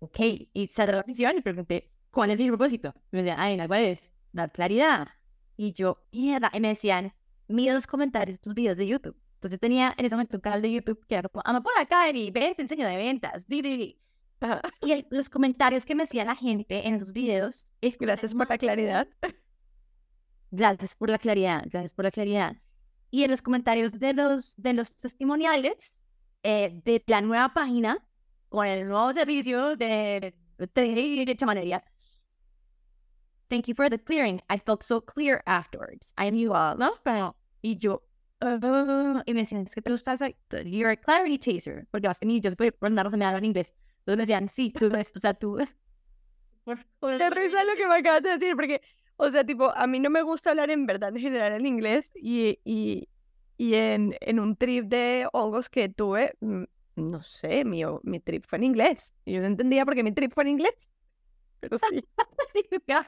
ok. 0.00 0.18
Y 0.52 0.70
a 0.76 0.86
la 0.86 1.00
oficina 1.00 1.32
y 1.36 1.40
pregunté, 1.40 1.90
¿cuál 2.10 2.30
es 2.30 2.38
mi 2.38 2.48
propósito? 2.48 2.94
Y 3.12 3.16
me 3.16 3.22
decían, 3.22 3.40
ay, 3.40 3.56
no, 3.56 3.66
¿cuál 3.66 3.84
es? 3.84 4.00
Dar 4.32 4.52
claridad. 4.52 5.08
Y 5.56 5.72
yo, 5.72 6.04
mierda. 6.12 6.50
Y 6.54 6.60
me 6.60 6.68
decían, 6.68 7.12
mira 7.48 7.74
los 7.74 7.86
comentarios 7.86 8.36
de 8.38 8.42
tus 8.42 8.54
videos 8.54 8.76
de 8.76 8.86
YouTube. 8.86 9.16
Entonces 9.34 9.56
yo 9.56 9.58
tenía 9.58 9.94
en 9.96 10.04
ese 10.04 10.14
momento 10.14 10.36
un 10.36 10.40
canal 10.42 10.62
de 10.62 10.72
YouTube 10.72 11.04
que 11.06 11.14
era 11.14 11.28
como, 11.28 11.42
anda 11.46 11.60
por 11.62 11.72
acá, 11.78 12.08
Eri, 12.08 12.30
ven, 12.30 12.54
te 12.54 12.62
enseño 12.62 12.86
de 12.86 12.96
ventas. 12.96 13.46
di, 13.48 13.62
di, 13.62 13.76
di". 13.76 14.00
Y 14.82 14.92
el- 14.92 15.06
los 15.10 15.28
comentarios 15.28 15.84
que 15.84 15.94
me 15.94 16.02
hacía 16.04 16.24
la 16.24 16.36
gente 16.36 16.86
en 16.86 16.94
esos 16.94 17.12
videos. 17.12 17.66
es 17.80 17.96
Gracias 17.98 18.34
por 18.34 18.48
la 18.48 18.58
claridad. 18.58 19.08
Gracias 20.50 20.94
por 20.96 21.10
la 21.10 21.18
claridad, 21.18 21.64
gracias 21.70 21.94
por 21.94 22.04
la 22.04 22.10
claridad. 22.10 22.56
Y 23.10 23.22
en 23.22 23.30
los 23.30 23.40
comentarios 23.40 23.98
de 24.00 24.12
los, 24.14 24.54
de 24.56 24.72
los 24.72 24.92
testimoniales 24.94 25.99
eh, 26.42 26.80
de 26.84 27.02
la 27.06 27.20
nueva 27.20 27.52
página, 27.52 28.04
con 28.48 28.66
el 28.66 28.88
nuevo 28.88 29.12
servicio 29.12 29.76
de, 29.76 30.34
de, 30.58 31.24
de 31.26 31.36
chamanería, 31.36 31.84
thank 33.50 33.66
you 33.68 33.74
for 33.74 33.90
the 33.90 33.98
clearing. 33.98 34.40
I 34.48 34.58
felt 34.58 34.82
so 34.82 35.00
clear 35.00 35.42
afterwards. 35.46 36.14
I 36.16 36.30
knew 36.30 36.52
all, 36.52 36.78
¿no? 36.78 36.94
Pero, 37.04 37.36
y 37.62 37.76
yo, 37.76 38.02
"Ah", 38.40 39.22
y 39.26 39.34
me 39.34 39.40
decían, 39.40 39.62
es 39.66 39.74
que 39.74 39.82
tú 39.82 39.94
estás, 39.94 40.22
ahí, 40.22 40.34
you're 40.64 40.90
a 40.90 40.96
clarity 40.96 41.36
chaser, 41.36 41.86
porque 41.90 42.06
vas 42.08 42.22
a 42.22 42.26
mí, 42.26 42.40
yo 42.40 42.54
por 42.56 42.86
andar 42.86 43.10
me 43.16 43.24
en 43.24 43.44
inglés. 43.44 43.74
Entonces 43.98 44.16
me 44.16 44.22
decían, 44.22 44.48
sí, 44.48 44.70
tú, 44.70 44.88
ves, 44.88 45.12
o 45.14 45.18
sea, 45.18 45.34
tú. 45.34 45.58
Qué 47.18 47.30
risa 47.30 47.64
lo 47.64 47.74
que 47.74 47.86
me 47.86 47.96
acabas 47.96 48.22
de 48.22 48.30
decir, 48.30 48.54
porque, 48.56 48.80
o 49.16 49.30
sea, 49.30 49.44
tipo, 49.44 49.70
a 49.76 49.86
mí 49.86 50.00
no 50.00 50.08
me 50.08 50.22
gusta 50.22 50.50
hablar 50.50 50.70
en 50.70 50.86
verdad 50.86 51.10
en 51.14 51.20
general 51.20 51.52
en 51.52 51.66
inglés 51.66 52.12
y, 52.14 52.60
y, 52.64 53.08
y 53.60 53.74
en, 53.74 54.16
en 54.22 54.40
un 54.40 54.56
trip 54.56 54.86
de 54.86 55.28
hongos 55.34 55.68
que 55.68 55.90
tuve, 55.90 56.34
mm, 56.40 56.62
no 56.96 57.22
sé, 57.22 57.66
mi, 57.66 57.82
mi 58.04 58.18
trip 58.18 58.46
fue 58.48 58.56
en 58.56 58.64
inglés. 58.64 59.12
Y 59.26 59.34
yo 59.34 59.40
no 59.40 59.48
entendía 59.48 59.84
por 59.84 59.94
qué 59.94 60.02
mi 60.02 60.12
trip 60.12 60.32
fue 60.32 60.44
en 60.44 60.48
inglés. 60.48 60.72
Pero 61.60 61.76
sí. 61.92 62.06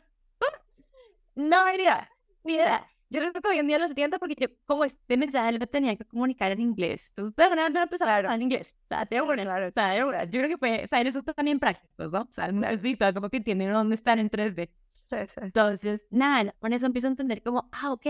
No 1.35 1.75
idea, 1.75 2.07
ni 2.45 2.57
idea. 2.57 2.87
Yo 3.09 3.21
creo 3.21 3.33
que 3.33 3.49
hoy 3.49 3.59
en 3.61 3.67
día 3.67 3.79
lo 3.79 3.87
entiendo 3.87 4.19
porque 4.19 4.35
yo, 4.39 4.49
como 4.67 4.85
este 4.85 5.17
mensaje 5.17 5.53
lo 5.53 5.67
tenía 5.67 5.97
que 5.97 6.05
comunicar 6.05 6.53
en 6.53 6.61
inglés. 6.61 7.09
Entonces, 7.17 7.35
de 7.35 7.49
verdad, 7.49 7.71
no 7.71 7.83
empezar 7.83 8.09
a 8.11 8.17
hablar 8.17 8.35
en 8.35 8.43
inglés. 8.43 8.77
O 8.85 8.89
sea, 8.89 9.07
te 9.07 9.19
juro, 9.21 9.43
claro, 9.43 9.69
o 9.69 9.71
sea, 9.71 9.97
yo 9.97 10.11
creo 10.11 10.49
que 10.49 10.59
fue, 10.59 10.85
o 10.85 10.87
sea, 10.87 11.01
eso 11.01 11.21
está 11.21 11.33
también 11.33 11.59
prácticos, 11.59 12.13
¿no? 12.13 12.21
O 12.21 12.29
sea, 12.31 12.53
no 12.53 12.69
es 12.69 12.83
virtual, 12.83 13.15
como 13.15 13.31
que 13.31 13.39
entienden 13.39 13.73
dónde 13.73 13.95
están 13.95 14.19
en 14.19 14.29
3D. 14.29 14.69
Sí, 15.09 15.17
sí. 15.29 15.41
Entonces, 15.41 16.07
nada, 16.11 16.55
con 16.59 16.75
eso 16.75 16.85
empiezo 16.85 17.07
a 17.07 17.11
entender 17.11 17.43
como, 17.43 17.71
ah, 17.73 17.93
ok, 17.93 18.07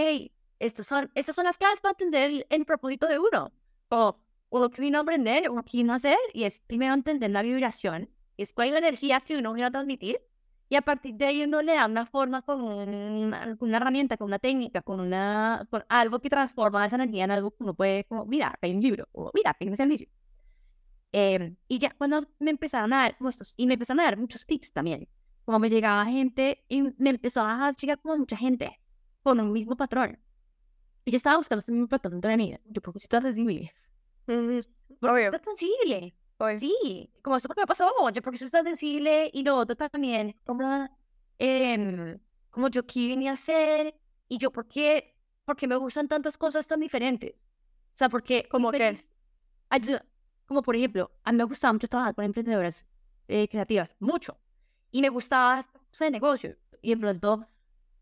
estas 0.62 0.86
son, 0.86 1.10
estas 1.14 1.34
son 1.34 1.44
las 1.44 1.58
claves 1.58 1.80
para 1.80 1.92
entender 1.92 2.30
el, 2.30 2.46
el 2.48 2.64
propósito 2.64 3.06
de 3.08 3.18
uno. 3.18 3.52
O, 3.88 4.16
o 4.48 4.60
lo 4.60 4.70
que 4.70 4.80
vino 4.80 4.98
a 4.98 5.02
aprender, 5.02 5.48
o 5.48 5.54
lo 5.56 5.64
que 5.64 5.78
vino 5.78 5.92
a 5.92 5.96
hacer, 5.96 6.16
y 6.32 6.44
es 6.44 6.60
primero 6.60 6.94
entender 6.94 7.30
la 7.30 7.42
vibración, 7.42 8.08
es 8.36 8.52
cuál 8.52 8.68
es 8.68 8.72
la 8.74 8.78
energía 8.78 9.20
que 9.20 9.36
uno 9.36 9.52
viene 9.52 9.66
a 9.66 9.70
transmitir, 9.70 10.20
y 10.68 10.76
a 10.76 10.82
partir 10.82 11.14
de 11.16 11.26
ahí 11.26 11.42
uno 11.42 11.60
le 11.62 11.74
da 11.74 11.86
una 11.86 12.06
forma 12.06 12.42
con 12.42 12.62
una, 12.62 13.56
con 13.56 13.68
una 13.68 13.76
herramienta, 13.76 14.16
con 14.16 14.26
una 14.28 14.38
técnica, 14.38 14.80
con, 14.82 15.00
una, 15.00 15.66
con 15.68 15.84
algo 15.88 16.20
que 16.20 16.30
transforma 16.30 16.86
esa 16.86 16.96
energía 16.96 17.24
en 17.24 17.32
algo 17.32 17.50
que 17.50 17.62
uno 17.62 17.74
puede, 17.74 18.04
como, 18.04 18.24
mira, 18.24 18.54
hay 18.62 18.74
un 18.74 18.80
libro, 18.80 19.08
o 19.12 19.30
mira, 19.34 19.54
hay 19.58 19.68
un 19.68 19.76
servicio. 19.76 20.08
Em, 21.12 21.56
y 21.68 21.78
ya 21.78 21.90
cuando 21.90 22.26
me 22.38 22.52
empezaron 22.52 22.92
a 22.92 23.02
dar 23.02 23.16
estos, 23.28 23.52
y 23.56 23.66
me 23.66 23.74
empezaron 23.74 24.00
a 24.00 24.04
dar 24.04 24.16
muchos 24.16 24.46
tips 24.46 24.72
también, 24.72 25.08
como 25.44 25.58
me 25.58 25.68
llegaba 25.68 26.06
gente 26.06 26.64
y 26.68 26.82
me 26.96 27.10
empezó 27.10 27.42
a 27.42 27.70
llegar 27.72 28.00
como 28.00 28.16
mucha 28.16 28.36
gente 28.36 28.80
con 29.22 29.40
un 29.40 29.52
mismo 29.52 29.76
patrón. 29.76 30.18
Y 31.04 31.10
yo 31.10 31.16
estaba 31.16 31.36
buscando 31.36 31.60
ese 31.60 31.72
mismo 31.72 31.88
patrón 31.88 32.20
de 32.20 32.36
mí. 32.36 32.56
Yo, 32.66 32.80
¿por 32.80 32.92
qué 32.94 33.00
soy 33.00 33.08
tan 33.08 33.22
sensible? 33.22 33.72
Ujú. 34.28 34.60
¿Por 35.00 35.00
qué 35.00 35.06
Obvio. 35.10 35.30
soy 35.30 35.40
tan 35.40 35.56
sensible? 35.56 36.14
Obvio. 36.38 36.56
Sí, 36.60 37.10
como 37.22 37.36
esto 37.36 37.48
porque 37.48 37.62
me 37.62 37.66
pasó, 37.66 37.90
yo 38.12 38.22
porque 38.22 38.38
soy 38.38 38.50
tan 38.50 38.64
sensible 38.64 39.30
y 39.32 39.42
lo 39.42 39.56
otro 39.56 39.76
también, 39.76 40.36
como, 40.44 40.88
em, 41.38 42.18
como 42.50 42.68
yo 42.68 42.86
qué 42.86 43.08
venía 43.08 43.30
a 43.30 43.34
hacer 43.34 43.94
y 44.28 44.38
yo 44.38 44.50
por 44.50 44.66
qué, 44.68 45.16
porque 45.44 45.66
me 45.66 45.76
gustan 45.76 46.08
tantas 46.08 46.38
cosas 46.38 46.66
tan 46.66 46.80
diferentes. 46.80 47.48
O 47.94 47.96
sea, 47.96 48.08
porque... 48.08 48.48
Feliz- 48.50 49.08
ayuda- 49.70 50.04
Como 50.46 50.62
por 50.62 50.76
ejemplo, 50.76 51.10
a 51.24 51.32
mí 51.32 51.38
me 51.38 51.44
gustaba 51.44 51.72
mucho 51.72 51.88
trabajar 51.88 52.14
con 52.14 52.24
emprendedoras 52.24 52.86
eh, 53.28 53.48
creativas, 53.48 53.90
mucho. 54.00 54.38
Y 54.90 55.00
me 55.00 55.08
gustaba 55.08 55.58
esta 55.60 55.78
cosa 55.90 56.04
de 56.04 56.10
negocio. 56.10 56.56
Y 56.82 56.90
de 56.90 56.96
pronto 56.98 57.46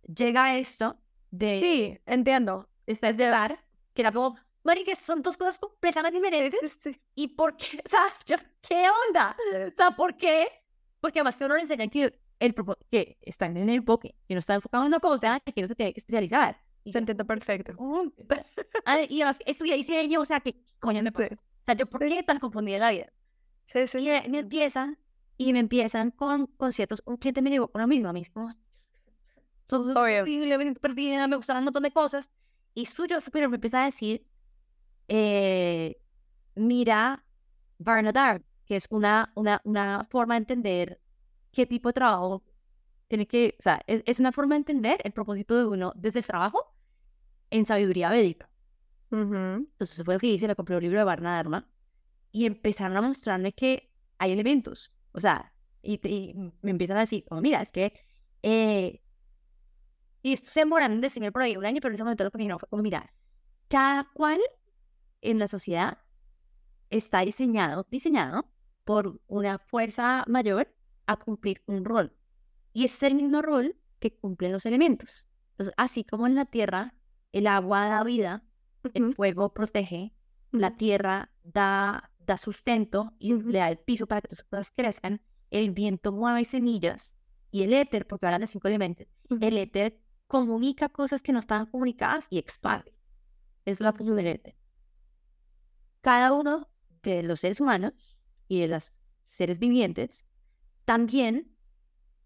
llega 0.02 0.56
esto 0.58 0.96
de... 1.30 1.60
Sí, 1.60 1.98
entiendo. 2.06 2.68
Esta 2.86 3.08
es 3.08 3.16
de 3.16 3.26
dar, 3.26 3.64
que 3.94 4.02
era 4.02 4.12
como, 4.12 4.36
marica, 4.62 4.94
son 4.94 5.22
dos 5.22 5.36
cosas 5.36 5.58
completamente 5.58 6.18
diferentes. 6.18 6.78
¿Y 7.14 7.28
por 7.28 7.56
qué? 7.56 7.80
O 7.84 7.88
sea, 7.88 8.04
yo, 8.26 8.36
¿qué 8.66 8.86
onda? 9.08 9.36
O 9.66 9.76
sea, 9.76 9.90
¿por 9.92 10.16
qué? 10.16 10.48
Porque 11.00 11.20
además 11.20 11.36
que 11.36 11.44
uno 11.44 11.54
le 11.54 11.62
enseñan 11.62 11.90
que, 11.90 12.14
el, 12.38 12.54
que 12.90 13.18
está 13.22 13.46
en 13.46 13.56
el 13.56 13.68
enfoque, 13.70 14.14
que 14.26 14.34
no 14.34 14.38
está 14.40 14.54
enfocado 14.54 14.84
en 14.84 14.88
una 14.88 15.00
cosa, 15.00 15.40
que 15.40 15.62
no 15.62 15.68
se 15.68 15.74
tiene 15.74 15.92
que 15.92 16.00
especializar. 16.00 16.60
Y 16.84 16.92
Te 16.92 16.98
entiendo 16.98 17.26
perfecto. 17.26 17.72
Y 19.08 19.20
además, 19.20 19.38
estudié 19.44 19.76
diseño, 19.76 20.20
o 20.20 20.24
sea, 20.24 20.40
¿qué 20.40 20.56
coño 20.78 21.02
me 21.02 21.12
pasa? 21.12 21.28
Sí. 21.28 21.34
O 21.34 21.64
sea, 21.64 21.74
yo, 21.74 21.86
¿por 21.86 22.00
qué 22.00 22.22
tan 22.22 22.38
confundida 22.38 22.76
en 22.76 22.80
la 22.80 22.90
vida? 22.90 23.12
Sí, 23.66 23.86
sí. 23.86 23.98
Y 23.98 24.08
me, 24.08 24.28
me 24.28 24.38
empiezan, 24.40 24.98
y 25.36 25.52
me 25.52 25.58
empiezan 25.58 26.10
con 26.10 26.46
conciertos. 26.46 27.02
Un 27.04 27.16
cliente 27.16 27.42
me 27.42 27.50
llegó 27.50 27.68
con 27.68 27.82
lo 27.82 27.88
mismo, 27.88 28.08
a 28.08 28.12
mí 28.12 28.24
como, 28.26 28.50
perdida, 30.80 31.26
me 31.28 31.36
gustaban 31.36 31.62
un 31.62 31.66
montón 31.66 31.82
de 31.82 31.90
cosas. 31.90 32.30
Y 32.74 32.86
suyo 32.86 33.20
superior 33.20 33.50
me 33.50 33.56
empieza 33.56 33.82
a 33.82 33.84
decir, 33.86 34.26
eh, 35.08 36.00
mira, 36.54 37.24
Barnadar, 37.78 38.42
que 38.64 38.76
es 38.76 38.86
una, 38.90 39.32
una, 39.34 39.60
una 39.64 40.06
forma 40.10 40.34
de 40.34 40.38
entender 40.38 41.00
qué 41.50 41.66
tipo 41.66 41.88
de 41.88 41.94
trabajo 41.94 42.44
tiene 43.08 43.26
que, 43.26 43.56
o 43.58 43.62
sea, 43.62 43.82
es, 43.86 44.02
es 44.06 44.20
una 44.20 44.30
forma 44.30 44.54
de 44.54 44.58
entender 44.60 45.00
el 45.02 45.12
propósito 45.12 45.56
de 45.56 45.66
uno 45.66 45.92
desde 45.96 46.20
el 46.20 46.26
trabajo 46.26 46.74
en 47.50 47.66
sabiduría 47.66 48.10
védica. 48.10 48.48
Ujú. 49.10 49.34
Entonces 49.34 49.94
eso 49.94 50.04
fue 50.04 50.14
lo 50.14 50.20
que 50.20 50.28
hice, 50.28 50.46
me 50.46 50.54
compré 50.54 50.76
un 50.76 50.82
libro 50.82 51.00
de 51.00 51.04
Dharma 51.04 51.68
y 52.30 52.46
empezaron 52.46 52.96
a 52.96 53.02
mostrarme 53.02 53.52
que 53.52 53.90
hay 54.18 54.30
elementos, 54.30 54.92
o 55.12 55.18
sea, 55.20 55.52
y, 55.82 55.94
y 56.06 56.34
me 56.62 56.70
empiezan 56.70 56.98
a 56.98 57.00
decir, 57.00 57.24
oh, 57.30 57.40
mira, 57.40 57.60
es 57.62 57.72
que, 57.72 57.94
eh, 58.42 59.02
y 60.22 60.32
esto 60.32 60.50
se 60.50 60.60
demoraron 60.60 60.96
en 60.96 61.00
decirme 61.00 61.32
por 61.32 61.42
ahí 61.42 61.56
un 61.56 61.64
año, 61.64 61.80
pero 61.80 61.90
en 61.90 61.94
ese 61.94 62.04
momento 62.04 62.24
lo 62.24 62.30
que 62.30 62.38
me 62.38 62.42
dijeron 62.42 62.58
fue 62.58 62.68
como, 62.68 62.82
mira, 62.82 63.12
cada 63.68 64.04
cual 64.12 64.40
en 65.22 65.38
la 65.38 65.48
sociedad 65.48 65.98
está 66.90 67.20
diseñado, 67.20 67.86
diseñado 67.90 68.50
por 68.84 69.20
una 69.28 69.58
fuerza 69.58 70.24
mayor 70.26 70.74
a 71.06 71.16
cumplir 71.16 71.62
un 71.66 71.84
rol. 71.84 72.12
Y 72.72 72.84
es 72.84 73.02
el 73.02 73.14
mismo 73.14 73.42
rol 73.42 73.76
que 73.98 74.14
cumplen 74.14 74.52
los 74.52 74.66
elementos. 74.66 75.26
Entonces, 75.52 75.74
así 75.76 76.04
como 76.04 76.26
en 76.26 76.34
la 76.34 76.46
tierra 76.46 76.94
el 77.32 77.46
agua 77.46 77.86
da 77.86 78.02
vida, 78.02 78.44
el 78.94 79.14
fuego 79.14 79.52
protege, 79.52 80.12
la 80.50 80.76
tierra 80.76 81.30
da, 81.44 82.10
da 82.18 82.36
sustento 82.36 83.14
y 83.18 83.34
le 83.34 83.58
da 83.58 83.70
el 83.70 83.78
piso 83.78 84.06
para 84.06 84.20
que 84.20 84.28
las 84.30 84.42
cosas 84.42 84.72
crezcan, 84.74 85.20
el 85.50 85.70
viento 85.70 86.12
mueve 86.12 86.44
semillas 86.44 87.16
y 87.50 87.62
el 87.62 87.72
éter, 87.72 88.06
porque 88.06 88.26
hablan 88.26 88.42
de 88.42 88.46
cinco 88.46 88.68
elementos, 88.68 89.06
el 89.28 89.58
éter 89.58 90.00
comunica 90.30 90.88
cosas 90.88 91.22
que 91.22 91.32
no 91.32 91.40
estaban 91.40 91.66
comunicadas 91.66 92.28
y 92.30 92.38
expande. 92.38 92.94
Es 93.64 93.80
la 93.80 93.92
función 93.92 94.16
del. 94.16 94.54
Cada 96.00 96.32
uno 96.32 96.70
de 97.02 97.24
los 97.24 97.40
seres 97.40 97.60
humanos 97.60 97.92
y 98.46 98.60
de 98.60 98.68
los 98.68 98.92
seres 99.28 99.58
vivientes 99.58 100.28
también 100.84 101.56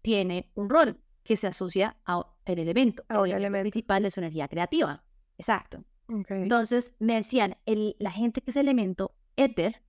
tiene 0.03 0.51
un 0.53 0.69
rol 0.69 1.01
que 1.23 1.35
se 1.35 1.47
asocia 1.47 1.97
al 2.03 2.27
elemento, 2.45 3.03
A 3.09 3.15
al 3.15 3.31
elemento 3.31 3.63
principal 3.63 4.03
de 4.03 4.11
su 4.11 4.19
energía 4.19 4.47
creativa. 4.47 5.03
Exacto. 5.39 5.83
Entonces 6.07 6.95
me 6.99 7.15
decían, 7.15 7.57
el, 7.65 7.95
la 7.97 8.11
gente 8.11 8.41
que 8.41 8.51
es 8.51 8.57
elemento 8.57 9.15
éter 9.35 9.81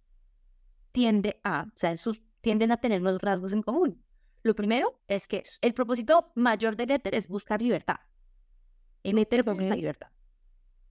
tiende 0.92 1.38
a, 1.44 1.66
o 1.68 1.76
sea, 1.76 1.94
sus, 1.98 2.22
tienden 2.40 2.72
a 2.72 2.78
tener 2.78 3.02
unos 3.02 3.20
rasgos 3.20 3.52
en 3.52 3.62
común. 3.62 4.02
Lo 4.47 4.55
primero 4.55 5.01
es 5.09 5.26
que 5.26 5.42
el 5.61 5.74
propósito 5.74 6.30
mayor 6.36 6.76
del 6.76 6.92
éter 6.92 7.16
es 7.16 7.26
buscar 7.26 7.61
libertad. 7.61 7.97
El 9.03 9.18
éter 9.18 9.42
busca 9.42 9.74
libertad. 9.74 10.09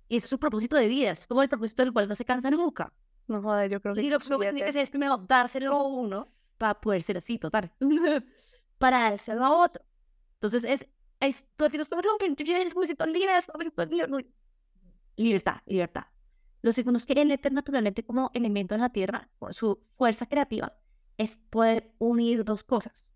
Y 0.09 0.17
ese 0.17 0.25
es 0.25 0.29
su 0.29 0.37
propósito 0.37 0.75
de 0.75 0.89
vida, 0.89 1.11
es 1.11 1.25
como 1.25 1.41
el 1.41 1.47
propósito 1.47 1.81
del 1.81 1.93
cual 1.93 2.09
no 2.09 2.17
se 2.17 2.25
cansa 2.25 2.51
nunca. 2.51 2.93
No 3.27 3.41
joder, 3.41 3.71
yo 3.71 3.81
creo 3.81 3.95
que 3.95 4.01
Y 4.03 4.09
lo 4.09 4.19
primero 4.19 4.39
que 4.39 4.45
tiene 4.47 4.59
que 4.59 4.69
hacer 4.71 4.81
es 4.81 4.89
primero 4.89 5.17
dárselo 5.17 5.73
a 5.73 5.83
uno 5.87 6.27
para 6.57 6.81
poder 6.81 7.01
ser 7.01 7.15
así, 7.15 7.39
total. 7.39 7.71
para 8.77 9.09
dárselo 9.11 9.45
a 9.45 9.63
otro. 9.63 9.85
Entonces 10.33 10.65
es, 10.65 10.85
es 11.21 11.45
todo 11.55 11.69
el 11.69 11.87
como, 11.87 12.01
no, 12.01 12.17
que 12.17 12.35
yo 12.43 12.57
necesito 12.57 13.05
liber- 13.05 14.25
libertad, 15.15 15.61
libertad. 15.65 16.03
Lo 16.61 16.73
segundo 16.73 16.97
es 16.97 17.05
que 17.05 17.13
el 17.13 17.31
éter 17.31 17.53
naturalmente 17.53 18.03
como 18.03 18.31
elemento 18.33 18.75
en 18.75 18.81
la 18.81 18.89
tierra, 18.89 19.29
por 19.39 19.53
su 19.53 19.81
fuerza 19.95 20.25
creativa, 20.25 20.77
es 21.17 21.37
poder 21.37 21.93
unir 21.99 22.43
dos 22.43 22.65
cosas. 22.65 23.14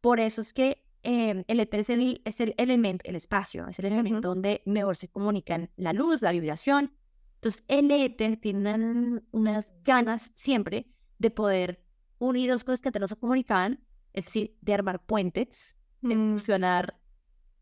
Por 0.00 0.20
eso 0.20 0.40
es 0.40 0.52
que 0.54 0.84
eh, 1.02 1.44
el 1.46 1.60
éter 1.60 1.80
es 1.80 1.90
el, 1.90 2.20
es 2.24 2.40
el 2.40 2.54
elemento, 2.58 3.04
el 3.08 3.16
espacio, 3.16 3.66
es 3.68 3.78
el 3.78 3.86
elemento 3.86 4.28
donde 4.28 4.62
mejor 4.66 4.96
se 4.96 5.08
comunican 5.08 5.70
la 5.76 5.92
luz, 5.92 6.22
la 6.22 6.32
vibración. 6.32 6.92
Entonces 7.36 7.64
el 7.68 7.90
éter 7.90 8.36
tiene 8.36 8.74
una- 8.74 9.22
unas 9.30 9.72
ganas 9.84 10.32
siempre 10.34 10.86
de 11.18 11.30
poder 11.30 11.84
unir 12.18 12.50
dos 12.50 12.64
cosas 12.64 12.80
que 12.80 12.88
antes 12.88 13.00
no 13.00 13.08
se 13.08 13.16
comunicaban, 13.16 13.84
es 14.12 14.24
decir, 14.26 14.56
de 14.60 14.74
armar 14.74 15.04
puentes, 15.04 15.76
de 16.00 16.16
Mm. 16.16 16.32
fusionar 16.34 16.98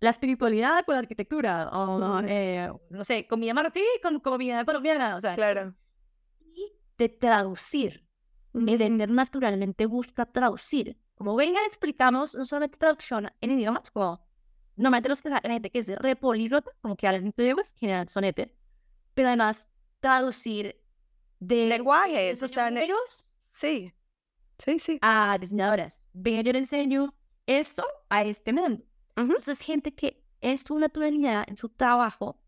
la 0.00 0.10
espiritualidad 0.10 0.84
con 0.84 0.94
la 0.94 1.00
arquitectura, 1.00 1.68
o 1.70 2.20
eh, 2.26 2.70
no 2.90 3.04
sé, 3.04 3.26
comida 3.26 3.52
marroquí 3.54 3.82
con 4.02 4.20
comida 4.20 4.64
colombiana, 4.64 5.16
o 5.16 5.20
sea, 5.20 5.34
Claro. 5.34 5.74
y 6.54 6.72
de 6.98 7.08
traducir 7.08 8.04
El 8.54 8.68
Éter 8.70 9.10
naturalmente 9.10 9.84
busca 9.84 10.24
traducir. 10.24 10.96
Como 11.16 11.34
venga, 11.34 11.60
explicamos 11.66 12.34
no 12.34 12.44
solamente 12.44 12.76
traducción 12.78 13.30
en 13.40 13.50
idiomas, 13.50 13.90
como 13.90 14.20
normalmente 14.76 15.08
los 15.08 15.22
que 15.22 15.30
la 15.30 15.40
gente 15.40 15.70
que 15.70 15.78
es 15.78 15.88
re 15.88 16.14
políglota, 16.14 16.70
como 16.82 16.94
que 16.94 17.08
hablan 17.08 17.32
idiomas, 17.36 17.74
generalmente 17.76 18.12
son 18.12 18.24
Éter, 18.24 18.54
pero 19.14 19.28
además 19.28 19.68
traducir 20.00 20.78
de 21.40 21.66
Lenguajes, 21.66 22.42
o 22.42 22.48
sea, 22.48 22.70
Sí, 23.44 23.92
sí, 24.58 24.78
sí. 24.78 24.98
a 25.00 25.38
diseñadoras. 25.40 26.10
Venga, 26.12 26.42
yo 26.42 26.52
le 26.52 26.58
enseño 26.58 27.14
esto 27.46 27.84
a 28.10 28.22
este 28.24 28.52
mundo. 28.52 28.84
Ujú. 29.16 29.22
Entonces, 29.26 29.60
gente 29.60 29.94
que 29.94 30.22
es 30.42 30.60
su 30.62 30.78
naturalidad 30.78 31.44
en 31.48 31.56
su 31.56 31.70
trabajo 31.70 32.38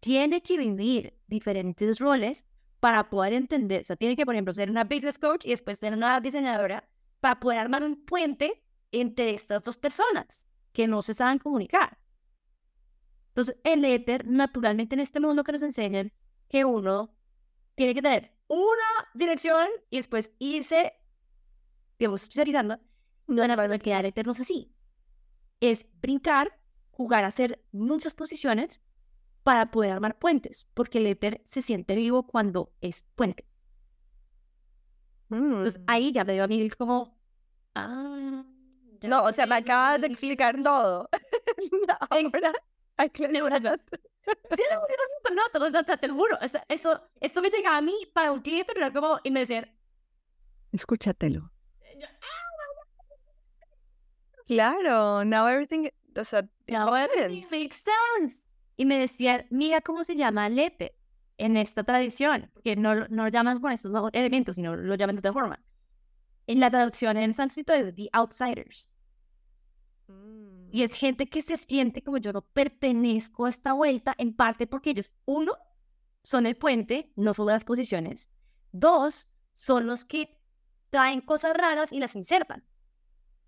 tiene 0.00 0.42
que 0.42 0.58
vivir 0.58 1.18
diferentes 1.26 1.98
roles 1.98 2.46
para 2.80 3.08
poder 3.08 3.32
entender. 3.32 3.80
O 3.82 3.84
sea, 3.84 3.96
tiene 3.96 4.16
que, 4.16 4.26
por 4.26 4.34
ejemplo, 4.34 4.52
ser 4.52 4.70
una 4.70 4.84
business 4.84 5.18
coach 5.18 5.46
y 5.46 5.50
después 5.50 5.78
ser 5.78 5.94
una 5.94 6.20
diseñadora 6.20 6.86
para 7.20 7.38
poder 7.38 7.58
armar 7.58 7.84
un 7.84 8.04
puente 8.04 8.64
entre 8.92 9.30
estas 9.30 9.62
dos 9.62 9.76
personas 9.76 10.48
que 10.72 10.86
no 10.86 11.02
se 11.02 11.14
saben 11.14 11.38
comunicar. 11.38 11.98
Entonces, 13.28 13.56
el 13.64 13.84
éter, 13.84 14.26
naturalmente 14.26 14.94
en 14.94 15.00
este 15.00 15.20
mundo 15.20 15.44
que 15.44 15.52
nos 15.52 15.62
enseñan 15.62 16.12
que 16.48 16.64
uno 16.64 17.14
tiene 17.74 17.94
que 17.94 18.02
tener 18.02 18.36
una 18.48 19.08
dirección 19.14 19.68
y 19.88 19.98
después 19.98 20.34
irse, 20.38 20.92
digamos, 21.98 22.22
especializando, 22.24 22.78
no 23.28 23.46
realidad 23.46 24.04
éter 24.04 24.26
no 24.26 24.32
es 24.32 24.40
así. 24.40 24.74
Es 25.60 25.88
brincar, 26.00 26.60
jugar 26.90 27.24
a 27.24 27.28
hacer 27.28 27.64
muchas 27.70 28.14
posiciones 28.14 28.82
para 29.42 29.70
poder 29.70 29.92
armar 29.92 30.18
puentes, 30.18 30.68
porque 30.74 30.98
el 30.98 31.06
éter 31.06 31.40
se 31.44 31.62
siente 31.62 31.94
vivo 31.94 32.26
cuando 32.26 32.72
es 32.80 33.06
puente. 33.14 33.49
Entonces, 35.30 35.78
Mm. 35.80 35.84
ahí 35.86 36.12
ya 36.12 36.24
me 36.24 36.32
dio 36.34 36.44
a 36.44 36.48
mí 36.48 36.68
como... 36.70 37.16
Ah, 37.74 38.44
No, 39.02 39.22
o 39.24 39.32
sea, 39.32 39.46
me 39.46 39.54
acabas 39.56 40.00
de 40.00 40.08
explicar 40.08 40.60
todo. 40.62 41.08
Ahora, 42.10 42.52
hay 42.96 43.10
claridad. 43.10 43.80
Sí, 44.54 44.62
no, 44.70 44.76
no, 44.76 45.34
no, 45.34 45.42
te, 45.50 45.58
lo- 45.58 45.84
te- 45.84 45.96
te 45.96 46.08
lo 46.08 46.14
juro. 46.14 46.36
o 46.42 46.48
sea, 46.48 46.64
eso, 46.68 47.00
esto 47.20 47.40
me 47.40 47.48
llegaba 47.50 47.78
a 47.78 47.80
mí 47.80 47.94
para 48.12 48.30
un 48.32 48.42
tiempo, 48.42 48.72
pero 48.74 48.86
era 48.86 48.92
como, 48.92 49.18
y 49.24 49.30
me 49.30 49.40
decían, 49.40 49.70
Escúchatelo. 50.72 51.50
Claro, 54.46 55.24
now 55.24 55.46
everything, 55.46 55.88
o 56.16 56.24
sea, 56.24 56.42
"Now 56.66 56.94
everything 56.94 57.42
makes 57.50 57.76
sense. 58.18 58.46
Y 58.76 58.84
me 58.84 58.98
decían, 58.98 59.46
mira 59.50 59.80
cómo 59.80 60.02
se 60.04 60.16
llama 60.16 60.48
lete 60.48 60.94
en 61.40 61.56
esta 61.56 61.82
tradición, 61.84 62.50
porque 62.52 62.76
no, 62.76 62.94
no 63.08 63.24
lo 63.24 63.28
llaman 63.28 63.60
con 63.60 63.72
esos 63.72 63.92
dos 63.92 64.10
elementos, 64.12 64.56
sino 64.56 64.76
lo 64.76 64.94
llaman 64.94 65.16
de 65.16 65.20
otra 65.20 65.32
forma. 65.32 65.64
En 66.46 66.60
la 66.60 66.70
traducción 66.70 67.16
en 67.16 67.32
sánscrito 67.32 67.72
es 67.72 67.94
The 67.94 68.10
Outsiders. 68.12 68.90
Mm. 70.06 70.68
Y 70.70 70.82
es 70.82 70.92
gente 70.92 71.28
que 71.28 71.40
se 71.40 71.56
siente 71.56 72.02
como 72.02 72.18
yo 72.18 72.32
no 72.32 72.42
pertenezco 72.42 73.46
a 73.46 73.48
esta 73.48 73.72
vuelta, 73.72 74.14
en 74.18 74.34
parte 74.34 74.66
porque 74.66 74.90
ellos, 74.90 75.10
uno, 75.24 75.56
son 76.22 76.44
el 76.44 76.56
puente, 76.56 77.10
no 77.16 77.32
son 77.32 77.46
las 77.46 77.64
posiciones. 77.64 78.28
Dos, 78.72 79.26
son 79.56 79.86
los 79.86 80.04
que 80.04 80.38
traen 80.90 81.22
cosas 81.22 81.56
raras 81.56 81.90
y 81.90 82.00
las 82.00 82.14
insertan. 82.16 82.64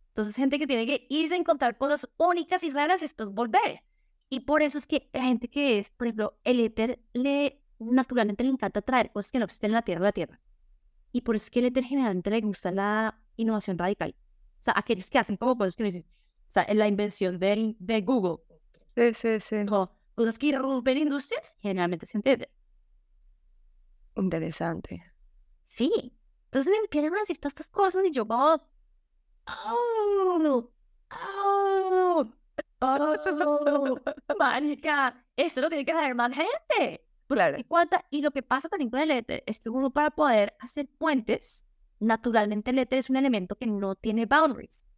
Entonces, 0.08 0.34
gente 0.34 0.58
que 0.58 0.66
tiene 0.66 0.86
que 0.86 1.06
irse 1.10 1.34
a 1.34 1.38
encontrar 1.38 1.76
cosas 1.76 2.08
únicas 2.16 2.64
y 2.64 2.70
raras 2.70 3.02
y 3.02 3.04
después 3.04 3.30
volver. 3.30 3.82
Y 4.30 4.40
por 4.40 4.62
eso 4.62 4.78
es 4.78 4.86
que 4.86 5.10
la 5.12 5.24
gente 5.24 5.48
que 5.48 5.78
es, 5.78 5.90
por 5.90 6.06
ejemplo, 6.06 6.38
el 6.44 6.60
éter, 6.60 7.02
le, 7.12 7.61
naturalmente 7.90 8.44
le 8.44 8.50
encanta 8.50 8.82
traer 8.82 9.10
cosas 9.12 9.32
que 9.32 9.38
no 9.38 9.44
existen 9.46 9.70
en 9.70 9.74
la 9.74 9.82
Tierra 9.82 10.00
a 10.02 10.04
la 10.08 10.12
Tierra. 10.12 10.40
Y 11.12 11.20
por 11.22 11.36
eso 11.36 11.44
es 11.44 11.50
que 11.50 11.66
éter 11.66 11.84
generalmente 11.84 12.30
le 12.30 12.40
gusta 12.40 12.70
la 12.70 13.20
innovación 13.36 13.78
radical. 13.78 14.14
O 14.60 14.64
sea, 14.64 14.74
aquellos 14.76 15.10
que 15.10 15.18
hacen 15.18 15.36
como 15.36 15.56
cosas 15.58 15.76
que 15.76 15.84
dicen, 15.84 16.06
o 16.48 16.50
sea, 16.52 16.64
en 16.68 16.78
la 16.78 16.86
invención 16.88 17.38
del, 17.38 17.76
de 17.78 18.00
Google, 18.02 18.38
Sí, 18.96 19.14
sí, 19.14 19.40
sí. 19.40 19.66
como 19.66 19.90
cosas 20.14 20.38
que 20.38 20.48
irrumpen 20.48 20.98
industrias, 20.98 21.56
generalmente 21.60 22.06
se 22.06 22.18
entiende. 22.18 22.50
Interesante. 24.16 25.02
Sí. 25.64 25.90
Entonces 26.46 26.70
me 26.70 26.78
empiezan 26.78 27.14
a 27.14 27.20
decir 27.20 27.38
todas 27.38 27.52
estas 27.52 27.70
cosas 27.70 28.04
y 28.04 28.10
yo 28.12 28.26
como, 28.26 28.54
oh, 28.54 28.60
oh, 29.46 30.70
oh, 31.10 32.30
marica, 34.38 35.24
esto 35.36 35.60
lo 35.62 35.68
tiene 35.68 35.84
que 35.84 35.92
saber 35.92 36.14
más 36.14 36.32
gente. 36.34 37.06
Claro. 37.28 37.58
Y, 38.10 38.20
lo 38.20 38.30
que 38.30 38.42
pasa 38.42 38.68
también 38.68 38.90
con 38.90 39.00
el 39.00 39.10
éter 39.10 39.42
es 39.46 39.58
que 39.58 39.70
uno 39.70 39.90
para 39.90 40.10
poder 40.10 40.54
hacer 40.60 40.88
puentes, 40.98 41.64
naturalmente 41.98 42.70
el 42.70 42.78
éter 42.78 42.98
es 42.98 43.10
un 43.10 43.16
elemento 43.16 43.56
que 43.56 43.66
no 43.66 43.94
tiene 43.94 44.26
boundaries 44.26 44.92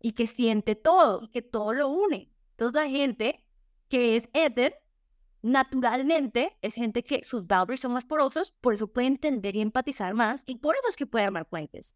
y 0.00 0.12
que 0.12 0.26
siente 0.26 0.76
todo 0.76 1.22
y 1.22 1.28
que 1.28 1.42
todo 1.42 1.72
lo 1.72 1.88
une. 1.88 2.32
Entonces 2.52 2.74
la 2.74 2.88
gente 2.88 3.44
que 3.88 4.16
es 4.16 4.28
éter, 4.32 4.76
naturalmente 5.42 6.56
es 6.62 6.74
gente 6.74 7.02
que 7.02 7.22
sus 7.24 7.46
boundaries 7.46 7.80
son 7.80 7.92
más 7.92 8.04
porosos, 8.04 8.52
por 8.60 8.74
eso 8.74 8.86
puede 8.88 9.08
entender 9.08 9.56
y 9.56 9.60
empatizar 9.60 10.14
más 10.14 10.42
y 10.46 10.56
por 10.56 10.76
eso 10.76 10.88
es 10.88 10.96
que 10.96 11.06
puede 11.06 11.24
armar 11.26 11.48
puentes. 11.48 11.94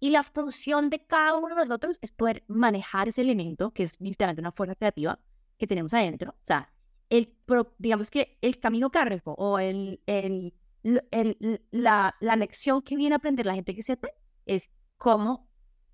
Y 0.00 0.10
la 0.10 0.22
función 0.22 0.90
de 0.90 1.06
cada 1.06 1.36
uno 1.36 1.54
de 1.54 1.62
nosotros 1.62 1.98
es 2.02 2.12
poder 2.12 2.44
manejar 2.46 3.08
ese 3.08 3.22
elemento, 3.22 3.72
que 3.72 3.84
es 3.84 3.98
literalmente 4.00 4.42
una 4.42 4.52
fuerza 4.52 4.74
creativa 4.74 5.18
que 5.56 5.66
tenemos 5.66 5.94
adentro. 5.94 6.32
O 6.32 6.44
sea, 6.44 6.73
el, 7.18 7.34
digamos 7.78 8.10
que 8.10 8.38
el 8.40 8.58
camino 8.60 8.90
kármico 8.90 9.32
o 9.34 9.58
el, 9.58 10.00
el, 10.06 10.54
el- 10.82 11.62
la, 11.70 12.14
la 12.20 12.36
lección 12.36 12.82
que 12.82 12.96
viene 12.96 13.14
a 13.14 13.18
aprender 13.18 13.46
la 13.46 13.54
gente 13.54 13.74
que 13.74 13.82
se 13.82 13.98
es 14.46 14.70
cómo 14.98 15.48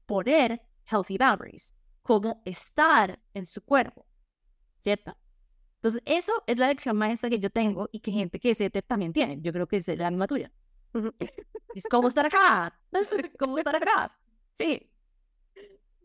poner 0.06 0.62
healthy 0.90 1.18
boundaries, 1.18 1.74
cómo 2.02 2.42
estar 2.44 3.20
en 3.34 3.46
su 3.46 3.62
cuerpo, 3.64 4.06
¿cierto? 4.80 5.16
Entonces, 5.76 6.02
eso 6.06 6.32
es 6.46 6.58
la 6.58 6.68
lección 6.68 6.96
maestra 6.96 7.30
que 7.30 7.40
yo 7.40 7.50
tengo 7.50 7.88
y 7.92 8.00
que 8.00 8.12
gente 8.12 8.40
que 8.40 8.50
es 8.52 8.60
ETER 8.60 8.84
también 8.84 9.12
tiene. 9.12 9.38
Yo 9.42 9.52
creo 9.52 9.68
que 9.68 9.78
es 9.78 9.88
la 9.88 10.10
misma 10.10 10.26
tuya. 10.28 10.52
Es 11.74 11.86
cómo 11.88 12.08
estar 12.08 12.26
acá. 12.26 12.78
¿Cómo 13.38 13.58
estar 13.58 13.76
acá? 13.76 14.16
Sí, 14.54 14.90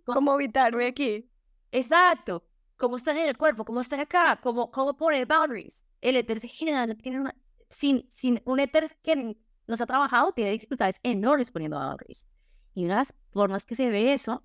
¿Cómo 0.04 0.34
evitarme 0.36 0.88
aquí? 0.88 1.30
exacto. 1.72 2.44
Cómo 2.78 2.98
estar 2.98 3.16
en 3.16 3.28
el 3.28 3.38
cuerpo, 3.38 3.66
cómo 3.66 3.82
estar 3.82 4.00
acá, 4.00 4.40
cómo, 4.42 4.72
cómo 4.72 4.96
poner 4.98 5.26
boundaries. 5.26 5.86
El 6.02 6.16
éter 6.18 6.40
generalmente 6.42 7.02
tiene 7.02 7.22
una... 7.22 7.36
Sin, 7.70 8.10
sin 8.14 8.42
un 8.46 8.60
éter 8.60 8.98
que 9.02 9.38
nos 9.68 9.82
ha 9.82 9.86
trabajado, 9.86 10.32
tiene 10.34 10.52
dificultades 10.52 11.00
enormes 11.04 11.52
poniendo 11.52 11.78
boundaries. 11.78 12.28
Y 12.74 12.86
una 12.86 12.96
de 12.96 13.00
las 13.00 13.16
formas 13.32 13.66
que 13.66 13.76
se 13.76 13.90
ve 13.90 14.14
eso 14.14 14.44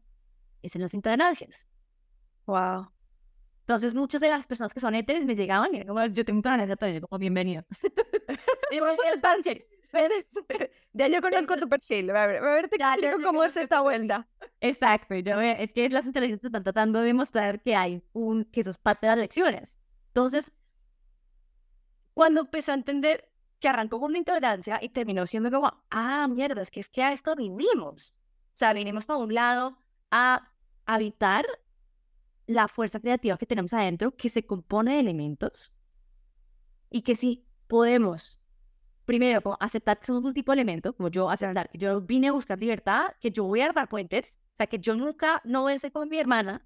es 0.62 0.74
en 0.76 0.82
las 0.82 0.94
intolerancias. 0.94 1.66
Wow. 2.46 2.90
Entonces, 3.60 3.94
muchas 3.94 4.20
de 4.20 4.30
las 4.30 4.46
personas 4.46 4.74
que 4.74 4.80
son 4.80 4.94
éteres 4.94 5.26
me 5.26 5.34
llegaban 5.34 5.74
y 5.74 5.84
como, 5.84 6.04
yo 6.06 6.24
tengo 6.24 6.38
intolerancia 6.38 6.76
también, 6.76 7.02
como 7.02 7.18
bienvenido. 7.18 7.64
Bienvenido 8.70 9.04
al 9.12 9.20
parche. 9.90 10.26
Ya 10.92 11.06
yo 11.08 11.20
conozco 11.22 11.56
tu 11.56 11.68
perfil. 11.68 12.10
A 12.10 12.26
ver, 12.26 12.36
a 12.42 12.54
ver 12.54 12.68
te 12.68 12.78
Ya, 12.78 12.96
ya, 13.00 13.16
cómo 13.22 13.44
es 13.44 13.56
esta 13.56 13.80
vuelta. 13.80 14.26
Exacto, 14.60 15.14
yo 15.14 15.40
es 15.40 15.72
que 15.72 15.88
las 15.88 16.06
inteligencias 16.06 16.46
están 16.46 16.64
tratando 16.64 17.00
de 17.00 17.06
demostrar 17.06 17.62
que 17.62 17.76
hay 17.76 18.02
un, 18.12 18.44
que 18.44 18.60
eso 18.60 18.70
es 18.70 18.78
parte 18.78 19.06
de 19.06 19.12
las 19.12 19.18
lecciones. 19.18 19.78
Entonces, 20.08 20.50
cuando 22.14 22.40
empezó 22.40 22.72
a 22.72 22.74
entender 22.74 23.30
que 23.60 23.68
arrancó 23.68 24.00
con 24.00 24.10
una 24.10 24.18
intolerancia 24.18 24.78
y 24.82 24.88
terminó 24.88 25.26
siendo 25.26 25.50
como, 25.50 25.72
ah, 25.90 26.26
mierda, 26.28 26.62
es 26.62 26.70
que 26.70 26.80
es 26.80 26.88
que 26.88 27.02
a 27.02 27.12
esto 27.12 27.36
vinimos. 27.36 28.14
O 28.54 28.58
sea, 28.60 28.72
vinimos 28.72 29.06
para 29.06 29.18
un 29.18 29.32
lado 29.32 29.78
a 30.10 30.52
habitar 30.86 31.46
la 32.46 32.66
fuerza 32.66 32.98
creativa 32.98 33.38
que 33.38 33.46
tenemos 33.46 33.72
adentro, 33.74 34.16
que 34.16 34.28
se 34.28 34.44
compone 34.44 34.94
de 34.94 35.00
elementos 35.00 35.72
y 36.90 37.02
que 37.02 37.14
sí 37.14 37.46
podemos 37.68 38.39
primero, 39.10 39.40
como 39.40 39.56
aceptar 39.58 39.98
que 39.98 40.06
somos 40.06 40.22
un 40.22 40.32
tipo 40.32 40.52
de 40.52 40.54
elemento, 40.60 40.92
como 40.92 41.08
yo 41.08 41.28
aceptar 41.28 41.68
que 41.68 41.78
yo 41.78 42.00
vine 42.00 42.28
a 42.28 42.32
buscar 42.32 42.56
libertad, 42.60 43.08
que 43.20 43.32
yo 43.32 43.42
voy 43.42 43.60
a 43.60 43.66
armar 43.66 43.88
puentes, 43.88 44.38
o 44.52 44.56
sea, 44.56 44.68
que 44.68 44.78
yo 44.78 44.94
nunca 44.94 45.40
no 45.44 45.62
voy 45.62 45.72
a 45.72 45.78
ser 45.80 45.90
como 45.90 46.06
mi 46.06 46.16
hermana, 46.16 46.64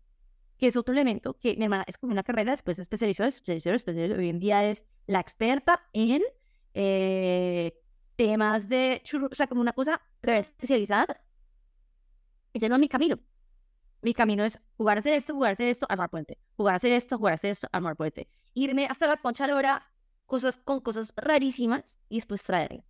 que 0.58 0.66
es 0.66 0.76
otro 0.76 0.92
elemento, 0.92 1.38
que 1.38 1.56
mi 1.56 1.64
hermana 1.64 1.84
es 1.86 1.96
como 1.96 2.12
una 2.12 2.22
carrera, 2.22 2.50
después 2.50 2.78
especializó, 2.78 3.24
especializó, 3.24 3.70
especializó, 3.70 4.16
hoy 4.16 4.28
en 4.28 4.40
día 4.40 4.62
es 4.62 4.84
la 5.06 5.20
experta 5.20 5.88
en 5.94 6.20
eh, 6.74 7.80
temas 8.14 8.68
de 8.68 9.00
churro, 9.04 9.28
o 9.32 9.34
sea, 9.34 9.46
como 9.46 9.62
una 9.62 9.72
cosa 9.72 10.02
especializada. 10.20 11.24
Ese 12.52 12.68
no 12.68 12.74
es 12.74 12.80
mi 12.82 12.88
camino. 12.90 13.20
Mi 14.02 14.12
camino 14.12 14.44
es 14.44 14.60
jugar 14.76 14.98
a 14.98 15.00
hacer 15.00 15.14
esto, 15.14 15.32
jugar 15.32 15.48
a 15.48 15.52
hacer 15.54 15.68
esto, 15.68 15.86
armar 15.88 16.10
puente. 16.10 16.36
Jugar 16.58 16.74
a 16.74 16.76
hacer 16.76 16.92
esto, 16.92 17.16
jugar 17.16 17.32
a 17.32 17.34
hacer 17.36 17.52
esto, 17.52 17.68
armar 17.72 17.96
puente. 17.96 18.28
Irme 18.52 18.84
hasta 18.84 19.06
la 19.06 19.16
concha 19.16 19.44
de 19.44 19.52
la 19.52 19.56
hora 19.56 19.93
cosas 20.26 20.56
con 20.58 20.80
cosas 20.80 21.12
rarísimas 21.16 22.00
y 22.08 22.16
después 22.16 22.42
traerla. 22.42 22.84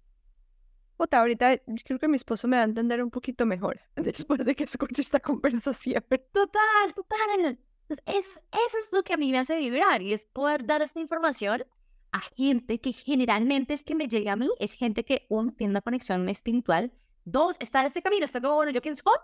Puta, 0.96 1.20
ahorita 1.20 1.58
creo 1.84 1.98
que 1.98 2.08
mi 2.08 2.16
esposo 2.16 2.46
me 2.46 2.56
va 2.56 2.62
a 2.62 2.66
entender 2.66 3.02
un 3.02 3.10
poquito 3.10 3.46
mejor 3.46 3.80
después 3.96 4.44
de 4.44 4.54
que 4.54 4.64
escuche 4.64 5.02
esta 5.02 5.20
conversación. 5.20 6.04
Total, 6.32 6.94
total. 6.94 7.58
Entonces, 7.88 8.04
es, 8.06 8.40
eso 8.52 8.78
es 8.82 8.92
lo 8.92 9.02
que 9.02 9.14
a 9.14 9.16
mí 9.16 9.30
me 9.30 9.38
hace 9.38 9.58
vibrar 9.58 10.02
y 10.02 10.12
es 10.12 10.24
poder 10.26 10.64
dar 10.64 10.82
esta 10.82 11.00
información 11.00 11.64
a 12.12 12.20
gente 12.20 12.80
que 12.80 12.92
generalmente 12.92 13.74
es 13.74 13.82
que 13.82 13.94
me 13.94 14.06
llega 14.06 14.32
a 14.32 14.36
mí, 14.36 14.48
es 14.60 14.74
gente 14.74 15.04
que 15.04 15.26
uno 15.28 15.50
tiene 15.50 15.72
una 15.72 15.80
conexión 15.80 16.28
espiritual 16.28 16.92
Dos, 17.24 17.56
está 17.58 17.80
en 17.80 17.86
este 17.86 18.02
camino, 18.02 18.24
está 18.24 18.40
como, 18.40 18.54
bueno, 18.54 18.70
¿yo 18.70 18.82
quién 18.82 18.96
soy? 18.96 19.18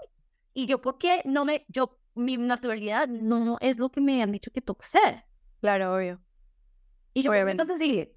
Y 0.54 0.66
yo, 0.66 0.80
¿por 0.80 0.96
qué 0.96 1.20
no 1.26 1.44
me, 1.44 1.66
yo, 1.68 1.98
mi 2.14 2.36
naturalidad 2.38 3.08
no 3.08 3.58
es 3.60 3.78
lo 3.78 3.90
que 3.90 4.00
me 4.00 4.22
han 4.22 4.32
dicho 4.32 4.50
que 4.50 4.62
toca 4.62 4.84
hacer? 4.84 5.24
Claro, 5.60 5.94
obvio. 5.94 6.20
Y 7.14 7.22
yo, 7.22 7.28
¿por 7.30 7.36
qué 7.36 7.42
Obviamente. 7.42 7.64
tan 7.66 7.78
sensible? 7.78 8.12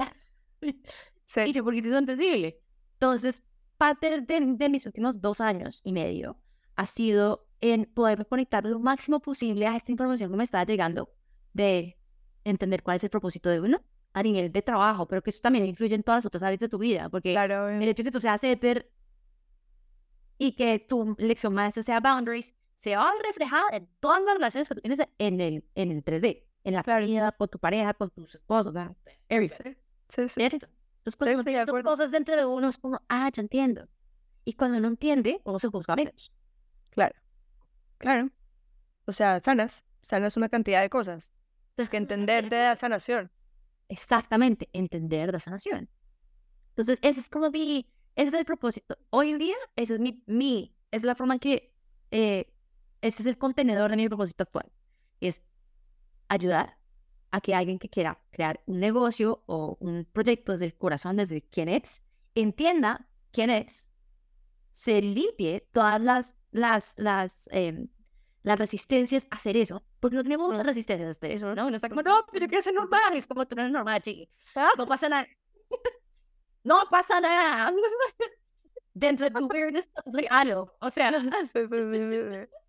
Sí. 1.26 1.42
Y 1.48 1.52
yo, 1.54 1.64
¿por 1.64 1.74
qué 1.74 1.82
soy 1.82 1.92
tan 1.92 2.06
sensible? 2.06 2.62
Entonces, 2.94 3.44
parte 3.78 4.22
de, 4.22 4.40
de 4.56 4.70
mis 4.70 4.86
últimos 4.86 5.20
dos 5.20 5.42
años 5.42 5.82
y 5.84 5.92
medio 5.92 6.40
ha 6.76 6.86
sido 6.86 7.48
en 7.60 7.86
poder 7.86 8.28
conectar 8.28 8.66
lo 8.66 8.80
máximo 8.80 9.20
posible 9.22 9.66
a 9.68 9.76
esta 9.76 9.92
información 9.92 10.30
que 10.30 10.38
me 10.38 10.44
estaba 10.44 10.64
llegando 10.66 11.10
de 11.54 11.98
entender 12.44 12.84
cuál 12.84 12.98
es 12.98 13.04
el 13.04 13.10
propósito 13.10 13.50
de 13.50 13.62
uno 13.62 13.82
a 14.14 14.22
nivel 14.22 14.52
de 14.52 14.62
trabajo, 14.62 15.08
pero 15.08 15.24
que 15.24 15.32
eso 15.32 15.40
también 15.42 15.66
influye 15.66 15.96
en 15.96 16.04
todas 16.04 16.18
las 16.18 16.26
otras 16.28 16.44
áreas 16.44 16.60
de 16.60 16.70
tu 16.70 16.78
vida, 16.78 17.10
porque 17.10 17.32
Claro, 17.32 17.70
el 17.70 17.82
hecho 17.82 18.04
de 18.04 18.10
que 18.10 18.12
tú 18.12 18.22
seas 18.22 18.44
éter 18.44 18.92
y 20.38 20.52
que 20.56 20.80
tu 20.80 21.16
lección 21.18 21.54
maestra 21.54 21.84
sea 21.84 22.00
boundaries, 22.00 22.54
se 22.76 22.96
va 22.96 23.10
a 23.10 23.14
reflejar 23.24 23.64
en 23.74 23.90
todas 24.00 24.22
las 24.24 24.36
relaciones 24.36 24.68
que 24.68 24.76
tú 24.76 24.82
tienes 24.82 25.00
en 25.18 25.42
el, 25.42 25.66
en 25.74 25.92
el 25.92 26.04
3D, 26.04 26.44
en 26.64 26.74
la 26.74 26.84
vida, 27.00 27.32
con 27.32 27.48
tu 27.50 27.60
pareja, 27.60 27.94
con 27.94 28.10
tus 28.10 28.36
esposos, 28.36 28.74
¿verdad? 28.74 28.96
everything. 29.30 29.74
Sí, 30.10 30.30
sí. 30.30 30.42
Entonces, 30.42 30.68
Sí, 31.06 31.18
cuando 31.18 31.44
de 31.44 31.52
estas 31.52 31.68
acuerdo. 31.70 31.90
cosas 31.90 32.12
dentro 32.12 32.36
de 32.36 32.46
uno, 32.46 32.70
es 32.70 32.78
como, 32.78 33.02
ah, 33.10 33.30
ya 33.34 33.42
entiendo. 33.42 33.88
Y 34.46 34.54
cuando 34.54 34.80
no 34.80 34.88
entiende, 34.88 35.42
uno 35.44 35.60
se 35.60 35.68
juzga 35.68 35.96
menos. 35.96 36.32
Claro. 36.92 37.16
Claro. 37.98 38.30
O 39.06 39.12
sea, 39.12 39.40
sanas. 39.40 39.86
Sanas 40.02 40.38
una 40.38 40.50
cantidad 40.50 40.82
de 40.82 40.90
cosas. 40.90 41.32
Entonces, 41.72 41.90
Que 41.90 41.98
entender 41.98 42.50
te 42.50 42.56
da 42.56 42.76
sanación. 42.76 43.32
Exactamente, 43.90 44.70
entender 44.74 45.32
la 45.34 45.40
sanación. 45.40 45.90
Entonces, 46.70 47.00
ese 47.02 47.20
es 47.20 47.30
como 47.30 47.50
mi, 47.52 47.86
ese 48.16 48.30
es 48.30 48.34
el 48.34 48.46
propósito. 48.46 48.98
Hoy 49.10 49.32
en 49.32 49.38
día, 49.40 49.56
ese 49.76 49.96
es 49.96 50.00
mi, 50.00 50.24
mi, 50.26 50.76
es 50.92 51.04
la 51.04 51.16
forma 51.16 51.36
en 51.36 51.40
que, 51.40 51.74
eh, 52.12 52.52
ese 53.02 53.22
es 53.24 53.26
el 53.26 53.38
contenedor 53.38 53.92
de 53.92 53.98
mi 53.98 54.08
propósito 54.08 54.44
actual. 54.44 54.72
Es 55.20 55.42
ayudar 56.34 56.78
a 57.32 57.42
que 57.42 57.56
alguien 57.56 57.80
que 57.80 57.90
quiera 57.90 58.20
crear 58.32 58.62
un 58.68 58.80
negocio 58.80 59.44
o 59.48 59.78
un 59.80 60.06
proyecto 60.06 60.52
desde 60.52 60.66
el 60.66 60.76
corazón, 60.76 61.18
desde 61.18 61.42
quién 61.42 61.70
es, 61.70 62.04
entienda 62.36 63.10
quién 63.32 63.50
es, 63.50 63.90
se 64.72 65.02
limpie 65.02 65.68
todas 65.72 66.02
las, 66.02 66.36
las, 66.52 66.94
las, 66.98 67.50
em, 67.52 67.88
las 68.44 68.60
resistencias 68.60 69.28
a 69.32 69.38
hacer 69.38 69.58
eso, 69.58 69.84
porque 70.00 70.16
no 70.18 70.24
tenemos 70.24 70.50
muchas 70.50 70.66
resistencias 70.66 71.08
a 71.08 71.12
hacer 71.12 71.32
eso, 71.32 71.56
¿no? 71.56 71.68
Uno 71.68 71.76
está 71.76 71.90
como, 71.90 72.02
no, 72.02 72.26
pero 72.32 72.46
yo 72.46 72.50
quiero 72.50 72.62
ser 72.62 72.74
normal, 72.74 73.16
es 73.16 73.26
como 73.26 73.48
tú 73.48 73.56
no 73.56 73.64
eres 73.64 73.74
normal, 73.74 74.02
chiqui. 74.02 74.30
No 74.78 74.86
pasa 74.86 75.10
nada. 75.10 75.28
no 76.64 76.84
pasa 76.92 77.20
nada. 77.20 77.74
Dentro 78.94 79.28
de 79.28 79.34
tu 79.34 79.48
weirdness, 79.48 79.90
hay 80.14 80.28
algo. 80.30 80.76
O 80.80 80.92
sea, 80.92 81.12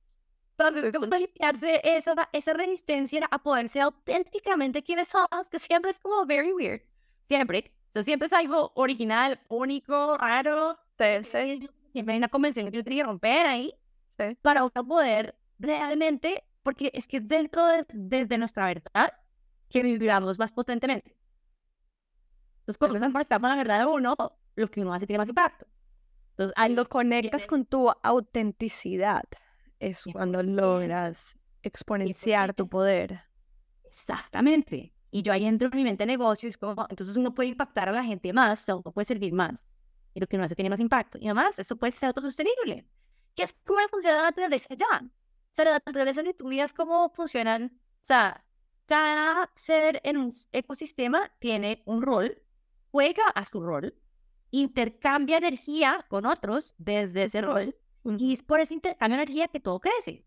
entonces, 0.58 0.92
como 0.92 1.06
limpiarse 1.06 1.80
esa, 1.84 2.28
esa 2.32 2.52
resistencia 2.54 3.26
a 3.30 3.42
poder 3.42 3.68
ser 3.68 3.82
auténticamente 3.82 4.82
quienes 4.82 5.08
somos, 5.08 5.48
que 5.50 5.58
siempre 5.58 5.90
es 5.90 5.98
como 5.98 6.24
very 6.26 6.52
weird. 6.52 6.82
Siempre. 7.28 7.72
Sea, 7.92 8.02
siempre 8.02 8.26
es 8.26 8.32
algo 8.32 8.72
original, 8.74 9.40
único, 9.48 10.16
raro. 10.18 10.78
Sí, 10.98 11.22
sí. 11.24 11.70
Siempre 11.92 12.14
hay 12.14 12.18
una 12.18 12.28
convención 12.28 12.66
que 12.70 12.76
yo 12.76 12.84
tengo 12.84 12.96
que 12.98 13.04
romper 13.04 13.46
ahí 13.46 13.74
Sí. 14.18 14.36
para 14.42 14.62
uno 14.64 14.86
poder 14.86 15.36
realmente, 15.58 16.44
porque 16.62 16.90
es 16.94 17.08
que 17.08 17.16
es 17.16 17.26
dentro 17.26 17.66
de, 17.66 17.84
desde 17.92 18.38
nuestra 18.38 18.66
verdad 18.66 19.12
que 19.68 19.82
vibramos 19.82 20.38
más 20.38 20.52
potentemente. 20.52 21.16
Entonces, 22.60 22.78
cuando 22.78 22.94
estamos 22.94 23.12
conectamos 23.12 23.50
la 23.50 23.56
verdad 23.56 23.78
de 23.80 23.86
uno, 23.86 24.16
lo 24.54 24.68
que 24.68 24.80
uno 24.80 24.94
hace 24.94 25.06
tiene 25.06 25.18
más 25.18 25.28
impacto. 25.28 25.66
Entonces, 26.30 26.54
ahí 26.56 26.68
Cuando 26.74 26.88
conectas 26.88 27.46
con 27.46 27.64
tu 27.66 27.90
autenticidad 28.02 29.24
es 29.88 30.04
cuando 30.12 30.40
100%. 30.40 30.54
logras 30.54 31.38
exponenciar 31.62 32.54
tu 32.54 32.64
100%. 32.64 32.68
poder. 32.68 33.20
Exactamente. 33.84 34.94
Y 35.10 35.22
yo 35.22 35.32
ahí 35.32 35.44
entro 35.44 35.68
en 35.70 35.76
mi 35.76 35.84
mente 35.84 36.02
de 36.02 36.06
negocio 36.06 36.48
y 36.48 36.50
es 36.50 36.58
como, 36.58 36.86
entonces 36.88 37.16
uno 37.16 37.34
puede 37.34 37.50
impactar 37.50 37.88
a 37.88 37.92
la 37.92 38.04
gente 38.04 38.32
más, 38.32 38.62
o 38.62 38.64
sea, 38.64 38.74
uno 38.76 38.90
puede 38.92 39.04
servir 39.04 39.32
más. 39.32 39.78
Y 40.12 40.20
lo 40.20 40.26
que 40.26 40.36
uno 40.36 40.44
hace 40.44 40.54
tiene 40.54 40.70
más 40.70 40.80
impacto. 40.80 41.18
Y 41.20 41.26
además, 41.26 41.58
eso 41.58 41.76
puede 41.76 41.92
ser 41.92 42.08
autosostenible. 42.08 42.86
Que 43.34 43.42
es 43.42 43.54
cómo 43.64 43.80
funciona 43.88 44.16
la 44.16 44.22
naturaleza 44.24 44.74
ya. 44.74 45.02
O 45.02 45.50
sea, 45.52 45.64
la 45.64 45.72
naturaleza 45.84 46.22
de 46.22 46.34
tu 46.34 46.48
vida 46.48 46.64
es 46.64 46.72
cómo 46.72 47.10
funcionan. 47.10 47.72
O 47.74 48.04
sea, 48.04 48.44
cada 48.86 49.50
ser 49.54 50.00
en 50.04 50.16
un 50.18 50.32
ecosistema 50.52 51.32
tiene 51.38 51.82
un 51.86 52.02
rol, 52.02 52.42
juega 52.90 53.24
a 53.34 53.44
su 53.44 53.60
rol, 53.60 53.94
intercambia 54.50 55.38
energía 55.38 56.06
con 56.08 56.26
otros 56.26 56.74
desde 56.78 57.24
ese 57.24 57.40
rol, 57.40 57.76
y 58.04 58.32
es 58.32 58.42
por 58.42 58.60
ese 58.60 58.74
intercambio 58.74 59.16
de 59.16 59.22
energía 59.22 59.48
que 59.48 59.60
todo 59.60 59.80
crece. 59.80 60.24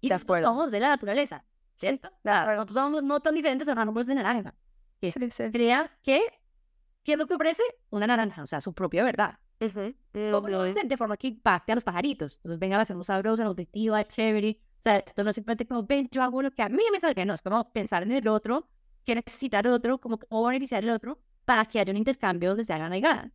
Y 0.00 0.08
De 0.08 0.14
nosotros 0.14 0.42
somos 0.42 0.70
de 0.70 0.80
la 0.80 0.88
naturaleza, 0.88 1.44
¿cierto? 1.76 2.08
O 2.08 2.20
sea, 2.22 2.46
nosotros 2.54 2.74
somos 2.74 3.02
no 3.02 3.20
tan 3.20 3.34
diferentes 3.34 3.68
a 3.68 3.74
los 3.74 3.82
árboles 3.82 4.06
de 4.06 4.14
naranja. 4.14 4.54
Que 5.00 5.10
Sí, 5.12 5.30
sí. 5.30 5.44
crea 5.50 5.90
que, 6.02 6.22
¿qué 7.02 7.12
es 7.12 7.18
lo 7.18 7.26
que 7.26 7.34
ofrece? 7.34 7.62
Una 7.90 8.06
naranja, 8.06 8.42
o 8.42 8.46
sea, 8.46 8.60
su 8.60 8.72
propia 8.72 9.04
verdad. 9.04 9.38
Ujú. 9.60 9.94
¿Cómo 10.32 10.48
lo 10.48 10.62
hacen? 10.62 10.88
De 10.88 10.96
forma 10.96 11.16
que 11.18 11.28
impacte 11.28 11.72
a 11.72 11.74
los 11.74 11.84
pajaritos. 11.84 12.36
Entonces, 12.36 12.58
vengan 12.58 12.80
a 12.80 12.84
ser 12.86 12.96
sabrosa, 13.04 13.44
nutritiva, 13.44 14.02
chévere. 14.04 14.58
O 14.78 14.82
sea, 14.82 14.96
esto 14.96 15.22
no 15.22 15.30
es 15.30 15.36
simplemente 15.36 15.66
como, 15.66 15.82
ven, 15.84 16.08
yo 16.10 16.22
hago 16.22 16.40
lo 16.40 16.50
que 16.50 16.62
a 16.62 16.68
mí 16.70 16.82
me 16.90 16.98
salga. 16.98 17.24
No, 17.26 17.34
es 17.34 17.42
como 17.42 17.70
pensar 17.70 18.02
en 18.02 18.12
el 18.12 18.26
otro, 18.28 18.68
que 19.04 19.14
necesita 19.14 19.60
el 19.60 19.66
otro, 19.66 19.98
como 20.00 20.18
cómo 20.18 20.46
beneficiar 20.46 20.82
el 20.82 20.90
otro, 20.90 21.20
para 21.44 21.66
que 21.66 21.78
haya 21.78 21.90
un 21.90 21.98
intercambio 21.98 22.50
donde 22.50 22.64
se 22.64 22.72
hagan 22.72 22.94
y 22.94 23.00
ganan. 23.02 23.34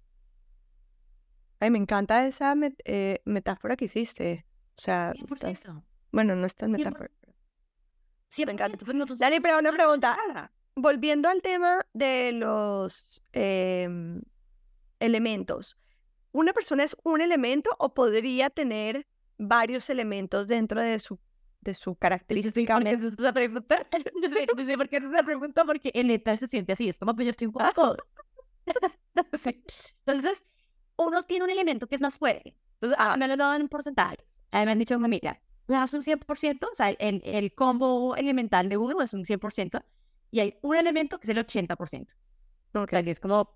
Ay, 1.66 1.72
me 1.72 1.80
encanta 1.80 2.28
esa 2.28 2.54
met- 2.54 2.80
eh, 2.86 3.22
metáfora 3.26 3.76
que 3.76 3.86
hiciste. 3.86 4.46
O 4.78 4.82
sea, 4.82 5.14
estás- 5.16 5.62
100%. 5.64 5.84
bueno, 6.12 6.36
no 6.36 6.46
es 6.46 6.54
tan 6.56 6.70
100%. 6.70 6.78
metáfora. 7.00 7.12
Sí, 8.30 8.46
Me 8.46 8.52
encanta. 8.52 8.78
Dani, 9.18 9.40
pero 9.40 9.58
una 9.58 9.72
pregunta. 9.72 10.52
Volviendo 10.76 11.28
al 11.28 11.42
tema 11.42 11.80
de 11.94 12.34
los 12.34 13.20
em, 13.32 14.22
elementos. 15.00 15.78
¿Una 16.32 16.54
persona 16.54 16.84
es 16.84 16.96
un 17.04 17.22
elemento 17.22 17.72
o 17.80 17.94
podría 17.96 18.50
tener 18.52 19.08
varios 19.40 19.90
elementos 19.90 20.48
dentro 20.48 20.82
de 20.82 21.00
su, 21.00 21.18
de 21.62 21.74
su 21.74 21.92
Yo 21.92 21.94
sé 21.96 22.00
característica? 22.00 22.80
qué 22.80 22.90
haces 22.90 23.14
esa 23.18 23.34
pregunta. 23.34 23.88
Yo 24.22 24.30
sé, 24.30 24.46
yo 24.56 24.66
sé 24.66 24.78
por 24.78 24.88
qué 24.90 24.98
haces 24.98 25.12
esa 25.12 25.24
pregunta, 25.24 25.66
porque 25.66 25.90
el 25.96 26.08
neta 26.08 26.38
se 26.38 26.48
siente 26.48 26.74
así. 26.74 26.90
Es 26.90 27.00
como, 27.00 27.16
pues 27.16 27.26
yo 27.26 27.32
estoy 27.32 27.48
un 27.48 27.54
poco. 27.54 27.96
Sí. 29.42 29.64
Entonces, 30.06 30.44
uno 30.98 31.24
tiene 31.24 31.46
un 31.46 31.50
elemento 31.50 31.88
que 31.88 31.96
es 31.96 32.02
más 32.02 32.18
fuerte. 32.18 32.56
Entonces, 32.76 32.98
ah, 33.00 33.18
me 33.18 33.28
lo 33.28 33.38
dan 33.38 33.62
en 33.62 33.70
porcentajes. 33.70 34.42
Mí 34.52 34.66
me 34.66 34.72
han 34.72 34.80
dicho, 34.80 34.98
mira, 35.00 35.42
me 35.68 35.76
das 35.76 35.94
un 35.94 36.02
100%, 36.02 36.68
o 36.72 36.76
sea, 36.76 36.90
el, 36.90 37.22
el 37.26 37.54
combo 37.54 38.16
elemental 38.16 38.70
de 38.70 38.78
uno 38.78 39.02
es 39.02 39.14
un 39.14 39.26
100%, 39.26 39.84
y 40.32 40.40
hay 40.40 40.58
un 40.62 40.76
elemento 40.76 41.20
que 41.20 41.26
es 41.26 41.30
el 41.30 41.38
80%. 41.38 42.08
O 42.74 42.88
sea, 42.88 43.00
es 43.00 43.20
como 43.20 43.50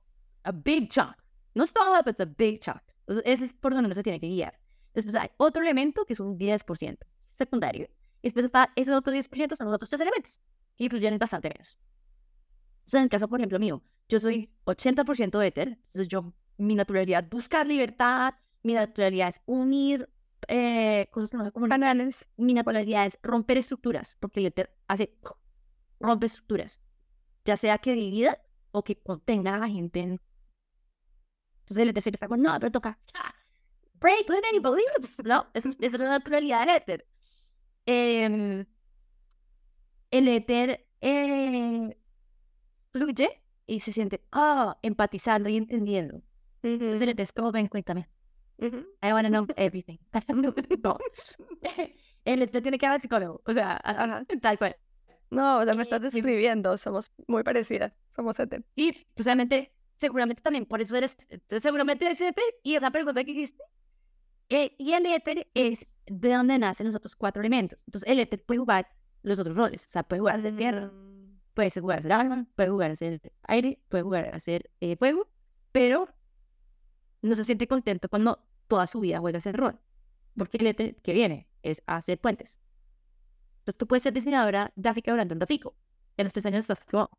a 0.43 0.51
big 0.51 0.89
chunk. 0.89 1.15
No 1.53 1.63
es 1.63 1.73
todo, 1.73 1.93
pero 2.03 2.11
es 2.11 2.19
a 2.21 2.25
big 2.25 2.59
chunk. 2.59 2.81
Entonces, 3.01 3.23
ese 3.25 3.45
es 3.45 3.53
por 3.53 3.73
donde 3.73 3.87
uno 3.87 3.95
se 3.95 4.03
tiene 4.03 4.19
que 4.19 4.27
guiar. 4.27 4.59
Después 4.93 5.15
hay 5.15 5.29
otro 5.37 5.61
elemento 5.61 6.05
que 6.05 6.13
es 6.13 6.19
un 6.19 6.37
10% 6.37 6.97
secundario. 7.21 7.89
Y 8.21 8.27
después 8.27 8.45
está 8.45 8.71
esos 8.75 8.95
otros 8.95 9.15
10% 9.15 9.55
son 9.55 9.67
los 9.67 9.75
otros 9.75 9.89
tres 9.89 10.01
elementos, 10.01 10.41
que 10.77 10.85
influyen 10.85 11.17
bastante 11.17 11.49
menos. 11.49 11.77
Entonces, 12.79 12.93
en 12.95 13.03
el 13.03 13.09
caso, 13.09 13.27
por 13.27 13.39
ejemplo, 13.39 13.59
mío, 13.59 13.83
yo 14.07 14.19
soy 14.19 14.49
80% 14.65 15.43
éter, 15.45 15.67
entonces 15.67 16.07
yo, 16.07 16.33
mi 16.59 16.75
naturalidad 16.75 17.23
es 17.23 17.29
buscar 17.29 17.65
libertad, 17.65 18.35
mi 18.63 18.73
naturalidad 18.73 19.29
es 19.29 19.41
unir 19.45 20.09
eh, 20.47 21.07
cosas 21.11 21.31
que 21.31 21.37
no 21.37 21.45
se 21.45 21.51
comunican, 21.51 22.11
mi 22.37 22.53
naturalidad 22.53 23.05
es 23.05 23.17
romper 23.23 23.57
estructuras, 23.57 24.17
porque 24.19 24.41
el 24.41 24.47
éter 24.47 24.75
hace, 24.87 25.17
rompe 25.99 26.25
estructuras, 26.25 26.81
ya 27.45 27.55
sea 27.57 27.77
que 27.77 27.93
divida 27.93 28.39
o 28.71 28.83
que 28.83 28.99
contenga 29.01 29.55
a 29.55 29.59
la 29.59 29.69
gente 29.69 30.01
en... 30.01 30.21
Entonces 31.61 31.83
el 31.83 31.89
éter 31.89 32.03
siempre 32.03 32.17
está 32.17 32.27
como, 32.27 32.41
no, 32.41 32.59
pero 32.59 32.71
toca, 32.71 32.99
break, 33.93 34.29
let 34.29 34.43
anybody 34.49 34.81
believe 34.97 35.23
No, 35.23 35.47
esa 35.53 35.69
es, 35.69 35.93
la 35.93 36.09
naturalidad 36.09 36.65
del 36.65 36.75
éter. 36.75 37.07
Em, 37.85 38.65
el 40.11 40.27
éter 40.27 40.87
eh, 41.01 41.97
fluye 42.91 43.43
y 43.65 43.79
se 43.79 43.91
siente, 43.91 44.25
ah, 44.31 44.77
empatizando 44.81 45.47
y 45.49 45.57
entendiendo. 45.57 46.21
Entonces 46.63 47.01
el 47.01 47.09
éter 47.09 47.23
es 47.23 47.33
como, 47.33 47.51
ven, 47.51 47.67
cuéntame. 47.67 48.09
Ujú. 48.57 48.85
I 49.01 49.13
want 49.13 49.25
to 49.25 49.29
know 49.29 49.47
everything. 49.55 49.97
no. 50.83 50.97
El 52.25 52.41
éter 52.41 52.61
tiene 52.61 52.77
que 52.77 52.85
al 52.85 52.99
psicólogo, 52.99 53.41
o 53.45 53.53
sea, 53.53 53.79
Ajá. 53.83 54.25
tal 54.41 54.57
cual. 54.57 54.75
No, 55.31 55.59
o 55.59 55.63
sea, 55.65 55.73
me 55.73 55.79
Eh, 55.79 55.83
estás 55.83 55.99
sí. 56.11 56.19
describiendo. 56.21 56.75
Somos 56.77 57.11
muy 57.27 57.43
parecidas. 57.43 57.93
Somos 58.15 58.37
éter. 58.39 58.65
Y 58.75 58.91
tú 59.15 59.23
seguramente, 59.23 59.73
seguramente 59.95 60.41
también, 60.41 60.65
por 60.65 60.81
eso 60.81 60.97
eres, 60.97 61.15
seguramente 61.59 62.05
eres 62.05 62.19
éter. 62.19 62.43
Y 62.63 62.75
esa 62.75 62.91
pregunta 62.91 63.23
que 63.23 63.31
hiciste, 63.31 63.63
eh, 64.49 64.75
y 64.77 64.93
el 64.93 65.05
éter 65.05 65.47
es 65.53 65.95
de 66.07 66.33
donde 66.33 66.57
nacen 66.59 66.87
los 66.87 66.95
otros 66.95 67.15
cuatro 67.15 67.41
elementos. 67.41 67.79
Entonces, 67.87 68.09
el 68.09 68.19
éter 68.19 68.43
puede 68.43 68.59
jugar 68.59 68.87
los 69.21 69.39
otros 69.39 69.55
roles, 69.55 69.85
o 69.85 69.89
sea, 69.89 70.03
puede 70.03 70.19
jugar 70.19 70.35
a 70.37 70.41
ser 70.41 70.55
tierra, 70.57 70.91
puede 71.53 71.69
ser 71.69 71.81
jugar 71.81 71.99
a 71.99 72.01
ser 72.01 72.11
agua, 72.13 72.45
puede 72.55 72.69
jugar 72.69 72.91
a 72.91 72.95
ser 72.95 73.21
aire, 73.43 73.79
puede 73.89 74.03
jugar 74.03 74.33
a 74.33 74.39
ser 74.39 74.69
eh, 74.81 74.95
fuego, 74.97 75.29
pero 75.71 76.07
no 77.21 77.35
se 77.35 77.45
siente 77.45 77.67
contento 77.67 78.09
cuando 78.09 78.39
toda 78.67 78.87
su 78.87 78.99
vida 78.99 79.19
juega 79.19 79.39
ese 79.39 79.51
rol. 79.51 79.79
Porque 80.37 80.57
el 80.57 80.67
ETE 80.67 80.95
que 81.03 81.13
viene 81.13 81.47
es 81.63 81.83
hacer 81.87 82.19
puentes. 82.19 82.59
Entonces 83.59 83.77
tú 83.77 83.87
puedes 83.87 84.03
ser 84.03 84.13
diseñadora 84.13 84.71
gráfica 84.75 85.11
durante 85.11 85.33
un 85.33 85.39
ratico. 85.39 85.75
En 86.17 86.25
los 86.25 86.33
tres 86.33 86.45
años 86.45 86.59
estás 86.59 86.85
como... 86.85 87.09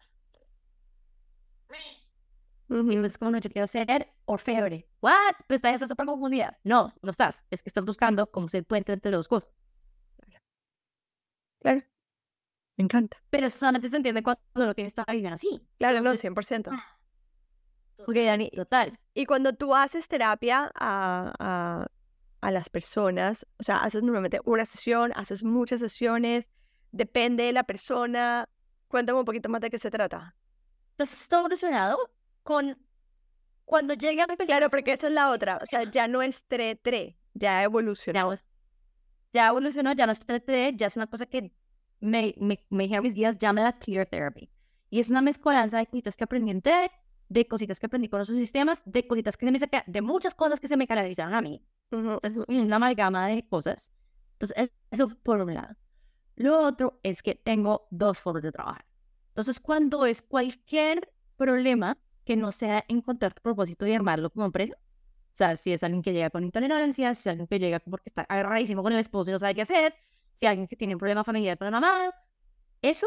Y 2.70 2.96
es 3.04 3.18
como, 3.18 3.32
no, 3.32 3.38
yo 3.38 3.50
quiero 3.50 3.66
ser 3.66 4.12
orfebre. 4.26 4.88
¿What? 5.00 5.34
Pues 5.48 5.60
estás 5.64 5.88
súper 5.88 6.06
confundida. 6.06 6.58
No, 6.62 6.94
no 7.02 7.10
estás. 7.10 7.44
Es 7.50 7.62
que 7.62 7.68
estás 7.68 7.84
buscando 7.84 8.30
cómo 8.30 8.48
ser 8.48 8.64
puente 8.64 8.92
entre 8.92 9.10
dos 9.10 9.26
cosas. 9.26 9.50
Claro. 11.60 11.82
Me 12.76 12.84
encanta. 12.84 13.16
Pero 13.28 13.50
solamente 13.50 13.88
se 13.88 13.96
entiende 13.96 14.22
cuando 14.22 14.40
lo 14.54 14.74
que 14.74 14.84
está 14.84 15.04
viviendo 15.08 15.34
así. 15.34 15.66
Claro, 15.78 16.00
no, 16.00 16.12
Entonces, 16.12 16.30
100%. 16.30 16.70
Porque 18.04 18.24
Dani, 18.24 18.50
total. 18.50 18.98
Y 19.14 19.26
cuando 19.26 19.52
tú 19.52 19.74
haces 19.74 20.08
terapia 20.08 20.70
a, 20.74 21.32
a, 21.38 21.86
a 22.40 22.50
las 22.50 22.68
personas, 22.70 23.46
o 23.58 23.62
sea, 23.62 23.78
haces 23.78 24.02
normalmente 24.02 24.40
una 24.44 24.64
sesión, 24.64 25.12
haces 25.16 25.44
muchas 25.44 25.80
sesiones, 25.80 26.50
depende 26.92 27.44
de 27.44 27.52
la 27.52 27.64
persona. 27.64 28.48
Cuéntame 28.88 29.18
un 29.18 29.24
poquito 29.24 29.48
más 29.48 29.60
de 29.60 29.70
qué 29.70 29.78
se 29.78 29.90
trata. 29.90 30.34
Entonces 30.92 31.20
está 31.22 31.38
evolucionado 31.38 31.98
con 32.42 32.76
cuando 33.64 33.94
llega 33.94 34.26
mi 34.26 34.36
Claro, 34.36 34.68
porque 34.68 34.92
esa 34.92 35.06
es 35.06 35.12
la 35.12 35.30
otra. 35.30 35.58
O 35.62 35.66
sea, 35.66 35.88
ya 35.88 36.08
no 36.08 36.22
es 36.22 36.44
tre-tre, 36.44 37.16
ya 37.34 37.62
evolucionó. 37.62 38.34
ya, 38.34 38.42
ya 39.32 39.48
evolucionó, 39.48 39.92
ya 39.92 40.06
no 40.06 40.12
es 40.12 40.26
3D, 40.26 40.76
ya 40.76 40.88
es 40.88 40.96
una 40.96 41.06
cosa 41.06 41.26
que 41.26 41.52
me, 42.00 42.34
me, 42.38 42.64
me 42.68 42.84
dijeron 42.84 43.04
mis 43.04 43.14
guías, 43.14 43.38
llámela 43.38 43.78
Clear 43.78 44.06
Therapy. 44.06 44.50
Y 44.90 44.98
es 44.98 45.08
una 45.08 45.22
mezcolanza 45.22 45.78
de 45.78 45.86
cositas 45.86 46.16
que 46.16 46.24
aprendí 46.24 46.50
en 46.50 46.62
TED, 46.62 46.90
de 47.30 47.46
cositas 47.46 47.78
que 47.80 47.86
aprendí 47.86 48.08
con 48.08 48.20
esos 48.20 48.36
sistemas, 48.36 48.82
de 48.84 49.06
cositas 49.06 49.36
que 49.36 49.46
se 49.46 49.52
me 49.52 49.58
saca, 49.58 49.84
de 49.86 50.02
muchas 50.02 50.34
cosas 50.34 50.58
que 50.60 50.68
se 50.68 50.76
me 50.76 50.86
canalizaron 50.88 51.32
a 51.32 51.40
mí. 51.40 51.64
Entonces, 51.92 52.44
una 52.48 52.76
amalgama 52.76 53.28
de 53.28 53.46
cosas. 53.48 53.92
Entonces, 54.32 54.56
e- 54.58 54.72
eso 54.90 55.08
por 55.22 55.40
un 55.40 55.54
lado. 55.54 55.76
Lo 56.36 56.58
otro 56.58 57.00
es 57.04 57.22
que 57.22 57.36
tengo 57.36 57.86
dos 57.90 58.18
formas 58.18 58.42
de 58.42 58.52
trabajar. 58.52 58.84
Entonces, 59.28 59.60
cuando 59.60 60.06
es 60.06 60.22
cualquier 60.22 61.12
problema 61.36 61.98
que 62.24 62.36
no 62.36 62.50
sea 62.50 62.84
encontrar 62.88 63.32
tu 63.32 63.42
propósito 63.42 63.86
y 63.86 63.94
armarlo 63.94 64.30
como 64.30 64.46
empresa, 64.46 64.74
o 64.76 65.36
sea, 65.36 65.56
si 65.56 65.72
es 65.72 65.84
alguien 65.84 66.02
que 66.02 66.12
llega 66.12 66.30
con 66.30 66.42
intolerancia, 66.44 67.14
si 67.14 67.20
es 67.20 67.26
alguien 67.28 67.46
que 67.46 67.60
llega 67.60 67.78
porque 67.80 68.08
está 68.10 68.22
agarradísimo 68.22 68.82
con 68.82 68.92
el 68.92 68.98
esposo 68.98 69.30
y 69.30 69.34
no 69.34 69.38
sabe 69.38 69.54
qué 69.54 69.62
hacer, 69.62 69.94
si 70.34 70.46
alguien 70.46 70.66
que 70.66 70.76
tiene 70.76 70.94
un 70.96 70.98
problema 70.98 71.22
familiar 71.22 71.56
con 71.58 71.66
la 71.66 71.70
mamá, 71.70 72.12
eso 72.82 73.06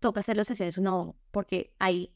toca 0.00 0.20
hacer 0.20 0.36
las 0.36 0.46
sesiones 0.48 0.78
uno 0.78 0.90
a 0.90 1.02
uno, 1.02 1.16
porque 1.30 1.74
ahí 1.78 2.15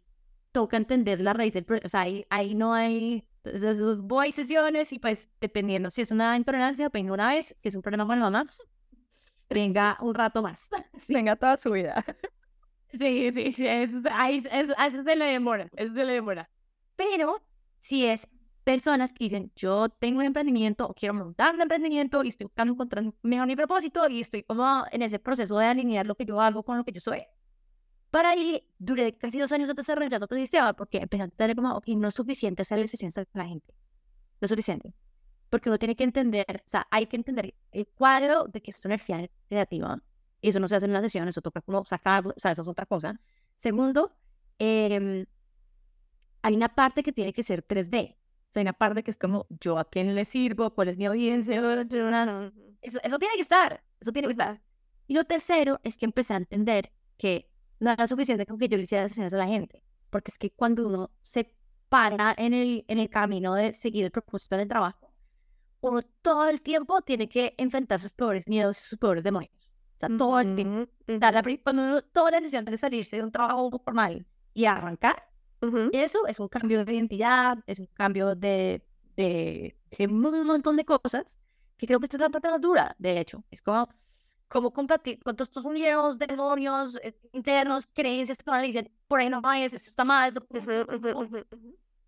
toca 0.53 0.77
entender 0.77 1.21
la 1.21 1.33
raíz 1.33 1.55
del 1.55 1.65
problema. 1.65 1.87
O 1.87 1.89
sea, 1.89 2.01
ahí, 2.03 2.27
ahí 2.31 2.55
no 2.55 2.75
hay. 2.75 3.27
Entonces, 3.45 3.99
voy 3.99 4.29
a 4.29 4.33
sesiones 4.33 4.93
y 4.93 4.99
pues 4.99 5.31
dependiendo 5.41 5.91
si 5.91 6.03
es 6.03 6.11
una 6.11 6.37
intolerancia, 6.37 6.89
venga 6.91 7.13
una 7.13 7.29
vez, 7.29 7.55
si 7.59 7.69
es 7.69 7.75
un 7.75 7.83
problema 7.83 8.07
con 8.07 8.19
la 8.19 8.27
mamá, 8.27 8.45
pues, 8.45 8.63
venga 9.49 9.97
un 10.01 10.15
rato 10.15 10.43
más. 10.43 10.69
Sí, 10.99 11.15
Venga 11.15 11.37
toda 11.37 11.57
su 11.57 11.71
vida. 11.73 12.05
sí, 12.93 13.33
sí, 13.33 13.53
sí, 13.53 13.67
es, 13.67 13.91
ahí, 14.13 14.39
es, 14.39 14.71
eso 14.71 15.03
se 15.05 15.17
le 15.17 15.25
demora, 15.27 15.69
eso 15.77 15.95
se 15.95 16.05
le 16.05 16.15
demora. 16.15 16.51
Pero 16.97 17.43
si 17.79 18.05
es 18.07 18.29
personas 18.65 19.13
que 19.13 19.25
dicen, 19.25 19.53
yo 19.57 19.89
tengo 19.89 20.21
un 20.21 20.27
emprendimiento 20.27 20.87
o 20.87 20.95
quiero 20.95 21.15
montar 21.15 21.55
un 21.55 21.63
emprendimiento 21.63 22.23
y 22.25 22.29
estoy 22.29 22.45
buscando 22.47 22.75
encontrar 22.75 23.05
mejor 23.23 23.47
mi 23.47 23.57
propósito 23.57 24.09
y 24.09 24.21
estoy 24.21 24.43
como 24.45 24.85
en 24.93 25.03
ese 25.03 25.19
proceso 25.19 25.59
de 25.59 25.67
alinear 25.67 26.07
lo 26.07 26.15
que 26.15 26.27
yo 26.27 26.41
hago 26.41 26.63
con 26.63 26.77
lo 26.79 26.85
que 26.85 26.93
yo 26.93 27.01
soy. 27.01 27.23
Para 28.11 28.31
ahí 28.31 28.67
duré 28.79 29.17
casi 29.17 29.39
dos 29.39 29.53
años 29.53 29.75
desarrollando 29.75 30.27
todo 30.27 30.39
sistema 30.39 30.73
porque 30.75 30.99
empecé 30.99 31.23
a 31.23 31.29
tener 31.29 31.55
como, 31.55 31.77
ok, 31.77 31.89
no 31.97 32.09
es 32.09 32.15
suficiente 32.15 32.63
hacerle 32.63 32.89
sesiones 32.89 33.17
a 33.19 33.25
la 33.35 33.47
gente. 33.47 33.73
No 34.41 34.47
es 34.47 34.51
suficiente. 34.51 34.93
Porque 35.49 35.69
uno 35.69 35.79
tiene 35.79 35.95
que 35.97 36.05
entender, 36.05 36.63
o 36.67 36.69
sea, 36.69 36.87
hay 36.91 37.07
que 37.07 37.17
entender 37.17 37.55
el 37.73 37.87
cuadro 37.89 38.47
de 38.47 38.61
que 38.61 38.71
es 38.71 38.81
tu 38.81 38.89
energía 38.89 39.29
creativa. 39.49 40.03
Y 40.41 40.49
eso 40.49 40.61
no 40.61 40.69
se 40.69 40.77
hace 40.77 40.87
en 40.87 40.93
una 40.93 41.03
sesión, 41.03 41.29
eso 41.29 41.41
toca 41.41 41.61
como 41.61 41.85
sacarlo, 41.85 42.33
o 42.37 42.41
sea, 42.41 42.53
eso 42.53 42.63
es 42.63 42.69
otra 42.69 42.87
cosa. 42.87 43.21
Segundo, 43.59 44.17
em, 44.59 45.27
hay 46.43 46.55
una 46.55 46.75
parte 46.75 47.03
que 47.03 47.13
tiene 47.13 47.33
que 47.33 47.43
ser 47.43 47.63
3D. 47.63 48.17
O 48.17 48.53
sea, 48.53 48.61
hay 48.61 48.63
una 48.63 48.73
parte 48.73 49.03
que 49.05 49.11
es 49.11 49.19
como, 49.19 49.47
yo 49.61 49.79
a 49.79 49.85
quién 49.85 50.15
le 50.15 50.25
sirvo, 50.25 50.75
cuál 50.75 50.89
es 50.89 50.97
mi 50.97 51.07
audiencia, 51.07 51.57
eso, 52.81 52.99
eso 53.03 53.19
tiene 53.19 53.35
que 53.35 53.43
estar, 53.43 53.85
eso 54.01 54.13
tiene 54.13 54.29
que 54.29 54.33
estar. 54.33 54.63
Y 55.07 55.15
lo 55.15 55.25
tercero 55.25 55.81
es 55.83 55.99
que 55.99 56.07
empecé 56.07 56.35
a 56.35 56.39
entender 56.39 56.93
que 57.19 57.50
no 57.81 57.91
era 57.91 58.07
suficiente 58.07 58.47
con 58.47 58.59
que 58.59 58.69
yo 58.69 58.77
le 58.77 58.85
hiciera 58.85 59.09
sesiones 59.09 59.35
a 59.35 59.39
la 59.39 59.47
gente, 59.47 59.83
porque 60.11 60.31
es 60.31 60.39
que 60.39 60.51
cuando 60.51 60.87
uno 60.87 61.11
se 61.23 61.55
para 61.89 62.35
en 62.39 62.55
el, 62.55 62.85
en 62.87 62.99
el 62.99 63.11
camino 63.11 63.55
de 63.55 63.75
seguir 63.75 64.05
el 64.05 64.11
propósito 64.13 64.57
del 64.57 64.69
trabajo, 64.69 65.13
uno 65.81 66.03
todo 66.23 66.49
el 66.49 66.63
tiempo 66.63 67.01
tiene 67.03 67.29
que 67.29 67.55
enfrentar 67.59 67.99
sus 68.01 68.13
peores 68.13 68.47
miedos 68.47 68.79
y 68.79 68.83
sus 68.83 68.99
peores 68.99 69.25
demonios. 69.25 69.53
O 69.97 69.99
sea, 69.99 70.17
todo 70.17 70.41
el 70.41 70.55
tiempo. 70.55 70.91
Dar 71.07 71.35
la 71.35 71.43
Cuando 71.43 71.83
uno 71.83 72.03
toma 72.03 72.31
la 72.31 72.39
decisión 72.41 72.65
de 72.65 72.79
salirse 72.79 73.17
de 73.17 73.23
un 73.23 73.33
trabajo 73.33 73.71
formal 73.85 74.27
y 74.55 74.67
arrancar, 74.67 75.29
ujú. 75.61 75.91
eso 75.93 76.27
es 76.27 76.39
un 76.39 76.49
cambio 76.49 76.85
de 76.85 76.95
identidad, 76.95 77.59
es 77.67 77.81
un 77.81 77.87
cambio 77.87 78.35
de, 78.35 78.85
de, 79.17 79.77
de 79.99 80.07
un 80.07 80.47
montón 80.47 80.77
de 80.77 80.85
cosas 80.85 81.39
que 81.77 81.87
creo 81.87 81.99
que 81.99 82.07
esta 82.07 82.19
es 82.19 82.21
la 82.21 82.31
parte 82.31 82.51
más 82.51 82.61
dura, 82.61 82.95
de 82.99 83.19
hecho. 83.19 83.43
Es 83.51 83.63
como, 83.63 83.89
como 84.51 84.73
combatir 84.73 85.23
con 85.23 85.37
todos 85.37 85.49
estos 85.49 85.65
miedos, 85.67 86.19
demonios 86.19 86.99
eh, 87.03 87.17
internos, 87.33 87.87
creencias 87.95 88.43
que 88.43 88.51
le 88.51 88.63
dicen, 88.63 88.93
por 89.07 89.21
ahí 89.21 89.31
no 89.31 89.41
vayas, 89.41 89.73
esto 89.73 89.91
está 89.91 90.05
mal. 90.05 90.35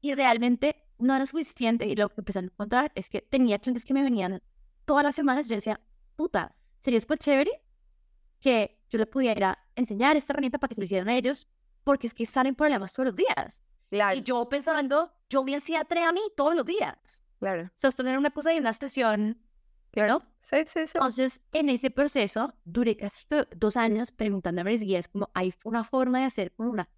Y 0.01 0.15
realmente 0.15 0.77
no 0.99 1.15
era 1.15 1.25
suficiente. 1.25 1.87
Y 1.87 1.95
lo 1.95 2.09
que 2.09 2.21
empecé 2.21 2.41
a 2.41 2.43
encontrar 2.43 2.91
es 2.97 3.09
que 3.09 3.23
tenía 3.23 3.61
clientes 3.61 3.85
que 3.85 3.95
me 3.95 4.03
venían 4.03 4.43
todas 4.85 5.05
las 5.05 5.15
semanas. 5.15 5.49
Yo 5.49 5.55
decía, 5.55 5.81
puta, 6.17 6.57
sería 6.81 7.01
súper 7.01 7.19
chévere 7.19 7.63
que 8.41 8.83
yo 8.91 8.99
le 8.99 9.07
pudiera 9.07 9.57
enseñar 9.77 10.17
esta 10.17 10.33
herramienta 10.33 10.59
para 10.59 10.69
que 10.69 10.75
se 10.75 10.81
lo 10.81 10.85
hicieran 10.87 11.09
a 11.09 11.15
ellos, 11.17 11.49
porque 11.85 12.09
es 12.09 12.15
que 12.15 12.27
salen 12.27 12.57
problemas 12.57 12.93
todos 12.93 13.07
los 13.07 13.15
días. 13.15 13.63
Claro, 13.89 14.19
Y 14.19 14.23
yo 14.23 14.49
pensando, 14.49 15.13
yo 15.31 15.45
me 15.45 15.55
hacía 15.55 15.85
tres 15.85 16.05
a 16.07 16.13
mí 16.13 16.21
todos 16.37 16.57
los 16.57 16.67
días. 16.67 17.23
claro. 17.39 17.71
Sostener 17.77 18.19
una 18.19 18.31
cosa 18.33 18.53
y 18.53 18.59
una 18.59 18.73
sesión, 18.73 19.41
¿no? 19.95 20.23
Sí, 20.43 20.57
sí, 20.67 20.87
sí. 20.87 20.99
Entonces, 20.99 21.43
en 21.53 21.69
ese 21.69 21.91
proceso, 21.91 22.55
duré 22.65 22.97
casi 22.97 23.27
do- 23.31 23.47
dos 23.57 23.77
años 23.77 24.11
preguntando 24.13 24.61
a 24.63 24.65
mis 24.65 24.83
guías 24.83 25.09
como 25.09 25.31
hay 25.35 25.55
una 25.65 25.85
forma 25.85 26.19
de 26.21 26.25
hacer 26.27 26.53
como 26.55 26.71
una, 26.71 26.89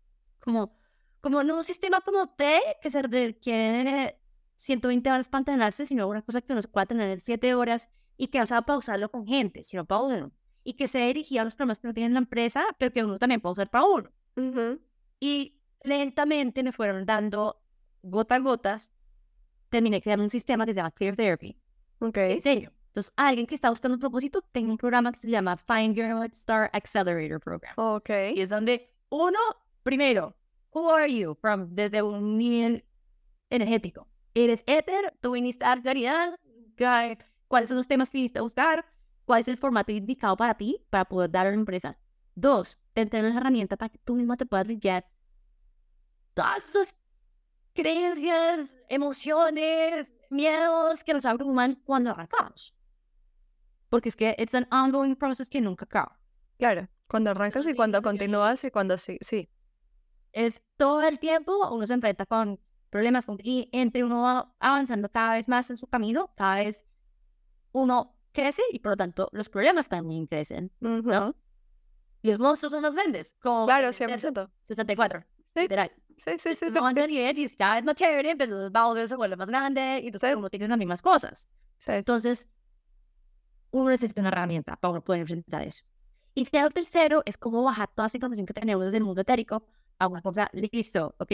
como, 0.40 0.78
como 1.20 1.42
no 1.44 1.56
un 1.56 1.64
sistema 1.64 2.00
como 2.00 2.28
T 2.34 2.60
que 2.80 2.90
se 2.90 3.02
requiere 3.02 4.18
120 4.56 5.10
horas 5.10 5.28
para 5.28 5.40
entrenarse, 5.40 5.86
sino 5.86 6.08
una 6.08 6.22
cosa 6.22 6.40
que 6.40 6.52
uno 6.52 6.62
se 6.62 6.68
pueda 6.68 6.86
tener 6.86 7.10
en 7.10 7.20
7 7.20 7.54
horas 7.54 7.90
y 8.16 8.28
que 8.28 8.38
no 8.38 8.46
sea 8.46 8.62
para 8.62 8.78
usarlo 8.78 9.10
con 9.10 9.26
gente, 9.26 9.64
sino 9.64 9.84
para 9.84 10.00
uno. 10.02 10.32
Y 10.62 10.74
que 10.74 10.88
se 10.88 11.00
dirigía 11.00 11.42
a 11.42 11.44
los 11.44 11.56
problemas 11.56 11.80
que 11.80 11.88
no 11.88 11.94
tiene 11.94 12.12
la 12.14 12.20
empresa, 12.20 12.64
pero 12.78 12.92
que 12.92 13.04
uno 13.04 13.18
también 13.18 13.40
puede 13.40 13.54
usar 13.54 13.70
para 13.70 13.84
uno. 13.84 14.10
Ujú. 14.36 14.80
Y 15.20 15.60
lentamente 15.82 16.62
me 16.62 16.72
fueron 16.72 17.04
dando 17.06 17.60
gota 18.02 18.36
a 18.36 18.38
gotas. 18.38 18.92
Terminé 19.68 20.00
creando 20.00 20.24
un 20.24 20.30
sistema 20.30 20.64
que 20.66 20.72
se 20.72 20.76
llama 20.78 20.92
Clear 20.92 21.16
Therapy. 21.16 21.56
Ok. 21.98 22.14
que 22.14 22.32
enseño. 22.32 22.72
Entonces, 22.94 23.12
alguien 23.16 23.44
que 23.48 23.56
está 23.56 23.70
buscando 23.70 23.94
un 23.96 24.00
propósito, 24.00 24.40
tengo 24.52 24.70
un 24.70 24.78
programa 24.78 25.10
que 25.10 25.18
se 25.18 25.28
llama 25.28 25.56
Find 25.56 25.96
Your 25.96 26.06
North 26.10 26.34
Star 26.34 26.70
Accelerator 26.72 27.40
Program. 27.40 27.74
Ok. 27.76 28.08
Y 28.36 28.40
es 28.40 28.50
donde 28.50 28.88
uno, 29.08 29.38
primero, 29.82 30.36
who 30.72 30.88
are 30.92 31.12
you? 31.12 31.34
From, 31.34 31.74
desde 31.74 32.02
un 32.02 32.38
nivel 32.38 32.84
energético. 33.50 34.06
¿Eres 34.32 34.62
éter? 34.68 35.12
¿Tú 35.20 35.32
viniste 35.32 35.64
a 35.64 35.70
dar 35.70 35.82
claridad? 35.82 36.38
¿Qué- 36.76 37.18
¿Cuáles 37.48 37.68
son 37.68 37.78
los 37.78 37.88
temas 37.88 38.10
que 38.10 38.18
viniste 38.18 38.38
a 38.38 38.42
buscar? 38.42 38.84
¿Cuál 39.24 39.40
es 39.40 39.48
el 39.48 39.56
formato 39.58 39.90
indicado 39.90 40.36
para 40.36 40.54
ti 40.54 40.84
para 40.88 41.04
poder 41.04 41.32
dar 41.32 41.46
a 41.48 41.50
la 41.50 41.56
empresa? 41.56 41.98
Dos, 42.36 42.78
te 42.92 43.00
entreno 43.02 43.26
las 43.26 43.36
herramientas 43.36 43.76
para 43.76 43.88
que 43.88 43.98
tú 43.98 44.14
mismo 44.14 44.36
te 44.36 44.46
puedas 44.46 44.68
limpiar 44.68 45.04
todas 46.34 46.68
esas 46.68 47.00
creencias, 47.72 48.76
emociones, 48.88 50.16
miedos 50.30 51.02
que 51.04 51.12
nos 51.12 51.24
abruman 51.24 51.74
cuando 51.84 52.10
arrancamos. 52.10 52.73
Porque 53.94 54.08
es 54.08 54.16
que 54.16 54.34
it's 54.38 54.56
an 54.56 54.66
ongoing 54.72 55.14
process 55.14 55.48
que 55.48 55.60
nunca 55.60 55.84
acaba. 55.84 56.18
Claro. 56.58 56.88
Cuando 57.06 57.30
arrancas 57.30 57.64
y 57.68 57.74
cuando 57.74 58.02
continúas 58.02 58.64
y 58.64 58.70
cuando 58.72 58.98
sí. 58.98 59.18
Sí. 59.20 59.48
es 60.32 60.60
todo 60.76 61.00
el 61.02 61.20
tiempo 61.20 61.52
uno 61.70 61.86
se 61.86 61.94
enfrenta 61.94 62.26
con 62.26 62.58
problemas 62.90 63.24
y 63.44 63.68
entre 63.70 64.02
uno 64.02 64.22
va 64.22 64.52
avanzando 64.58 65.08
cada 65.08 65.34
vez 65.34 65.48
más 65.48 65.70
en 65.70 65.76
su 65.76 65.86
camino, 65.86 66.32
cada 66.36 66.56
vez 66.56 66.86
uno 67.70 68.16
crece 68.32 68.62
y 68.72 68.80
por 68.80 68.90
lo 68.92 68.96
tanto 68.96 69.28
los 69.30 69.48
problemas 69.48 69.88
también 69.88 70.26
crecen, 70.26 70.72
¿no? 70.80 71.36
Y 72.20 72.30
los 72.30 72.40
monstruos 72.40 72.72
son 72.72 72.82
más 72.82 72.94
grandes, 72.96 73.36
como 73.40 73.66
Claro, 73.66 73.82
en 73.84 73.88
el 73.88 73.94
100%. 73.94 74.50
64, 74.66 75.24
Sí. 75.54 75.60
literal. 75.60 75.92
Sí, 76.16 76.32
sí, 76.38 76.54
sí. 76.56 76.66
Sí. 76.70 76.74
no 76.74 76.84
a 76.86 76.92
nivel 76.92 77.38
y 77.38 77.44
es 77.44 77.54
cada 77.54 77.74
vez 77.76 77.84
más 77.84 77.94
chévere, 77.94 78.34
pero 78.34 78.54
entonces 78.54 78.72
Bowser 78.72 79.06
se 79.08 79.14
vuelve 79.14 79.36
más 79.36 79.46
grande 79.46 80.00
y 80.02 80.06
entonces 80.06 80.34
uno 80.34 80.50
tiene 80.50 80.66
las 80.66 80.78
mismas 80.78 81.00
cosas. 81.00 81.48
Sí. 81.78 81.92
Entonces, 81.92 82.48
uno 83.74 83.90
necesita 83.90 84.20
una 84.20 84.28
herramienta 84.28 84.76
para 84.76 85.00
poder 85.00 85.22
enfrentar 85.22 85.62
eso. 85.62 85.84
Y 86.34 86.46
lo 86.52 86.70
tercero 86.70 87.22
es 87.26 87.36
cómo 87.36 87.62
bajar 87.62 87.88
toda 87.94 88.06
esa 88.06 88.16
información 88.16 88.46
que 88.46 88.54
tenemos 88.54 88.84
desde 88.84 88.98
el 88.98 89.04
mundo 89.04 89.20
etérico 89.22 89.66
a 89.98 90.06
una 90.08 90.22
cosa, 90.22 90.48
listo, 90.52 91.14
ok, 91.18 91.30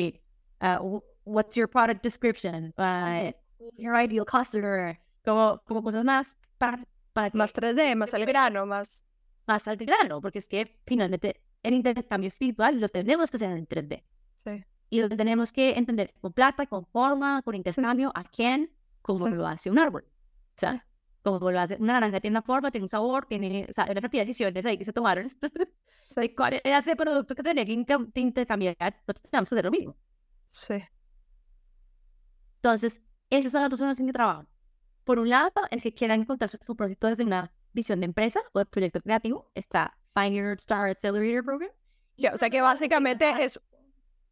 uh, 0.63 0.67
wh- 0.83 1.05
what's 1.25 1.55
your 1.57 1.69
product 1.69 2.03
description? 2.03 2.73
Uh, 2.77 3.33
your 3.77 3.95
ideal 4.01 4.25
customer, 4.27 4.99
como, 5.25 5.61
como 5.65 5.83
cosas 5.83 6.05
más 6.05 6.39
para, 6.59 6.85
para 7.13 7.31
Más 7.35 7.55
3D, 7.55 7.95
más 7.97 8.13
al 8.15 8.25
grano, 8.27 8.67
más... 8.67 9.05
más 9.47 9.67
al 9.69 9.77
grano, 9.77 10.21
porque 10.21 10.39
es 10.39 10.49
que 10.49 10.81
finalmente 10.87 11.41
el 11.63 11.75
intercambio 11.75 12.29
espiritual 12.29 12.81
lo 12.81 12.89
tenemos 12.89 13.31
que 13.31 13.37
hacer 13.37 13.51
en 13.51 13.67
3D. 13.67 14.03
Sí. 14.45 14.65
Y 14.91 15.01
lo 15.03 15.09
tenemos 15.09 15.53
que 15.53 15.79
entender 15.79 16.15
con 16.21 16.33
plata, 16.33 16.67
con 16.67 16.85
forma, 16.87 17.43
con 17.43 17.55
intercambio, 17.55 18.11
a 18.15 18.25
quién, 18.25 18.71
como 19.03 19.27
Sí. 19.29 19.35
lo 19.35 19.47
hace 19.47 19.71
un 19.71 19.79
árbol. 19.79 20.05
O 20.57 20.61
sea, 20.61 20.87
como 21.23 21.51
lo 21.51 21.61
hace 21.61 21.77
una 21.77 21.95
naranja, 21.95 22.21
tiene 22.21 22.35
una 22.35 22.43
forma, 22.43 22.71
tiene 22.71 22.85
un 22.85 22.89
sabor, 22.89 23.27
tiene, 23.27 23.67
o 23.69 23.73
sea, 23.73 23.85
una 23.85 24.01
cantidad 24.01 24.23
de 24.23 24.27
decisiones 24.27 24.65
ahí 24.67 24.79
que 24.79 24.85
se 24.85 24.93
tomaron. 24.93 25.29
¿Cuál 26.37 26.61
era 26.65 26.79
ese 26.79 26.97
producto 26.97 27.35
que 27.35 27.43
tenía 27.43 27.65
que 27.65 27.73
intercambiar? 28.21 28.77
Nosotros 29.07 29.31
tenemos 29.31 29.49
que 29.49 29.55
hacer 29.55 29.65
lo 29.65 29.71
mismo. 29.71 29.97
Sí. 30.51 30.83
Entonces, 32.57 33.01
esas 33.31 33.53
son 33.53 33.63
las 33.63 33.71
dos 33.71 33.79
zonas 33.79 34.01
en 34.01 34.07
que 34.07 34.13
trabajan. 34.13 34.49
Por 35.05 35.19
un 35.19 35.29
lado, 35.29 35.53
el 35.71 35.83
que 35.83 35.95
quiera 35.95 36.15
encontrar 36.15 36.51
su 36.51 36.59
propósito 36.59 37.07
desde 37.07 37.25
una 37.25 37.53
visión 37.73 38.01
de 38.01 38.07
empresa 38.07 38.41
o 38.53 38.59
de 38.59 38.67
proyecto 38.67 39.01
creativo, 39.01 39.51
está 39.55 39.97
Find 40.15 40.37
Your 40.37 40.57
Star 40.59 40.91
Accelerator 40.91 41.45
Program. 41.45 41.71
Ya, 42.17 42.33
o 42.33 42.37
sea 42.37 42.51
que 42.51 42.61
básicamente 42.61 43.25
es... 43.45 43.61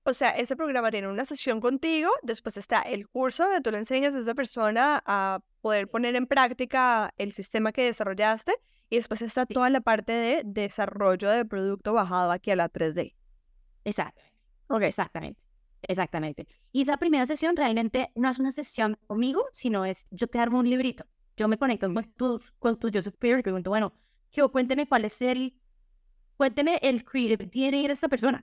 O 0.09 0.15
sea, 0.15 0.31
ese 0.31 0.57
programa 0.57 0.91
tiene 0.91 1.07
una 1.09 1.27
sesión 1.27 1.61
contigo, 1.61 2.09
después 2.23 2.57
está 2.57 2.81
el 2.81 3.07
curso 3.11 3.45
donde 3.45 3.61
tú 3.61 3.71
le 3.71 3.77
enseñas 3.77 4.15
a 4.15 4.21
esa 4.21 4.35
persona 4.35 5.03
a 5.05 5.41
poder 5.61 5.87
poner 5.87 6.17
en 6.17 6.27
práctica 6.27 7.13
el 7.19 7.33
sistema 7.33 7.73
que 7.73 7.85
desarrollaste 7.85 8.55
y 8.89 8.97
después 8.97 9.21
está 9.21 9.45
Sí. 9.45 9.53
toda 9.53 9.69
la 9.69 9.83
parte 9.83 10.13
de 10.13 10.43
desarrollo 10.47 11.29
de 11.29 11.45
producto 11.45 11.93
bajado 11.93 12.31
aquí 12.33 12.51
a 12.51 12.57
la 12.57 12.71
3D. 12.71 13.15
Exactamente. 13.85 14.33
Exactamente. 14.71 15.43
Exactamente. 15.83 16.49
Y 16.73 16.83
esa 16.83 16.97
primera 16.97 17.27
sesión 17.27 17.55
realmente 17.55 18.11
no 18.15 18.31
es 18.31 18.39
una 18.39 18.51
sesión 18.51 18.99
conmigo, 19.07 19.45
sino 19.53 19.85
es 19.85 20.07
yo 20.11 20.27
te 20.27 20.39
armo 20.39 20.59
un 20.59 20.71
librito. 20.71 21.05
Yo 21.37 21.49
me 21.49 21.59
conecto 21.59 21.93
con 21.93 22.05
tu, 22.15 22.41
con 22.59 22.79
tu 22.79 22.89
yo 22.89 23.03
superior 23.03 23.41
y 23.41 23.43
pregunto, 23.43 23.69
bueno, 23.69 23.93
Gio, 24.31 24.51
cuénteme 24.51 24.89
cuál 24.89 25.05
es 25.05 25.21
el, 25.21 25.55
cuénteme 26.39 26.79
el 26.81 27.05
creative 27.05 27.45
DNA 27.45 27.89
de 27.89 27.93
esta 27.93 28.09
persona. 28.09 28.43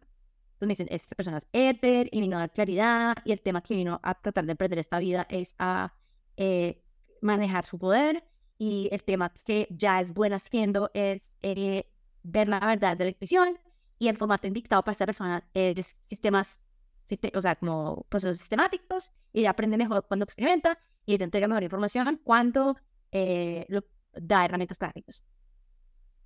Me 0.62 0.68
dicen, 0.68 0.88
esta 0.90 1.16
persona 1.16 1.38
es 1.38 1.48
éter 1.54 2.10
y 2.12 2.22
vino 2.22 2.38
a 2.38 2.40
dar 2.42 2.52
claridad 2.54 3.16
y 3.26 3.32
el 3.34 3.42
tema 3.42 3.62
que 3.62 3.76
vino 3.76 4.00
a 4.04 4.16
tratar 4.16 4.46
de 4.46 4.52
emprender 4.52 4.80
esta 4.80 5.00
vida 5.00 5.28
es 5.30 5.56
a 5.60 5.94
eh, 6.38 6.82
manejar 7.22 7.66
su 7.66 7.78
poder 7.78 8.24
y 8.58 8.88
el 8.92 9.04
tema 9.04 9.34
que 9.46 9.68
ya 9.70 10.00
es 10.00 10.14
buena 10.14 10.38
haciendo 10.38 10.90
es 10.94 11.38
eh, 11.42 11.92
ver 12.24 12.48
la 12.48 12.60
verdad 12.60 12.96
de 12.98 13.04
la 13.06 13.10
intuición 13.12 13.60
y 14.00 14.08
el 14.08 14.18
formato 14.18 14.48
indicado 14.48 14.82
para 14.84 14.94
esta 14.94 15.06
persona 15.06 15.48
es 15.54 15.86
sistemas, 16.02 16.64
siste- 17.08 17.32
o 17.38 17.42
sea, 17.42 17.56
como 17.58 18.06
procesos 18.10 18.38
sistemáticos 18.40 19.12
y 19.34 19.42
ella 19.42 19.52
aprende 19.52 19.78
mejor 19.78 20.06
cuando 20.08 20.24
experimenta 20.24 20.80
y 21.06 21.18
te 21.18 21.24
entrega 21.26 21.48
mejor 21.48 21.64
información 21.64 22.20
cuando 22.24 22.78
eh, 23.12 23.66
lo- 23.70 23.84
da 24.14 24.46
herramientas 24.46 24.78
prácticas. 24.78 25.22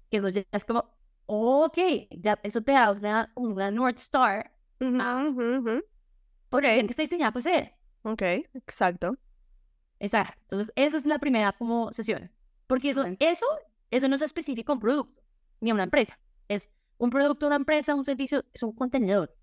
Que 0.09 0.17
eso 0.17 0.29
ya 0.29 0.43
es 0.51 0.65
como, 0.65 0.89
ok, 1.31 1.77
ya 2.11 2.39
eso 2.43 2.61
te 2.61 2.71
da 2.71 2.91
una, 2.91 3.31
una 3.35 3.71
North 3.71 3.97
Star 3.99 4.51
Ujú, 4.81 4.95
ujú, 4.95 5.57
ujú. 5.59 5.83
por 6.49 6.65
el 6.65 6.85
que 6.87 6.91
está 6.91 7.03
diseñada 7.03 7.31
pues 7.31 7.43
ser. 7.43 7.73
Ok, 8.03 8.21
exacto. 8.53 9.17
Exacto. 9.99 10.41
Entonces, 10.43 10.71
esa 10.75 10.97
es 10.97 11.05
la 11.05 11.19
primera 11.19 11.51
como 11.51 11.91
sesión. 11.91 12.31
Porque 12.67 12.89
eso, 12.91 13.03
eso, 13.19 13.45
eso 13.91 14.07
no 14.07 14.15
es 14.15 14.21
específico 14.21 14.71
a 14.71 14.75
un 14.75 14.79
producto 14.81 15.21
ni 15.59 15.71
a 15.71 15.73
una 15.73 15.83
empresa. 15.83 16.17
Es 16.47 16.69
un 16.97 17.09
producto, 17.09 17.47
una 17.47 17.57
empresa, 17.57 17.95
un 17.95 18.05
servicio, 18.05 18.45
es 18.53 18.63
un 18.63 18.73
contenedor. 18.73 19.35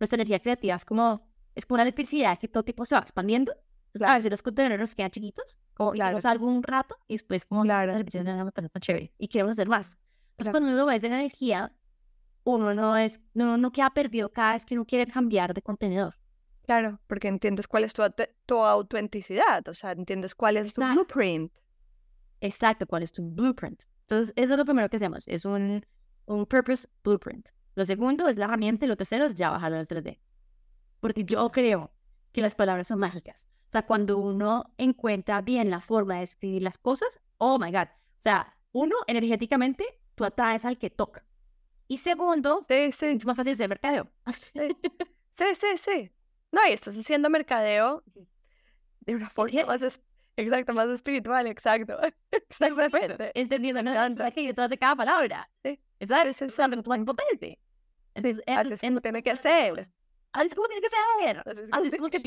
Nuestra 0.00 0.16
energía 0.16 0.40
creativa 0.40 0.74
es 0.76 0.84
como, 0.84 1.28
es 1.54 1.64
como 1.64 1.76
una 1.76 1.82
electricidad 1.84 2.38
que 2.38 2.48
todo 2.48 2.64
tipo 2.64 2.84
se 2.84 2.94
va 2.96 3.00
expandiendo. 3.02 3.52
Entonces, 3.92 4.08
a 4.08 4.14
veces 4.16 4.30
los 4.30 4.42
contenedores 4.42 4.94
quedan 4.94 5.10
chiquitos, 5.10 5.58
como 5.74 5.92
Claro. 5.92 6.10
hicimos 6.18 6.24
algo 6.26 6.46
un 6.48 6.62
rato 6.62 6.96
y 7.08 7.14
después 7.14 7.44
como 7.44 7.62
Claro. 7.62 7.92
la 7.92 7.98
repetición 7.98 8.24
de 8.26 8.34
una 8.34 8.52
chévere 8.80 9.12
y 9.18 9.28
queremos 9.28 9.52
hacer 9.52 9.68
más. 9.68 9.98
Entonces, 10.40 10.52
Claro. 10.52 10.64
cuando 10.66 10.72
uno 10.82 10.86
ve 10.86 10.98
de 10.98 11.06
energía, 11.06 11.72
uno 12.44 12.74
no 12.74 12.96
es, 12.96 13.20
no, 13.34 13.56
no 13.56 13.72
queda 13.72 13.90
perdido 13.90 14.30
cada 14.32 14.54
vez 14.54 14.64
que 14.64 14.74
uno 14.74 14.86
quiere 14.86 15.10
cambiar 15.10 15.52
de 15.54 15.62
contenedor. 15.62 16.16
Claro, 16.66 17.00
porque 17.06 17.28
entiendes 17.28 17.66
cuál 17.68 17.84
es 17.84 17.92
tu, 17.92 18.02
tu 18.46 18.56
autenticidad, 18.58 19.66
o 19.68 19.74
sea, 19.74 19.92
entiendes 19.92 20.34
cuál 20.34 20.56
es 20.56 20.72
tu 20.74 20.80
Exacto. 20.82 20.94
blueprint. 21.04 21.52
Exacto, 22.40 22.86
cuál 22.86 23.02
es 23.02 23.12
tu 23.12 23.22
blueprint. 23.22 23.82
Entonces, 24.02 24.32
eso 24.36 24.52
es 24.54 24.58
lo 24.58 24.64
primero 24.64 24.88
que 24.88 24.96
hacemos, 24.96 25.26
es 25.28 25.44
un, 25.44 25.84
un 26.26 26.46
purpose 26.46 26.88
blueprint. 27.04 27.48
Lo 27.74 27.84
segundo 27.84 28.28
es 28.28 28.36
la 28.36 28.46
herramienta 28.46 28.84
y 28.84 28.88
lo 28.88 28.96
tercero 28.96 29.26
es 29.26 29.34
ya 29.34 29.50
bajarlo 29.50 29.78
al 29.78 29.86
3D. 29.86 30.20
Porque 31.00 31.24
yo 31.24 31.50
creo 31.50 31.92
que 32.32 32.40
las 32.40 32.54
palabras 32.54 32.88
son 32.88 32.98
mágicas. 32.98 33.46
O 33.68 33.70
sea, 33.70 33.86
cuando 33.86 34.18
uno 34.18 34.72
encuentra 34.78 35.40
bien 35.42 35.70
la 35.70 35.80
forma 35.80 36.16
de 36.18 36.24
escribir 36.24 36.62
las 36.62 36.78
cosas, 36.78 37.20
oh 37.38 37.58
my 37.58 37.70
God. 37.70 37.86
O 37.88 38.22
sea, 38.22 38.56
uno, 38.72 38.96
energéticamente, 39.06 39.84
tú 40.14 40.24
atraes 40.24 40.64
al 40.64 40.78
que 40.78 40.90
toca. 40.90 41.24
Y 41.88 41.98
segundo, 41.98 42.60
Sí, 42.66 42.74
es 42.74 42.96
sí, 42.96 43.06
mucho 43.14 43.26
más 43.26 43.36
fácil 43.36 43.52
hacer 43.52 43.68
mercadeo. 43.68 44.08
sí, 45.32 45.44
sí, 45.54 45.76
sí. 45.76 46.12
No, 46.52 46.66
y 46.66 46.72
estás 46.72 46.96
haciendo 46.96 47.28
mercadeo 47.30 48.02
de 49.00 49.14
una 49.14 49.30
forma 49.30 49.50
Bien. 49.52 49.66
más, 49.66 49.82
es- 49.82 50.00
exacto, 50.36 50.72
más 50.74 50.88
espiritual, 50.88 51.46
exacto. 51.46 51.98
Exactamente. 52.30 53.32
Entendiendo 53.34 53.82
detrás 54.46 54.68
de 54.70 54.78
cada 54.78 54.96
palabra. 54.96 55.50
Sí. 55.64 55.80
Esa 55.98 56.22
es, 56.22 56.42
es 56.42 56.58
lo 56.58 56.82
más 56.84 56.98
importante. 56.98 57.58
Entonces, 58.14 58.42
es- 58.46 58.82
es 58.82 58.82
como 58.82 59.00
tiene 59.00 59.22
que 59.22 59.36
ser. 59.36 59.80
Así 60.32 60.46
es 60.46 60.54
como 60.54 60.68
tiene 60.68 60.80
que 60.82 60.88
ser. 60.88 61.42
Así 61.72 61.86
es 61.88 61.96
como 61.96 62.06
es 62.06 62.12
que 62.12 62.20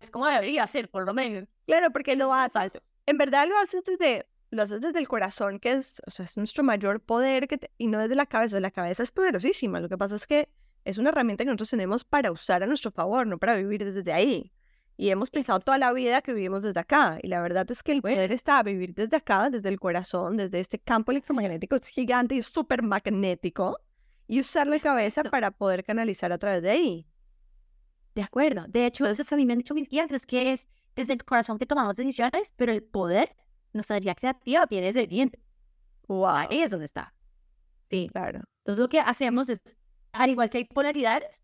es 0.00 0.10
como 0.10 0.26
debería 0.26 0.66
ser, 0.66 0.88
por 0.90 1.04
lo 1.04 1.12
menos. 1.12 1.46
Claro, 1.66 1.90
porque 1.90 2.16
lo 2.16 2.32
haces, 2.32 2.56
Exacto. 2.74 2.86
en 3.06 3.18
verdad 3.18 3.46
lo 3.46 3.58
haces 3.58 3.84
desde, 3.84 4.26
lo 4.50 4.62
haces 4.62 4.80
desde 4.80 4.98
el 4.98 5.08
corazón, 5.08 5.58
que 5.58 5.72
es, 5.72 6.00
o 6.06 6.10
sea, 6.10 6.24
es 6.24 6.36
nuestro 6.36 6.62
mayor 6.64 7.00
poder, 7.00 7.48
que 7.48 7.58
te- 7.58 7.70
y 7.78 7.88
no 7.88 7.98
desde 7.98 8.14
la 8.14 8.26
cabeza. 8.26 8.60
La 8.60 8.70
cabeza 8.70 9.02
es 9.02 9.12
poderosísima. 9.12 9.80
Lo 9.80 9.88
que 9.88 9.98
pasa 9.98 10.14
es 10.16 10.26
que 10.26 10.48
es 10.84 10.98
una 10.98 11.10
herramienta 11.10 11.44
que 11.44 11.48
nosotros 11.48 11.70
tenemos 11.70 12.04
para 12.04 12.30
usar 12.30 12.62
a 12.62 12.66
nuestro 12.66 12.90
favor, 12.90 13.26
no 13.26 13.38
para 13.38 13.56
vivir 13.56 13.84
desde 13.84 14.12
ahí. 14.12 14.52
Y 14.96 15.10
hemos 15.10 15.30
pensado 15.30 15.60
toda 15.60 15.76
la 15.76 15.92
vida 15.92 16.22
que 16.22 16.32
vivimos 16.32 16.62
desde 16.62 16.80
acá. 16.80 17.18
Y 17.22 17.28
la 17.28 17.42
verdad 17.42 17.70
es 17.70 17.82
que 17.82 17.92
el 17.92 18.00
poder 18.00 18.32
está 18.32 18.58
a 18.58 18.62
vivir 18.62 18.94
desde 18.94 19.16
acá, 19.16 19.50
desde 19.50 19.68
el 19.68 19.78
corazón, 19.78 20.36
desde 20.38 20.60
este 20.60 20.78
campo 20.78 21.10
electromagnético 21.10 21.76
es 21.76 21.88
gigante 21.88 22.34
y 22.34 22.42
súper 22.42 22.82
magnético. 22.82 23.78
Y 24.28 24.40
usar 24.40 24.66
la 24.68 24.78
cabeza 24.78 25.22
para 25.24 25.50
poder 25.50 25.84
canalizar 25.84 26.32
a 26.32 26.38
través 26.38 26.62
de 26.62 26.70
ahí. 26.70 27.06
De 28.14 28.22
acuerdo. 28.22 28.64
De 28.68 28.86
hecho, 28.86 29.06
eso 29.06 29.22
a 29.34 29.36
mí 29.36 29.44
me 29.44 29.52
han 29.52 29.58
dicho 29.58 29.74
mis 29.74 29.88
guías, 29.88 30.10
es 30.12 30.24
que 30.24 30.52
es 30.52 30.68
desde 30.94 31.12
el 31.12 31.24
corazón 31.24 31.58
que 31.58 31.66
tomamos 31.66 31.96
decisiones, 31.96 32.54
pero 32.56 32.72
el 32.72 32.82
poder, 32.82 33.36
energía 33.88 34.14
creativa 34.14 34.66
viene 34.66 34.86
desde 34.88 35.02
el 35.02 35.08
diente. 35.08 35.42
Wow. 36.08 36.26
Ahí 36.26 36.60
es 36.60 36.70
donde 36.70 36.86
está. 36.86 37.14
Sí. 37.84 38.08
Claro. 38.12 38.40
Entonces 38.58 38.80
lo 38.80 38.88
que 38.88 39.00
hacemos 39.00 39.48
es, 39.48 39.76
al 40.12 40.30
igual 40.30 40.50
que 40.50 40.58
hay 40.58 40.64
polaridades, 40.64 41.42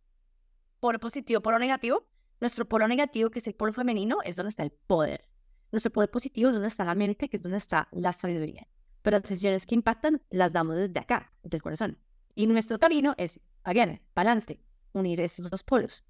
polo 0.81 0.99
positivo, 0.99 1.41
polo 1.41 1.59
negativo, 1.59 2.09
nuestro 2.41 2.69
polo 2.69 2.89
negativo, 2.89 3.31
que 3.31 3.39
es 3.39 3.47
el 3.47 3.55
polo 3.55 3.73
femenino, 3.73 4.19
es 4.25 4.37
donde 4.37 4.51
está 4.51 4.65
el 4.65 4.73
poder. 4.73 5.29
Nuestro 5.71 5.93
polo 5.93 6.11
positivo 6.11 6.49
es 6.49 6.55
donde 6.55 6.69
está 6.69 6.85
la 6.85 6.95
mente, 6.95 7.29
que 7.29 7.37
es 7.37 7.43
donde 7.43 7.59
está 7.59 7.89
la 7.93 8.13
sabiduría. 8.13 8.67
Pero 9.03 9.17
las 9.17 9.23
decisiones 9.23 9.67
que 9.67 9.75
impactan 9.75 10.23
las 10.31 10.53
damos 10.53 10.77
desde 10.77 10.99
acá, 10.99 11.33
desde 11.43 11.57
el 11.57 11.63
corazón. 11.63 11.99
Y 12.35 12.47
nuestro 12.47 12.79
camino 12.79 13.15
es, 13.17 13.41
again, 13.65 14.01
balance, 14.15 14.61
unir 14.93 15.21
esos 15.21 15.51
dos 15.51 15.63
polos. 15.63 16.05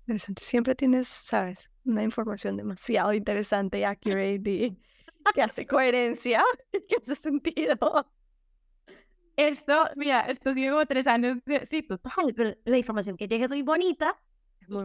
Interesante. 0.00 0.42
Siempre 0.42 0.74
tienes, 0.74 1.08
sabes, 1.08 1.70
una 1.84 2.02
información 2.02 2.56
demasiado 2.56 3.12
interesante 3.12 3.78
y 3.78 3.84
accurate 3.84 4.50
y 4.50 4.78
que 5.34 5.42
hace 5.42 5.66
coherencia, 5.66 6.42
que 6.72 6.96
hace 7.00 7.14
sentido. 7.14 8.10
Esto, 9.36 9.88
mira, 9.96 10.20
esto 10.22 10.52
llevo 10.52 10.84
tres 10.86 11.06
años, 11.06 11.38
de, 11.46 11.64
sí, 11.64 11.82
total, 11.82 12.34
pero 12.34 12.56
la 12.64 12.76
información 12.76 13.16
que 13.16 13.28
llega 13.28 13.46
es 13.46 13.50
muy 13.50 13.62
bonita. 13.62 14.16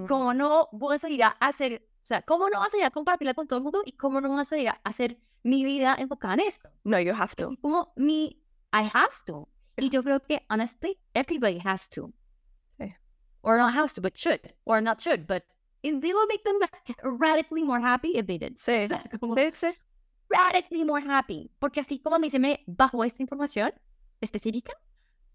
¿Cómo 0.07 0.33
no 0.33 0.69
voy 0.71 0.95
a 0.95 0.99
salir 0.99 1.23
a 1.23 1.27
hacer, 1.27 1.87
o 2.03 2.05
sea, 2.05 2.21
cómo 2.21 2.49
no 2.49 2.59
vas 2.59 2.67
a 2.67 2.71
salir 2.71 2.85
a 2.85 2.91
compartirla 2.91 3.33
con 3.33 3.47
todo 3.47 3.57
el 3.57 3.63
mundo 3.63 3.83
y 3.85 3.91
cómo 3.91 4.19
no 4.21 4.29
vas 4.29 4.47
a 4.47 4.49
salir 4.51 4.69
a 4.69 4.81
hacer 4.83 5.19
mi 5.43 5.63
vida 5.63 5.95
enfocada 5.99 6.35
en 6.35 6.39
esto? 6.41 6.69
No, 6.83 6.99
you 6.99 7.13
have 7.13 7.35
to. 7.35 7.47
Así 7.47 7.57
como 7.57 7.93
mi, 7.95 8.41
I 8.73 8.89
have 8.93 9.13
to. 9.25 9.47
Y 9.77 9.89
yo 9.89 10.01
creo 10.01 10.21
que, 10.21 10.43
honestly, 10.49 10.97
everybody 11.13 11.59
has 11.63 11.89
to. 11.89 12.11
Or 13.45 13.57
not 13.57 13.73
has 13.75 13.93
to, 13.93 14.01
but 14.01 14.17
should. 14.17 14.41
Or 14.65 14.81
not 14.81 14.99
should, 14.99 15.27
but 15.27 15.43
it, 15.83 16.01
they 16.01 16.13
will 16.13 16.25
make 16.27 16.43
them 16.43 16.59
radically 17.19 17.63
more 17.63 17.79
happy 17.79 18.17
if 18.17 18.25
they 18.25 18.39
did. 18.39 18.57
Sí, 18.57 18.83
O 18.85 18.87
sea, 18.87 19.03
como 19.19 19.35
sí, 19.35 19.51
sí. 19.53 19.77
radically 20.29 20.83
more 20.83 20.99
happy. 20.99 21.51
Porque 21.59 21.79
así 21.79 21.99
como 21.99 22.17
me 22.17 22.63
bajó 22.65 23.03
esta 23.03 23.21
información 23.21 23.71
específica, 24.19 24.73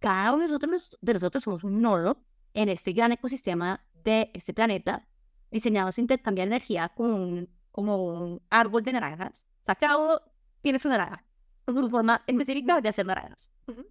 cada 0.00 0.32
uno 0.32 0.42
de 0.42 0.48
nosotros, 0.48 0.98
de 1.00 1.12
nosotros 1.14 1.44
somos 1.44 1.62
un 1.62 1.80
nodo 1.80 2.24
en 2.52 2.68
este 2.68 2.92
gran 2.92 3.12
ecosistema 3.12 3.80
de 4.02 4.32
este 4.34 4.52
planeta, 4.52 5.06
diseñados 5.52 5.96
a 5.96 6.00
intercambiar 6.00 6.48
energía 6.48 6.88
con 6.88 7.12
un, 7.12 7.48
como 7.70 8.04
un 8.06 8.42
árbol 8.50 8.82
de 8.82 8.92
naranjas. 8.92 9.48
O 9.62 9.64
sea, 9.66 9.76
cada 9.76 9.96
uno 9.98 10.20
tiene 10.62 10.80
su 10.80 10.88
naranja, 10.88 11.24
su 11.64 11.88
forma 11.88 12.24
específica 12.26 12.80
de 12.80 12.88
hacer 12.88 13.06
naranjas. 13.06 13.52
Ujú. 13.68 13.86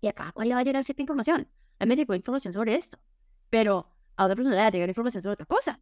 Y 0.00 0.06
a 0.06 0.12
cada 0.12 0.30
cual 0.30 0.48
le 0.48 0.54
va 0.54 0.60
a 0.60 0.64
llegar 0.64 0.84
cierta 0.84 1.02
información. 1.02 1.48
A 1.80 1.84
mí 1.84 1.88
me 1.88 1.96
llegó 1.96 2.14
información 2.14 2.52
sobre 2.52 2.76
esto, 2.76 2.98
pero 3.50 3.90
a 4.16 4.24
otra 4.24 4.36
persona 4.36 4.56
le 4.56 4.62
va 4.62 4.66
a 4.66 4.70
llegar 4.70 4.88
información 4.88 5.22
sobre 5.22 5.34
otra 5.34 5.46
cosa. 5.46 5.80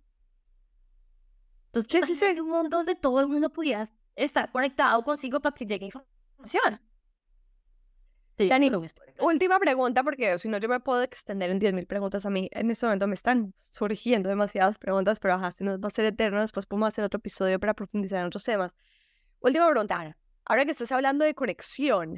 Entonces, 1.67 2.09
sí, 2.09 2.15
sí, 2.15 2.35
sí. 2.35 2.41
un 2.41 2.49
mundo 2.49 2.77
donde 2.79 2.95
todo 2.95 3.21
el 3.21 3.29
mundo 3.29 3.51
pudiera 3.51 3.85
estar 4.15 4.51
conectado 4.51 5.03
consigo 5.03 5.41
para 5.41 5.55
que 5.55 5.67
llegue 5.67 5.87
información. 5.87 6.81
Sí, 8.39 8.49
Dani, 8.49 8.71
última 9.21 9.59
pregunta, 9.59 10.03
porque 10.03 10.39
si 10.39 10.49
no 10.49 10.59
yo 10.59 10.69
me 10.69 10.79
puedo 10.81 11.03
extender 11.03 11.51
en 11.51 11.59
10.000 11.59 11.87
preguntas 11.87 12.27
a 12.27 12.31
mí. 12.31 12.51
En 12.53 12.71
este 12.71 12.85
momento 12.85 13.07
me 13.07 13.15
están 13.15 13.55
surgiendo 13.71 14.29
demasiadas 14.29 14.79
preguntas, 14.79 15.21
pero 15.21 15.35
ajá, 15.35 15.53
si 15.53 15.65
no 15.65 15.81
va 15.81 15.89
a 15.89 15.91
ser 15.91 16.05
eterno, 16.05 16.43
después 16.43 16.67
podemos 16.67 16.89
hacer 16.89 17.05
otro 17.05 17.17
episodio 17.19 17.59
para 17.59 17.73
profundizar 17.73 18.21
en 18.21 18.27
otros 18.27 18.45
temas. 18.45 18.77
Última 19.41 19.67
pregunta. 19.71 20.15
Ahora 20.45 20.65
que 20.67 20.71
estás 20.71 20.93
hablando 20.93 21.25
de 21.25 21.35
conexión, 21.35 22.17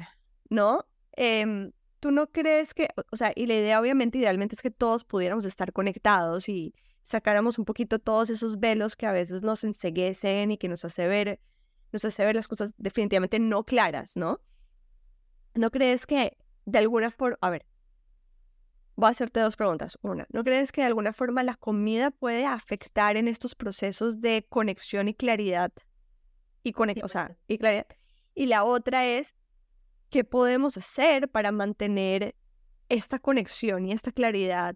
¿no? 0.49 0.85
Eh, 1.15 1.71
¿Tú 1.99 2.11
no 2.11 2.27
crees 2.31 2.73
que, 2.73 2.89
o 3.11 3.17
sea, 3.17 3.33
y 3.35 3.45
la 3.45 3.55
idea 3.55 3.79
obviamente 3.79 4.17
idealmente 4.17 4.55
es 4.55 4.61
que 4.61 4.71
todos 4.71 5.03
pudiéramos 5.03 5.45
estar 5.45 5.73
conectados 5.73 6.47
y 6.47 6.73
sacáramos 7.03 7.59
un 7.59 7.65
poquito 7.65 7.99
todos 7.99 8.29
esos 8.29 8.59
velos 8.59 8.95
que 8.95 9.05
a 9.05 9.11
veces 9.11 9.41
nos 9.43 9.63
enseguecen 9.63 10.51
y 10.51 10.57
que 10.57 10.69
nos 10.69 10.85
hace 10.85 11.07
ver, 11.07 11.39
nos 11.91 12.05
hace 12.05 12.23
ver 12.23 12.35
las 12.35 12.47
cosas 12.47 12.73
definitivamente 12.77 13.39
no 13.39 13.63
claras, 13.63 14.15
¿no? 14.15 14.39
¿No 15.55 15.71
crees 15.71 16.05
que 16.05 16.37
de 16.65 16.79
alguna 16.79 17.11
forma, 17.11 17.37
a 17.41 17.49
ver, 17.49 17.65
voy 18.99 19.07
a 19.07 19.11
hacerte 19.11 19.39
dos 19.39 19.55
preguntas. 19.55 19.97
Una, 20.01 20.27
¿no 20.31 20.43
crees 20.43 20.71
que 20.71 20.81
de 20.81 20.87
alguna 20.87 21.13
forma 21.13 21.41
la 21.41 21.55
comida 21.55 22.11
puede 22.11 22.45
afectar 22.45 23.17
en 23.17 23.27
estos 23.27 23.55
procesos 23.55 24.21
de 24.21 24.45
conexión 24.47 25.07
y 25.07 25.13
claridad? 25.13 25.71
Y, 26.63 26.73
o 27.01 27.07
sea, 27.07 27.37
y 27.47 27.57
claridad. 27.57 27.87
Y 28.35 28.47
la 28.47 28.63
otra 28.65 29.05
es, 29.05 29.35
¿qué 30.09 30.23
podemos 30.23 30.77
hacer 30.77 31.29
para 31.29 31.51
mantener 31.51 32.35
esta 32.89 33.19
conexión 33.19 33.85
y 33.85 33.91
esta 33.91 34.11
claridad 34.11 34.75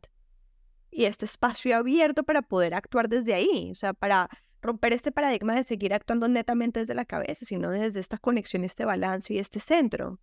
y 0.92 1.06
este 1.06 1.26
espacio 1.26 1.76
abierto 1.76 2.24
para 2.24 2.42
poder 2.42 2.74
actuar 2.74 3.10
desde 3.10 3.34
ahí? 3.34 3.70
O 3.72 3.76
sea, 3.76 3.94
para 3.94 4.30
romper 4.62 4.94
este 4.94 5.12
paradigma 5.12 5.56
de 5.56 5.64
seguir 5.64 5.94
actuando 5.94 6.28
netamente 6.28 6.80
desde 6.80 6.96
la 6.96 7.06
cabeza, 7.06 7.46
sino 7.46 7.70
desde 7.70 8.00
esta 8.00 8.18
conexión, 8.18 8.64
este 8.64 8.86
balance 8.86 9.34
y 9.34 9.40
este 9.40 9.60
centro. 9.60 10.20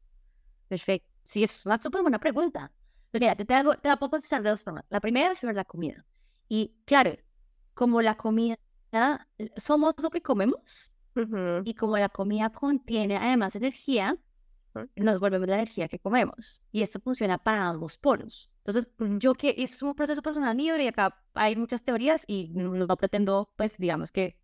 Perfecto. 0.68 1.08
Sí, 1.24 1.42
es 1.42 1.66
una 1.66 1.80
súper 1.80 2.02
buena 2.02 2.18
pregunta. 2.18 2.72
Mira, 3.12 3.34
te, 3.34 3.52
hago, 3.54 3.74
te 3.74 3.94
puedo 3.96 4.10
contestar 4.10 4.42
de 4.42 4.50
dos 4.50 4.64
formas. 4.64 4.84
La 4.88 5.00
primera 5.00 5.32
es 5.32 5.38
sobre 5.38 5.54
la 5.54 5.64
comida. 5.64 6.06
Y 6.48 6.74
claro, 6.84 7.16
como 7.74 8.00
la 8.02 8.16
comida, 8.16 8.56
somos 9.56 9.94
lo 10.02 10.10
que 10.10 10.22
comemos, 10.22 10.92
y 11.64 11.74
como 11.74 11.98
la 11.98 12.08
comida 12.08 12.50
contiene 12.50 13.16
además 13.16 13.56
energía, 13.56 14.16
nos 14.96 15.18
volvemos 15.20 15.48
la 15.48 15.56
energía 15.56 15.88
que 15.88 15.98
comemos. 15.98 16.62
Y 16.72 16.82
esto 16.82 17.00
funciona 17.00 17.38
para 17.38 17.68
ambos 17.68 17.98
polos. 17.98 18.50
Entonces, 18.64 18.92
yo 19.18 19.34
que 19.34 19.54
es 19.58 19.82
un 19.82 19.94
proceso 19.94 20.22
personal 20.22 20.56
libre 20.56 20.84
y 20.84 20.88
acá 20.88 21.22
hay 21.34 21.56
muchas 21.56 21.82
teorías 21.82 22.24
y 22.26 22.50
no, 22.54 22.96
pretendo, 22.96 23.52
pues, 23.56 23.76
digamos 23.78 24.12
que 24.12 24.38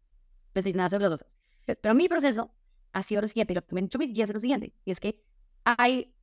decir 0.54 0.74
nada 0.74 0.88
sobre 0.88 1.08
los 1.08 1.20
dos. 1.20 1.28
Pero 1.64 1.94
mi 1.94 2.08
proceso 2.08 2.50
ha 2.92 3.02
sido 3.02 3.20
lo 3.20 3.28
siguiente, 3.28 3.54
lo 3.54 3.64
que 3.64 3.74
me 3.74 3.80
han 3.80 3.86
dicho 3.86 3.98
mis 3.98 4.12
guías 4.12 4.30
es 4.30 4.34
lo 4.34 4.40
siguiente, 4.40 4.72
y 4.84 4.90
es 4.90 5.00
que 5.00 5.22
hay 5.64 6.14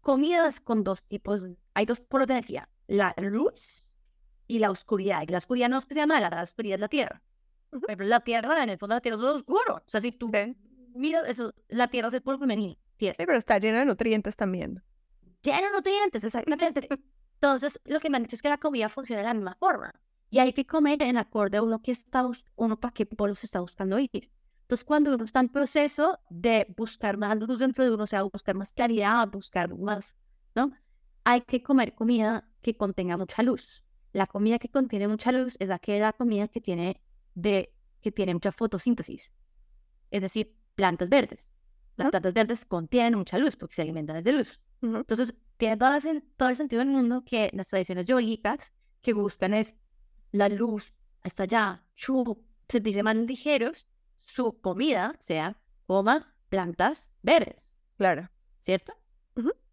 comidas 0.00 0.60
con 0.60 0.84
dos 0.84 1.02
tipos, 1.02 1.44
hay 1.74 1.84
dos 1.84 2.00
polos 2.00 2.26
de 2.28 2.34
energía, 2.34 2.68
la 2.86 3.14
luz 3.18 3.90
y 4.46 4.60
la 4.60 4.70
oscuridad. 4.70 5.22
Y 5.22 5.26
la 5.26 5.38
oscuridad 5.38 5.68
no 5.68 5.78
es 5.78 5.86
que 5.86 5.94
sea 5.94 6.06
mala, 6.06 6.30
la 6.30 6.42
oscuridad 6.42 6.76
es 6.76 6.80
la 6.80 6.88
tierra. 6.88 7.22
Pero 7.86 8.04
la 8.04 8.20
tierra, 8.20 8.62
en 8.62 8.70
el 8.70 8.78
fondo, 8.78 8.94
la 8.94 9.00
tierra 9.00 9.16
es 9.16 9.22
oscuro. 9.22 9.76
O 9.76 9.90
sea, 9.90 10.00
si 10.00 10.12
tú 10.12 10.30
miras 10.94 11.28
eso, 11.28 11.52
la 11.68 11.88
tierra 11.88 12.08
es 12.08 12.14
el 12.14 12.22
polo 12.22 12.38
femenino. 12.38 12.76
Tierra. 12.96 13.16
pero 13.18 13.36
está 13.36 13.58
llena 13.58 13.80
de 13.80 13.86
nutrientes 13.86 14.36
también. 14.36 14.82
Llena 15.42 15.62
de 15.62 15.72
nutrientes, 15.72 16.24
exactamente. 16.24 16.88
Entonces, 17.34 17.80
lo 17.84 18.00
que 18.00 18.10
me 18.10 18.16
han 18.16 18.22
dicho 18.22 18.36
es 18.36 18.42
que 18.42 18.48
la 18.48 18.58
comida 18.58 18.88
funciona 18.88 19.20
de 19.20 19.28
la 19.28 19.34
misma 19.34 19.54
forma. 19.54 19.94
Y 20.30 20.38
hay 20.38 20.52
que 20.52 20.66
comer 20.66 21.02
en 21.02 21.18
acorde 21.18 21.58
a 21.58 21.62
uno 21.62 21.80
que 21.82 21.92
está, 21.92 22.28
uno 22.56 22.80
para 22.80 22.92
qué 22.92 23.06
polo 23.06 23.34
se 23.34 23.46
está 23.46 23.60
buscando 23.60 23.98
ir. 23.98 24.30
Entonces, 24.62 24.84
cuando 24.84 25.14
uno 25.14 25.24
está 25.24 25.40
en 25.40 25.48
proceso 25.48 26.18
de 26.28 26.66
buscar 26.76 27.16
más 27.18 27.38
luz 27.38 27.60
dentro 27.60 27.84
de 27.84 27.92
uno, 27.92 28.04
o 28.04 28.06
sea, 28.06 28.22
buscar 28.22 28.56
más 28.56 28.72
claridad, 28.72 29.28
buscar 29.28 29.72
más, 29.78 30.16
¿no? 30.54 30.72
Hay 31.22 31.42
que 31.42 31.62
comer 31.62 31.94
comida 31.94 32.48
que 32.62 32.76
contenga 32.76 33.16
mucha 33.16 33.42
luz. 33.42 33.84
La 34.12 34.26
comida 34.26 34.58
que 34.58 34.68
contiene 34.68 35.06
mucha 35.06 35.30
luz 35.30 35.56
es 35.60 35.70
aquella 35.70 36.12
comida 36.12 36.48
que 36.48 36.60
tiene 36.60 37.00
de 37.34 37.72
que 38.00 38.10
tiene 38.10 38.34
mucha 38.34 38.52
fotosíntesis, 38.52 39.32
es 40.10 40.22
decir, 40.22 40.56
plantas 40.74 41.10
verdes. 41.10 41.52
Las 41.96 42.10
plantas 42.10 42.34
verdes 42.34 42.64
contienen 42.64 43.18
mucha 43.18 43.38
luz 43.38 43.56
porque 43.56 43.74
se 43.74 43.82
alimentan 43.82 44.22
de 44.22 44.32
luz. 44.32 44.60
Entonces, 44.82 45.34
tiene 45.56 45.76
todo, 45.76 45.90
todo 46.36 46.48
el 46.50 46.56
sentido 46.56 46.80
del 46.80 46.88
mundo 46.88 47.24
que 47.24 47.50
las 47.54 47.68
tradiciones 47.68 48.06
yogicas 48.06 48.72
que 49.00 49.14
buscan 49.14 49.54
es 49.54 49.74
la 50.32 50.48
luz 50.48 50.94
hasta 51.22 51.44
allá, 51.44 51.84
sentirse 52.68 53.02
más 53.02 53.16
ligeros, 53.16 53.88
su 54.18 54.60
comida 54.60 55.16
sea 55.18 55.60
coma 55.86 56.34
plantas 56.48 57.14
verdes. 57.22 57.76
Claro. 57.96 58.28
¿Cierto? 58.60 58.92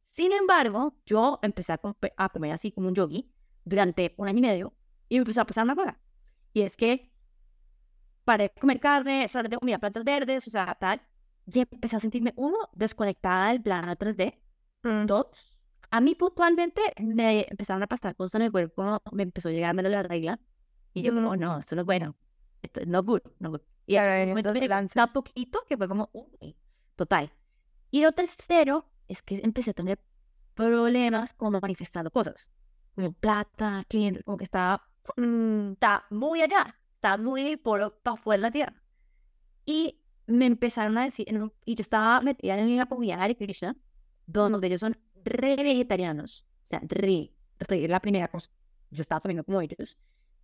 Sin 0.01 0.31
embargo, 0.31 0.95
yo 1.05 1.39
empecé 1.41 1.73
a, 1.73 1.81
a, 2.17 2.29
comer 2.29 2.51
así 2.51 2.71
como 2.71 2.87
un 2.87 2.93
yogi 2.93 3.31
durante 3.65 4.13
un 4.17 4.27
año 4.27 4.37
y 4.37 4.41
medio 4.41 4.73
y 5.09 5.15
me 5.15 5.21
empezó 5.21 5.41
a 5.41 5.45
pasar 5.45 5.63
una 5.63 5.75
cosa. 5.75 5.99
Y 6.53 6.61
es 6.61 6.77
que 6.77 7.11
paré 8.23 8.43
de 8.45 8.61
comer 8.61 8.79
carne, 8.79 9.27
solamente 9.27 9.57
comía 9.57 9.79
plantas 9.79 10.03
verdes, 10.03 10.47
o 10.47 10.51
sea, 10.51 10.75
tal. 10.75 11.01
Y 11.45 11.59
empecé 11.59 11.95
a 11.95 11.99
sentirme, 11.99 12.33
uno, 12.35 12.57
desconectada 12.73 13.49
del 13.49 13.61
plano 13.61 13.95
3D. 13.95 14.39
Mm. 14.83 15.05
Dos, 15.05 15.59
a 15.91 16.01
mí 16.01 16.15
puntualmente 16.15 16.81
me 16.99 17.45
empezaron 17.49 17.83
a 17.83 17.87
pasar 17.87 18.15
cosas 18.15 18.35
en 18.35 18.43
el 18.43 18.51
cuerpo, 18.51 19.01
me 19.11 19.23
empezó 19.23 19.49
a 19.49 19.51
llegar 19.51 19.75
la 19.75 20.03
regla. 20.03 20.39
Y 20.93 21.01
yo, 21.01 21.13
como, 21.13 21.35
no, 21.35 21.59
esto 21.59 21.75
no 21.75 21.81
es 21.81 21.85
bueno. 21.85 22.15
Esto 22.61 22.81
es 22.81 22.87
no 22.87 23.03
good, 23.03 23.21
no 23.39 23.51
good. 23.51 23.61
Y 23.85 23.97
ahora 23.97 24.25
me 24.25 24.67
lanza 24.67 25.07
poquito 25.07 25.63
que 25.67 25.75
fue 25.75 25.87
como, 25.87 26.09
uy, 26.13 26.55
total. 26.95 27.31
Y 27.91 28.01
lo 28.01 28.11
tercero 28.11 28.89
es 29.07 29.21
que 29.21 29.39
empecé 29.43 29.71
a 29.71 29.73
tener 29.73 29.99
problemas 30.53 31.33
como 31.33 31.59
manifestando 31.59 32.11
cosas. 32.11 32.51
Como 32.95 33.11
plata, 33.11 33.83
clientes, 33.89 34.23
como 34.23 34.37
que 34.37 34.45
estaba, 34.45 34.87
mm, 35.17 35.73
está 35.73 36.05
muy 36.09 36.41
allá 36.41 36.79
estaba 37.03 37.21
muy 37.21 37.57
por 37.57 37.99
para 38.01 38.13
afuera 38.13 38.37
de 38.37 38.41
la 38.43 38.51
tierra. 38.51 38.83
Y 39.65 39.99
me 40.27 40.45
empezaron 40.45 40.97
a 40.97 41.03
decir, 41.03 41.27
y 41.65 41.75
yo 41.75 41.81
estaba 41.81 42.21
metida 42.21 42.57
en 42.57 42.77
la 42.77 42.85
comunidad 42.85 43.21
Hare 43.21 43.35
Krishna, 43.35 43.75
donde 44.25 44.67
ellos 44.67 44.79
son 44.79 44.97
re 45.23 45.55
vegetarianos, 45.55 46.45
o 46.65 46.67
sea, 46.67 46.81
re, 46.83 47.31
re, 47.59 47.87
la 47.87 47.99
primera 47.99 48.27
cosa. 48.27 48.49
Yo 48.91 49.01
estaba 49.01 49.21
comiendo 49.21 49.43
como 49.43 49.61
ellos. 49.61 49.97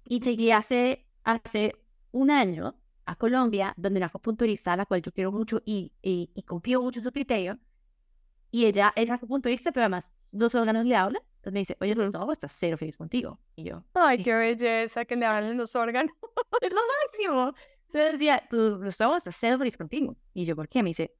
Y 0.06 0.20
llegué 0.20 0.54
hace, 0.54 1.06
hace 1.24 1.76
un 2.12 2.32
año 2.32 2.76
a 3.06 3.16
Colombia, 3.16 3.74
donde 3.78 4.00
una 4.00 4.08
acupunturista 4.08 4.74
a 4.74 4.78
la 4.78 4.86
cual 4.86 5.02
yo 5.02 5.12
quiero 5.12 5.32
mucho 5.32 5.62
y, 5.66 5.94
y, 6.02 6.32
y 6.34 6.44
confío 6.44 6.82
mucho 6.82 7.00
en 7.00 7.04
su 7.04 7.12
criterio, 7.12 7.60
y 8.52 8.66
ella 8.66 8.92
es 8.96 9.10
acupunturista, 9.10 9.72
pero 9.72 9.84
además 9.84 10.14
dos 10.32 10.56
órganos 10.56 10.86
le 10.86 10.96
hablan. 10.96 11.22
Entonces 11.36 11.54
me 11.54 11.60
dice, 11.60 11.78
oye, 11.80 11.96
no, 11.96 12.32
estás 12.32 12.52
cero 12.58 12.78
feliz 12.78 12.98
contigo. 12.98 13.40
Y 13.56 13.64
yo, 13.66 13.84
ay, 13.94 14.24
qué 14.24 14.34
belleza 14.34 15.06
que 15.06 15.16
le 15.16 15.26
hablen 15.26 15.58
los 15.58 15.76
órganos. 15.76 16.14
es 16.62 16.74
lo 16.74 16.82
máximo. 17.02 17.54
Entonces 17.92 18.14
decía, 18.14 18.44
tú, 18.50 18.84
estómago 18.84 19.18
estás 19.18 19.36
cero 19.36 19.58
feliz 19.58 19.76
contigo. 19.76 20.16
Y 20.34 20.46
yo, 20.46 20.56
¿por 20.56 20.70
qué? 20.70 20.84
Me 20.84 20.90
dice, 20.90 21.16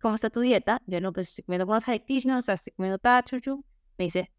¿cómo 0.00 0.14
está 0.14 0.28
tu 0.30 0.40
dieta? 0.40 0.82
Yo, 0.86 1.00
no, 1.00 1.12
pues 1.12 1.28
estoy 1.28 1.44
comiendo 1.44 1.66
con 1.66 1.74
los 1.74 1.84
o 1.84 2.42
sea, 2.42 2.54
estoy 2.54 2.72
comiendo 2.72 2.98
tachuchu. 2.98 3.64
Me 3.96 4.04
dice, 4.06 4.30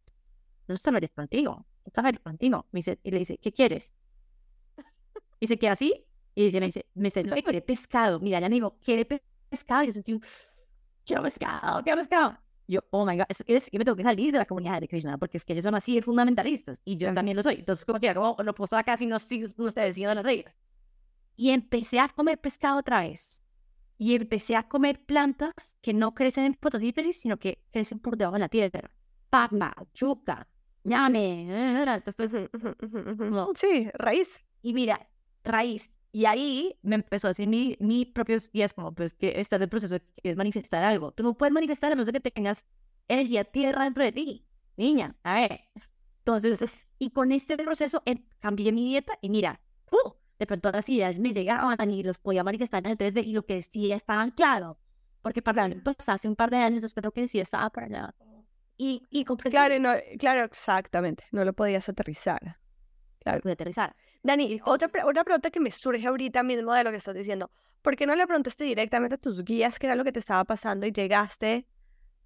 no 0.68 0.76
está 0.76 0.91
feliz 0.91 1.11
contigo. 1.11 1.65
Está 1.85 2.03
feliz 2.03 2.19
contigo. 2.19 2.65
Me 2.72 2.80
dice, 2.80 2.99
y 3.03 3.11
le 3.11 3.19
dice, 3.19 3.38
¿qué 3.38 3.52
quieres? 3.52 3.93
Y 5.39 5.48
se 5.48 5.57
queda 5.57 5.72
así. 5.72 6.06
Y 6.35 6.45
dice, 6.45 6.60
me 6.60 6.68
dice, 6.68 6.85
me 6.93 7.03
dice, 7.03 7.23
no, 7.23 7.35
quiere 7.35 7.61
pescado. 7.61 8.19
Mira, 8.19 8.39
ya 8.39 8.49
me 8.49 8.56
digo, 8.56 8.77
¿quiere 8.84 9.06
pescado? 9.49 9.84
Y 9.84 9.88
yo 9.88 9.93
sentí 9.93 10.14
un, 10.14 10.22
quiero 11.06 11.23
pescado, 11.23 11.84
quiero 11.84 11.98
pescado 11.98 12.38
yo, 12.72 12.80
oh 12.91 13.06
my 13.06 13.18
God, 13.18 13.26
es, 13.27 13.43
es, 13.48 13.69
yo 13.69 13.77
me 13.80 13.85
tengo 13.85 13.98
que 13.98 14.03
salir 14.03 14.31
de 14.31 14.38
la 14.38 14.45
comunidad 14.45 14.80
de 14.80 14.88
Krishna, 14.88 15.18
porque 15.18 15.38
es 15.38 15.45
que 15.45 15.53
ellos 15.53 15.64
son 15.64 15.76
así 15.76 16.02
fundamentalistas, 16.02 16.81
y 16.85 16.95
yo 16.95 17.14
también 17.14 17.35
lo 17.35 17.43
soy. 17.43 17.56
Entonces, 17.56 17.85
como 17.85 17.99
que, 17.99 18.14
como 18.14 18.38
no 18.43 18.56
puedo 18.56 18.65
estar 18.65 18.80
acá 18.80 18.95
si 18.95 19.06
no 19.06 19.18
estoy, 19.18 19.48
no 19.57 19.68
estoy 19.68 20.06
las 20.06 20.23
reglas. 20.23 20.56
Y 21.41 21.49
empecé 21.49 21.99
a 21.99 22.07
comer 22.07 22.39
pescado 22.39 22.77
otra 22.77 23.01
vez. 23.01 23.41
Y 23.97 24.13
empecé 24.13 24.55
a 24.55 24.68
comer 24.69 25.03
plantas 25.03 25.76
que 25.81 25.91
no 25.91 26.13
crecen 26.13 26.43
en 26.43 26.53
fotosíntesis, 26.53 27.19
sino 27.19 27.39
que 27.39 27.63
crecen 27.72 27.97
por 27.97 28.15
debajo 28.15 28.35
de 28.35 28.41
la 28.41 28.47
tierra. 28.47 28.91
Papa, 29.31 29.73
yuca, 29.95 30.47
ñame. 30.84 31.47
Entonces, 31.95 32.47
Sí, 33.55 33.89
raíz. 33.95 34.45
Y 34.61 34.73
mira, 34.76 35.09
raíz. 35.43 35.97
Y 36.11 36.26
ahí 36.26 36.77
me 36.84 36.97
empezó 36.97 37.26
a 37.26 37.31
decir 37.31 37.47
mi, 37.47 37.76
mi 37.80 38.05
propios 38.05 38.51
es 38.53 38.73
como, 38.73 38.93
pues 38.93 39.15
que 39.15 39.39
estás 39.41 39.59
en 39.59 39.69
proceso 39.69 39.97
de 40.23 40.35
manifestar 40.35 40.84
algo. 40.84 41.11
Tú 41.11 41.23
no 41.23 41.35
puedes 41.35 41.51
manifestar 41.51 41.91
a 41.91 41.95
menos 41.95 42.05
de 42.05 42.11
que 42.11 42.31
tengas 42.31 42.68
energía 43.07 43.45
tierra 43.45 43.85
dentro 43.85 44.03
de 44.03 44.11
ti, 44.11 44.45
niña. 44.77 45.15
A 45.23 45.41
ver. 45.41 45.61
Entonces, 46.19 46.63
y 46.99 47.09
con 47.09 47.31
este 47.31 47.57
proceso 47.57 48.03
em, 48.05 48.23
cambié 48.38 48.72
mi 48.72 48.85
dieta 48.85 49.18
y 49.23 49.31
mira, 49.31 49.59
uh, 49.89 50.20
de 50.41 50.47
pronto 50.47 50.72
las 50.72 50.89
ideas 50.89 51.19
me 51.19 51.34
llegaban 51.34 51.91
y 51.91 52.01
los 52.01 52.18
podía 52.18 52.43
manifestar 52.43 52.84
en 52.84 52.91
el 52.93 52.97
3D 52.97 53.23
y 53.23 53.34
lo 53.34 53.45
que 53.45 53.53
decía 53.55 53.95
estaban 53.95 54.31
claro. 54.31 54.80
Porque 55.22 55.43
para 55.43 55.69
pues, 55.84 56.09
hace 56.09 56.27
un 56.27 56.35
par 56.35 56.49
de 56.49 56.57
años 56.57 56.84
es 56.84 56.95
que 56.95 57.01
lo 57.01 57.11
que 57.11 57.22
decía 57.22 57.43
estaba 57.43 57.69
para 57.69 57.85
allá. 57.85 58.15
Y, 58.76 59.03
y 59.11 59.23
claro, 59.23 59.77
no, 59.80 59.91
claro, 60.18 60.43
exactamente. 60.43 61.26
No 61.31 61.45
lo 61.45 61.53
podías 61.53 61.88
aterrizar. 61.88 62.57
para 63.23 63.39
poder 63.39 63.53
aterrizar. 63.53 63.95
Dani, 64.23 64.59
otra, 64.65 64.88
pre- 64.88 65.03
otra 65.03 65.23
pregunta 65.23 65.51
que 65.51 65.59
me 65.59 65.69
surge 65.69 66.07
ahorita 66.07 66.41
mismo 66.41 66.73
de 66.73 66.84
lo 66.84 66.89
que 66.89 66.97
estás 66.97 67.13
diciendo. 67.13 67.51
¿Por 67.84 67.95
qué 67.95 68.07
no 68.07 68.15
le 68.15 68.26
preguntaste 68.26 68.63
directamente 68.63 69.13
a 69.13 69.18
tus 69.19 69.43
guías 69.43 69.77
qué 69.77 69.85
era 69.85 69.95
lo 69.95 70.03
que 70.03 70.11
te 70.11 70.18
estaba 70.19 70.43
pasando 70.45 70.88
y 70.88 70.91
llegaste 70.91 71.68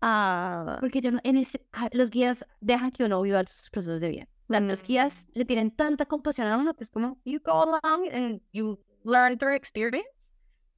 a... 0.02 0.78
Porque 0.80 1.02
yo 1.02 1.12
no- 1.12 1.20
en 1.26 1.36
ese, 1.38 1.60
los 1.92 2.10
guías 2.12 2.46
dejan 2.62 2.92
que 2.92 3.04
uno 3.04 3.22
viva 3.22 3.44
sus 3.46 3.70
procesos 3.70 4.00
de 4.00 4.10
vida. 4.10 4.28
O 4.48 4.54
sea, 4.54 4.60
los 4.60 4.84
guías 4.84 5.28
le 5.34 5.46
tienen 5.46 5.72
tanta 5.72 6.06
compasión 6.06 6.48
a 6.48 6.58
uno 6.58 6.76
que 6.76 6.84
es 6.84 6.92
como, 6.92 7.20
you 7.26 7.40
go 7.44 7.64
along 7.64 8.08
and 8.14 8.42
you 8.54 8.80
learn 9.04 9.38
through 9.38 9.56
experience. 9.56 10.08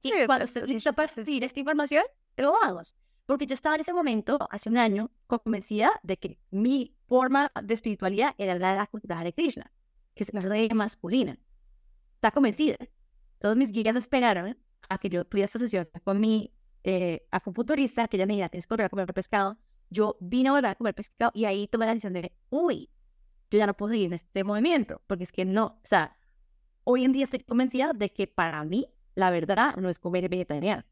Y 0.02 0.26
cuando 0.26 0.46
sí, 0.46 0.60
lista 0.66 0.92
para 0.92 1.12
recibir 1.14 1.44
esta 1.44 1.58
información, 1.58 2.04
lo 2.36 2.52
vamos. 2.52 2.96
Porque 3.26 3.46
yo 3.46 3.54
estaba 3.54 3.74
en 3.74 3.82
ese 3.82 3.92
momento, 3.92 4.38
hace 4.50 4.70
un 4.70 4.78
año, 4.78 5.10
convencida 5.26 5.90
de 6.02 6.16
que 6.16 6.38
mi 6.50 6.94
forma 7.06 7.52
de 7.62 7.74
espiritualidad 7.74 8.34
era 8.38 8.54
la 8.54 8.70
de 8.70 8.76
la 8.76 8.86
cultura 8.86 9.18
Hare 9.18 9.34
Krishna, 9.34 9.70
que 10.14 10.24
es 10.24 10.32
la 10.32 10.40
rey 10.40 10.70
masculina. 10.70 11.38
Está 12.14 12.30
convencida. 12.30 12.76
Todos 13.38 13.56
mis 13.56 13.70
guías 13.70 13.96
esperaron 13.96 14.56
a 14.88 14.98
que 14.98 15.10
yo 15.10 15.24
tuviera 15.26 15.44
esta 15.44 15.58
sesión 15.58 15.88
con 16.04 16.20
mi 16.20 16.54
eh, 16.84 17.26
acupunturista, 17.30 18.08
que 18.08 18.16
ella 18.16 18.24
me 18.24 18.32
diga, 18.34 18.48
tienes 18.48 18.66
que 18.66 18.72
volver 18.72 18.86
a 18.86 18.88
comer 18.88 19.12
pescado. 19.12 19.58
Yo 19.90 20.16
vine 20.20 20.48
a 20.48 20.52
volver 20.52 20.70
a 20.70 20.74
comer 20.74 20.94
pescado 20.94 21.30
y 21.34 21.44
ahí 21.44 21.68
tomé 21.68 21.84
la 21.84 21.92
decisión 21.92 22.14
de, 22.14 22.32
uy, 22.48 22.88
yo 23.50 23.58
ya 23.58 23.66
no 23.66 23.74
puedo 23.74 23.90
seguir 23.90 24.06
en 24.08 24.12
este 24.14 24.44
movimiento, 24.44 25.00
porque 25.06 25.24
es 25.24 25.32
que 25.32 25.44
no, 25.44 25.66
o 25.66 25.86
sea, 25.86 26.16
hoy 26.84 27.04
en 27.04 27.12
día 27.12 27.24
estoy 27.24 27.40
convencida 27.40 27.92
de 27.92 28.10
que 28.12 28.26
para 28.26 28.64
mí, 28.64 28.88
la 29.14 29.30
verdad, 29.30 29.76
no 29.76 29.88
es 29.88 29.98
comer 29.98 30.28
vegetariano. 30.28 30.84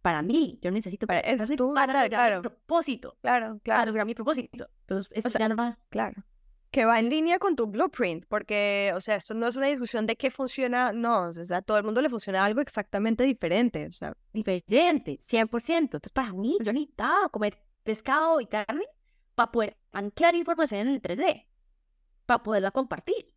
Para 0.00 0.22
mí, 0.22 0.58
yo 0.62 0.70
necesito 0.70 1.06
para, 1.08 1.20
Es 1.20 1.38
para, 1.38 1.56
tu 1.56 1.74
para 1.74 2.08
claro. 2.08 2.36
mi 2.36 2.42
propósito, 2.42 3.16
Claro, 3.20 3.46
para 3.46 3.60
claro, 3.60 3.86
lograr 3.86 4.06
mi 4.06 4.14
propósito. 4.14 4.68
Entonces, 4.82 5.10
eso 5.12 5.28
sea, 5.28 5.40
ya 5.40 5.48
no 5.48 5.56
va. 5.56 5.78
claro. 5.88 6.22
Que 6.70 6.84
va 6.84 7.00
en 7.00 7.10
línea 7.10 7.40
con 7.40 7.56
tu 7.56 7.66
blueprint, 7.66 8.26
porque, 8.28 8.92
o 8.94 9.00
sea, 9.00 9.16
esto 9.16 9.34
no 9.34 9.48
es 9.48 9.56
una 9.56 9.66
discusión 9.66 10.06
de 10.06 10.14
qué 10.14 10.30
funciona, 10.30 10.92
no, 10.92 11.22
o 11.26 11.32
sea, 11.32 11.56
a 11.58 11.62
todo 11.62 11.78
el 11.78 11.82
mundo 11.84 12.00
le 12.00 12.08
funciona 12.08 12.44
algo 12.44 12.60
exactamente 12.60 13.24
diferente, 13.24 13.88
o 13.88 13.92
sea, 13.92 14.16
diferente, 14.32 15.18
100%. 15.20 15.78
Entonces, 15.78 16.12
para 16.12 16.32
mí, 16.32 16.56
yo 16.62 16.72
necesitaba 16.72 17.28
comer 17.28 17.58
pescado 17.82 18.40
y 18.40 18.46
carne 18.46 18.84
para 19.40 19.52
poder 19.52 19.78
anclar 19.92 20.34
información 20.34 20.82
en 20.82 20.88
el 20.88 21.00
3D, 21.00 21.46
para 22.26 22.42
poderla 22.42 22.72
compartir. 22.72 23.34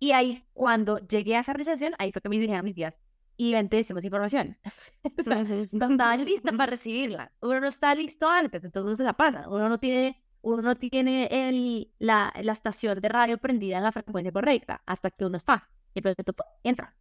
Y 0.00 0.10
ahí, 0.10 0.44
cuando 0.52 0.98
llegué 0.98 1.36
a 1.36 1.40
esa 1.40 1.52
realización, 1.52 1.94
ahí 2.00 2.10
fue 2.10 2.20
que 2.20 2.28
me 2.28 2.36
dijeron 2.36 2.64
mis 2.64 2.74
días, 2.74 2.98
y 3.36 3.52
vente, 3.52 3.76
decimos 3.76 4.04
información. 4.04 4.58
O 5.18 5.22
sea, 5.22 5.44
no 5.44 5.86
estaba 5.88 6.16
lista 6.16 6.50
para 6.50 6.66
recibirla. 6.66 7.30
Uno 7.42 7.60
no 7.60 7.68
está 7.68 7.94
listo 7.94 8.28
antes, 8.28 8.64
entonces 8.64 8.86
uno 8.86 8.96
se 8.96 9.04
la 9.04 9.12
pasa. 9.12 9.48
Uno 9.48 9.68
no 9.68 9.78
tiene, 9.78 10.20
uno 10.42 10.62
no 10.62 10.74
tiene 10.74 11.28
el, 11.30 11.92
la, 12.00 12.32
la 12.42 12.52
estación 12.52 13.00
de 13.00 13.08
radio 13.08 13.38
prendida 13.38 13.76
en 13.76 13.84
la 13.84 13.92
frecuencia 13.92 14.32
correcta 14.32 14.82
hasta 14.84 15.12
que 15.12 15.24
uno 15.26 15.36
está. 15.36 15.68
Y 15.94 16.00
de 16.00 16.12
pronto, 16.12 16.32
¡pum! 16.32 16.46
entra. 16.64 16.96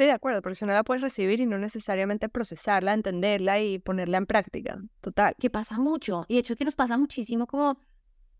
Sí, 0.00 0.06
de 0.06 0.12
acuerdo, 0.12 0.40
porque 0.40 0.54
si 0.54 0.64
no 0.64 0.72
la 0.72 0.82
puedes 0.82 1.02
recibir 1.02 1.40
y 1.40 1.46
no 1.46 1.58
necesariamente 1.58 2.30
procesarla, 2.30 2.94
entenderla 2.94 3.60
y 3.60 3.78
ponerla 3.78 4.16
en 4.16 4.24
práctica. 4.24 4.80
Total. 5.02 5.34
que 5.38 5.50
pasa 5.50 5.78
mucho. 5.78 6.24
Y 6.26 6.36
de 6.36 6.40
hecho 6.40 6.56
que 6.56 6.64
nos 6.64 6.74
pasa 6.74 6.96
muchísimo 6.96 7.46
como... 7.46 7.78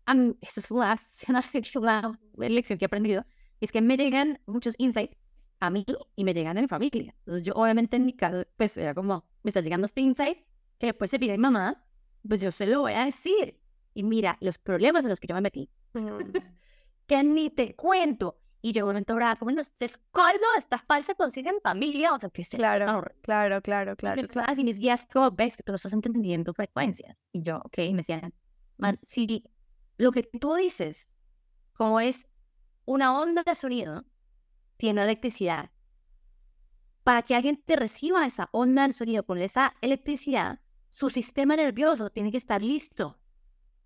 A 0.07 0.15
mí, 0.15 0.35
esto 0.41 0.59
es 0.59 0.71
una, 0.71 0.95
una, 1.75 2.19
una 2.33 2.49
lección 2.49 2.79
que 2.79 2.85
he 2.85 2.87
aprendido. 2.87 3.27
Es 3.59 3.71
que 3.71 3.79
me 3.79 3.95
llegan 3.95 4.39
muchos 4.47 4.73
insights 4.79 5.15
a 5.59 5.69
mí 5.69 5.85
y 6.15 6.23
me 6.23 6.33
llegan 6.33 6.55
de 6.55 6.63
mi 6.63 6.67
familia. 6.67 7.13
Entonces 7.19 7.43
yo 7.43 7.53
obviamente 7.53 7.97
en 7.97 8.07
mi 8.07 8.13
caso, 8.13 8.43
pues 8.57 8.75
era 8.77 8.95
como, 8.95 9.23
me 9.43 9.49
está 9.49 9.61
llegando 9.61 9.85
este 9.85 10.01
insight 10.01 10.39
que 10.79 10.87
después 10.87 11.11
se 11.11 11.19
pide 11.19 11.33
a 11.33 11.37
mi 11.37 11.43
mamá, 11.43 11.85
pues 12.27 12.41
yo 12.41 12.49
se 12.49 12.65
lo 12.65 12.81
voy 12.81 12.93
a 12.93 13.05
decir. 13.05 13.61
Y 13.93 14.01
mira, 14.01 14.35
los 14.41 14.57
problemas 14.57 15.05
en 15.05 15.09
los 15.11 15.19
que 15.19 15.27
yo 15.27 15.35
me 15.35 15.41
metí, 15.41 15.69
que 17.05 17.23
ni 17.23 17.51
te 17.51 17.75
cuento. 17.75 18.40
Y 18.61 18.73
yo 18.73 18.83
un 18.83 18.89
momento 18.89 19.15
brava, 19.15 19.35
como 19.35 19.51
no 19.51 19.63
sé, 19.63 19.91
colmo 20.11 20.45
de 20.53 20.59
esta 20.59 20.77
falsa 20.77 21.15
conciencia 21.15 21.51
en 21.51 21.61
familia, 21.61 22.13
o 22.13 22.19
sea, 22.19 22.29
que 22.29 22.43
es 22.43 22.49
Claro. 22.49 23.03
Claro, 23.21 23.61
claro, 23.61 23.95
claro. 23.95 24.21
y 24.55 24.63
mis 24.63 24.79
guías, 24.79 25.07
como 25.11 25.31
ves 25.31 25.57
que 25.57 25.63
tú 25.63 25.71
no 25.71 25.77
estás 25.77 25.93
entendiendo 25.93 26.53
frecuencias. 26.53 27.17
Y 27.31 27.41
yo, 27.41 27.57
ok, 27.57 27.79
y 27.79 27.91
me 27.91 27.97
decían, 27.97 28.33
man, 28.77 28.99
si 29.03 29.43
lo 29.97 30.11
que 30.11 30.23
tú 30.23 30.53
dices, 30.55 31.15
como 31.73 31.99
es 31.99 32.27
una 32.85 33.19
onda 33.19 33.43
de 33.43 33.55
sonido, 33.55 34.05
tiene 34.77 35.03
electricidad. 35.03 35.71
Para 37.03 37.23
que 37.23 37.35
alguien 37.35 37.61
te 37.65 37.75
reciba 37.75 38.27
esa 38.27 38.49
onda 38.51 38.85
de 38.85 38.93
sonido 38.93 39.23
con 39.25 39.39
esa 39.39 39.73
electricidad, 39.81 40.59
su 40.89 41.09
sistema 41.09 41.55
nervioso 41.55 42.11
tiene 42.11 42.31
que 42.31 42.37
estar 42.37 42.61
listo, 42.61 43.19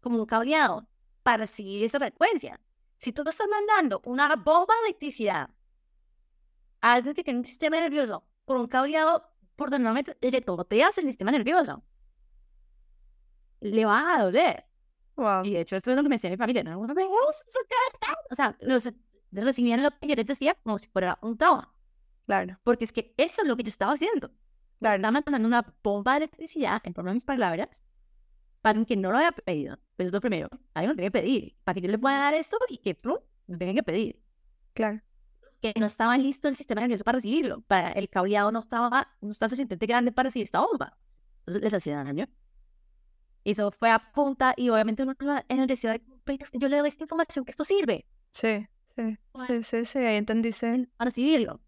como 0.01 0.19
un 0.19 0.25
cableado, 0.25 0.87
para 1.23 1.37
recibir 1.37 1.83
esa 1.83 1.99
frecuencia. 1.99 2.59
Si 3.05 3.11
tú 3.13 3.21
estás 3.21 3.47
mandando 3.47 4.01
una 4.05 4.35
bomba 4.35 4.73
de 4.81 4.87
electricidad 4.87 5.51
a 6.81 6.93
alguien 6.93 7.13
que 7.13 7.23
tiene 7.23 7.37
un 7.37 7.45
sistema 7.45 7.79
nervioso 7.79 8.27
con 8.45 8.57
un 8.59 8.65
cableado 8.65 9.29
por 9.55 9.69
donde 9.69 9.83
normalmente 9.83 10.17
le 10.19 10.41
toteas 10.41 10.97
el 10.97 11.05
sistema 11.05 11.29
nervioso, 11.29 11.83
le 13.59 13.85
va 13.85 14.15
a 14.15 14.23
doler. 14.23 14.65
Wow. 15.17 15.45
Y 15.45 15.53
de 15.53 15.61
hecho, 15.61 15.75
esto 15.75 15.91
es 15.91 15.95
lo 15.95 16.01
que 16.01 16.09
me 16.09 16.15
decía 16.15 16.31
mi 16.31 16.37
familia. 16.37 16.63
No, 16.63 16.79
O 16.81 18.35
sea, 18.35 18.57
los 18.61 18.91
recibían 19.31 19.83
lo 19.83 19.91
que 19.91 20.07
yo 20.07 20.15
les 20.15 20.25
decía 20.25 20.55
como 20.63 20.79
si 20.79 20.87
fuera 20.87 21.19
un 21.21 21.37
trauma. 21.37 21.71
Claro, 22.25 22.57
Porque 22.63 22.85
es 22.85 22.91
que 22.91 23.13
eso 23.17 23.43
es 23.43 23.47
lo 23.47 23.55
que 23.55 23.61
yo 23.61 23.69
estaba 23.69 23.93
haciendo. 23.93 24.31
claro. 24.79 24.95
Estaba 24.95 25.11
mandando 25.11 25.47
una 25.47 25.75
bomba 25.83 26.13
de 26.13 26.17
electricidad, 26.25 26.81
en 26.83 26.95
forma 26.95 27.11
de 27.11 27.17
mis 27.17 27.25
palabras, 27.25 27.87
para 28.65 28.83
que 28.83 28.97
no 28.97 29.11
lo 29.11 29.17
había 29.19 29.31
pedido. 29.31 29.77
Pero 29.95 30.07
es 30.07 30.13
lo 30.13 30.19
primero. 30.19 30.49
Alguien 30.73 30.89
lo 30.89 30.95
tiene 30.95 31.07
que 31.11 31.19
pedir. 31.21 31.55
Para 31.63 31.75
que 31.75 31.81
yo 31.81 31.87
le 31.91 31.99
pueda 31.99 32.17
dar 32.17 32.33
esto 32.33 32.57
y 32.67 32.77
que 32.79 32.95
plum, 32.95 33.19
lo 33.45 33.57
tenga 33.59 33.75
que 33.75 33.83
pedir. 33.83 34.19
Claro. 34.73 35.01
Que 35.61 35.71
no 35.79 35.85
estaba 35.85 36.17
listo 36.17 36.47
el 36.47 36.55
sistema 36.55 36.81
nervioso 36.81 37.03
para 37.03 37.17
recibirlo. 37.17 37.61
Para 37.61 37.91
el 37.91 38.09
cableado 38.09 38.51
no 38.51 38.59
estaba, 38.59 39.07
no 39.21 39.31
estaba 39.31 39.49
suficientemente 39.49 39.85
grande 39.85 40.11
para 40.11 40.27
recibir 40.29 40.45
esta 40.45 40.61
bomba. 40.61 40.97
Entonces 41.41 41.61
les 41.61 41.73
hacía 41.75 42.03
daño. 42.03 42.27
Y 43.43 43.51
eso 43.51 43.69
fue 43.69 43.91
a 43.91 43.99
punta 44.11 44.55
y 44.57 44.69
obviamente 44.69 45.03
uno 45.03 45.13
en 45.47 45.59
el 45.59 45.67
deseo 45.67 45.91
de, 45.91 46.01
"Venga, 46.25 46.43
es 46.45 46.49
que 46.49 46.57
yo 46.57 46.67
le 46.67 46.77
doy 46.79 46.87
esta 46.87 47.03
información 47.03 47.45
que 47.45 47.51
esto 47.51 47.63
sirve 47.65 48.07
Sí, 48.31 48.65
sí, 48.95 49.15
Bueno. 49.31 49.47
sí, 49.47 49.61
sí, 49.61 49.85
sí, 49.85 49.99
ahí 49.99 50.15
entendiste. 50.17 50.89
para 50.97 51.09
recibirlo. 51.09 51.61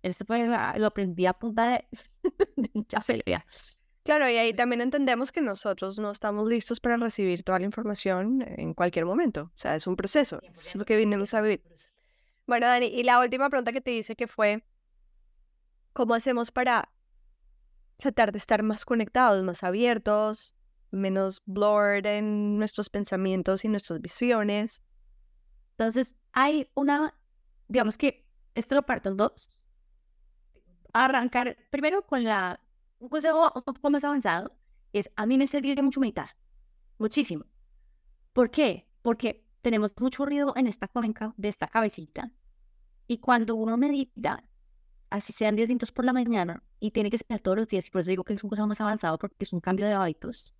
Eso 0.00 0.24
fue, 0.24 0.42
ah, 0.54 0.74
lo 0.78 0.86
aprendí 0.86 1.26
a 1.26 1.34
punta 1.34 1.68
de, 1.68 1.86
mucha. 2.72 3.02
Claro, 4.04 4.28
y 4.28 4.36
ahí 4.36 4.52
también 4.52 4.82
entendemos 4.82 5.32
que 5.32 5.40
nosotros 5.40 5.98
no 5.98 6.10
estamos 6.10 6.46
listos 6.46 6.78
para 6.78 6.98
recibir 6.98 7.42
toda 7.42 7.58
la 7.58 7.64
información 7.64 8.44
en 8.46 8.74
cualquier 8.74 9.06
momento. 9.06 9.44
O 9.44 9.56
sea, 9.56 9.74
es 9.74 9.86
un 9.86 9.96
proceso. 9.96 10.40
Es 10.42 10.76
lo 10.76 10.84
que 10.84 10.98
vinimos 10.98 11.32
a 11.32 11.40
vivir. 11.40 11.62
Bueno, 12.46 12.66
Dani, 12.66 12.86
y 12.86 13.02
la 13.02 13.18
última 13.18 13.48
pregunta 13.48 13.72
que 13.72 13.80
te 13.80 13.92
hice 13.92 14.14
que 14.14 14.26
fue, 14.26 14.62
¿cómo 15.94 16.12
hacemos 16.12 16.50
para 16.50 16.92
tratar 17.96 18.30
de 18.30 18.36
estar 18.36 18.62
más 18.62 18.84
conectados, 18.84 19.42
más 19.42 19.62
abiertos, 19.62 20.54
menos 20.90 21.42
blurred 21.46 22.04
en 22.04 22.58
nuestros 22.58 22.90
pensamientos 22.90 23.64
y 23.64 23.68
nuestras 23.68 24.02
visiones? 24.02 24.82
Entonces, 25.78 26.14
hay 26.32 26.70
una, 26.74 27.18
digamos 27.68 27.96
que 27.96 28.28
esto 28.54 28.74
lo 28.74 28.82
parto 28.82 29.08
en 29.08 29.16
dos. 29.16 29.64
Arrancar 30.92 31.56
primero 31.70 32.06
con 32.06 32.22
la, 32.22 32.60
un 33.04 33.10
consejo 33.10 33.52
un 33.54 33.62
poco 33.62 33.90
más 33.90 34.04
avanzado, 34.04 34.56
es 34.92 35.10
a 35.16 35.26
mí 35.26 35.36
me 35.36 35.46
serviría 35.46 35.82
mucho 35.82 36.00
meditar, 36.00 36.30
muchísimo. 36.98 37.44
¿Por 38.32 38.50
qué? 38.50 38.88
Porque 39.02 39.46
tenemos 39.60 39.92
mucho 39.98 40.24
ruido 40.24 40.54
en 40.56 40.66
esta 40.66 40.88
cuenca 40.88 41.34
de 41.36 41.48
esta 41.48 41.68
cabecita 41.68 42.32
y 43.06 43.18
cuando 43.18 43.54
uno 43.56 43.76
medita, 43.76 44.42
así 45.10 45.32
sean 45.32 45.56
10 45.56 45.68
minutos 45.68 45.92
por 45.92 46.04
la 46.04 46.12
mañana 46.12 46.62
y 46.80 46.90
tiene 46.92 47.10
que 47.10 47.18
ser 47.18 47.40
todos 47.40 47.58
los 47.58 47.68
días, 47.68 47.86
y 47.86 47.90
por 47.90 48.00
eso 48.00 48.10
digo 48.10 48.24
que 48.24 48.32
es 48.32 48.42
un 48.42 48.48
consejo 48.50 48.66
más 48.66 48.80
avanzado 48.80 49.18
porque 49.18 49.36
es 49.40 49.52
un 49.52 49.60
cambio 49.60 49.86
de 49.86 49.92
hábitos, 49.92 50.54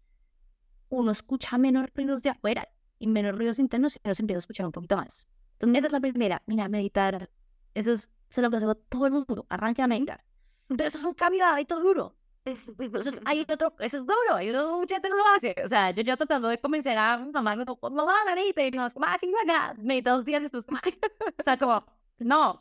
uno 0.90 1.12
escucha 1.12 1.58
menos 1.58 1.86
ruidos 1.94 2.22
de 2.22 2.30
afuera 2.30 2.68
y 2.98 3.06
menos 3.06 3.36
ruidos 3.36 3.58
internos 3.58 3.96
y 3.96 4.14
se 4.14 4.22
empieza 4.22 4.38
a 4.38 4.40
escuchar 4.40 4.66
un 4.66 4.72
poquito 4.72 4.96
más. 4.96 5.28
Entonces, 5.54 5.78
esa 5.78 5.86
es 5.86 5.92
la 5.92 6.00
primera. 6.00 6.42
Mira, 6.46 6.68
meditar. 6.68 7.30
Eso 7.74 7.92
es, 7.92 8.10
se 8.30 8.40
lo 8.40 8.48
aconsejo 8.48 8.72
a 8.72 8.74
todo 8.74 9.06
el 9.06 9.12
mundo. 9.12 9.46
Arranque 9.48 9.82
a 9.82 9.86
meditar. 9.86 10.24
Pero 10.68 10.84
eso 10.84 10.98
es 10.98 11.04
un 11.04 11.14
cambio 11.14 11.44
de 11.44 11.50
hábito 11.50 11.80
duro. 11.80 12.16
Entonces, 12.44 13.20
hay 13.24 13.40
otro, 13.40 13.74
eso 13.78 13.96
es 13.98 14.06
duro. 14.06 14.34
Hay 14.34 14.50
otro, 14.50 14.78
mucha 14.78 14.96
gente 14.96 15.08
no 15.08 15.16
lo 15.16 15.26
hace. 15.34 15.54
O 15.64 15.68
sea, 15.68 15.90
yo 15.92 16.02
ya 16.02 16.16
tratando 16.16 16.48
de 16.48 16.58
convencer 16.60 16.96
a 16.98 17.16
mi 17.18 17.30
mamá, 17.32 17.56
como, 17.64 17.94
mamá, 17.94 18.14
medita. 18.34 18.62
Y 18.62 18.70
no, 18.70 18.88
como, 18.90 19.06
ah, 19.06 19.16
sí, 19.20 19.30
bueno, 19.30 19.54
medita 19.78 20.10
dos 20.12 20.24
días 20.24 20.42
después, 20.42 20.64
o 21.38 21.42
sea, 21.42 21.58
como, 21.58 21.84
no, 22.18 22.60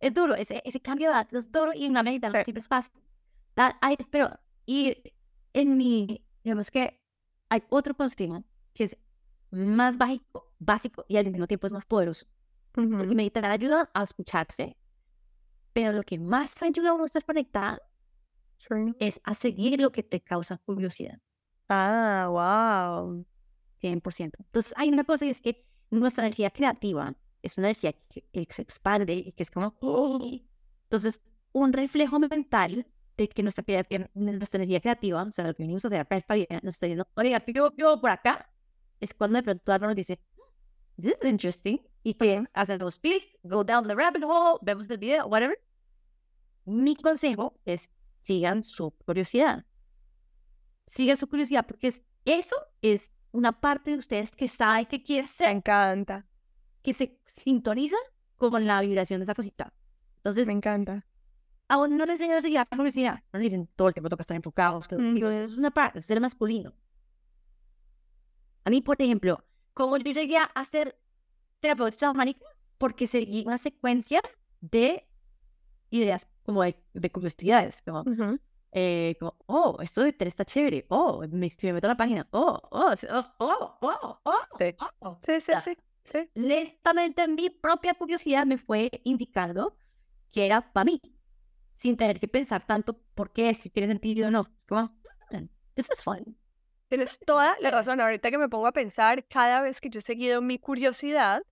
es 0.00 0.12
duro. 0.12 0.34
Ese, 0.34 0.60
ese 0.64 0.80
cambio 0.80 1.08
de 1.10 1.14
hábito 1.16 1.38
es 1.38 1.50
duro 1.50 1.72
y 1.74 1.86
una 1.88 2.02
meditación 2.02 2.40
Sí. 2.40 2.44
siempre 2.46 2.60
es 2.60 2.68
fácil. 2.68 2.92
Hay- 3.80 3.96
pero, 4.10 4.38
y 4.66 4.96
en 5.54 5.76
mi, 5.76 6.24
digamos 6.44 6.70
que 6.70 7.00
hay 7.48 7.62
otro 7.70 7.94
consejo 7.94 8.42
que 8.74 8.84
es 8.84 8.96
más 9.50 9.96
básico, 9.98 10.54
básico 10.58 11.04
y 11.08 11.16
al 11.16 11.30
mismo 11.30 11.46
tiempo 11.46 11.66
es 11.66 11.72
más 11.72 11.84
poderoso. 11.86 12.26
Porque 12.72 12.88
meditar 12.88 13.44
ayuda 13.44 13.90
a 13.92 14.02
escucharse, 14.02 14.78
pero 15.74 15.92
lo 15.92 16.02
que 16.02 16.18
más 16.18 16.62
ayuda 16.62 16.90
a 16.90 16.92
uno 16.94 17.02
a 17.04 17.06
estar 17.06 17.22
es 18.98 19.20
a 19.24 19.34
seguir 19.34 19.80
lo 19.80 19.92
que 19.92 20.02
te 20.02 20.20
causa 20.20 20.58
curiosidad, 20.58 21.18
Ah, 21.68 22.28
wow. 22.28 23.24
100%. 23.80 24.32
Entonces 24.38 24.74
hay 24.76 24.88
una 24.90 25.04
cosa 25.04 25.24
y 25.24 25.30
es 25.30 25.40
que 25.40 25.66
nuestra 25.90 26.24
energía 26.24 26.50
creativa 26.50 27.14
es 27.42 27.58
una 27.58 27.68
energía 27.68 27.92
que, 27.92 28.46
se 28.50 28.62
expande 28.62 29.14
y 29.14 29.32
que 29.32 29.42
es 29.42 29.50
como... 29.50 29.74
Entonces, 30.84 31.20
un 31.52 31.72
reflejo 31.72 32.18
mental 32.18 32.86
de 33.16 33.28
que 33.28 33.42
nuestra, 33.42 33.64
nuestra 34.14 34.58
energía 34.58 34.80
creativa, 34.80 35.22
o 35.22 35.32
sea, 35.32 35.46
lo 35.46 35.54
que 35.54 35.62
venimos 35.62 35.84
a 35.84 35.88
hacer 35.88 36.00
acá 36.00 36.16
está 36.16 36.34
bien, 36.34 36.46
nos 36.62 36.74
está 36.74 36.86
diciendo, 36.86 37.08
oiga, 37.14 37.42
yo, 37.46 37.72
yo 37.76 38.00
por 38.00 38.10
acá, 38.10 38.50
es 39.00 39.12
cuando 39.14 39.36
de 39.36 39.42
pronto 39.42 39.72
algo 39.72 39.86
nos 39.86 39.96
dice, 39.96 40.20
this 41.00 41.14
is 41.20 41.28
interesting, 41.28 41.78
y 42.02 42.14
que 42.14 42.44
hacemos 42.52 42.98
clic, 42.98 43.38
go 43.42 43.64
down 43.64 43.86
the 43.86 43.94
rabbit 43.94 44.22
hole, 44.24 44.58
vemos 44.62 44.88
el 44.90 44.98
video, 44.98 45.26
whatever. 45.26 45.58
Mi 46.64 46.94
consejo 46.96 47.58
es 47.64 47.90
sigan 48.22 48.62
su 48.62 48.90
curiosidad. 48.90 49.66
Sigan 50.86 51.16
su 51.16 51.28
curiosidad, 51.28 51.66
porque 51.66 51.88
es, 51.88 52.02
eso 52.24 52.56
es 52.80 53.10
una 53.32 53.60
parte 53.60 53.92
de 53.92 53.98
ustedes 53.98 54.30
que 54.32 54.48
sabe 54.48 54.86
que 54.86 55.02
quiere 55.02 55.28
ser. 55.28 55.48
Me 55.48 55.58
encanta. 55.58 56.26
Que 56.82 56.92
se 56.92 57.20
sintoniza 57.26 57.96
con 58.36 58.66
la 58.66 58.80
vibración 58.80 59.20
de 59.20 59.24
esa 59.24 59.34
cosita. 59.34 59.72
Entonces, 60.16 60.46
me 60.46 60.52
encanta. 60.52 61.06
Aún 61.68 61.96
no 61.96 62.04
les 62.04 62.20
enseñan 62.20 62.38
a 62.38 62.42
seguir 62.42 62.58
la 62.58 62.66
curiosidad. 62.66 63.22
No 63.32 63.38
le 63.38 63.44
dicen 63.44 63.68
todo 63.76 63.88
el 63.88 63.94
tiempo 63.94 64.10
toca 64.10 64.22
estar 64.22 64.36
enfocados. 64.36 64.86
es 64.90 65.56
una 65.56 65.70
parte, 65.70 66.00
es 66.00 66.06
ser 66.06 66.20
masculino. 66.20 66.74
A 68.64 68.70
mí, 68.70 68.80
por 68.82 69.00
ejemplo, 69.00 69.44
como 69.74 69.96
yo 69.96 70.12
llegué 70.12 70.36
a 70.36 70.64
ser 70.64 70.98
terapeuta 71.60 71.96
chamánica, 71.96 72.44
porque 72.78 73.06
seguí 73.06 73.44
una 73.46 73.58
secuencia 73.58 74.20
de 74.60 75.08
ideas 75.90 76.28
como 76.44 76.62
de, 76.62 77.10
curiosidades, 77.10 77.82
como, 77.82 78.04
eh, 78.72 79.16
como, 79.18 79.36
oh, 79.46 79.78
esto 79.80 80.02
de 80.02 80.14
está 80.20 80.44
chévere, 80.44 80.86
oh, 80.88 81.22
me, 81.30 81.48
si 81.48 81.66
me 81.66 81.74
meto 81.74 81.86
a 81.86 81.90
la 81.90 81.96
página, 81.96 82.26
oh, 82.30 82.60
oh, 82.70 82.94
oh, 83.08 83.34
oh, 83.38 83.78
oh, 83.80 84.20
oh, 84.24 84.40
sí. 84.58 84.74
Oh, 85.00 85.18
sí, 85.24 85.40
sí, 85.40 85.52
sí, 85.60 85.76
sí. 86.04 86.30
Lentamente 86.34 87.26
mi 87.28 87.50
propia 87.50 87.94
curiosidad 87.94 88.46
me 88.46 88.58
fue 88.58 88.90
indicando 89.04 89.76
que 90.30 90.46
era 90.46 90.72
para 90.72 90.84
mí, 90.84 91.00
sin 91.76 91.96
tener 91.96 92.18
que 92.18 92.28
pensar 92.28 92.66
tanto 92.66 92.98
por 93.14 93.32
qué, 93.32 93.52
si 93.54 93.68
tiene 93.68 93.86
sentido 93.86 94.28
o 94.28 94.30
no. 94.30 94.48
Como, 94.66 94.98
mm, 95.30 95.48
this 95.74 95.88
is 95.92 96.02
fun. 96.02 96.36
Tienes 96.88 97.18
toda 97.20 97.56
la 97.60 97.70
razón. 97.70 98.00
Ahorita 98.00 98.30
que 98.30 98.36
me 98.36 98.48
pongo 98.48 98.66
a 98.66 98.72
pensar, 98.72 99.26
cada 99.26 99.62
vez 99.62 99.80
que 99.80 99.88
yo 99.88 100.00
he 100.00 100.02
seguido 100.02 100.42
mi 100.42 100.58
curiosidad, 100.58 101.42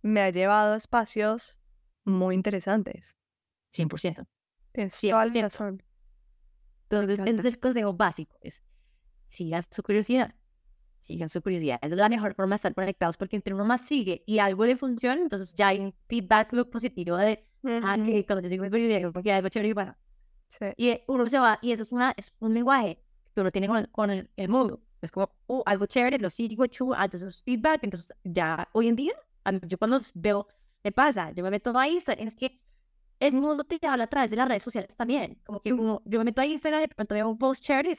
me 0.00 0.22
ha 0.22 0.30
llevado 0.30 0.74
a 0.74 0.76
espacios 0.76 1.58
muy 2.04 2.34
interesantes. 2.34 3.14
100%. 3.74 4.26
Tienes 4.72 5.00
toda 5.00 5.26
la 5.26 5.42
razón. 5.42 5.82
Entonces, 6.84 7.18
ese 7.18 7.30
es 7.30 7.44
el 7.44 7.58
consejo 7.58 7.92
básico. 7.92 8.36
Es 8.40 8.62
sigan 9.34 9.64
su 9.70 9.82
curiosidad. 9.82 10.34
Sigan 11.00 11.28
su 11.28 11.42
curiosidad. 11.42 11.78
Esa 11.82 11.94
es 11.94 12.00
la 12.00 12.08
mejor 12.08 12.34
forma 12.34 12.54
de 12.54 12.56
estar 12.56 12.74
conectados 12.74 13.16
porque 13.16 13.36
entre 13.36 13.54
uno 13.54 13.64
más 13.64 13.82
sigue 13.82 14.22
y 14.26 14.38
algo 14.38 14.64
le 14.64 14.76
funciona, 14.76 15.20
entonces 15.20 15.54
ya 15.54 15.68
hay 15.68 15.80
un 15.80 15.94
feedback 16.08 16.54
positivo 16.70 17.16
de, 17.16 17.46
ah, 17.82 17.96
que 18.04 18.24
cuando 18.24 18.42
te 18.42 18.48
sigo 18.48 18.64
curiosidad, 18.64 19.12
porque 19.12 19.32
algo 19.32 19.48
chévere 19.48 19.70
que 19.70 19.74
pasa. 19.74 19.98
Sí. 20.48 20.66
Y 20.76 21.00
uno 21.08 21.26
se 21.26 21.38
va, 21.38 21.58
y 21.60 21.72
eso 21.72 21.82
es, 21.82 21.92
una, 21.92 22.14
es 22.16 22.32
un 22.38 22.54
lenguaje 22.54 23.02
que 23.34 23.40
uno 23.40 23.50
tiene 23.50 23.66
con, 23.66 23.86
con 23.86 24.10
el, 24.10 24.48
mundo. 24.48 24.80
Es 25.02 25.10
como, 25.10 25.30
oh, 25.46 25.62
algo 25.66 25.86
chévere, 25.86 26.18
lo 26.18 26.30
sigo, 26.30 26.66
chu, 26.66 26.94
entonces 26.94 27.42
feedback. 27.42 27.84
Entonces, 27.84 28.16
ya 28.22 28.68
hoy 28.72 28.88
en 28.88 28.96
día, 28.96 29.12
yo 29.66 29.76
cuando 29.76 29.98
veo, 30.14 30.46
me 30.82 30.92
pasa, 30.92 31.32
yo 31.32 31.42
me 31.42 31.50
meto 31.50 31.76
a 31.76 31.88
Instagram, 31.88 32.28
es 32.28 32.36
que 32.36 32.62
el 33.20 33.32
mundo 33.32 33.64
te 33.64 33.78
habla 33.86 34.04
a 34.04 34.06
través 34.06 34.30
de 34.30 34.36
las 34.36 34.48
redes 34.48 34.62
sociales 34.62 34.96
también. 34.96 35.40
Como 35.44 35.60
que 35.60 35.72
uno, 35.72 36.02
yo 36.04 36.18
me 36.18 36.26
meto 36.26 36.40
a 36.40 36.46
Instagram 36.46 36.80
y 36.80 36.86
de 36.86 36.94
pronto 36.94 37.14
veo 37.14 37.28
un 37.28 37.38
post 37.38 37.62
chévere 37.62 37.92
y 37.92 37.94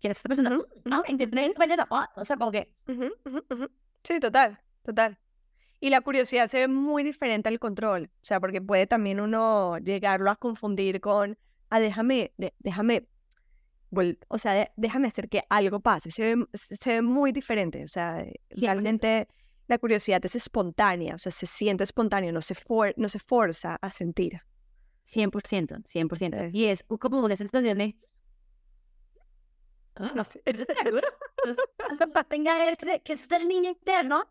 ¿quién 0.00 0.10
es 0.10 0.18
esta 0.18 0.28
persona? 0.28 0.58
No, 0.84 1.02
internet, 1.08 1.56
o 2.16 2.24
sea, 2.24 2.36
como 2.36 2.50
que... 2.50 2.74
Sí, 4.02 4.20
total, 4.20 4.60
total. 4.82 5.18
Y 5.80 5.90
la 5.90 6.00
curiosidad 6.00 6.48
se 6.48 6.58
ve 6.58 6.68
muy 6.68 7.02
diferente 7.02 7.48
al 7.48 7.58
control, 7.58 8.10
o 8.14 8.24
sea, 8.24 8.40
porque 8.40 8.60
puede 8.60 8.86
también 8.86 9.20
uno 9.20 9.78
llegarlo 9.78 10.30
a 10.30 10.36
confundir 10.36 11.00
con, 11.00 11.38
ah, 11.70 11.80
déjame, 11.80 12.32
déjame 12.58 13.08
o 14.28 14.38
sea, 14.38 14.70
déjame 14.76 15.08
hacer 15.08 15.28
que 15.28 15.42
algo 15.48 15.80
pase. 15.80 16.10
Se 16.10 16.34
ve, 16.34 16.46
se 16.52 16.94
ve 16.94 17.02
muy 17.02 17.32
diferente, 17.32 17.84
o 17.84 17.88
sea, 17.88 18.24
realmente 18.50 19.28
la 19.66 19.78
curiosidad 19.78 20.24
es 20.24 20.34
espontánea, 20.34 21.14
o 21.14 21.18
sea, 21.18 21.32
se 21.32 21.46
siente 21.46 21.84
espontáneo, 21.84 22.32
no 22.32 22.42
se, 22.42 22.54
for, 22.54 22.94
no 22.96 23.08
se 23.08 23.18
forza 23.18 23.76
a 23.80 23.90
sentir. 23.90 24.42
100%, 25.06 25.84
100%. 25.84 26.50
Y 26.52 26.64
es 26.66 26.84
como 26.98 27.20
una 27.20 27.36
sensación 27.36 27.78
de... 27.78 27.96
Ah, 29.96 30.10
no 30.14 30.24
sé, 30.24 30.42
tenga 32.28 32.68
ese, 32.68 33.00
que 33.02 33.12
es 33.12 33.30
el 33.30 33.46
niño 33.46 33.70
interno, 33.70 34.28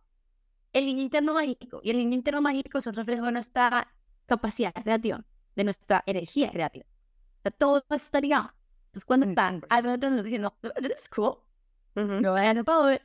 el 0.73 0.85
niño 0.85 1.03
interno 1.03 1.33
mágico. 1.33 1.79
Y 1.83 1.91
el 1.91 1.97
niño 1.97 2.15
interno 2.15 2.41
mágico 2.41 2.79
es 2.79 2.87
un 2.87 2.95
reflejo 2.95 3.25
de 3.25 3.31
nuestra 3.31 3.93
capacidad 4.25 4.73
creativa, 4.73 5.23
de 5.55 5.63
nuestra 5.63 6.03
energía 6.05 6.51
creativa. 6.51 6.85
O 6.85 7.41
sea, 7.43 7.51
todo 7.51 7.85
está 7.91 8.19
ligado. 8.19 8.53
Entonces, 8.87 9.05
cuando 9.05 9.27
están 9.27 9.61
nos 9.69 10.23
diciendo, 10.23 10.55
this 10.81 10.91
is 10.97 11.09
cool, 11.09 11.37
no 11.95 12.33
vayan 12.33 12.57
a 12.57 12.63
poder. 12.63 13.01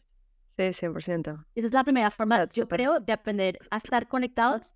Sí, 0.59 0.75
100%. 0.75 1.47
Esa 1.55 1.67
es 1.69 1.73
la 1.73 1.85
primera 1.85 2.11
forma, 2.11 2.45
yo 2.49 2.67
creo, 2.67 2.99
de 2.99 3.13
aprender 3.13 3.61
a 3.71 3.77
estar 3.77 4.09
conectados 4.09 4.75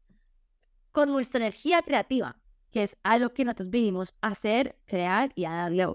con 0.93 1.11
nuestra 1.11 1.41
energía 1.41 1.83
creativa, 1.83 2.39
que 2.71 2.85
es 2.85 2.97
algo 3.03 3.31
que 3.35 3.45
nosotros 3.45 3.69
vivimos 3.69 4.15
a 4.21 4.29
hacer, 4.29 4.79
crear 4.85 5.33
y 5.35 5.45
a 5.45 5.51
darle 5.51 5.83
a. 5.83 5.93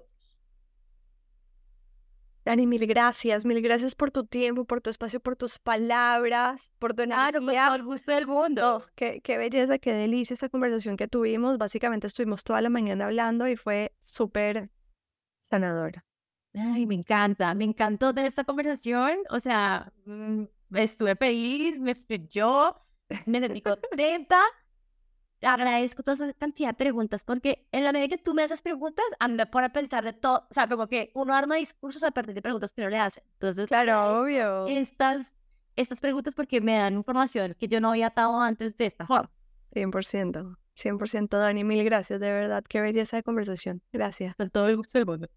Dani, 2.43 2.67
mil 2.67 2.85
gracias, 2.85 3.45
mil 3.45 3.61
gracias 3.61 3.95
por 3.95 4.11
tu 4.11 4.25
tiempo, 4.25 4.65
por 4.65 4.81
tu 4.81 4.89
espacio, 4.89 5.21
por 5.21 5.37
tus 5.37 5.57
palabras, 5.57 6.69
por 6.79 6.93
tu 6.93 7.03
energía. 7.03 7.39
Claro, 7.39 7.75
el 7.75 7.83
gusto 7.83 8.11
del 8.11 8.27
mundo. 8.27 8.83
qué, 8.95 9.21
qué 9.21 9.37
belleza, 9.37 9.77
qué 9.77 9.93
delicia 9.93 10.33
esta 10.33 10.49
conversación 10.49 10.97
que 10.97 11.07
tuvimos. 11.07 11.57
Básicamente 11.57 12.07
estuvimos 12.07 12.43
toda 12.43 12.59
la 12.61 12.69
mañana 12.69 13.05
hablando 13.05 13.47
y 13.47 13.55
fue 13.55 13.93
súper 14.01 14.69
sanadora. 15.49 16.03
Ay, 16.53 16.85
me 16.85 16.95
encanta, 16.95 17.53
me 17.53 17.65
encantó 17.65 18.13
tener 18.13 18.27
esta 18.27 18.43
conversación. 18.43 19.17
O 19.29 19.39
sea, 19.39 19.91
mm, 20.05 20.43
estuve 20.75 21.15
feliz, 21.15 21.79
me 21.79 21.95
yo, 22.29 22.75
me 23.25 23.39
sentí 23.39 23.61
contenta. 23.61 24.41
Agradezco 25.41 26.01
toda 26.01 26.15
esa 26.15 26.33
cantidad 26.33 26.69
de 26.69 26.73
preguntas 26.73 27.23
porque 27.23 27.67
en 27.71 27.83
la 27.83 27.91
medida 27.91 28.07
que 28.07 28.17
tú 28.17 28.33
me 28.33 28.41
haces 28.41 28.63
preguntas, 28.63 29.05
a 29.19 29.27
mí 29.27 29.35
me 29.35 29.45
pone 29.45 29.67
a 29.67 29.69
pensar 29.69 30.03
de 30.03 30.13
todo. 30.13 30.47
O 30.49 30.53
sea, 30.53 30.67
como 30.67 30.87
que 30.87 31.11
uno 31.13 31.35
arma 31.35 31.55
discursos 31.55 32.03
a 32.03 32.09
partir 32.09 32.33
de 32.33 32.41
preguntas 32.41 32.73
que 32.73 32.81
no 32.81 32.89
le 32.89 32.97
hacen. 32.97 33.23
Entonces, 33.33 33.67
claro, 33.67 34.21
obvio. 34.21 34.65
Estas, 34.65 35.39
estas 35.75 36.01
preguntas 36.01 36.33
porque 36.33 36.59
me 36.59 36.75
dan 36.75 36.95
información 36.95 37.55
que 37.59 37.67
yo 37.67 37.79
no 37.79 37.89
había 37.89 38.09
dado 38.09 38.41
antes 38.41 38.75
de 38.77 38.87
esta 38.87 39.05
forma. 39.05 39.29
100%. 39.73 40.57
100% 40.75 41.37
Dani, 41.37 41.63
mil 41.63 41.83
gracias, 41.83 42.19
de 42.19 42.31
verdad, 42.31 42.63
qué 42.67 42.81
belleza 42.81 43.17
de 43.17 43.23
conversación. 43.23 43.81
Gracias. 43.91 44.35
Con 44.35 44.49
todo 44.49 44.67
el 44.67 44.77
gusto 44.77 44.97
del 44.97 45.05
mundo. 45.05 45.27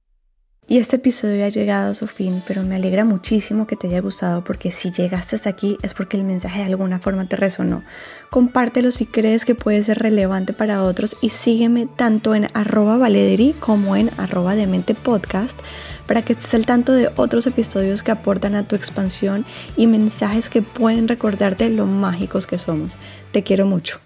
Y 0.70 0.78
este 0.78 0.96
episodio 0.96 1.44
ha 1.44 1.48
llegado 1.48 1.90
a 1.90 1.94
su 1.94 2.06
fin, 2.06 2.44
pero 2.46 2.62
me 2.62 2.76
alegra 2.76 3.04
muchísimo 3.04 3.66
que 3.66 3.74
te 3.74 3.88
haya 3.88 4.00
gustado 4.00 4.44
porque 4.44 4.70
si 4.70 4.92
llegaste 4.92 5.34
hasta 5.34 5.50
aquí 5.50 5.76
es 5.82 5.94
porque 5.94 6.16
el 6.16 6.22
mensaje 6.22 6.60
de 6.60 6.66
alguna 6.66 7.00
forma 7.00 7.26
te 7.26 7.34
resonó. 7.34 7.82
Compártelo 8.30 8.92
si 8.92 9.04
crees 9.04 9.44
que 9.44 9.56
puede 9.56 9.82
ser 9.82 9.98
relevante 9.98 10.52
para 10.52 10.84
otros 10.84 11.16
y 11.20 11.30
sígueme 11.30 11.88
tanto 11.96 12.36
en 12.36 12.46
arroba 12.54 12.98
valederi 12.98 13.52
como 13.58 13.96
en 13.96 14.12
arroba 14.16 14.54
demente 14.54 14.94
podcast 14.94 15.58
para 16.06 16.22
que 16.22 16.34
estés 16.34 16.54
al 16.54 16.66
tanto 16.66 16.92
de 16.92 17.10
otros 17.16 17.48
episodios 17.48 18.04
que 18.04 18.12
aportan 18.12 18.54
a 18.54 18.68
tu 18.68 18.76
expansión 18.76 19.44
y 19.76 19.88
mensajes 19.88 20.48
que 20.48 20.62
pueden 20.62 21.08
recordarte 21.08 21.68
lo 21.68 21.86
mágicos 21.86 22.46
que 22.46 22.58
somos. 22.58 22.96
Te 23.32 23.42
quiero 23.42 23.66
mucho. 23.66 24.00